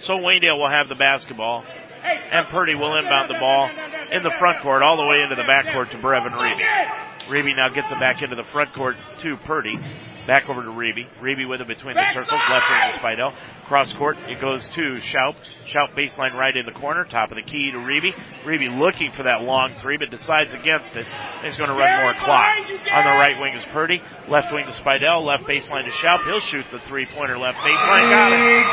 So 0.00 0.14
Waynedale 0.14 0.58
will 0.58 0.70
have 0.70 0.88
the 0.88 0.94
basketball. 0.96 1.64
And 2.02 2.46
Purdy 2.48 2.74
will 2.74 2.96
inbound 2.96 3.28
the 3.28 3.38
ball 3.38 3.68
in 4.10 4.22
the 4.22 4.32
front 4.38 4.62
court 4.62 4.82
all 4.82 4.96
the 4.96 5.06
way 5.06 5.20
into 5.22 5.34
the 5.34 5.44
back 5.44 5.72
court 5.72 5.90
to 5.90 5.98
Brevin 5.98 6.32
Reeby. 6.32 7.07
Reeby 7.28 7.56
now 7.56 7.68
gets 7.68 7.90
it 7.90 8.00
back 8.00 8.22
into 8.22 8.36
the 8.36 8.44
front 8.44 8.74
court 8.74 8.96
to 9.22 9.36
Purdy. 9.44 9.78
Back 10.26 10.48
over 10.50 10.60
to 10.60 10.68
Reeby. 10.68 11.08
Reeby 11.22 11.48
with 11.48 11.62
it 11.62 11.68
between 11.68 11.94
the 11.94 12.04
circles. 12.12 12.40
Left 12.50 12.64
wing 12.68 12.92
to 12.92 12.98
Spidell. 13.00 13.32
Cross 13.66 13.94
court. 13.96 14.16
It 14.28 14.40
goes 14.40 14.68
to 14.68 15.00
Schaub. 15.08 15.34
Schaub 15.72 15.96
baseline 15.96 16.34
right 16.34 16.54
in 16.54 16.66
the 16.66 16.72
corner. 16.72 17.04
Top 17.04 17.30
of 17.30 17.36
the 17.36 17.42
key 17.42 17.70
to 17.72 17.78
Reeby. 17.78 18.12
Reeby 18.44 18.78
looking 18.78 19.10
for 19.16 19.22
that 19.22 19.40
long 19.40 19.74
three, 19.80 19.96
but 19.96 20.10
decides 20.10 20.52
against 20.52 20.94
it. 20.96 21.06
He's 21.44 21.56
going 21.56 21.70
to 21.70 21.76
run 21.76 22.02
more 22.02 22.12
clock. 22.20 22.44
On 22.60 23.04
the 23.04 23.16
right 23.16 23.40
wing 23.40 23.56
is 23.56 23.64
Purdy. 23.72 24.02
Left 24.28 24.52
wing 24.52 24.66
to 24.66 24.72
Spidell. 24.72 25.24
Left 25.24 25.44
baseline 25.44 25.84
to 25.84 25.92
Schaub. 25.96 26.24
He'll 26.24 26.40
shoot 26.40 26.66
the 26.72 26.80
three 26.80 27.06
pointer 27.06 27.38
left 27.38 27.58
baseline. 27.58 28.10
Got 28.12 28.32
it. 28.36 28.66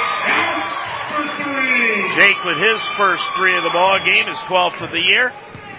Jake 2.20 2.44
with 2.44 2.58
his 2.58 2.80
first 2.98 3.24
three 3.38 3.56
of 3.56 3.64
the 3.64 3.70
ball 3.72 4.00
game, 4.04 4.28
his 4.28 4.38
12th 4.48 4.84
of 4.84 4.92
the 4.92 5.00
year. 5.00 5.32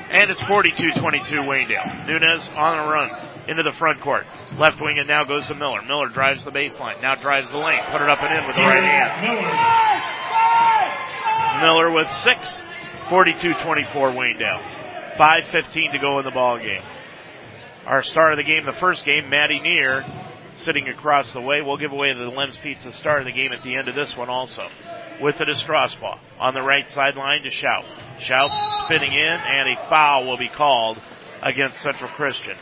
And 0.09 0.31
it's 0.31 0.41
42-22 0.43 1.31
Waynedale. 1.31 2.07
Nunez 2.07 2.49
on 2.55 2.79
a 2.79 2.91
run 2.91 3.11
into 3.49 3.63
the 3.63 3.73
front 3.79 4.01
court. 4.01 4.25
Left 4.59 4.81
wing 4.81 4.99
and 4.99 5.09
now 5.09 5.25
goes 5.25 5.47
to 5.49 5.55
Miller. 5.55 5.83
Miller 5.83 6.09
drives 6.09 6.45
the 6.45 6.51
baseline. 6.51 7.03
Now 7.03 7.17
drives 7.17 7.51
the 7.51 7.59
lane. 7.59 7.83
Put 7.91 8.01
it 8.03 8.09
up 8.09 8.23
and 8.23 8.39
in 8.39 8.47
with 8.47 8.57
the 8.57 8.63
right 8.63 8.83
hand. 8.83 9.23
Miller 11.63 11.91
with 11.91 12.11
six. 12.23 12.61
42-24 13.09 13.87
Waynedale. 13.95 14.63
5.15 15.17 15.93
to 15.93 15.99
go 15.99 16.19
in 16.19 16.25
the 16.25 16.31
ball 16.31 16.59
game. 16.59 16.83
Our 17.87 18.03
star 18.03 18.33
of 18.33 18.37
the 18.37 18.43
game, 18.43 18.67
the 18.67 18.79
first 18.81 19.05
game, 19.05 19.31
Maddie 19.31 19.61
Neer, 19.61 20.05
sitting 20.57 20.89
across 20.89 21.33
the 21.33 21.41
way. 21.41 21.63
We'll 21.63 21.77
give 21.77 21.93
away 21.93 22.13
the 22.13 22.29
Lem's 22.29 22.57
Pizza 22.57 22.93
star 22.93 23.21
of 23.21 23.25
the 23.27 23.33
game 23.33 23.53
at 23.53 23.63
the 23.63 23.77
end 23.77 23.89
of 23.89 23.95
this 23.95 24.17
one 24.17 24.29
also. 24.29 24.69
With 25.21 25.41
it 25.41 25.49
is 25.49 25.63
Strasbaugh. 25.63 26.19
On 26.39 26.55
the 26.55 26.63
right 26.63 26.89
sideline 26.91 27.43
to 27.43 27.51
Schaub. 27.51 27.85
Schaub 28.21 28.51
spinning 28.85 29.13
in 29.13 29.39
and 29.41 29.79
a 29.79 29.89
foul 29.89 30.27
will 30.27 30.39
be 30.39 30.49
called 30.49 31.01
against 31.43 31.81
Central 31.83 32.11
Christian. 32.11 32.57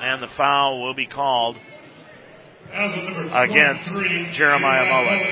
And 0.00 0.22
the 0.22 0.28
foul 0.36 0.82
will 0.82 0.94
be 0.94 1.06
called 1.06 1.56
against 2.72 3.88
Jeremiah 4.32 4.86
Mullet. 4.88 5.22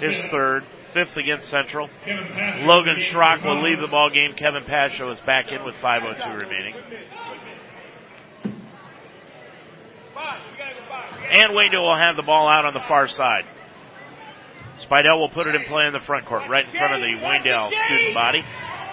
His 0.00 0.30
third, 0.30 0.64
fifth 0.92 1.16
against 1.16 1.48
Central. 1.48 1.88
Logan 2.06 2.96
Schrock 3.10 3.44
will 3.44 3.62
leave 3.62 3.80
the 3.80 3.88
ball 3.88 4.10
game. 4.10 4.34
Kevin 4.36 4.64
Pasho 4.64 5.12
is 5.12 5.20
back 5.20 5.48
in 5.48 5.64
with 5.64 5.74
5.02 5.76 6.42
remaining. 6.42 6.74
And 11.30 11.52
Waynedale 11.52 11.82
will 11.82 11.98
have 11.98 12.16
the 12.16 12.22
ball 12.22 12.48
out 12.48 12.64
on 12.64 12.74
the 12.74 12.80
far 12.80 13.08
side. 13.08 13.44
Spidell 14.80 15.20
will 15.20 15.28
put 15.28 15.46
it 15.46 15.54
in 15.54 15.64
play 15.64 15.86
in 15.86 15.92
the 15.92 16.00
front 16.00 16.26
court, 16.26 16.48
right 16.48 16.64
in 16.64 16.72
front 16.72 16.94
of 16.94 17.00
the 17.00 17.12
Waynedale 17.20 17.68
student 17.68 18.14
body. 18.14 18.42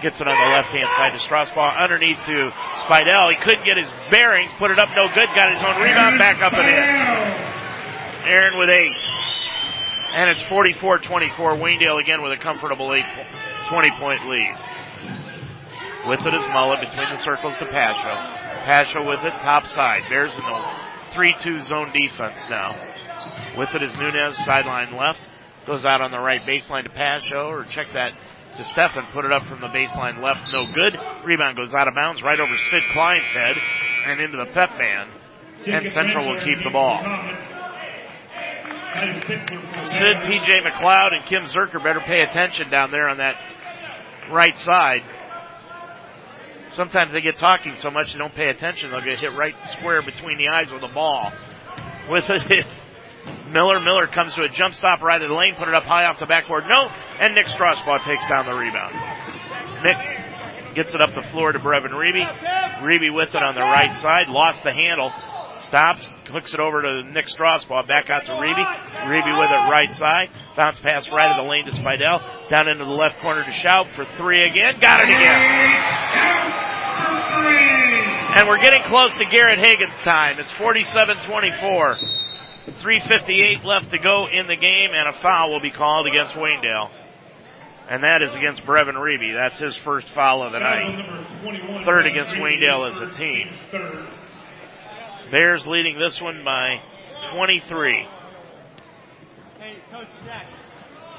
Gets 0.01 0.21
it 0.21 0.27
on 0.27 0.37
the 0.37 0.49
left 0.53 0.69
hand 0.69 0.85
side 0.93 1.13
to 1.13 1.19
Strasbaugh, 1.19 1.77
underneath 1.79 2.19
to 2.27 2.51
Spidell. 2.85 3.31
He 3.31 3.37
couldn't 3.41 3.65
get 3.65 3.77
his 3.77 3.89
bearings, 4.11 4.51
put 4.59 4.69
it 4.69 4.77
up 4.77 4.89
no 4.95 5.07
good, 5.07 5.25
got 5.33 5.49
his 5.49 5.63
own 5.63 5.81
rebound, 5.81 6.19
back 6.19 6.37
up 6.43 6.53
and 6.53 6.69
in. 6.69 8.29
Aaron 8.29 8.59
with 8.59 8.69
eight. 8.69 8.93
And 10.13 10.29
it's 10.29 10.43
44-24. 10.43 11.57
Waynedale 11.57 11.99
again 11.99 12.21
with 12.21 12.33
a 12.33 12.41
comfortable 12.41 12.93
eight, 12.93 13.07
20 13.69 13.89
point 13.97 14.27
lead. 14.27 14.55
With 16.07 16.21
it 16.25 16.33
is 16.33 16.43
Mullet 16.53 16.79
between 16.79 17.09
the 17.09 17.17
circles 17.17 17.57
to 17.57 17.65
Pasho. 17.65 18.31
Pasho 18.63 19.07
with 19.07 19.23
it, 19.25 19.33
top 19.41 19.65
side. 19.65 20.03
Bears 20.09 20.33
in 20.35 20.41
the 20.41 20.86
3-2 21.13 21.65
zone 21.65 21.91
defense 21.93 22.41
now. 22.49 22.75
With 23.57 23.73
it 23.73 23.83
is 23.83 23.95
Nunez, 23.97 24.37
sideline 24.45 24.95
left. 24.95 25.19
Goes 25.65 25.85
out 25.85 26.01
on 26.01 26.11
the 26.11 26.19
right 26.19 26.41
baseline 26.41 26.83
to 26.83 26.89
Pasho, 26.89 27.49
or 27.49 27.63
check 27.65 27.87
that 27.93 28.13
to 28.55 28.63
Steffen. 28.63 29.11
Put 29.11 29.25
it 29.25 29.31
up 29.31 29.43
from 29.47 29.59
the 29.59 29.67
baseline 29.67 30.23
left, 30.23 30.51
no 30.53 30.71
good. 30.73 30.97
Rebound 31.25 31.57
goes 31.57 31.73
out 31.73 31.87
of 31.87 31.95
bounds 31.95 32.21
right 32.23 32.39
over 32.39 32.55
Sid 32.71 32.83
Klein's 32.93 33.23
head 33.25 33.57
and 34.07 34.21
into 34.21 34.37
the 34.37 34.45
pep 34.53 34.77
band. 34.77 35.11
And 35.65 35.91
Central 35.91 36.27
will 36.29 36.39
keep 36.43 36.63
the 36.63 36.69
ball. 36.69 36.99
Sid, 39.87 40.17
PJ 40.23 40.63
McLeod, 40.63 41.13
and 41.13 41.25
Kim 41.25 41.43
Zerker 41.43 41.83
better 41.83 42.01
pay 42.05 42.21
attention 42.21 42.69
down 42.69 42.91
there 42.91 43.09
on 43.09 43.17
that 43.17 43.35
right 44.31 44.57
side. 44.57 45.03
Sometimes 46.77 47.11
they 47.11 47.21
get 47.21 47.37
talking 47.37 47.73
so 47.79 47.89
much 47.89 48.13
they 48.13 48.19
don't 48.19 48.35
pay 48.35 48.49
attention. 48.49 48.91
They'll 48.91 49.01
get 49.01 49.19
hit 49.19 49.33
right 49.33 49.55
square 49.77 50.03
between 50.03 50.37
the 50.37 50.49
eyes 50.49 50.71
with 50.71 50.81
the 50.81 50.93
ball. 50.93 51.33
With 52.07 52.29
it, 52.29 52.67
Miller. 53.51 53.79
Miller 53.79 54.05
comes 54.05 54.35
to 54.35 54.43
a 54.43 54.49
jump 54.49 54.75
stop 54.75 55.01
right 55.01 55.19
of 55.19 55.27
the 55.27 55.33
lane, 55.33 55.55
put 55.57 55.67
it 55.67 55.73
up 55.73 55.85
high 55.85 56.05
off 56.05 56.19
the 56.19 56.27
backboard. 56.27 56.65
No, 56.69 56.87
and 57.19 57.33
Nick 57.33 57.47
Strasbaugh 57.47 58.05
takes 58.05 58.25
down 58.27 58.45
the 58.45 58.55
rebound. 58.55 58.93
Nick 59.83 60.75
gets 60.75 60.93
it 60.93 61.01
up 61.01 61.15
the 61.15 61.27
floor 61.31 61.51
to 61.51 61.57
Brevin 61.57 61.89
Reeby. 61.89 62.29
Reeby 62.79 63.13
with 63.13 63.29
it 63.29 63.41
on 63.41 63.55
the 63.55 63.61
right 63.61 63.97
side, 63.97 64.27
lost 64.27 64.61
the 64.63 64.71
handle, 64.71 65.11
stops, 65.61 66.07
hooks 66.29 66.53
it 66.53 66.59
over 66.59 66.83
to 66.83 67.03
Nick 67.09 67.25
Strasbaugh, 67.25 67.87
back 67.87 68.05
out 68.11 68.23
to 68.25 68.33
Reeby. 68.33 68.65
Reeby 69.09 69.39
with 69.39 69.49
it 69.49 69.71
right 69.71 69.91
side, 69.93 70.29
bounce 70.55 70.79
pass 70.79 71.09
right 71.09 71.31
of 71.31 71.43
the 71.43 71.49
lane 71.49 71.65
to 71.65 71.71
Spidell, 71.71 72.49
down 72.49 72.69
into 72.69 72.85
the 72.85 72.91
left 72.91 73.19
corner 73.19 73.43
to 73.43 73.51
Schaub 73.51 73.95
for 73.95 74.05
three 74.17 74.43
again, 74.43 74.79
got 74.79 75.01
it 75.01 75.09
again. 75.09 76.66
And 78.37 78.47
we're 78.47 78.61
getting 78.61 78.83
close 78.83 79.11
to 79.17 79.25
Garrett 79.25 79.59
Hagan's 79.59 79.97
time. 79.99 80.39
It's 80.39 80.51
47-24. 80.53 81.97
3.58 82.67 83.63
left 83.63 83.91
to 83.91 83.97
go 83.97 84.27
in 84.27 84.47
the 84.47 84.55
game, 84.55 84.91
and 84.93 85.07
a 85.07 85.13
foul 85.13 85.51
will 85.51 85.61
be 85.61 85.71
called 85.71 86.05
against 86.07 86.35
Waynedale. 86.35 86.89
And 87.89 88.03
that 88.03 88.21
is 88.21 88.35
against 88.35 88.63
Brevin 88.63 88.95
Reeby. 88.95 89.33
That's 89.33 89.57
his 89.59 89.77
first 89.77 90.09
foul 90.09 90.43
of 90.43 90.51
the 90.51 90.59
night. 90.59 91.85
Third 91.85 92.05
against 92.05 92.35
Waynedale 92.35 92.91
as 92.91 92.99
a 92.99 93.17
team. 93.17 93.49
Bears 95.31 95.65
leading 95.65 95.97
this 95.97 96.21
one 96.21 96.43
by 96.43 96.81
23. 97.31 98.07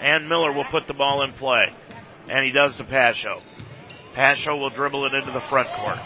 And 0.02 0.28
Miller 0.28 0.52
will 0.52 0.66
put 0.70 0.86
the 0.86 0.94
ball 0.94 1.22
in 1.24 1.32
play. 1.32 1.72
And 2.28 2.44
he 2.44 2.52
does 2.52 2.76
to 2.76 2.84
Pasho. 2.84 3.40
Pasho 4.18 4.58
will 4.58 4.70
dribble 4.70 5.06
it 5.06 5.14
into 5.14 5.30
the 5.30 5.40
front 5.42 5.68
court. 5.68 5.98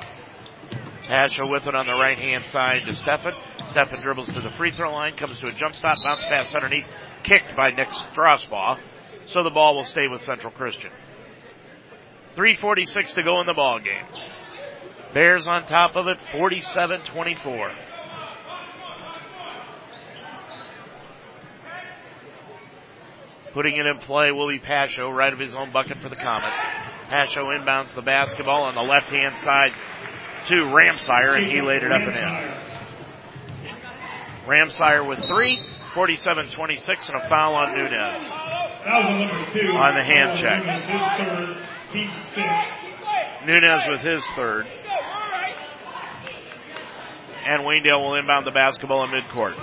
Pasho 1.05 1.51
with 1.51 1.67
it 1.67 1.75
on 1.75 1.87
the 1.87 1.95
right 1.95 2.19
hand 2.19 2.45
side 2.45 2.83
to 2.85 2.93
Steffen. 2.93 3.33
Steffen 3.73 4.03
dribbles 4.03 4.29
to 4.35 4.41
the 4.41 4.51
free 4.51 4.71
throw 4.71 4.93
line, 4.93 5.17
comes 5.17 5.41
to 5.41 5.47
a 5.47 5.53
jump 5.53 5.75
stop, 5.75 5.97
bounce 6.05 6.23
pass 6.25 6.55
underneath, 6.55 6.87
kicked 7.23 7.57
by 7.57 7.71
Nick 7.71 7.89
Strasbaugh. 7.89 8.79
So 9.29 9.43
the 9.43 9.49
ball 9.49 9.75
will 9.75 9.87
stay 9.87 10.09
with 10.09 10.21
Central 10.21 10.53
Christian. 10.53 10.91
346 12.35 13.15
to 13.15 13.23
go 13.23 13.41
in 13.41 13.47
the 13.47 13.55
ball 13.55 13.79
game. 13.79 14.05
Bears 15.15 15.49
on 15.49 15.65
top 15.65 15.97
of 15.97 16.07
it, 16.07 16.19
47-24. 16.35 17.75
Putting 23.55 23.77
it 23.77 23.87
in 23.87 23.99
play 23.99 24.33
will 24.33 24.49
be 24.49 24.59
Pasho, 24.59 25.15
right 25.15 25.33
of 25.33 25.39
his 25.39 25.55
own 25.55 25.73
bucket 25.73 25.99
for 25.99 26.09
the 26.09 26.17
Comets. 26.17 26.57
Pasho 27.11 27.57
inbounds 27.57 27.95
the 27.95 28.01
basketball 28.01 28.63
on 28.63 28.75
the 28.75 28.81
left 28.81 29.09
hand 29.09 29.37
side 29.45 29.73
to 30.47 30.55
Ramsire, 30.55 31.37
and 31.37 31.47
he 31.47 31.61
laid 31.61 31.83
it 31.83 31.93
up 31.93 32.01
and 32.01 32.17
in. 32.17 32.73
Ramsire 34.49 35.07
with 35.07 35.19
three, 35.27 35.59
47-26, 35.95 37.11
and 37.11 37.23
a 37.23 37.29
foul 37.29 37.55
on 37.55 37.77
Nunez. 37.77 38.33
On 39.77 39.95
the 39.95 40.03
hand 40.03 40.39
check. 40.39 40.65
Nunez 43.47 43.83
with 43.89 44.01
his 44.01 44.25
third. 44.35 44.67
And 47.45 47.63
Waynedale 47.63 48.01
will 48.01 48.15
inbound 48.15 48.47
the 48.47 48.53
basketball 48.53 49.05
in 49.05 49.11
midcourt. 49.11 49.57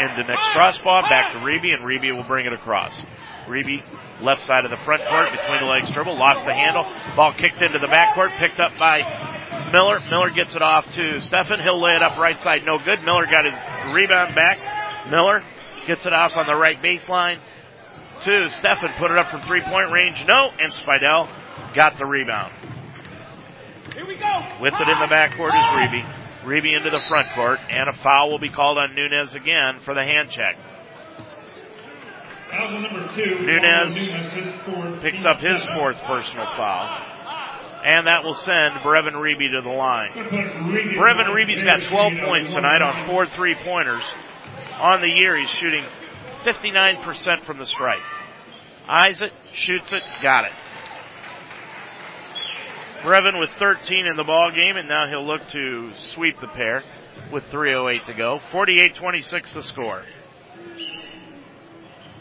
Into 0.00 0.24
Nick 0.24 0.38
Strasbaugh, 0.38 1.08
back 1.08 1.32
to 1.32 1.38
Reeby, 1.38 1.74
and 1.74 1.84
Reeby 1.84 2.14
will 2.16 2.24
bring 2.24 2.46
it 2.46 2.52
across. 2.52 2.92
Reeby, 3.46 3.82
left 4.20 4.40
side 4.42 4.64
of 4.64 4.70
the 4.70 4.76
front 4.78 5.04
court, 5.06 5.30
between 5.30 5.60
the 5.60 5.70
legs 5.70 5.90
dribble, 5.92 6.16
lost 6.16 6.46
the 6.46 6.54
handle. 6.54 6.84
Ball 7.14 7.32
kicked 7.32 7.60
into 7.60 7.78
the 7.78 7.86
backcourt, 7.86 8.38
picked 8.38 8.58
up 8.58 8.72
by 8.78 9.02
Miller. 9.72 9.98
Miller 10.10 10.30
gets 10.30 10.54
it 10.54 10.62
off 10.62 10.84
to 10.92 11.20
Steffen. 11.20 11.62
He'll 11.62 11.80
lay 11.80 11.94
it 11.94 12.02
up 12.02 12.16
right 12.18 12.40
side, 12.40 12.64
no 12.64 12.78
good. 12.78 13.02
Miller 13.04 13.26
got 13.26 13.44
his 13.44 13.92
rebound 13.92 14.34
back. 14.34 14.58
Miller 15.10 15.42
gets 15.86 16.06
it 16.06 16.12
off 16.12 16.32
on 16.36 16.46
the 16.46 16.54
right 16.54 16.80
baseline 16.82 17.38
to 18.24 18.30
Steffen. 18.48 18.96
Put 18.96 19.10
it 19.10 19.18
up 19.18 19.26
from 19.26 19.42
three 19.42 19.62
point 19.62 19.90
range, 19.90 20.24
no, 20.26 20.50
and 20.58 20.72
Spidell 20.72 21.28
got 21.74 21.98
the 21.98 22.06
rebound. 22.06 22.52
Here 23.94 24.06
we 24.06 24.16
go. 24.16 24.46
With 24.60 24.74
it 24.74 24.88
in 24.88 24.98
the 24.98 25.08
backcourt 25.10 25.52
is 25.52 25.66
Reeby. 25.76 26.21
Reeby 26.44 26.76
into 26.76 26.90
the 26.90 27.00
front 27.00 27.28
court, 27.34 27.60
and 27.70 27.88
a 27.88 27.92
foul 28.02 28.30
will 28.30 28.38
be 28.38 28.50
called 28.50 28.78
on 28.78 28.94
Nunez 28.94 29.34
again 29.34 29.80
for 29.84 29.94
the 29.94 30.02
hand 30.02 30.30
check. 30.30 30.56
Foul 32.50 32.80
number 32.80 33.08
two. 33.14 33.46
Nunez 33.46 33.96
Nunez, 33.96 35.02
picks 35.02 35.24
up 35.24 35.38
his 35.38 35.64
fourth 35.66 35.96
personal 36.02 36.44
foul. 36.44 37.08
And 37.84 38.06
that 38.06 38.22
will 38.22 38.34
send 38.34 38.76
Brevin 38.84 39.14
Reeby 39.14 39.50
to 39.52 39.60
the 39.62 39.74
line. 39.74 40.10
Gonna 40.14 40.28
put 40.28 40.38
Reeby- 40.38 40.94
Brevin 40.94 41.26
Reeby's 41.34 41.64
got 41.64 41.80
12 41.82 42.12
points 42.24 42.52
tonight 42.52 42.80
on 42.80 43.06
four 43.06 43.26
three 43.26 43.56
pointers. 43.56 44.04
On 44.78 45.00
the 45.00 45.08
year, 45.08 45.34
he's 45.36 45.50
shooting 45.50 45.84
59% 46.44 47.44
from 47.44 47.58
the 47.58 47.66
stripe. 47.66 48.02
Eyes 48.88 49.20
it, 49.20 49.32
shoots 49.52 49.92
it, 49.92 50.02
got 50.22 50.44
it. 50.44 50.52
Brevin 53.02 53.38
with 53.38 53.50
13 53.58 54.06
in 54.06 54.16
the 54.16 54.24
ball 54.24 54.50
game, 54.54 54.76
and 54.76 54.88
now 54.88 55.08
he'll 55.08 55.26
look 55.26 55.40
to 55.50 55.92
sweep 56.14 56.40
the 56.40 56.46
pair 56.48 56.82
with 57.32 57.44
3.08 57.44 58.04
to 58.04 58.14
go. 58.14 58.40
48-26 58.52 59.54
the 59.54 59.62
score. 59.62 60.04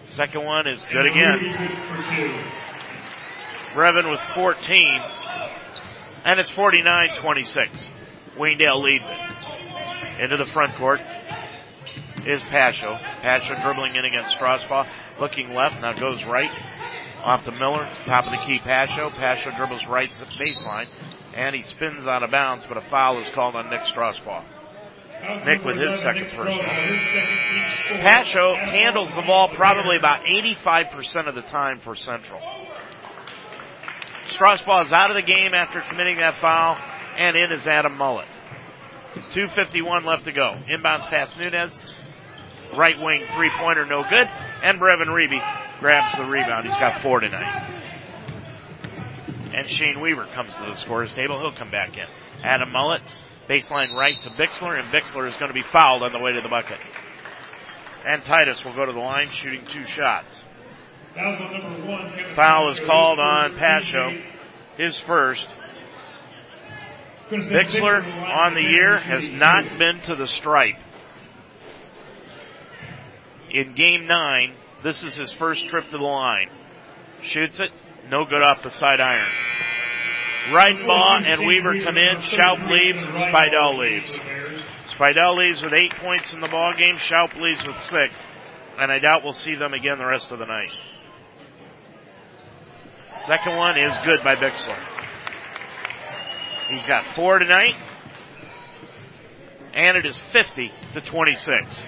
Second 0.07 0.43
one 0.43 0.67
is 0.67 0.83
good 0.91 1.05
again. 1.05 1.39
Brevin 3.73 4.09
with 4.09 4.19
14. 4.33 5.01
And 6.25 6.39
it's 6.39 6.51
49-26. 6.51 7.89
Waynedale 8.37 8.83
leads 8.83 9.05
it. 9.07 10.21
Into 10.21 10.37
the 10.37 10.45
front 10.51 10.75
court 10.75 10.99
is 12.25 12.41
Pasho. 12.43 12.99
Pasho 13.21 13.61
dribbling 13.63 13.95
in 13.95 14.05
against 14.05 14.35
Strasbaugh. 14.37 14.87
Looking 15.19 15.53
left, 15.53 15.79
now 15.81 15.93
goes 15.93 16.23
right. 16.25 16.51
Off 17.23 17.45
to 17.45 17.51
Miller. 17.51 17.85
Top 18.05 18.25
of 18.25 18.31
the 18.31 18.37
key, 18.45 18.59
Pasho. 18.59 19.11
Pasho 19.11 19.55
dribbles 19.55 19.85
right 19.87 20.11
to 20.11 20.19
the 20.19 20.25
baseline. 20.25 20.87
And 21.35 21.55
he 21.55 21.61
spins 21.61 22.07
out 22.07 22.23
of 22.23 22.31
bounds, 22.31 22.65
but 22.67 22.77
a 22.77 22.81
foul 22.89 23.21
is 23.21 23.29
called 23.29 23.55
on 23.55 23.69
Nick 23.69 23.81
Strasbaugh. 23.81 24.43
Nick 25.45 25.63
with 25.63 25.77
his 25.77 26.01
second 26.01 26.25
personal. 26.29 26.59
Pasho 28.01 28.57
handles 28.57 29.13
the 29.15 29.21
ball 29.21 29.49
probably 29.55 29.97
about 29.97 30.25
85% 30.25 31.27
of 31.27 31.35
the 31.35 31.41
time 31.41 31.79
for 31.83 31.95
Central. 31.95 32.41
Strasbaugh 34.29 34.87
is 34.87 34.91
out 34.91 35.11
of 35.11 35.15
the 35.15 35.21
game 35.21 35.53
after 35.53 35.81
committing 35.87 36.17
that 36.17 36.41
foul, 36.41 36.75
and 37.17 37.35
in 37.37 37.51
is 37.51 37.67
Adam 37.67 37.97
Mullet. 37.97 38.27
2.51 39.33 40.05
left 40.05 40.25
to 40.25 40.31
go. 40.31 40.59
Inbounds 40.69 41.07
pass 41.09 41.37
Nunez. 41.37 41.79
Right 42.77 42.95
wing 42.97 43.25
three 43.35 43.51
pointer, 43.59 43.85
no 43.85 44.03
good. 44.09 44.27
And 44.63 44.79
Brevin 44.79 45.09
Reeby 45.09 45.60
grabs 45.81 46.15
the 46.15 46.23
rebound. 46.23 46.65
He's 46.65 46.77
got 46.77 47.01
four 47.01 47.19
tonight. 47.19 47.79
And 49.53 49.67
Shane 49.67 49.99
Weaver 49.99 50.27
comes 50.33 50.53
to 50.53 50.71
the 50.71 50.75
scorer's 50.77 51.13
table. 51.13 51.39
He'll 51.39 51.51
come 51.51 51.71
back 51.71 51.97
in. 51.97 52.05
Adam 52.43 52.71
Mullet, 52.71 53.01
baseline 53.49 53.93
right 53.97 54.15
to 54.23 54.29
Bixler, 54.29 54.79
and 54.79 54.87
Bixler 54.93 55.27
is 55.27 55.35
going 55.35 55.49
to 55.49 55.53
be 55.53 55.63
fouled 55.73 56.03
on 56.03 56.13
the 56.13 56.23
way 56.23 56.31
to 56.31 56.41
the 56.41 56.47
bucket. 56.47 56.77
And 58.05 58.23
Titus 58.23 58.63
will 58.63 58.75
go 58.75 58.85
to 58.85 58.93
the 58.93 58.99
line 58.99 59.29
shooting 59.31 59.65
two 59.65 59.83
shots. 59.83 60.41
Foul 62.35 62.71
is 62.71 62.79
called 62.79 63.19
on 63.19 63.55
Pasho, 63.55 64.23
his 64.77 64.99
first. 65.01 65.47
Bixler 67.29 68.03
on 68.29 68.53
the 68.53 68.61
year 68.61 68.97
has 68.97 69.29
not 69.29 69.65
been 69.77 70.01
to 70.07 70.15
the 70.15 70.27
stripe. 70.27 70.75
In 73.49 73.73
game 73.75 74.07
nine, 74.07 74.55
this 74.83 75.03
is 75.03 75.15
his 75.15 75.31
first 75.33 75.67
trip 75.67 75.85
to 75.85 75.91
the 75.91 75.97
line. 75.97 76.49
Shoots 77.23 77.59
it, 77.59 77.69
no 78.09 78.25
good 78.25 78.41
off 78.41 78.63
the 78.63 78.69
side 78.69 78.99
iron. 78.99 79.27
Ridenbaugh 80.49 81.23
and 81.25 81.45
Weaver 81.45 81.83
come 81.83 81.97
in, 81.97 82.17
Schaub 82.21 82.67
leaves, 82.67 83.03
and 83.03 83.13
Spidell 83.13 83.77
leaves. 83.77 84.11
Spidell 84.93 85.37
leaves 85.37 85.61
with 85.61 85.73
eight 85.73 85.95
points 85.95 86.33
in 86.33 86.41
the 86.41 86.47
ball 86.47 86.73
game, 86.73 86.95
Schaub 86.95 87.35
leaves 87.35 87.65
with 87.65 87.77
six, 87.89 88.13
and 88.79 88.91
I 88.91 88.99
doubt 88.99 89.23
we'll 89.23 89.33
see 89.33 89.55
them 89.55 89.73
again 89.73 89.99
the 89.99 90.05
rest 90.05 90.31
of 90.31 90.39
the 90.39 90.45
night. 90.45 90.71
Second 93.25 93.55
one 93.55 93.77
is 93.77 93.95
good 94.03 94.23
by 94.23 94.35
Bixler. 94.35 94.79
He's 96.69 96.85
got 96.87 97.05
four 97.15 97.37
tonight. 97.37 97.75
And 99.73 99.95
it 99.95 100.05
is 100.05 100.19
50 100.33 100.71
to 100.93 101.01
26. 101.01 101.81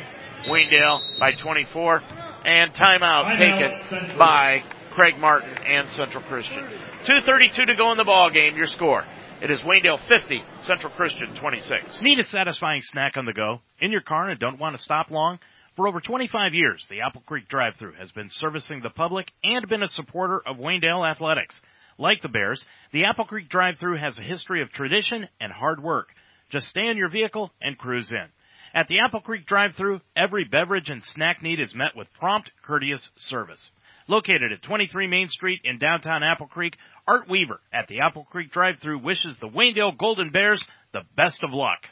Waynedale 0.46 1.20
by 1.20 1.32
24. 1.32 2.02
And 2.46 2.74
timeout 2.74 3.38
Timeout, 3.38 3.90
taken 3.90 4.18
by 4.18 4.64
Craig 4.92 5.18
Martin 5.18 5.56
and 5.66 5.90
Central 5.92 6.24
Christian. 6.24 6.58
2.32 7.06 7.68
to 7.68 7.76
go 7.76 7.92
in 7.92 7.98
the 7.98 8.04
ball 8.04 8.30
game. 8.30 8.58
Your 8.58 8.68
score. 8.68 9.06
It 9.42 9.50
is 9.50 9.62
Waynedale 9.62 10.00
50, 10.08 10.42
Central 10.66 10.92
Christian 10.94 11.36
26. 11.36 12.02
Need 12.02 12.20
a 12.20 12.24
satisfying 12.24 12.82
snack 12.82 13.18
on 13.18 13.26
the 13.26 13.34
go? 13.34 13.62
In 13.80 13.92
your 13.92 14.02
car 14.02 14.30
and 14.30 14.40
don't 14.40 14.60
want 14.60 14.76
to 14.76 14.82
stop 14.82 15.10
long? 15.10 15.40
For 15.76 15.88
over 15.88 16.02
25 16.02 16.54
years, 16.54 16.86
the 16.90 17.02
Apple 17.02 17.24
Creek 17.26 17.48
drive-thru 17.48 17.94
has 17.94 18.12
been 18.12 18.30
servicing 18.30 18.82
the 18.82 18.90
public 18.90 19.32
and 19.44 19.68
been 19.68 19.82
a 19.82 19.88
supporter 19.88 20.42
of 20.46 20.58
Waynedale 20.58 21.10
athletics. 21.10 21.60
Like 21.98 22.22
the 22.22 22.30
Bears, 22.30 22.64
the 22.92 23.06
Apple 23.06 23.26
Creek 23.26 23.50
drive-thru 23.50 23.98
has 23.98 24.18
a 24.18 24.22
history 24.22 24.62
of 24.62 24.70
tradition 24.70 25.28
and 25.40 25.52
hard 25.52 25.82
work. 25.82 26.10
Just 26.50 26.68
stay 26.68 26.88
in 26.88 26.98
your 26.98 27.10
vehicle 27.10 27.52
and 27.62 27.78
cruise 27.78 28.12
in. 28.12 28.28
At 28.76 28.88
the 28.88 29.02
Apple 29.06 29.22
Creek 29.22 29.46
drive-thru, 29.46 30.02
every 30.16 30.46
beverage 30.46 30.90
and 30.90 31.04
snack 31.04 31.44
need 31.44 31.60
is 31.60 31.76
met 31.76 31.96
with 31.96 32.12
prompt, 32.14 32.50
courteous 32.66 33.08
service. 33.18 33.70
Located 34.08 34.52
at 34.52 34.64
23 34.64 35.06
Main 35.08 35.30
Street 35.30 35.62
in 35.64 35.78
downtown 35.78 36.24
Apple 36.24 36.48
Creek, 36.48 36.76
Art 37.08 37.30
Weaver 37.30 37.62
at 37.72 37.88
the 37.88 38.00
Apple 38.00 38.24
Creek 38.24 38.52
drive-thru 38.52 38.98
wishes 38.98 39.38
the 39.40 39.48
Waynedale 39.48 39.96
Golden 39.96 40.32
Bears 40.32 40.66
the 40.92 41.04
best 41.16 41.44
of 41.44 41.52
luck. 41.54 41.86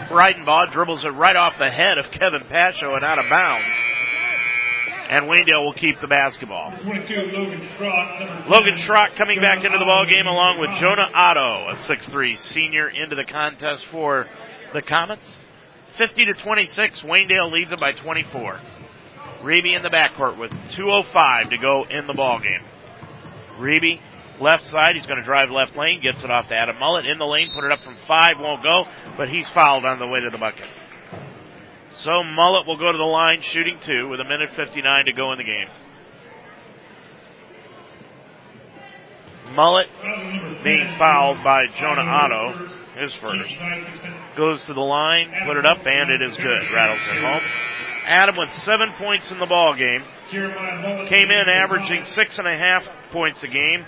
Ridenbaugh 0.08 0.70
dribbles 0.70 1.04
it 1.04 1.08
right 1.08 1.34
off 1.34 1.54
the 1.58 1.68
head 1.68 1.98
of 1.98 2.12
Kevin 2.12 2.42
Pasho 2.42 2.94
and 2.94 3.04
out 3.04 3.18
of 3.18 3.28
bounds. 3.28 3.66
And 5.10 5.24
Waynedale 5.24 5.64
will 5.64 5.72
keep 5.72 6.00
the 6.00 6.06
basketball. 6.06 6.70
22, 6.84 7.14
Logan 7.36 7.60
Schrock. 7.76 8.48
Logan 8.48 8.74
Schrock 8.76 9.16
coming 9.16 9.40
back 9.40 9.64
into 9.64 9.76
the 9.76 9.84
ball 9.84 10.06
game 10.06 10.24
along 10.24 10.60
with 10.60 10.70
Jonah 10.78 11.10
Otto, 11.12 11.66
a 11.68 11.74
6'3 11.74 12.38
senior 12.52 12.86
into 12.86 13.16
the 13.16 13.24
contest 13.24 13.86
for 13.86 14.28
the 14.72 14.80
Comets. 14.80 15.34
50 15.98 16.26
to 16.26 16.34
26, 16.34 17.00
Waynedale 17.00 17.50
leads 17.50 17.72
it 17.72 17.80
by 17.80 17.90
24. 17.90 18.60
Reeby 19.42 19.74
in 19.74 19.82
the 19.82 19.90
backcourt 19.90 20.38
with 20.38 20.52
2.05 20.78 21.50
to 21.50 21.58
go 21.58 21.84
in 21.90 22.06
the 22.06 22.14
ball 22.14 22.38
game. 22.38 22.62
Reeby, 23.58 23.98
left 24.40 24.64
side, 24.64 24.92
he's 24.94 25.06
going 25.06 25.18
to 25.18 25.26
drive 25.26 25.50
left 25.50 25.76
lane, 25.76 26.00
gets 26.00 26.22
it 26.22 26.30
off 26.30 26.46
to 26.50 26.54
Adam 26.54 26.78
Mullet 26.78 27.06
in 27.06 27.18
the 27.18 27.26
lane, 27.26 27.48
put 27.52 27.64
it 27.64 27.72
up 27.72 27.80
from 27.80 27.96
five, 28.06 28.38
won't 28.38 28.62
go, 28.62 28.84
but 29.16 29.28
he's 29.28 29.48
fouled 29.48 29.84
on 29.84 29.98
the 29.98 30.06
way 30.06 30.20
to 30.20 30.30
the 30.30 30.38
bucket. 30.38 30.68
So 31.96 32.22
Mullet 32.22 32.66
will 32.66 32.78
go 32.78 32.90
to 32.92 32.98
the 32.98 33.04
line 33.04 33.42
shooting 33.42 33.78
two 33.82 34.08
with 34.08 34.20
a 34.20 34.24
minute 34.24 34.50
59 34.56 35.04
to 35.06 35.12
go 35.12 35.32
in 35.32 35.38
the 35.38 35.44
game. 35.44 35.68
Mullet 39.54 39.88
being 40.62 40.88
fouled 40.96 41.42
by 41.42 41.66
Jonah 41.74 42.02
Otto, 42.02 42.68
his 42.94 43.14
first. 43.14 43.56
Goes 44.36 44.62
to 44.66 44.74
the 44.74 44.80
line, 44.80 45.32
put 45.44 45.56
it 45.56 45.66
up, 45.66 45.78
and 45.84 46.10
it 46.10 46.22
is 46.22 46.36
good. 46.36 46.62
Rattles 46.72 47.00
it 47.10 47.22
home. 47.22 47.42
Adam 48.06 48.36
with 48.36 48.52
seven 48.64 48.92
points 48.92 49.30
in 49.30 49.38
the 49.38 49.46
ball 49.46 49.74
game. 49.74 50.02
Came 50.30 51.30
in 51.30 51.48
averaging 51.48 52.04
six 52.04 52.38
and 52.38 52.46
a 52.46 52.56
half 52.56 52.84
points 53.10 53.42
a 53.42 53.48
game, 53.48 53.84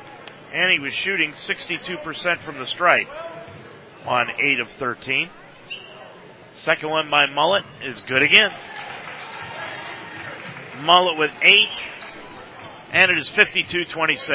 and 0.52 0.70
he 0.72 0.80
was 0.80 0.92
shooting 0.92 1.32
62% 1.32 2.44
from 2.44 2.58
the 2.58 2.66
stripe 2.66 3.06
on 4.06 4.28
8 4.30 4.60
of 4.60 4.68
13. 4.78 5.30
Second 6.52 6.90
one 6.90 7.10
by 7.10 7.26
Mullet 7.26 7.64
is 7.82 8.00
good 8.02 8.22
again. 8.22 8.50
Mullet 10.82 11.18
with 11.18 11.30
8, 11.42 11.68
and 12.92 13.10
it 13.10 13.18
is 13.18 13.28
52-26. 13.30 14.28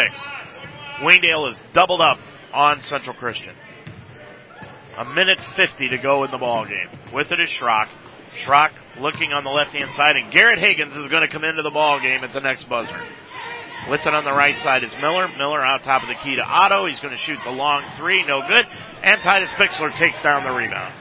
Waynedale 1.02 1.52
is 1.52 1.60
doubled 1.74 2.02
up 2.02 2.18
on 2.54 2.80
Central 2.82 3.16
Christian. 3.16 3.54
A 4.98 5.06
minute 5.06 5.40
50 5.56 5.90
to 5.90 5.98
go 6.00 6.24
in 6.24 6.32
the 6.32 6.40
ball 6.40 6.66
game. 6.66 6.90
With 7.14 7.32
it 7.32 7.40
is 7.40 7.50
Schrock. 7.50 7.88
Schrock 8.44 8.72
looking 9.00 9.32
on 9.32 9.44
the 9.44 9.52
left 9.52 9.76
hand 9.76 9.92
side, 9.92 10.16
and 10.16 10.32
Garrett 10.32 10.60
Higgins 10.60 10.96
is 10.96 11.08
going 11.10 11.22
to 11.22 11.28
come 11.28 11.44
into 11.44 11.62
the 11.62 11.70
ball 11.70 12.00
game 12.00 12.24
at 12.24 12.34
the 12.34 12.40
next 12.40 12.68
buzzer. 12.68 13.00
With 13.90 14.02
it 14.06 14.14
on 14.14 14.24
the 14.24 14.34
right 14.34 14.58
side 14.60 14.84
is 14.84 14.92
Miller. 15.00 15.28
Miller 15.38 15.64
out 15.64 15.84
top 15.84 16.02
of 16.02 16.10
the 16.10 16.16
key 16.16 16.36
to 16.36 16.44
Otto. 16.44 16.88
He's 16.88 17.00
going 17.00 17.14
to 17.14 17.20
shoot 17.20 17.38
the 17.44 17.52
long 17.52 17.84
three, 17.98 18.26
no 18.26 18.42
good. 18.42 18.66
And 19.04 19.22
Titus 19.22 19.52
Bixler 19.52 19.96
takes 20.00 20.22
down 20.24 20.44
the 20.44 20.54
rebound. 20.54 20.94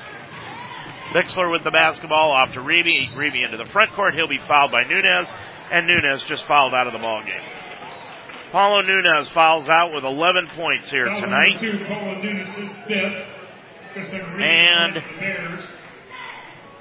Bixler 1.13 1.51
with 1.51 1.65
the 1.65 1.71
basketball 1.71 2.33
off 2.33 2.53
to 2.53 2.61
Reeby. 2.61 3.13
Reeby 3.15 3.45
into 3.45 3.57
the 3.57 3.65
front 3.71 3.93
court. 3.93 4.15
He'll 4.15 4.29
be 4.29 4.41
fouled 4.47 4.73
by 4.73 4.85
Nunez, 4.85 5.29
and 5.71 5.87
Nunez 5.87 6.23
just 6.25 6.47
fouled 6.47 6.75
out 6.75 6.87
of 6.87 6.93
the 6.93 6.99
ball 6.99 7.23
game. 7.23 7.43
Paulo 8.53 8.83
Nunez 8.83 9.29
fouls 9.31 9.69
out 9.69 9.95
with 9.95 10.05
11 10.05 10.49
points 10.49 10.91
here 10.91 11.07
tonight. 11.07 11.61
And 13.95 15.03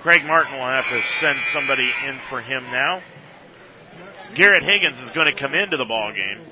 Craig 0.01 0.23
Martin 0.25 0.53
will 0.53 0.65
have 0.65 0.87
to 0.89 1.01
send 1.19 1.37
somebody 1.53 1.89
in 2.05 2.19
for 2.29 2.41
him 2.41 2.63
now. 2.71 3.01
Garrett 4.35 4.63
Higgins 4.63 5.01
is 5.01 5.09
going 5.11 5.33
to 5.33 5.39
come 5.39 5.53
into 5.53 5.77
the 5.77 5.85
ball 5.85 6.11
game. 6.13 6.45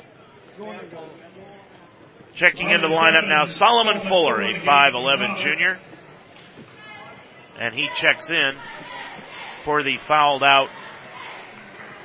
Checking 2.36 2.70
into 2.70 2.88
the 2.88 2.94
lineup 2.94 3.28
now, 3.28 3.46
Solomon 3.46 4.02
Fuller, 4.08 4.42
a 4.42 4.60
5'11 4.62 5.44
junior. 5.44 5.80
And 7.60 7.74
he 7.74 7.88
checks 8.02 8.30
in 8.30 8.54
for 9.64 9.84
the 9.84 9.98
fouled 10.08 10.44
out. 10.44 10.70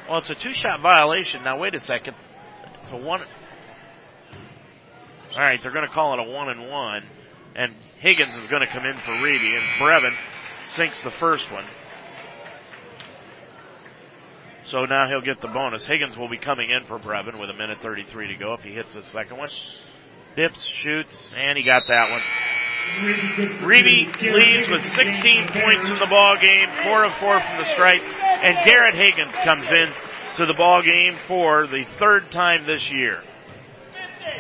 Well, 0.09 0.19
it's 0.19 0.31
a 0.31 0.35
two 0.35 0.53
shot 0.53 0.81
violation. 0.81 1.43
Now, 1.45 1.59
wait 1.59 1.75
a 1.75 1.81
second. 1.81 2.15
It's 2.83 2.93
a 2.93 2.97
one. 2.97 3.23
All 5.33 5.39
right, 5.39 5.61
they're 5.63 5.73
going 5.73 5.87
to 5.87 5.93
call 5.93 6.15
it 6.15 6.21
a 6.27 6.31
one 6.31 6.49
and 6.49 6.69
one. 6.69 7.03
And 7.55 7.75
Higgins 7.99 8.37
is 8.37 8.47
going 8.49 8.61
to 8.61 8.67
come 8.67 8.85
in 8.85 8.97
for 8.99 9.11
Reeby, 9.11 9.57
and 9.57 9.65
Brevin 9.81 10.15
sinks 10.77 11.03
the 11.03 11.11
first 11.11 11.51
one. 11.51 11.65
So 14.65 14.85
now 14.85 15.09
he'll 15.09 15.23
get 15.23 15.41
the 15.41 15.49
bonus. 15.49 15.87
Higgins 15.87 16.17
will 16.17 16.29
be 16.29 16.37
coming 16.37 16.71
in 16.71 16.87
for 16.87 16.99
Brevin 16.99 17.41
with 17.41 17.51
a 17.51 17.55
minute 17.55 17.79
33 17.83 18.29
to 18.29 18.37
go 18.37 18.53
if 18.53 18.61
he 18.61 18.73
hits 18.73 18.95
the 18.95 19.03
second 19.03 19.39
one. 19.39 19.49
Dips, 20.37 20.63
shoots, 20.65 21.19
and 21.35 21.57
he 21.57 21.65
got 21.65 21.83
that 21.89 22.11
one. 22.11 22.21
Reeby 22.99 24.21
leads 24.21 24.71
with 24.71 24.83
16 24.83 25.49
points 25.49 25.85
in 25.85 25.99
the 25.99 26.07
ball 26.09 26.37
game, 26.41 26.69
four 26.83 27.05
of 27.05 27.13
four 27.19 27.41
from 27.41 27.59
the 27.59 27.65
stripe, 27.73 28.03
and 28.03 28.57
Garrett 28.65 28.95
Higgins 28.95 29.37
comes 29.45 29.67
in 29.67 29.93
to 30.37 30.47
the 30.47 30.55
ball 30.55 30.83
game 30.83 31.17
for 31.27 31.67
the 31.67 31.85
third 31.99 32.31
time 32.31 32.67
this 32.67 32.91
year. 32.91 33.23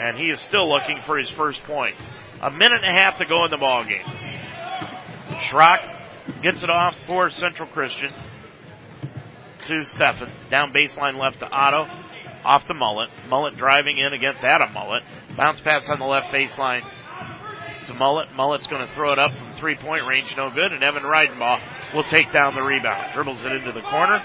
And 0.00 0.16
he 0.16 0.30
is 0.30 0.40
still 0.40 0.68
looking 0.68 1.00
for 1.06 1.18
his 1.18 1.30
first 1.30 1.62
point. 1.64 1.96
A 2.40 2.50
minute 2.50 2.82
and 2.82 2.96
a 2.96 3.00
half 3.00 3.18
to 3.18 3.26
go 3.26 3.44
in 3.44 3.50
the 3.50 3.56
ball 3.56 3.84
game. 3.84 4.06
Schrock 5.48 6.42
gets 6.42 6.62
it 6.62 6.70
off 6.70 6.96
for 7.06 7.30
Central 7.30 7.68
Christian 7.68 8.12
to 9.66 9.74
Steffen. 9.74 10.30
Down 10.50 10.72
baseline 10.72 11.18
left 11.18 11.40
to 11.40 11.46
Otto. 11.46 11.86
Off 12.44 12.66
the 12.68 12.74
Mullet. 12.74 13.10
Mullet 13.28 13.56
driving 13.56 13.98
in 13.98 14.12
against 14.12 14.42
Adam 14.44 14.72
Mullet. 14.72 15.02
Bounce 15.36 15.60
pass 15.60 15.88
on 15.88 15.98
the 15.98 16.06
left 16.06 16.32
baseline 16.32 16.82
to 17.88 17.94
Mullet. 17.94 18.32
Mullet's 18.34 18.66
going 18.66 18.86
to 18.86 18.94
throw 18.94 19.12
it 19.12 19.18
up 19.18 19.32
from 19.32 19.52
three 19.54 19.74
point 19.76 20.06
range. 20.06 20.34
No 20.36 20.50
good. 20.50 20.72
And 20.72 20.82
Evan 20.82 21.02
Ridenbaugh 21.02 21.94
will 21.94 22.04
take 22.04 22.32
down 22.32 22.54
the 22.54 22.62
rebound. 22.62 23.12
Dribbles 23.12 23.44
it 23.44 23.52
into 23.52 23.72
the 23.72 23.82
corner. 23.82 24.16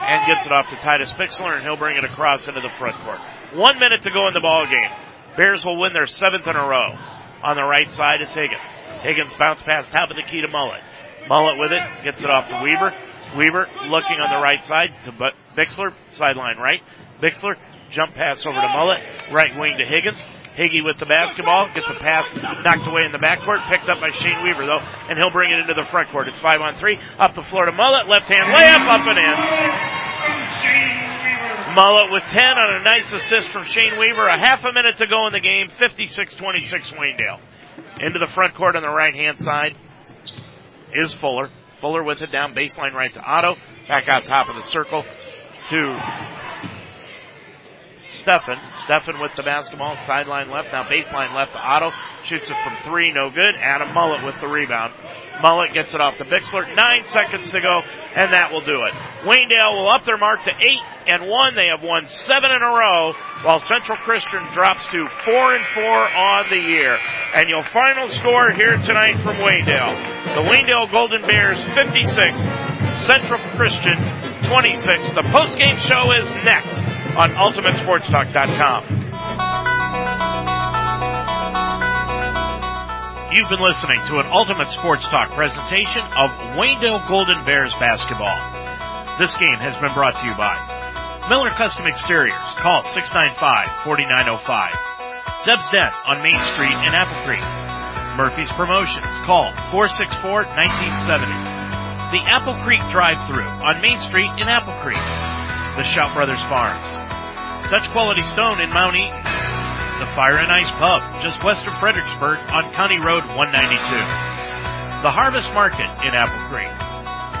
And 0.00 0.26
gets 0.26 0.44
it 0.44 0.52
off 0.52 0.68
to 0.68 0.76
Titus 0.76 1.12
Bixler 1.12 1.54
and 1.54 1.62
he'll 1.62 1.76
bring 1.76 1.96
it 1.96 2.04
across 2.04 2.46
into 2.48 2.60
the 2.60 2.70
front 2.78 2.96
court. 2.96 3.18
One 3.54 3.78
minute 3.78 4.02
to 4.02 4.10
go 4.10 4.26
in 4.28 4.34
the 4.34 4.40
ball 4.40 4.66
game. 4.66 4.90
Bears 5.36 5.64
will 5.64 5.80
win 5.80 5.92
their 5.92 6.06
seventh 6.06 6.46
in 6.46 6.56
a 6.56 6.68
row. 6.68 6.98
On 7.42 7.56
the 7.56 7.62
right 7.62 7.90
side 7.90 8.20
is 8.20 8.32
Higgins. 8.32 8.68
Higgins 9.00 9.32
bounce 9.38 9.62
pass 9.62 9.88
top 9.88 10.10
of 10.10 10.16
the 10.16 10.22
key 10.22 10.40
to 10.40 10.48
Mullet. 10.48 10.82
Mullet 11.28 11.58
with 11.58 11.72
it, 11.72 12.04
gets 12.04 12.20
it 12.20 12.28
off 12.28 12.48
to 12.48 12.62
Weaver. 12.62 12.92
Weaver 13.36 13.66
looking 13.88 14.20
on 14.20 14.30
the 14.30 14.42
right 14.42 14.64
side 14.64 14.94
to 15.04 15.12
Bixler, 15.56 15.92
sideline 16.12 16.58
right. 16.58 16.80
Bixler, 17.22 17.56
jump 17.90 18.14
pass 18.14 18.44
over 18.46 18.60
to 18.60 18.68
Mullet, 18.68 19.02
right 19.32 19.58
wing 19.58 19.78
to 19.78 19.84
Higgins. 19.84 20.22
Higgy 20.54 20.84
with 20.84 20.98
the 20.98 21.06
basketball, 21.06 21.66
gets 21.74 21.88
the 21.88 21.98
pass 21.98 22.30
knocked 22.62 22.86
away 22.86 23.04
in 23.04 23.10
the 23.10 23.18
backcourt, 23.18 23.66
picked 23.66 23.88
up 23.88 24.00
by 24.00 24.12
Shane 24.12 24.42
Weaver 24.42 24.66
though, 24.66 24.82
and 25.10 25.18
he'll 25.18 25.32
bring 25.32 25.50
it 25.50 25.58
into 25.58 25.74
the 25.74 25.86
front 25.90 26.10
court. 26.10 26.28
It's 26.28 26.38
five 26.38 26.60
on 26.60 26.78
three, 26.78 26.96
up 27.18 27.34
the 27.34 27.42
floor 27.42 27.66
to 27.66 27.72
Mullet, 27.72 28.06
left 28.08 28.32
hand 28.32 28.54
layup, 28.54 28.86
up 28.86 29.06
and 29.06 29.18
in. 29.18 29.34
Mullet 31.74 32.12
with 32.12 32.22
10 32.22 32.38
on 32.38 32.80
a 32.80 32.84
nice 32.84 33.12
assist 33.12 33.50
from 33.50 33.64
Shane 33.66 33.98
Weaver. 33.98 34.28
A 34.28 34.38
half 34.38 34.62
a 34.62 34.72
minute 34.72 34.96
to 34.98 35.08
go 35.08 35.26
in 35.26 35.32
the 35.32 35.40
game, 35.40 35.70
56-26 35.82 36.94
Waynedale. 36.94 37.40
Into 38.00 38.20
the 38.20 38.28
front 38.32 38.54
court 38.54 38.76
on 38.76 38.82
the 38.82 38.88
right 38.88 39.14
hand 39.14 39.40
side 39.40 39.76
is 40.92 41.12
Fuller. 41.14 41.50
Fuller 41.80 42.04
with 42.04 42.22
it 42.22 42.30
down 42.30 42.54
baseline 42.54 42.92
right 42.92 43.12
to 43.12 43.20
Otto. 43.20 43.56
Back 43.88 44.08
out 44.08 44.24
top 44.24 44.48
of 44.48 44.54
the 44.54 44.62
circle 44.62 45.02
to 45.70 46.43
Steffen. 48.24 48.56
Steffen 48.88 49.20
with 49.20 49.34
the 49.36 49.42
basketball, 49.42 49.96
sideline 50.06 50.48
left, 50.50 50.72
now 50.72 50.82
baseline 50.82 51.34
left 51.36 51.52
to 51.52 51.60
Otto. 51.60 51.90
Shoots 52.24 52.48
it 52.48 52.56
from 52.64 52.76
three, 52.84 53.12
no 53.12 53.28
good. 53.28 53.54
Adam 53.60 53.92
Mullet 53.92 54.24
with 54.24 54.40
the 54.40 54.48
rebound. 54.48 54.94
Mullet 55.42 55.74
gets 55.74 55.92
it 55.92 56.00
off 56.00 56.16
to 56.18 56.24
Bixler. 56.24 56.64
Nine 56.74 57.04
seconds 57.12 57.50
to 57.50 57.60
go, 57.60 57.80
and 58.16 58.32
that 58.32 58.50
will 58.50 58.64
do 58.64 58.82
it. 58.88 58.94
Waynedale 59.28 59.76
will 59.76 59.90
up 59.92 60.04
their 60.04 60.16
mark 60.16 60.42
to 60.44 60.52
eight 60.56 60.80
and 61.06 61.28
one. 61.28 61.54
They 61.54 61.68
have 61.68 61.84
won 61.84 62.06
seven 62.06 62.50
in 62.50 62.62
a 62.62 62.72
row, 62.72 63.12
while 63.42 63.58
Central 63.60 63.98
Christian 63.98 64.40
drops 64.54 64.86
to 64.92 65.04
four 65.28 65.54
and 65.54 65.64
four 65.76 65.98
on 66.16 66.48
the 66.48 66.60
year. 66.60 66.96
And 67.34 67.48
your 67.48 67.64
final 67.72 68.08
score 68.08 68.52
here 68.52 68.78
tonight 68.78 69.20
from 69.20 69.36
Waynedale. 69.36 70.32
The 70.32 70.48
Waynedale 70.48 70.90
Golden 70.90 71.22
Bears 71.22 71.60
56, 71.76 73.04
Central 73.04 73.40
Christian 73.52 74.00
26. 74.48 75.12
The 75.12 75.28
post-game 75.34 75.76
show 75.76 76.08
is 76.16 76.30
next 76.44 77.03
on 77.16 77.30
UltimateSportsTalk.com. 77.30 78.84
You've 83.34 83.48
been 83.48 83.62
listening 83.62 83.98
to 84.08 84.18
an 84.18 84.26
Ultimate 84.30 84.70
Sports 84.72 85.06
Talk 85.06 85.30
presentation 85.30 86.02
of 86.16 86.30
Waynedale 86.54 87.06
Golden 87.08 87.44
Bears 87.44 87.72
basketball. 87.82 88.38
This 89.18 89.34
game 89.34 89.58
has 89.58 89.76
been 89.78 89.92
brought 89.94 90.14
to 90.22 90.26
you 90.26 90.34
by 90.34 90.54
Miller 91.28 91.50
Custom 91.50 91.86
Exteriors. 91.86 92.34
Call 92.58 92.82
695-4905. 92.82 95.46
Deb's 95.46 95.66
Den 95.70 95.92
on 96.06 96.22
Main 96.22 96.38
Street 96.54 96.74
in 96.86 96.94
Apple 96.94 97.18
Creek. 97.26 97.42
Murphy's 98.16 98.50
Promotions. 98.54 99.06
Call 99.26 99.50
464-1970. 99.74 101.26
The 102.14 102.22
Apple 102.30 102.54
Creek 102.62 102.82
Drive-Thru 102.90 103.42
on 103.42 103.82
Main 103.82 103.98
Street 104.06 104.30
in 104.38 104.46
Apple 104.46 104.74
Creek. 104.78 105.02
The 105.74 105.82
Shout 105.82 106.14
Brothers 106.14 106.42
Farms. 106.46 107.03
Dutch 107.70 107.88
Quality 107.90 108.22
Stone 108.22 108.60
in 108.60 108.70
Mount 108.70 108.94
Eaton. 108.94 109.22
The 110.00 110.06
Fire 110.14 110.36
and 110.36 110.50
Ice 110.50 110.70
Pub, 110.72 111.22
just 111.22 111.42
west 111.42 111.66
of 111.66 111.72
Fredericksburg 111.78 112.38
on 112.50 112.72
County 112.74 112.98
Road 112.98 113.24
192. 113.24 113.78
The 115.02 115.10
Harvest 115.10 115.52
Market 115.54 115.88
in 116.04 116.12
Apple 116.12 116.38
Creek. 116.50 116.68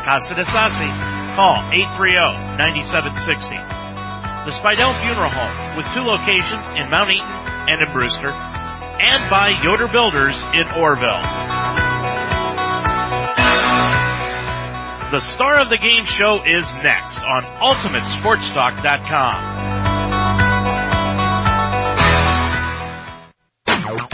Casa 0.04 0.34
de 0.34 0.44
Sassi, 0.44 0.88
call 1.34 1.56
830-9760. 1.98 4.44
The 4.44 4.50
Spidell 4.52 4.92
Funeral 5.02 5.30
Home 5.30 5.76
with 5.76 5.86
two 5.94 6.02
locations 6.02 6.68
in 6.76 6.90
Mount 6.90 7.10
Eaton 7.10 7.28
and 7.68 7.80
in 7.80 7.90
Brewster. 7.92 8.30
And 8.30 9.30
by 9.30 9.48
Yoder 9.64 9.88
Builders 9.88 10.36
in 10.54 10.66
Orrville. 10.76 11.22
The 15.10 15.20
star 15.20 15.58
of 15.60 15.70
the 15.70 15.78
game 15.78 16.04
show 16.04 16.42
is 16.44 16.64
next 16.82 17.24
on 17.24 17.44
UltimateSportsTalk.com. 17.60 19.63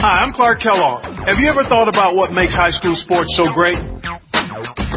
Hi, 0.02 0.24
I'm 0.24 0.32
Clark 0.32 0.60
Kellogg. 0.60 1.04
Have 1.28 1.40
you 1.40 1.50
ever 1.50 1.62
thought 1.62 1.88
about 1.88 2.16
what 2.16 2.32
makes 2.32 2.54
high 2.54 2.70
school 2.70 2.96
sports 2.96 3.36
so 3.36 3.52
great? 3.52 3.76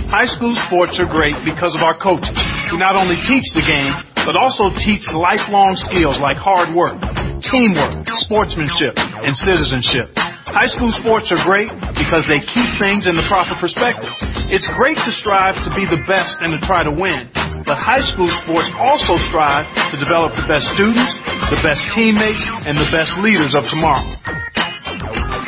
High 0.07 0.27
school 0.27 0.55
sports 0.55 0.97
are 0.97 1.05
great 1.05 1.35
because 1.43 1.75
of 1.75 1.81
our 1.81 1.93
coaches, 1.93 2.39
who 2.71 2.77
not 2.77 2.95
only 2.95 3.17
teach 3.17 3.51
the 3.51 3.59
game, 3.67 3.91
but 4.25 4.37
also 4.37 4.69
teach 4.69 5.11
lifelong 5.11 5.75
skills 5.75 6.21
like 6.21 6.37
hard 6.37 6.73
work, 6.73 6.95
teamwork, 7.41 8.07
sportsmanship, 8.15 8.97
and 8.97 9.35
citizenship. 9.35 10.17
High 10.17 10.67
school 10.67 10.93
sports 10.93 11.33
are 11.33 11.43
great 11.43 11.67
because 11.99 12.25
they 12.27 12.39
keep 12.39 12.69
things 12.79 13.05
in 13.05 13.17
the 13.17 13.23
proper 13.23 13.55
perspective. 13.55 14.09
It's 14.55 14.67
great 14.67 14.95
to 14.99 15.11
strive 15.11 15.61
to 15.65 15.75
be 15.75 15.83
the 15.83 16.01
best 16.07 16.37
and 16.39 16.57
to 16.57 16.65
try 16.65 16.83
to 16.83 16.91
win, 16.91 17.27
but 17.67 17.75
high 17.77 17.99
school 17.99 18.29
sports 18.29 18.71
also 18.79 19.17
strive 19.17 19.67
to 19.91 19.97
develop 19.97 20.35
the 20.35 20.47
best 20.47 20.69
students, 20.69 21.15
the 21.51 21.59
best 21.61 21.91
teammates, 21.91 22.47
and 22.65 22.77
the 22.77 22.87
best 22.89 23.17
leaders 23.17 23.53
of 23.53 23.67
tomorrow. 23.67 24.07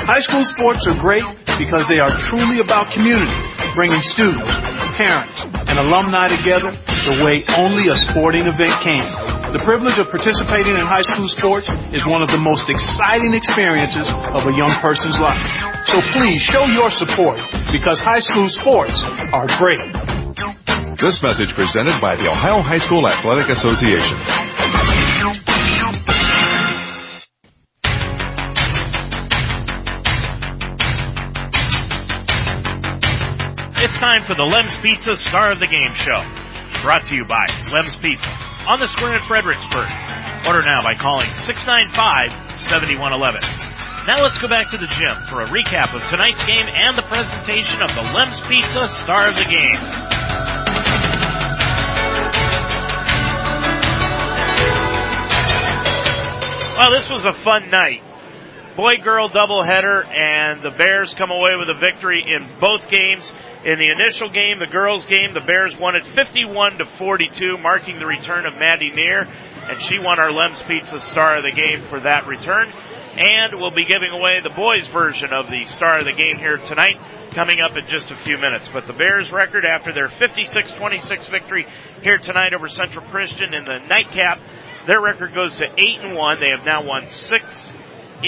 High 0.05 0.19
school 0.19 0.43
sports 0.43 0.85
are 0.85 0.93
great 0.93 1.25
because 1.57 1.87
they 1.87 1.97
are 1.97 2.09
truly 2.09 2.59
about 2.59 2.93
community, 2.93 3.33
bringing 3.73 4.01
students, 4.01 4.53
parents, 4.93 5.45
and 5.65 5.79
alumni 5.81 6.29
together 6.29 6.69
the 6.69 7.25
way 7.25 7.41
only 7.57 7.89
a 7.89 7.95
sporting 7.95 8.45
event 8.45 8.81
can. 8.81 9.01
The 9.51 9.57
privilege 9.57 9.97
of 9.97 10.11
participating 10.11 10.77
in 10.77 10.85
high 10.85 11.01
school 11.01 11.27
sports 11.27 11.71
is 11.89 12.05
one 12.05 12.21
of 12.21 12.29
the 12.29 12.37
most 12.37 12.69
exciting 12.69 13.33
experiences 13.33 14.13
of 14.13 14.45
a 14.45 14.53
young 14.53 14.69
person's 14.77 15.19
life. 15.19 15.41
So 15.89 16.01
please 16.13 16.39
show 16.39 16.65
your 16.65 16.91
support 16.91 17.43
because 17.73 17.99
high 17.99 18.21
school 18.21 18.47
sports 18.47 19.01
are 19.33 19.49
great. 19.57 19.89
This 21.01 21.23
message 21.25 21.49
presented 21.57 21.99
by 21.99 22.15
the 22.15 22.29
Ohio 22.29 22.61
High 22.61 22.77
School 22.77 23.09
Athletic 23.09 23.49
Association. 23.49 24.21
It's 33.95 34.03
time 34.03 34.27
for 34.27 34.35
the 34.35 34.43
Lem's 34.43 34.75
Pizza 34.75 35.15
Star 35.15 35.53
of 35.53 35.63
the 35.63 35.71
Game 35.71 35.95
show. 35.95 36.19
Brought 36.83 37.07
to 37.07 37.15
you 37.15 37.23
by 37.23 37.47
Lem's 37.71 37.95
Pizza 37.95 38.27
on 38.67 38.83
the 38.83 38.91
square 38.91 39.15
in 39.15 39.23
Fredericksburg. 39.23 39.87
Order 40.43 40.67
now 40.67 40.83
by 40.83 40.99
calling 40.99 41.31
695-7111. 41.47 43.39
Now 44.03 44.19
let's 44.19 44.35
go 44.43 44.51
back 44.51 44.69
to 44.71 44.77
the 44.77 44.91
gym 44.99 45.15
for 45.31 45.39
a 45.43 45.47
recap 45.47 45.95
of 45.95 46.03
tonight's 46.11 46.43
game 46.43 46.67
and 46.67 46.91
the 46.91 47.07
presentation 47.07 47.81
of 47.81 47.87
the 47.95 48.03
Lem's 48.11 48.43
Pizza 48.51 48.91
Star 48.91 49.31
of 49.31 49.39
the 49.39 49.47
Game. 49.47 49.79
Well, 56.75 56.91
this 56.91 57.07
was 57.07 57.23
a 57.23 57.31
fun 57.31 57.69
night. 57.71 58.03
Boy-girl 58.75 59.29
doubleheader, 59.29 60.03
and 60.03 60.61
the 60.61 60.75
Bears 60.75 61.15
come 61.17 61.31
away 61.31 61.55
with 61.55 61.69
a 61.69 61.79
victory 61.79 62.19
in 62.19 62.59
both 62.59 62.83
games. 62.91 63.23
In 63.63 63.79
the 63.79 63.87
initial 63.87 64.27
game, 64.27 64.59
the 64.59 64.67
girls' 64.67 65.05
game, 65.05 65.33
the 65.33 65.47
Bears 65.47 65.77
won 65.79 65.95
it 65.95 66.03
51 66.07 66.79
to 66.79 66.85
42, 66.99 67.57
marking 67.57 67.99
the 67.99 68.05
return 68.05 68.45
of 68.45 68.59
Maddie 68.59 68.91
Neer, 68.91 69.21
and 69.23 69.79
she 69.79 69.97
won 69.97 70.19
our 70.19 70.29
Lem's 70.29 70.61
Pizza 70.67 70.99
Star 70.99 71.37
of 71.37 71.43
the 71.47 71.55
Game 71.55 71.87
for 71.87 72.01
that 72.01 72.27
return. 72.27 72.67
And 73.15 73.55
we'll 73.61 73.71
be 73.71 73.85
giving 73.85 74.11
away 74.11 74.43
the 74.43 74.51
boys' 74.51 74.91
version 74.91 75.31
of 75.31 75.47
the 75.47 75.63
Star 75.71 75.95
of 75.95 76.03
the 76.03 76.11
Game 76.11 76.37
here 76.37 76.57
tonight, 76.57 77.31
coming 77.33 77.61
up 77.61 77.71
in 77.79 77.87
just 77.87 78.11
a 78.11 78.17
few 78.27 78.37
minutes. 78.37 78.67
But 78.73 78.87
the 78.87 78.93
Bears' 78.99 79.31
record 79.31 79.63
after 79.63 79.93
their 79.93 80.09
56-26 80.09 81.31
victory 81.31 81.65
here 82.03 82.17
tonight 82.17 82.53
over 82.53 82.67
Central 82.67 83.07
Christian 83.07 83.53
in 83.53 83.63
the 83.63 83.79
nightcap, 83.87 84.41
their 84.85 84.99
record 84.99 85.33
goes 85.33 85.55
to 85.55 85.63
eight 85.63 86.03
and 86.03 86.13
one. 86.13 86.41
They 86.41 86.51
have 86.51 86.65
now 86.65 86.83
won 86.83 87.07
six 87.07 87.71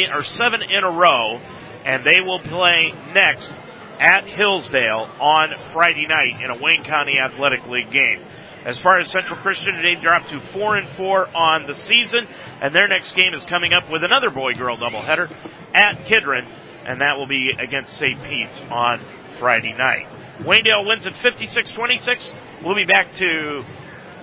in, 0.03 0.11
or 0.11 0.23
seven 0.23 0.61
in 0.61 0.83
a 0.83 0.91
row, 0.91 1.39
and 1.85 2.03
they 2.05 2.21
will 2.21 2.39
play 2.39 2.93
next 3.13 3.51
at 3.99 4.27
Hillsdale 4.27 5.09
on 5.19 5.49
Friday 5.73 6.07
night 6.07 6.41
in 6.43 6.51
a 6.51 6.61
Wayne 6.61 6.83
County 6.83 7.19
Athletic 7.19 7.65
League 7.67 7.91
game. 7.91 8.23
As 8.65 8.77
far 8.77 8.99
as 8.99 9.09
Central 9.11 9.39
Christian, 9.39 9.81
they 9.81 9.95
dropped 9.95 10.29
to 10.29 10.41
four 10.51 10.75
and 10.75 10.89
four 10.97 11.27
on 11.35 11.67
the 11.67 11.75
season, 11.75 12.27
and 12.61 12.75
their 12.75 12.87
next 12.87 13.15
game 13.15 13.33
is 13.33 13.43
coming 13.45 13.73
up 13.73 13.89
with 13.91 14.03
another 14.03 14.29
boy-girl 14.29 14.77
doubleheader 14.77 15.33
at 15.73 16.05
Kidron, 16.05 16.45
and 16.85 17.01
that 17.01 17.17
will 17.17 17.27
be 17.27 17.51
against 17.57 17.97
St. 17.97 18.21
Pete's 18.23 18.59
on 18.69 18.99
Friday 19.39 19.73
night. 19.73 20.05
Waynedale 20.39 20.85
wins 20.85 21.07
at 21.07 21.13
56-26. 21.13 22.63
We'll 22.63 22.75
be 22.75 22.85
back 22.85 23.15
to 23.17 23.61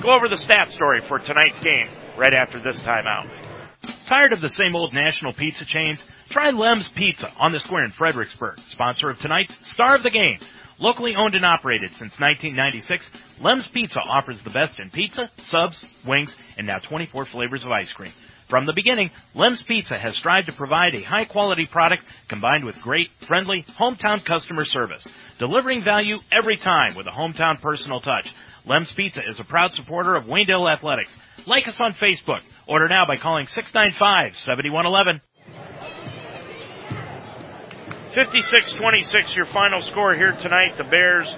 go 0.02 0.10
over 0.10 0.28
the 0.28 0.36
stat 0.36 0.70
story 0.70 1.00
for 1.08 1.18
tonight's 1.18 1.60
game 1.60 1.88
right 2.16 2.34
after 2.34 2.60
this 2.60 2.80
timeout. 2.82 3.53
Tired 4.06 4.34
of 4.34 4.42
the 4.42 4.50
same 4.50 4.76
old 4.76 4.92
national 4.92 5.32
pizza 5.32 5.64
chains? 5.64 6.04
Try 6.28 6.50
Lem's 6.50 6.88
Pizza 6.88 7.32
on 7.40 7.52
the 7.52 7.60
square 7.60 7.84
in 7.84 7.90
Fredericksburg, 7.90 8.58
sponsor 8.58 9.08
of 9.08 9.18
tonight's 9.18 9.56
Star 9.72 9.94
of 9.94 10.02
the 10.02 10.10
Game. 10.10 10.38
Locally 10.78 11.14
owned 11.16 11.34
and 11.34 11.44
operated 11.44 11.88
since 11.92 12.20
1996, 12.20 13.08
Lem's 13.40 13.66
Pizza 13.68 14.00
offers 14.00 14.42
the 14.42 14.50
best 14.50 14.78
in 14.78 14.90
pizza, 14.90 15.30
subs, 15.40 15.82
wings, 16.06 16.36
and 16.58 16.66
now 16.66 16.78
24 16.80 17.24
flavors 17.24 17.64
of 17.64 17.72
ice 17.72 17.90
cream. 17.92 18.12
From 18.46 18.66
the 18.66 18.74
beginning, 18.74 19.10
Lem's 19.34 19.62
Pizza 19.62 19.96
has 19.96 20.14
strived 20.14 20.48
to 20.48 20.54
provide 20.54 20.94
a 20.94 21.02
high 21.02 21.24
quality 21.24 21.64
product 21.64 22.04
combined 22.28 22.66
with 22.66 22.82
great, 22.82 23.08
friendly, 23.20 23.62
hometown 23.78 24.22
customer 24.22 24.66
service, 24.66 25.06
delivering 25.38 25.82
value 25.82 26.18
every 26.30 26.58
time 26.58 26.94
with 26.94 27.06
a 27.06 27.10
hometown 27.10 27.58
personal 27.58 28.00
touch. 28.00 28.34
Lem's 28.66 28.92
Pizza 28.92 29.26
is 29.26 29.40
a 29.40 29.44
proud 29.44 29.72
supporter 29.72 30.14
of 30.14 30.24
Waynedale 30.24 30.70
Athletics. 30.70 31.16
Like 31.46 31.68
us 31.68 31.80
on 31.80 31.94
Facebook. 31.94 32.40
Order 32.66 32.88
now 32.88 33.04
by 33.06 33.16
calling 33.16 33.46
695-7111. 33.46 35.20
56-26, 38.16 39.36
your 39.36 39.44
final 39.46 39.82
score 39.82 40.14
here 40.14 40.32
tonight. 40.40 40.78
The 40.78 40.84
Bears 40.84 41.34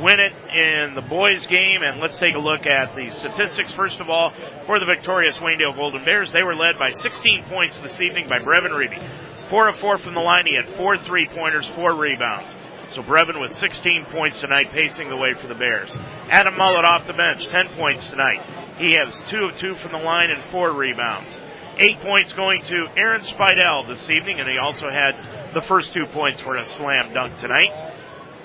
win 0.00 0.20
it 0.20 0.32
in 0.54 0.94
the 0.94 1.02
boys 1.02 1.46
game, 1.46 1.82
and 1.82 1.98
let's 2.00 2.16
take 2.18 2.34
a 2.34 2.38
look 2.38 2.66
at 2.66 2.94
the 2.94 3.10
statistics. 3.10 3.72
First 3.74 3.98
of 4.00 4.08
all, 4.10 4.32
for 4.66 4.78
the 4.78 4.86
victorious 4.86 5.38
Waynedale 5.38 5.74
Golden 5.74 6.04
Bears, 6.04 6.30
they 6.30 6.42
were 6.42 6.54
led 6.54 6.78
by 6.78 6.90
16 6.90 7.44
points 7.48 7.78
this 7.78 8.00
evening 8.00 8.26
by 8.28 8.38
Brevin 8.38 8.70
Reeby. 8.70 9.48
Four 9.50 9.68
of 9.68 9.76
four 9.76 9.98
from 9.98 10.14
the 10.14 10.20
line. 10.20 10.44
He 10.46 10.54
had 10.54 10.76
four 10.76 10.96
three-pointers, 10.96 11.68
four 11.74 11.96
rebounds. 11.96 12.54
So 12.94 13.02
Brevin 13.02 13.40
with 13.40 13.54
16 13.54 14.06
points 14.12 14.38
tonight, 14.40 14.70
pacing 14.70 15.08
the 15.08 15.16
way 15.16 15.34
for 15.34 15.48
the 15.48 15.54
Bears. 15.54 15.90
Adam 16.28 16.56
Mullet 16.56 16.84
off 16.84 17.06
the 17.06 17.12
bench, 17.12 17.46
10 17.46 17.76
points 17.76 18.06
tonight. 18.06 18.40
He 18.80 18.92
has 18.94 19.14
two 19.30 19.44
of 19.44 19.58
two 19.58 19.74
from 19.74 19.92
the 19.92 19.98
line 19.98 20.30
and 20.30 20.42
four 20.44 20.72
rebounds. 20.72 21.38
Eight 21.76 22.00
points 22.00 22.32
going 22.32 22.62
to 22.64 22.86
Aaron 22.96 23.20
Spidell 23.20 23.86
this 23.86 24.08
evening, 24.08 24.40
and 24.40 24.48
he 24.48 24.56
also 24.56 24.88
had 24.88 25.52
the 25.54 25.60
first 25.60 25.92
two 25.92 26.06
points 26.06 26.40
for 26.40 26.56
a 26.56 26.64
slam 26.64 27.12
dunk 27.12 27.36
tonight. 27.36 27.92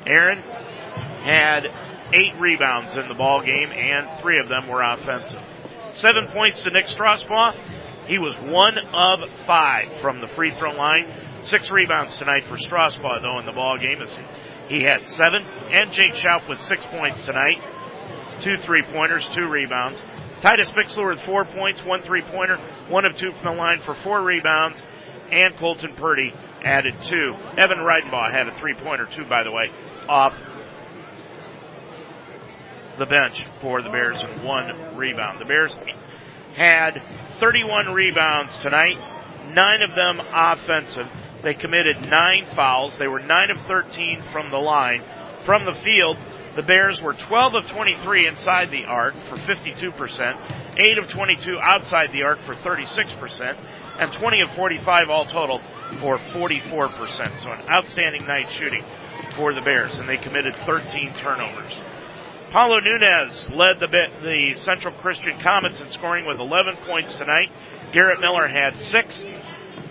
Aaron 0.06 0.40
had 0.40 1.68
eight 2.14 2.34
rebounds 2.38 2.98
in 2.98 3.08
the 3.08 3.14
ball 3.14 3.44
game, 3.44 3.72
and 3.72 4.22
three 4.22 4.38
of 4.38 4.50
them 4.50 4.68
were 4.68 4.82
offensive. 4.82 5.40
Seven 5.94 6.28
points 6.28 6.62
to 6.64 6.70
Nick 6.70 6.88
Strasbaugh. 6.88 8.08
He 8.08 8.20
was 8.20 8.36
one 8.36 8.78
of 8.78 9.20
five 9.46 10.02
from 10.02 10.20
the 10.20 10.28
free 10.28 10.54
throw 10.58 10.74
line. 10.74 11.08
Six 11.44 11.72
rebounds 11.72 12.18
tonight 12.18 12.44
for 12.50 12.58
Strasbaugh, 12.58 13.22
though, 13.22 13.40
in 13.40 13.46
the 13.46 13.54
ball 13.54 13.78
game. 13.78 14.04
He 14.68 14.84
had 14.84 15.06
seven. 15.08 15.44
And 15.72 15.92
Jake 15.92 16.14
Schaub 16.14 16.48
with 16.50 16.60
six 16.60 16.86
points 16.88 17.22
tonight. 17.22 17.62
Two 18.42 18.58
three 18.58 18.84
pointers, 18.92 19.28
two 19.30 19.48
rebounds. 19.48 20.02
Titus 20.46 20.70
Bixler 20.78 21.10
with 21.10 21.26
four 21.26 21.44
points, 21.44 21.84
one 21.84 22.04
three 22.04 22.22
pointer, 22.22 22.58
one 22.88 23.04
of 23.04 23.18
two 23.18 23.32
from 23.32 23.56
the 23.56 23.60
line 23.60 23.82
for 23.84 23.96
four 24.04 24.22
rebounds. 24.22 24.78
And 25.32 25.58
Colton 25.58 25.96
Purdy 25.96 26.36
added 26.64 26.94
two. 27.10 27.34
Evan 27.58 27.80
Ridenbaugh 27.80 28.32
had 28.32 28.48
a 28.48 28.60
three 28.60 28.76
pointer, 28.76 29.08
too, 29.08 29.26
by 29.26 29.42
the 29.42 29.52
way, 29.52 29.72
off 30.08 30.34
the 33.00 33.08
bench 33.08 33.44
for 33.60 33.82
the 33.82 33.90
Bears 33.90 34.22
and 34.22 34.44
one 34.44 34.96
rebound. 34.96 35.42
The 35.42 35.46
Bears 35.46 35.76
had 36.56 37.02
31 37.40 37.88
rebounds 37.88 38.52
tonight, 38.62 39.00
nine 39.48 39.82
of 39.82 39.96
them 39.96 40.22
offensive. 40.32 41.08
They 41.42 41.56
committed 41.56 42.08
nine 42.08 42.46
fouls. 42.56 42.94
They 43.00 43.08
were 43.08 43.20
nine 43.20 43.50
of 43.50 43.58
13 43.66 44.24
from 44.32 44.52
the 44.52 44.60
line. 44.60 45.02
From 45.44 45.66
the 45.66 45.74
field, 45.84 46.20
the 46.56 46.64
Bears 46.64 47.02
were 47.02 47.14
12 47.14 47.56
of 47.56 47.68
23 47.68 48.28
inside 48.28 48.72
the 48.72 48.86
arc 48.86 49.14
for 49.30 49.36
52%, 49.36 50.78
8 50.78 50.98
of 50.98 51.10
22 51.10 51.60
outside 51.60 52.12
the 52.14 52.24
arc 52.24 52.40
for 52.46 52.56
36%, 52.56 53.58
and 54.00 54.12
20 54.12 54.42
of 54.42 54.56
45 54.56 55.10
all 55.10 55.26
total 55.26 55.60
for 56.00 56.18
44%. 56.18 57.44
So 57.44 57.52
an 57.52 57.70
outstanding 57.70 58.26
night 58.26 58.48
shooting 58.58 58.84
for 59.36 59.54
the 59.54 59.62
Bears, 59.62 59.98
and 59.98 60.08
they 60.08 60.18
committed 60.18 60.56
13 60.56 61.14
turnovers. 61.16 61.80
Paulo 62.52 62.80
Nunez 62.80 63.50
led 63.50 63.82
the, 63.82 63.88
the 64.22 64.54
Central 64.56 64.94
Christian 64.94 65.38
Comets 65.42 65.82
in 65.82 65.90
scoring 65.90 66.26
with 66.26 66.40
11 66.40 66.78
points 66.88 67.14
tonight. 67.14 67.52
Garrett 67.92 68.22
Miller 68.22 68.48
had 68.48 68.78
six. 68.78 69.22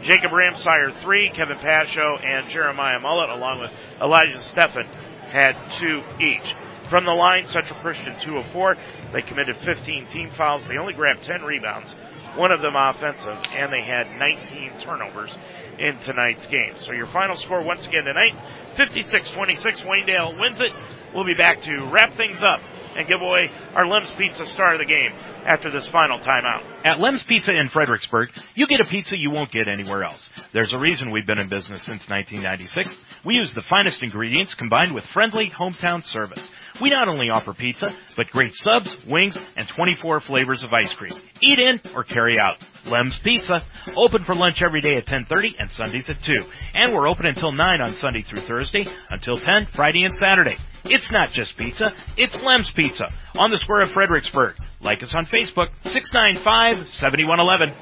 Jacob 0.02 0.30
Ramsire 0.30 0.98
three. 1.02 1.30
Kevin 1.30 1.58
Pasho 1.58 2.24
and 2.24 2.48
Jeremiah 2.48 2.98
Mullet, 3.00 3.28
along 3.28 3.60
with 3.60 3.70
Elijah 4.00 4.38
Steffen, 4.38 4.88
had 5.35 5.59
two 5.81 6.01
each. 6.23 6.55
From 6.89 7.05
the 7.05 7.12
line, 7.12 7.47
Central 7.47 7.81
Christian 7.81 8.15
two 8.20 8.36
of 8.36 8.47
four. 8.52 8.77
They 9.12 9.20
committed 9.23 9.56
15 9.65 10.06
team 10.06 10.31
fouls. 10.36 10.66
They 10.69 10.78
only 10.78 10.94
grabbed 10.94 11.24
10 11.24 11.43
rebounds, 11.43 11.93
one 12.36 12.52
of 12.52 12.62
them 12.62 12.77
offensive, 12.77 13.39
and 13.52 13.73
they 13.73 13.82
had 13.82 14.06
19 14.16 14.81
turnovers 14.81 15.36
in 15.78 15.98
tonight's 15.98 16.47
game. 16.47 16.74
So 16.78 16.93
your 16.93 17.06
final 17.06 17.36
score 17.36 17.65
once 17.65 17.86
again 17.86 18.05
tonight, 18.05 18.35
56-26, 18.77 19.85
Waynedale 19.85 20.39
wins 20.39 20.61
it. 20.61 20.70
We'll 21.12 21.24
be 21.24 21.35
back 21.35 21.62
to 21.62 21.90
wrap 21.90 22.16
things 22.16 22.40
up 22.40 22.61
and 22.97 23.09
give 23.09 23.20
away 23.20 23.51
our 23.74 23.86
Lem's 23.86 24.12
Pizza 24.16 24.47
Star 24.47 24.74
of 24.74 24.78
the 24.78 24.85
Game 24.85 25.11
after 25.47 25.70
this 25.70 25.89
final 25.89 26.20
timeout. 26.20 26.62
At 26.85 27.01
Lem's 27.01 27.24
Pizza 27.24 27.52
in 27.52 27.70
Fredericksburg, 27.70 28.31
you 28.55 28.69
get 28.69 28.81
a 28.81 28.85
pizza 28.85 29.19
you 29.19 29.32
won't 29.32 29.51
get 29.51 29.66
anywhere 29.66 30.05
else. 30.05 30.31
There's 30.55 30.72
a 30.72 30.78
reason 30.78 31.10
we've 31.10 31.26
been 31.26 31.40
in 31.40 31.48
business 31.48 31.82
since 31.82 32.09
1996. 32.09 32.94
We 33.24 33.35
use 33.35 33.52
the 33.52 33.60
finest 33.60 34.05
ingredients 34.05 34.55
combined 34.55 34.94
with 34.94 35.05
friendly 35.05 35.51
hometown 35.51 36.05
service. 36.05 36.47
We 36.81 36.90
not 36.90 37.09
only 37.09 37.28
offer 37.28 37.52
pizza, 37.52 37.93
but 38.16 38.31
great 38.31 38.55
subs, 38.55 39.05
wings, 39.05 39.36
and 39.56 39.66
24 39.66 40.20
flavors 40.20 40.62
of 40.62 40.72
ice 40.72 40.93
cream. 40.93 41.12
Eat 41.40 41.59
in 41.59 41.81
or 41.97 42.05
carry 42.05 42.39
out. 42.39 42.64
Lem's 42.86 43.18
Pizza, 43.18 43.62
open 43.97 44.22
for 44.22 44.36
lunch 44.36 44.62
every 44.62 44.81
day 44.81 44.94
at 44.94 45.06
10:30 45.06 45.56
and 45.59 45.72
Sundays 45.72 46.09
at 46.09 46.22
2. 46.22 46.44
And 46.74 46.94
we're 46.94 47.09
open 47.09 47.26
until 47.26 47.51
9 47.51 47.81
on 47.81 47.97
Sunday 47.97 48.22
through 48.22 48.43
Thursday, 48.43 48.86
until 49.10 49.36
10 49.36 49.66
Friday 49.66 50.05
and 50.05 50.14
Saturday. 50.14 50.56
It's 50.85 51.10
not 51.10 51.32
just 51.32 51.56
pizza, 51.56 51.93
it's 52.16 52.40
Lem's 52.40 52.70
Pizza 52.70 53.06
on 53.39 53.51
the 53.51 53.59
square 53.59 53.81
of 53.81 53.90
Fredericksburg. 53.90 54.55
Like 54.81 55.02
us 55.02 55.16
on 55.16 55.26
Facebook, 55.26 55.70
695-7111. 55.82 57.74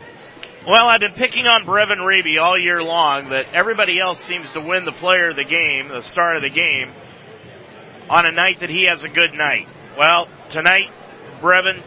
Well, 0.64 0.86
I've 0.86 1.00
been 1.00 1.14
picking 1.14 1.46
on 1.46 1.66
Brevin 1.66 1.98
Reeby 1.98 2.40
all 2.40 2.56
year 2.56 2.84
long 2.84 3.30
that 3.30 3.52
everybody 3.52 3.98
else 3.98 4.22
seems 4.22 4.48
to 4.52 4.60
win 4.60 4.84
the 4.84 4.92
player 4.92 5.30
of 5.30 5.36
the 5.36 5.44
game, 5.44 5.88
the 5.88 6.02
star 6.02 6.36
of 6.36 6.42
the 6.42 6.50
game, 6.50 6.92
on 8.08 8.26
a 8.26 8.30
night 8.30 8.60
that 8.60 8.70
he 8.70 8.86
has 8.88 9.02
a 9.02 9.08
good 9.08 9.34
night. 9.34 9.66
Well, 9.98 10.28
tonight, 10.50 10.86
Brevin 11.40 11.82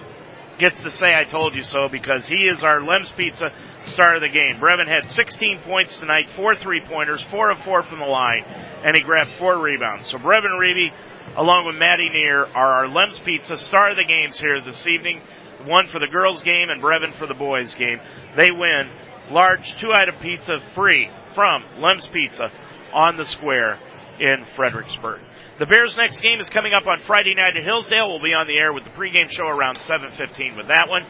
gets 0.60 0.78
to 0.84 0.92
say 0.92 1.16
I 1.16 1.24
told 1.24 1.56
you 1.56 1.64
so 1.64 1.88
because 1.88 2.28
he 2.28 2.44
is 2.52 2.64
our 2.64 2.84
Lem's 2.84 3.10
Pizza 3.16 3.48
star 3.86 4.16
of 4.16 4.22
the 4.22 4.28
game. 4.28 4.60
Brevin 4.60 4.90
had 4.90 5.10
16 5.10 5.62
points 5.64 5.98
tonight, 5.98 6.28
four 6.36 6.54
three 6.56 6.82
pointers, 6.82 7.24
four 7.32 7.52
of 7.52 7.60
four 7.60 7.82
from 7.82 8.00
the 8.00 8.06
line, 8.06 8.44
and 8.44 8.94
he 8.94 9.02
grabbed 9.04 9.32
four 9.40 9.58
rebounds. 9.58 10.10
So 10.10 10.18
Brevin 10.18 10.60
Reeby, 10.60 10.92
along 11.38 11.66
with 11.66 11.78
Maddie 11.78 12.10
Neer, 12.10 12.44
are 12.44 12.74
our 12.74 12.90
Lem's 12.90 13.20
Pizza 13.20 13.58
star 13.58 13.92
of 13.92 13.96
the 13.96 14.04
games 14.04 14.38
here 14.38 14.60
this 14.60 14.86
evening. 14.86 15.22
One 15.66 15.88
for 15.88 16.00
the 16.00 16.08
girls 16.08 16.44
game 16.44 16.70
and 16.70 16.82
Brevin 16.82 17.18
for 17.18 17.28
the 17.28 17.34
boys 17.34 17.76
game. 17.76 18.00
They 18.36 18.52
win 18.52 18.90
large 19.32 19.76
two 19.80 19.92
item 19.92 20.16
pizza 20.22 20.60
free 20.76 21.10
from 21.34 21.66
Lem's 21.80 22.08
Pizza 22.08 22.52
on 22.94 23.18
the 23.18 23.26
square 23.26 23.80
in 24.20 24.46
Fredericksburg. 24.56 25.22
The 25.58 25.66
Bears' 25.66 25.98
next 25.98 26.22
game 26.22 26.40
is 26.40 26.50
coming 26.50 26.74
up 26.74 26.86
on 26.86 27.00
Friday 27.00 27.34
night 27.34 27.56
at 27.58 27.64
Hillsdale. 27.64 28.10
We'll 28.10 28.22
be 28.22 28.34
on 28.34 28.48
the 28.48 28.58
air 28.58 28.74
with 28.74 28.84
the 28.84 28.90
pregame 28.92 29.30
show 29.30 29.48
around 29.48 29.78
7:15 29.78 30.58
with 30.58 30.68
that 30.68 30.90
one. 30.90 31.06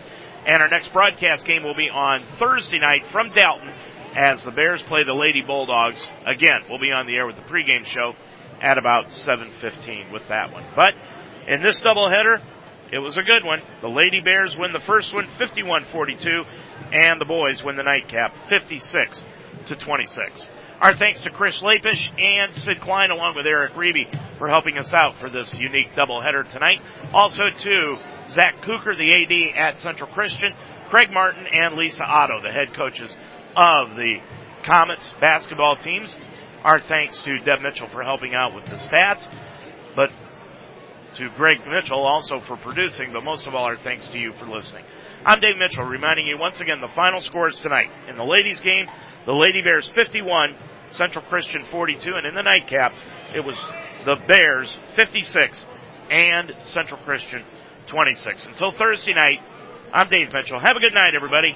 And 0.45 0.61
our 0.61 0.69
next 0.69 0.93
broadcast 0.93 1.45
game 1.45 1.63
will 1.63 1.75
be 1.75 1.89
on 1.89 2.23
Thursday 2.37 2.77
night 2.77 3.03
from 3.11 3.31
Dalton 3.33 3.73
as 4.15 4.43
the 4.43 4.51
Bears 4.51 4.81
play 4.83 5.03
the 5.03 5.13
Lady 5.13 5.41
Bulldogs. 5.41 6.05
Again, 6.25 6.61
we'll 6.69 6.79
be 6.79 6.91
on 6.91 7.07
the 7.07 7.15
air 7.15 7.25
with 7.25 7.35
the 7.35 7.41
pregame 7.41 7.85
show 7.85 8.13
at 8.61 8.77
about 8.77 9.11
7:15 9.11 10.11
with 10.11 10.27
that 10.29 10.51
one. 10.51 10.63
But 10.75 10.93
in 11.47 11.61
this 11.61 11.81
doubleheader, 11.81 12.41
it 12.95 12.99
was 12.99 13.17
a 13.17 13.23
good 13.23 13.43
one. 13.43 13.61
The 13.81 13.89
Lady 13.89 14.21
Bears 14.21 14.55
win 14.57 14.71
the 14.71 14.79
first 14.79 15.13
one 15.13 15.27
51-42 15.37 16.45
and 16.93 17.19
the 17.19 17.25
boys 17.25 17.61
win 17.61 17.75
the 17.75 17.83
nightcap 17.83 18.33
56 18.47 19.21
to 19.67 19.75
26. 19.75 20.47
Our 20.79 20.95
thanks 20.95 21.19
to 21.21 21.29
Chris 21.29 21.61
Lapish 21.61 22.09
and 22.17 22.53
Sid 22.53 22.79
Klein 22.79 23.11
along 23.11 23.35
with 23.35 23.47
Eric 23.47 23.73
Reeby 23.73 24.37
for 24.37 24.47
helping 24.47 24.77
us 24.77 24.93
out 24.93 25.17
for 25.17 25.29
this 25.29 25.53
unique 25.53 25.91
doubleheader 25.93 26.49
tonight. 26.49 26.79
Also 27.13 27.43
to 27.63 27.97
Zach 28.29 28.61
Cooker, 28.61 28.95
the 28.95 29.11
AD 29.11 29.57
at 29.57 29.79
Central 29.81 30.09
Christian, 30.11 30.53
Craig 30.89 31.11
Martin 31.11 31.45
and 31.51 31.75
Lisa 31.75 32.05
Otto, 32.05 32.41
the 32.41 32.51
head 32.51 32.73
coaches 32.73 33.13
of 33.57 33.97
the 33.97 34.19
Comets 34.63 35.13
basketball 35.19 35.75
teams. 35.75 36.15
Our 36.63 36.79
thanks 36.79 37.21
to 37.23 37.39
Deb 37.39 37.59
Mitchell 37.59 37.89
for 37.89 38.03
helping 38.03 38.33
out 38.33 38.55
with 38.55 38.65
the 38.65 38.77
stats, 38.77 39.29
but 39.97 40.09
to 41.15 41.29
Greg 41.37 41.59
Mitchell 41.67 42.05
also 42.05 42.41
for 42.41 42.57
producing, 42.57 43.13
but 43.13 43.23
most 43.23 43.47
of 43.47 43.55
all 43.55 43.63
our 43.63 43.77
thanks 43.77 44.05
to 44.07 44.17
you 44.17 44.33
for 44.37 44.45
listening. 44.45 44.83
I'm 45.25 45.39
Dave 45.39 45.57
Mitchell 45.57 45.83
reminding 45.83 46.27
you 46.27 46.37
once 46.37 46.59
again 46.59 46.81
the 46.81 46.91
final 46.93 47.21
scores 47.21 47.57
tonight. 47.59 47.89
In 48.09 48.17
the 48.17 48.23
ladies 48.23 48.59
game, 48.59 48.87
the 49.25 49.33
Lady 49.33 49.61
Bears 49.61 49.89
51, 49.95 50.55
Central 50.91 51.23
Christian 51.25 51.63
42, 51.71 52.11
and 52.15 52.27
in 52.27 52.35
the 52.35 52.43
nightcap, 52.43 52.93
it 53.33 53.39
was 53.39 53.55
the 54.05 54.17
Bears 54.27 54.77
56 54.95 55.65
and 56.11 56.51
Central 56.65 56.99
Christian 57.01 57.43
26. 57.87 58.47
Until 58.47 58.71
Thursday 58.71 59.13
night, 59.13 59.39
I'm 59.93 60.09
Dave 60.09 60.33
Mitchell. 60.33 60.59
Have 60.59 60.75
a 60.75 60.79
good 60.79 60.93
night, 60.93 61.15
everybody. 61.15 61.55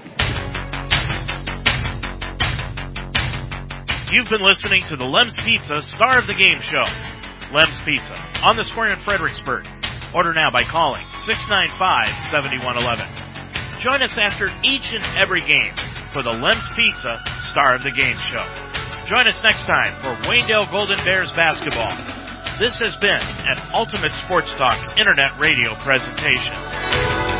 You've 4.11 4.30
been 4.30 4.41
listening 4.41 4.81
to 4.90 4.95
the 4.95 5.06
Lem's 5.06 5.38
Pizza 5.38 5.81
Star 5.81 6.19
of 6.19 6.27
the 6.27 6.34
Game 6.34 6.61
Show. 6.61 7.19
Lem's 7.52 7.78
Pizza 7.84 8.14
on 8.44 8.56
the 8.56 8.64
square 8.66 8.94
in 8.94 9.02
Fredericksburg. 9.04 9.66
Order 10.14 10.34
now 10.34 10.52
by 10.52 10.64
calling 10.64 11.04
695-7111. 11.30 13.82
Join 13.82 14.02
us 14.02 14.18
after 14.18 14.50
each 14.64 14.92
and 14.92 15.04
every 15.18 15.42
game 15.42 15.74
for 16.12 16.24
the 16.24 16.32
Lem's 16.32 16.68
Pizza 16.76 17.22
Star 17.52 17.76
of 17.76 17.84
the 17.84 17.92
Game 17.92 18.18
Show. 18.32 18.44
Join 19.08 19.28
us 19.28 19.42
next 19.44 19.66
time 19.66 19.94
for 20.02 20.16
Waynedale 20.28 20.72
Golden 20.72 20.98
Bears 21.06 21.32
basketball. 21.34 21.94
This 22.60 22.78
has 22.80 22.96
been 22.98 23.22
an 23.48 23.58
Ultimate 23.74 24.12
Sports 24.26 24.52
Talk 24.54 24.98
Internet 24.98 25.38
Radio 25.40 25.76
presentation. 25.76 27.39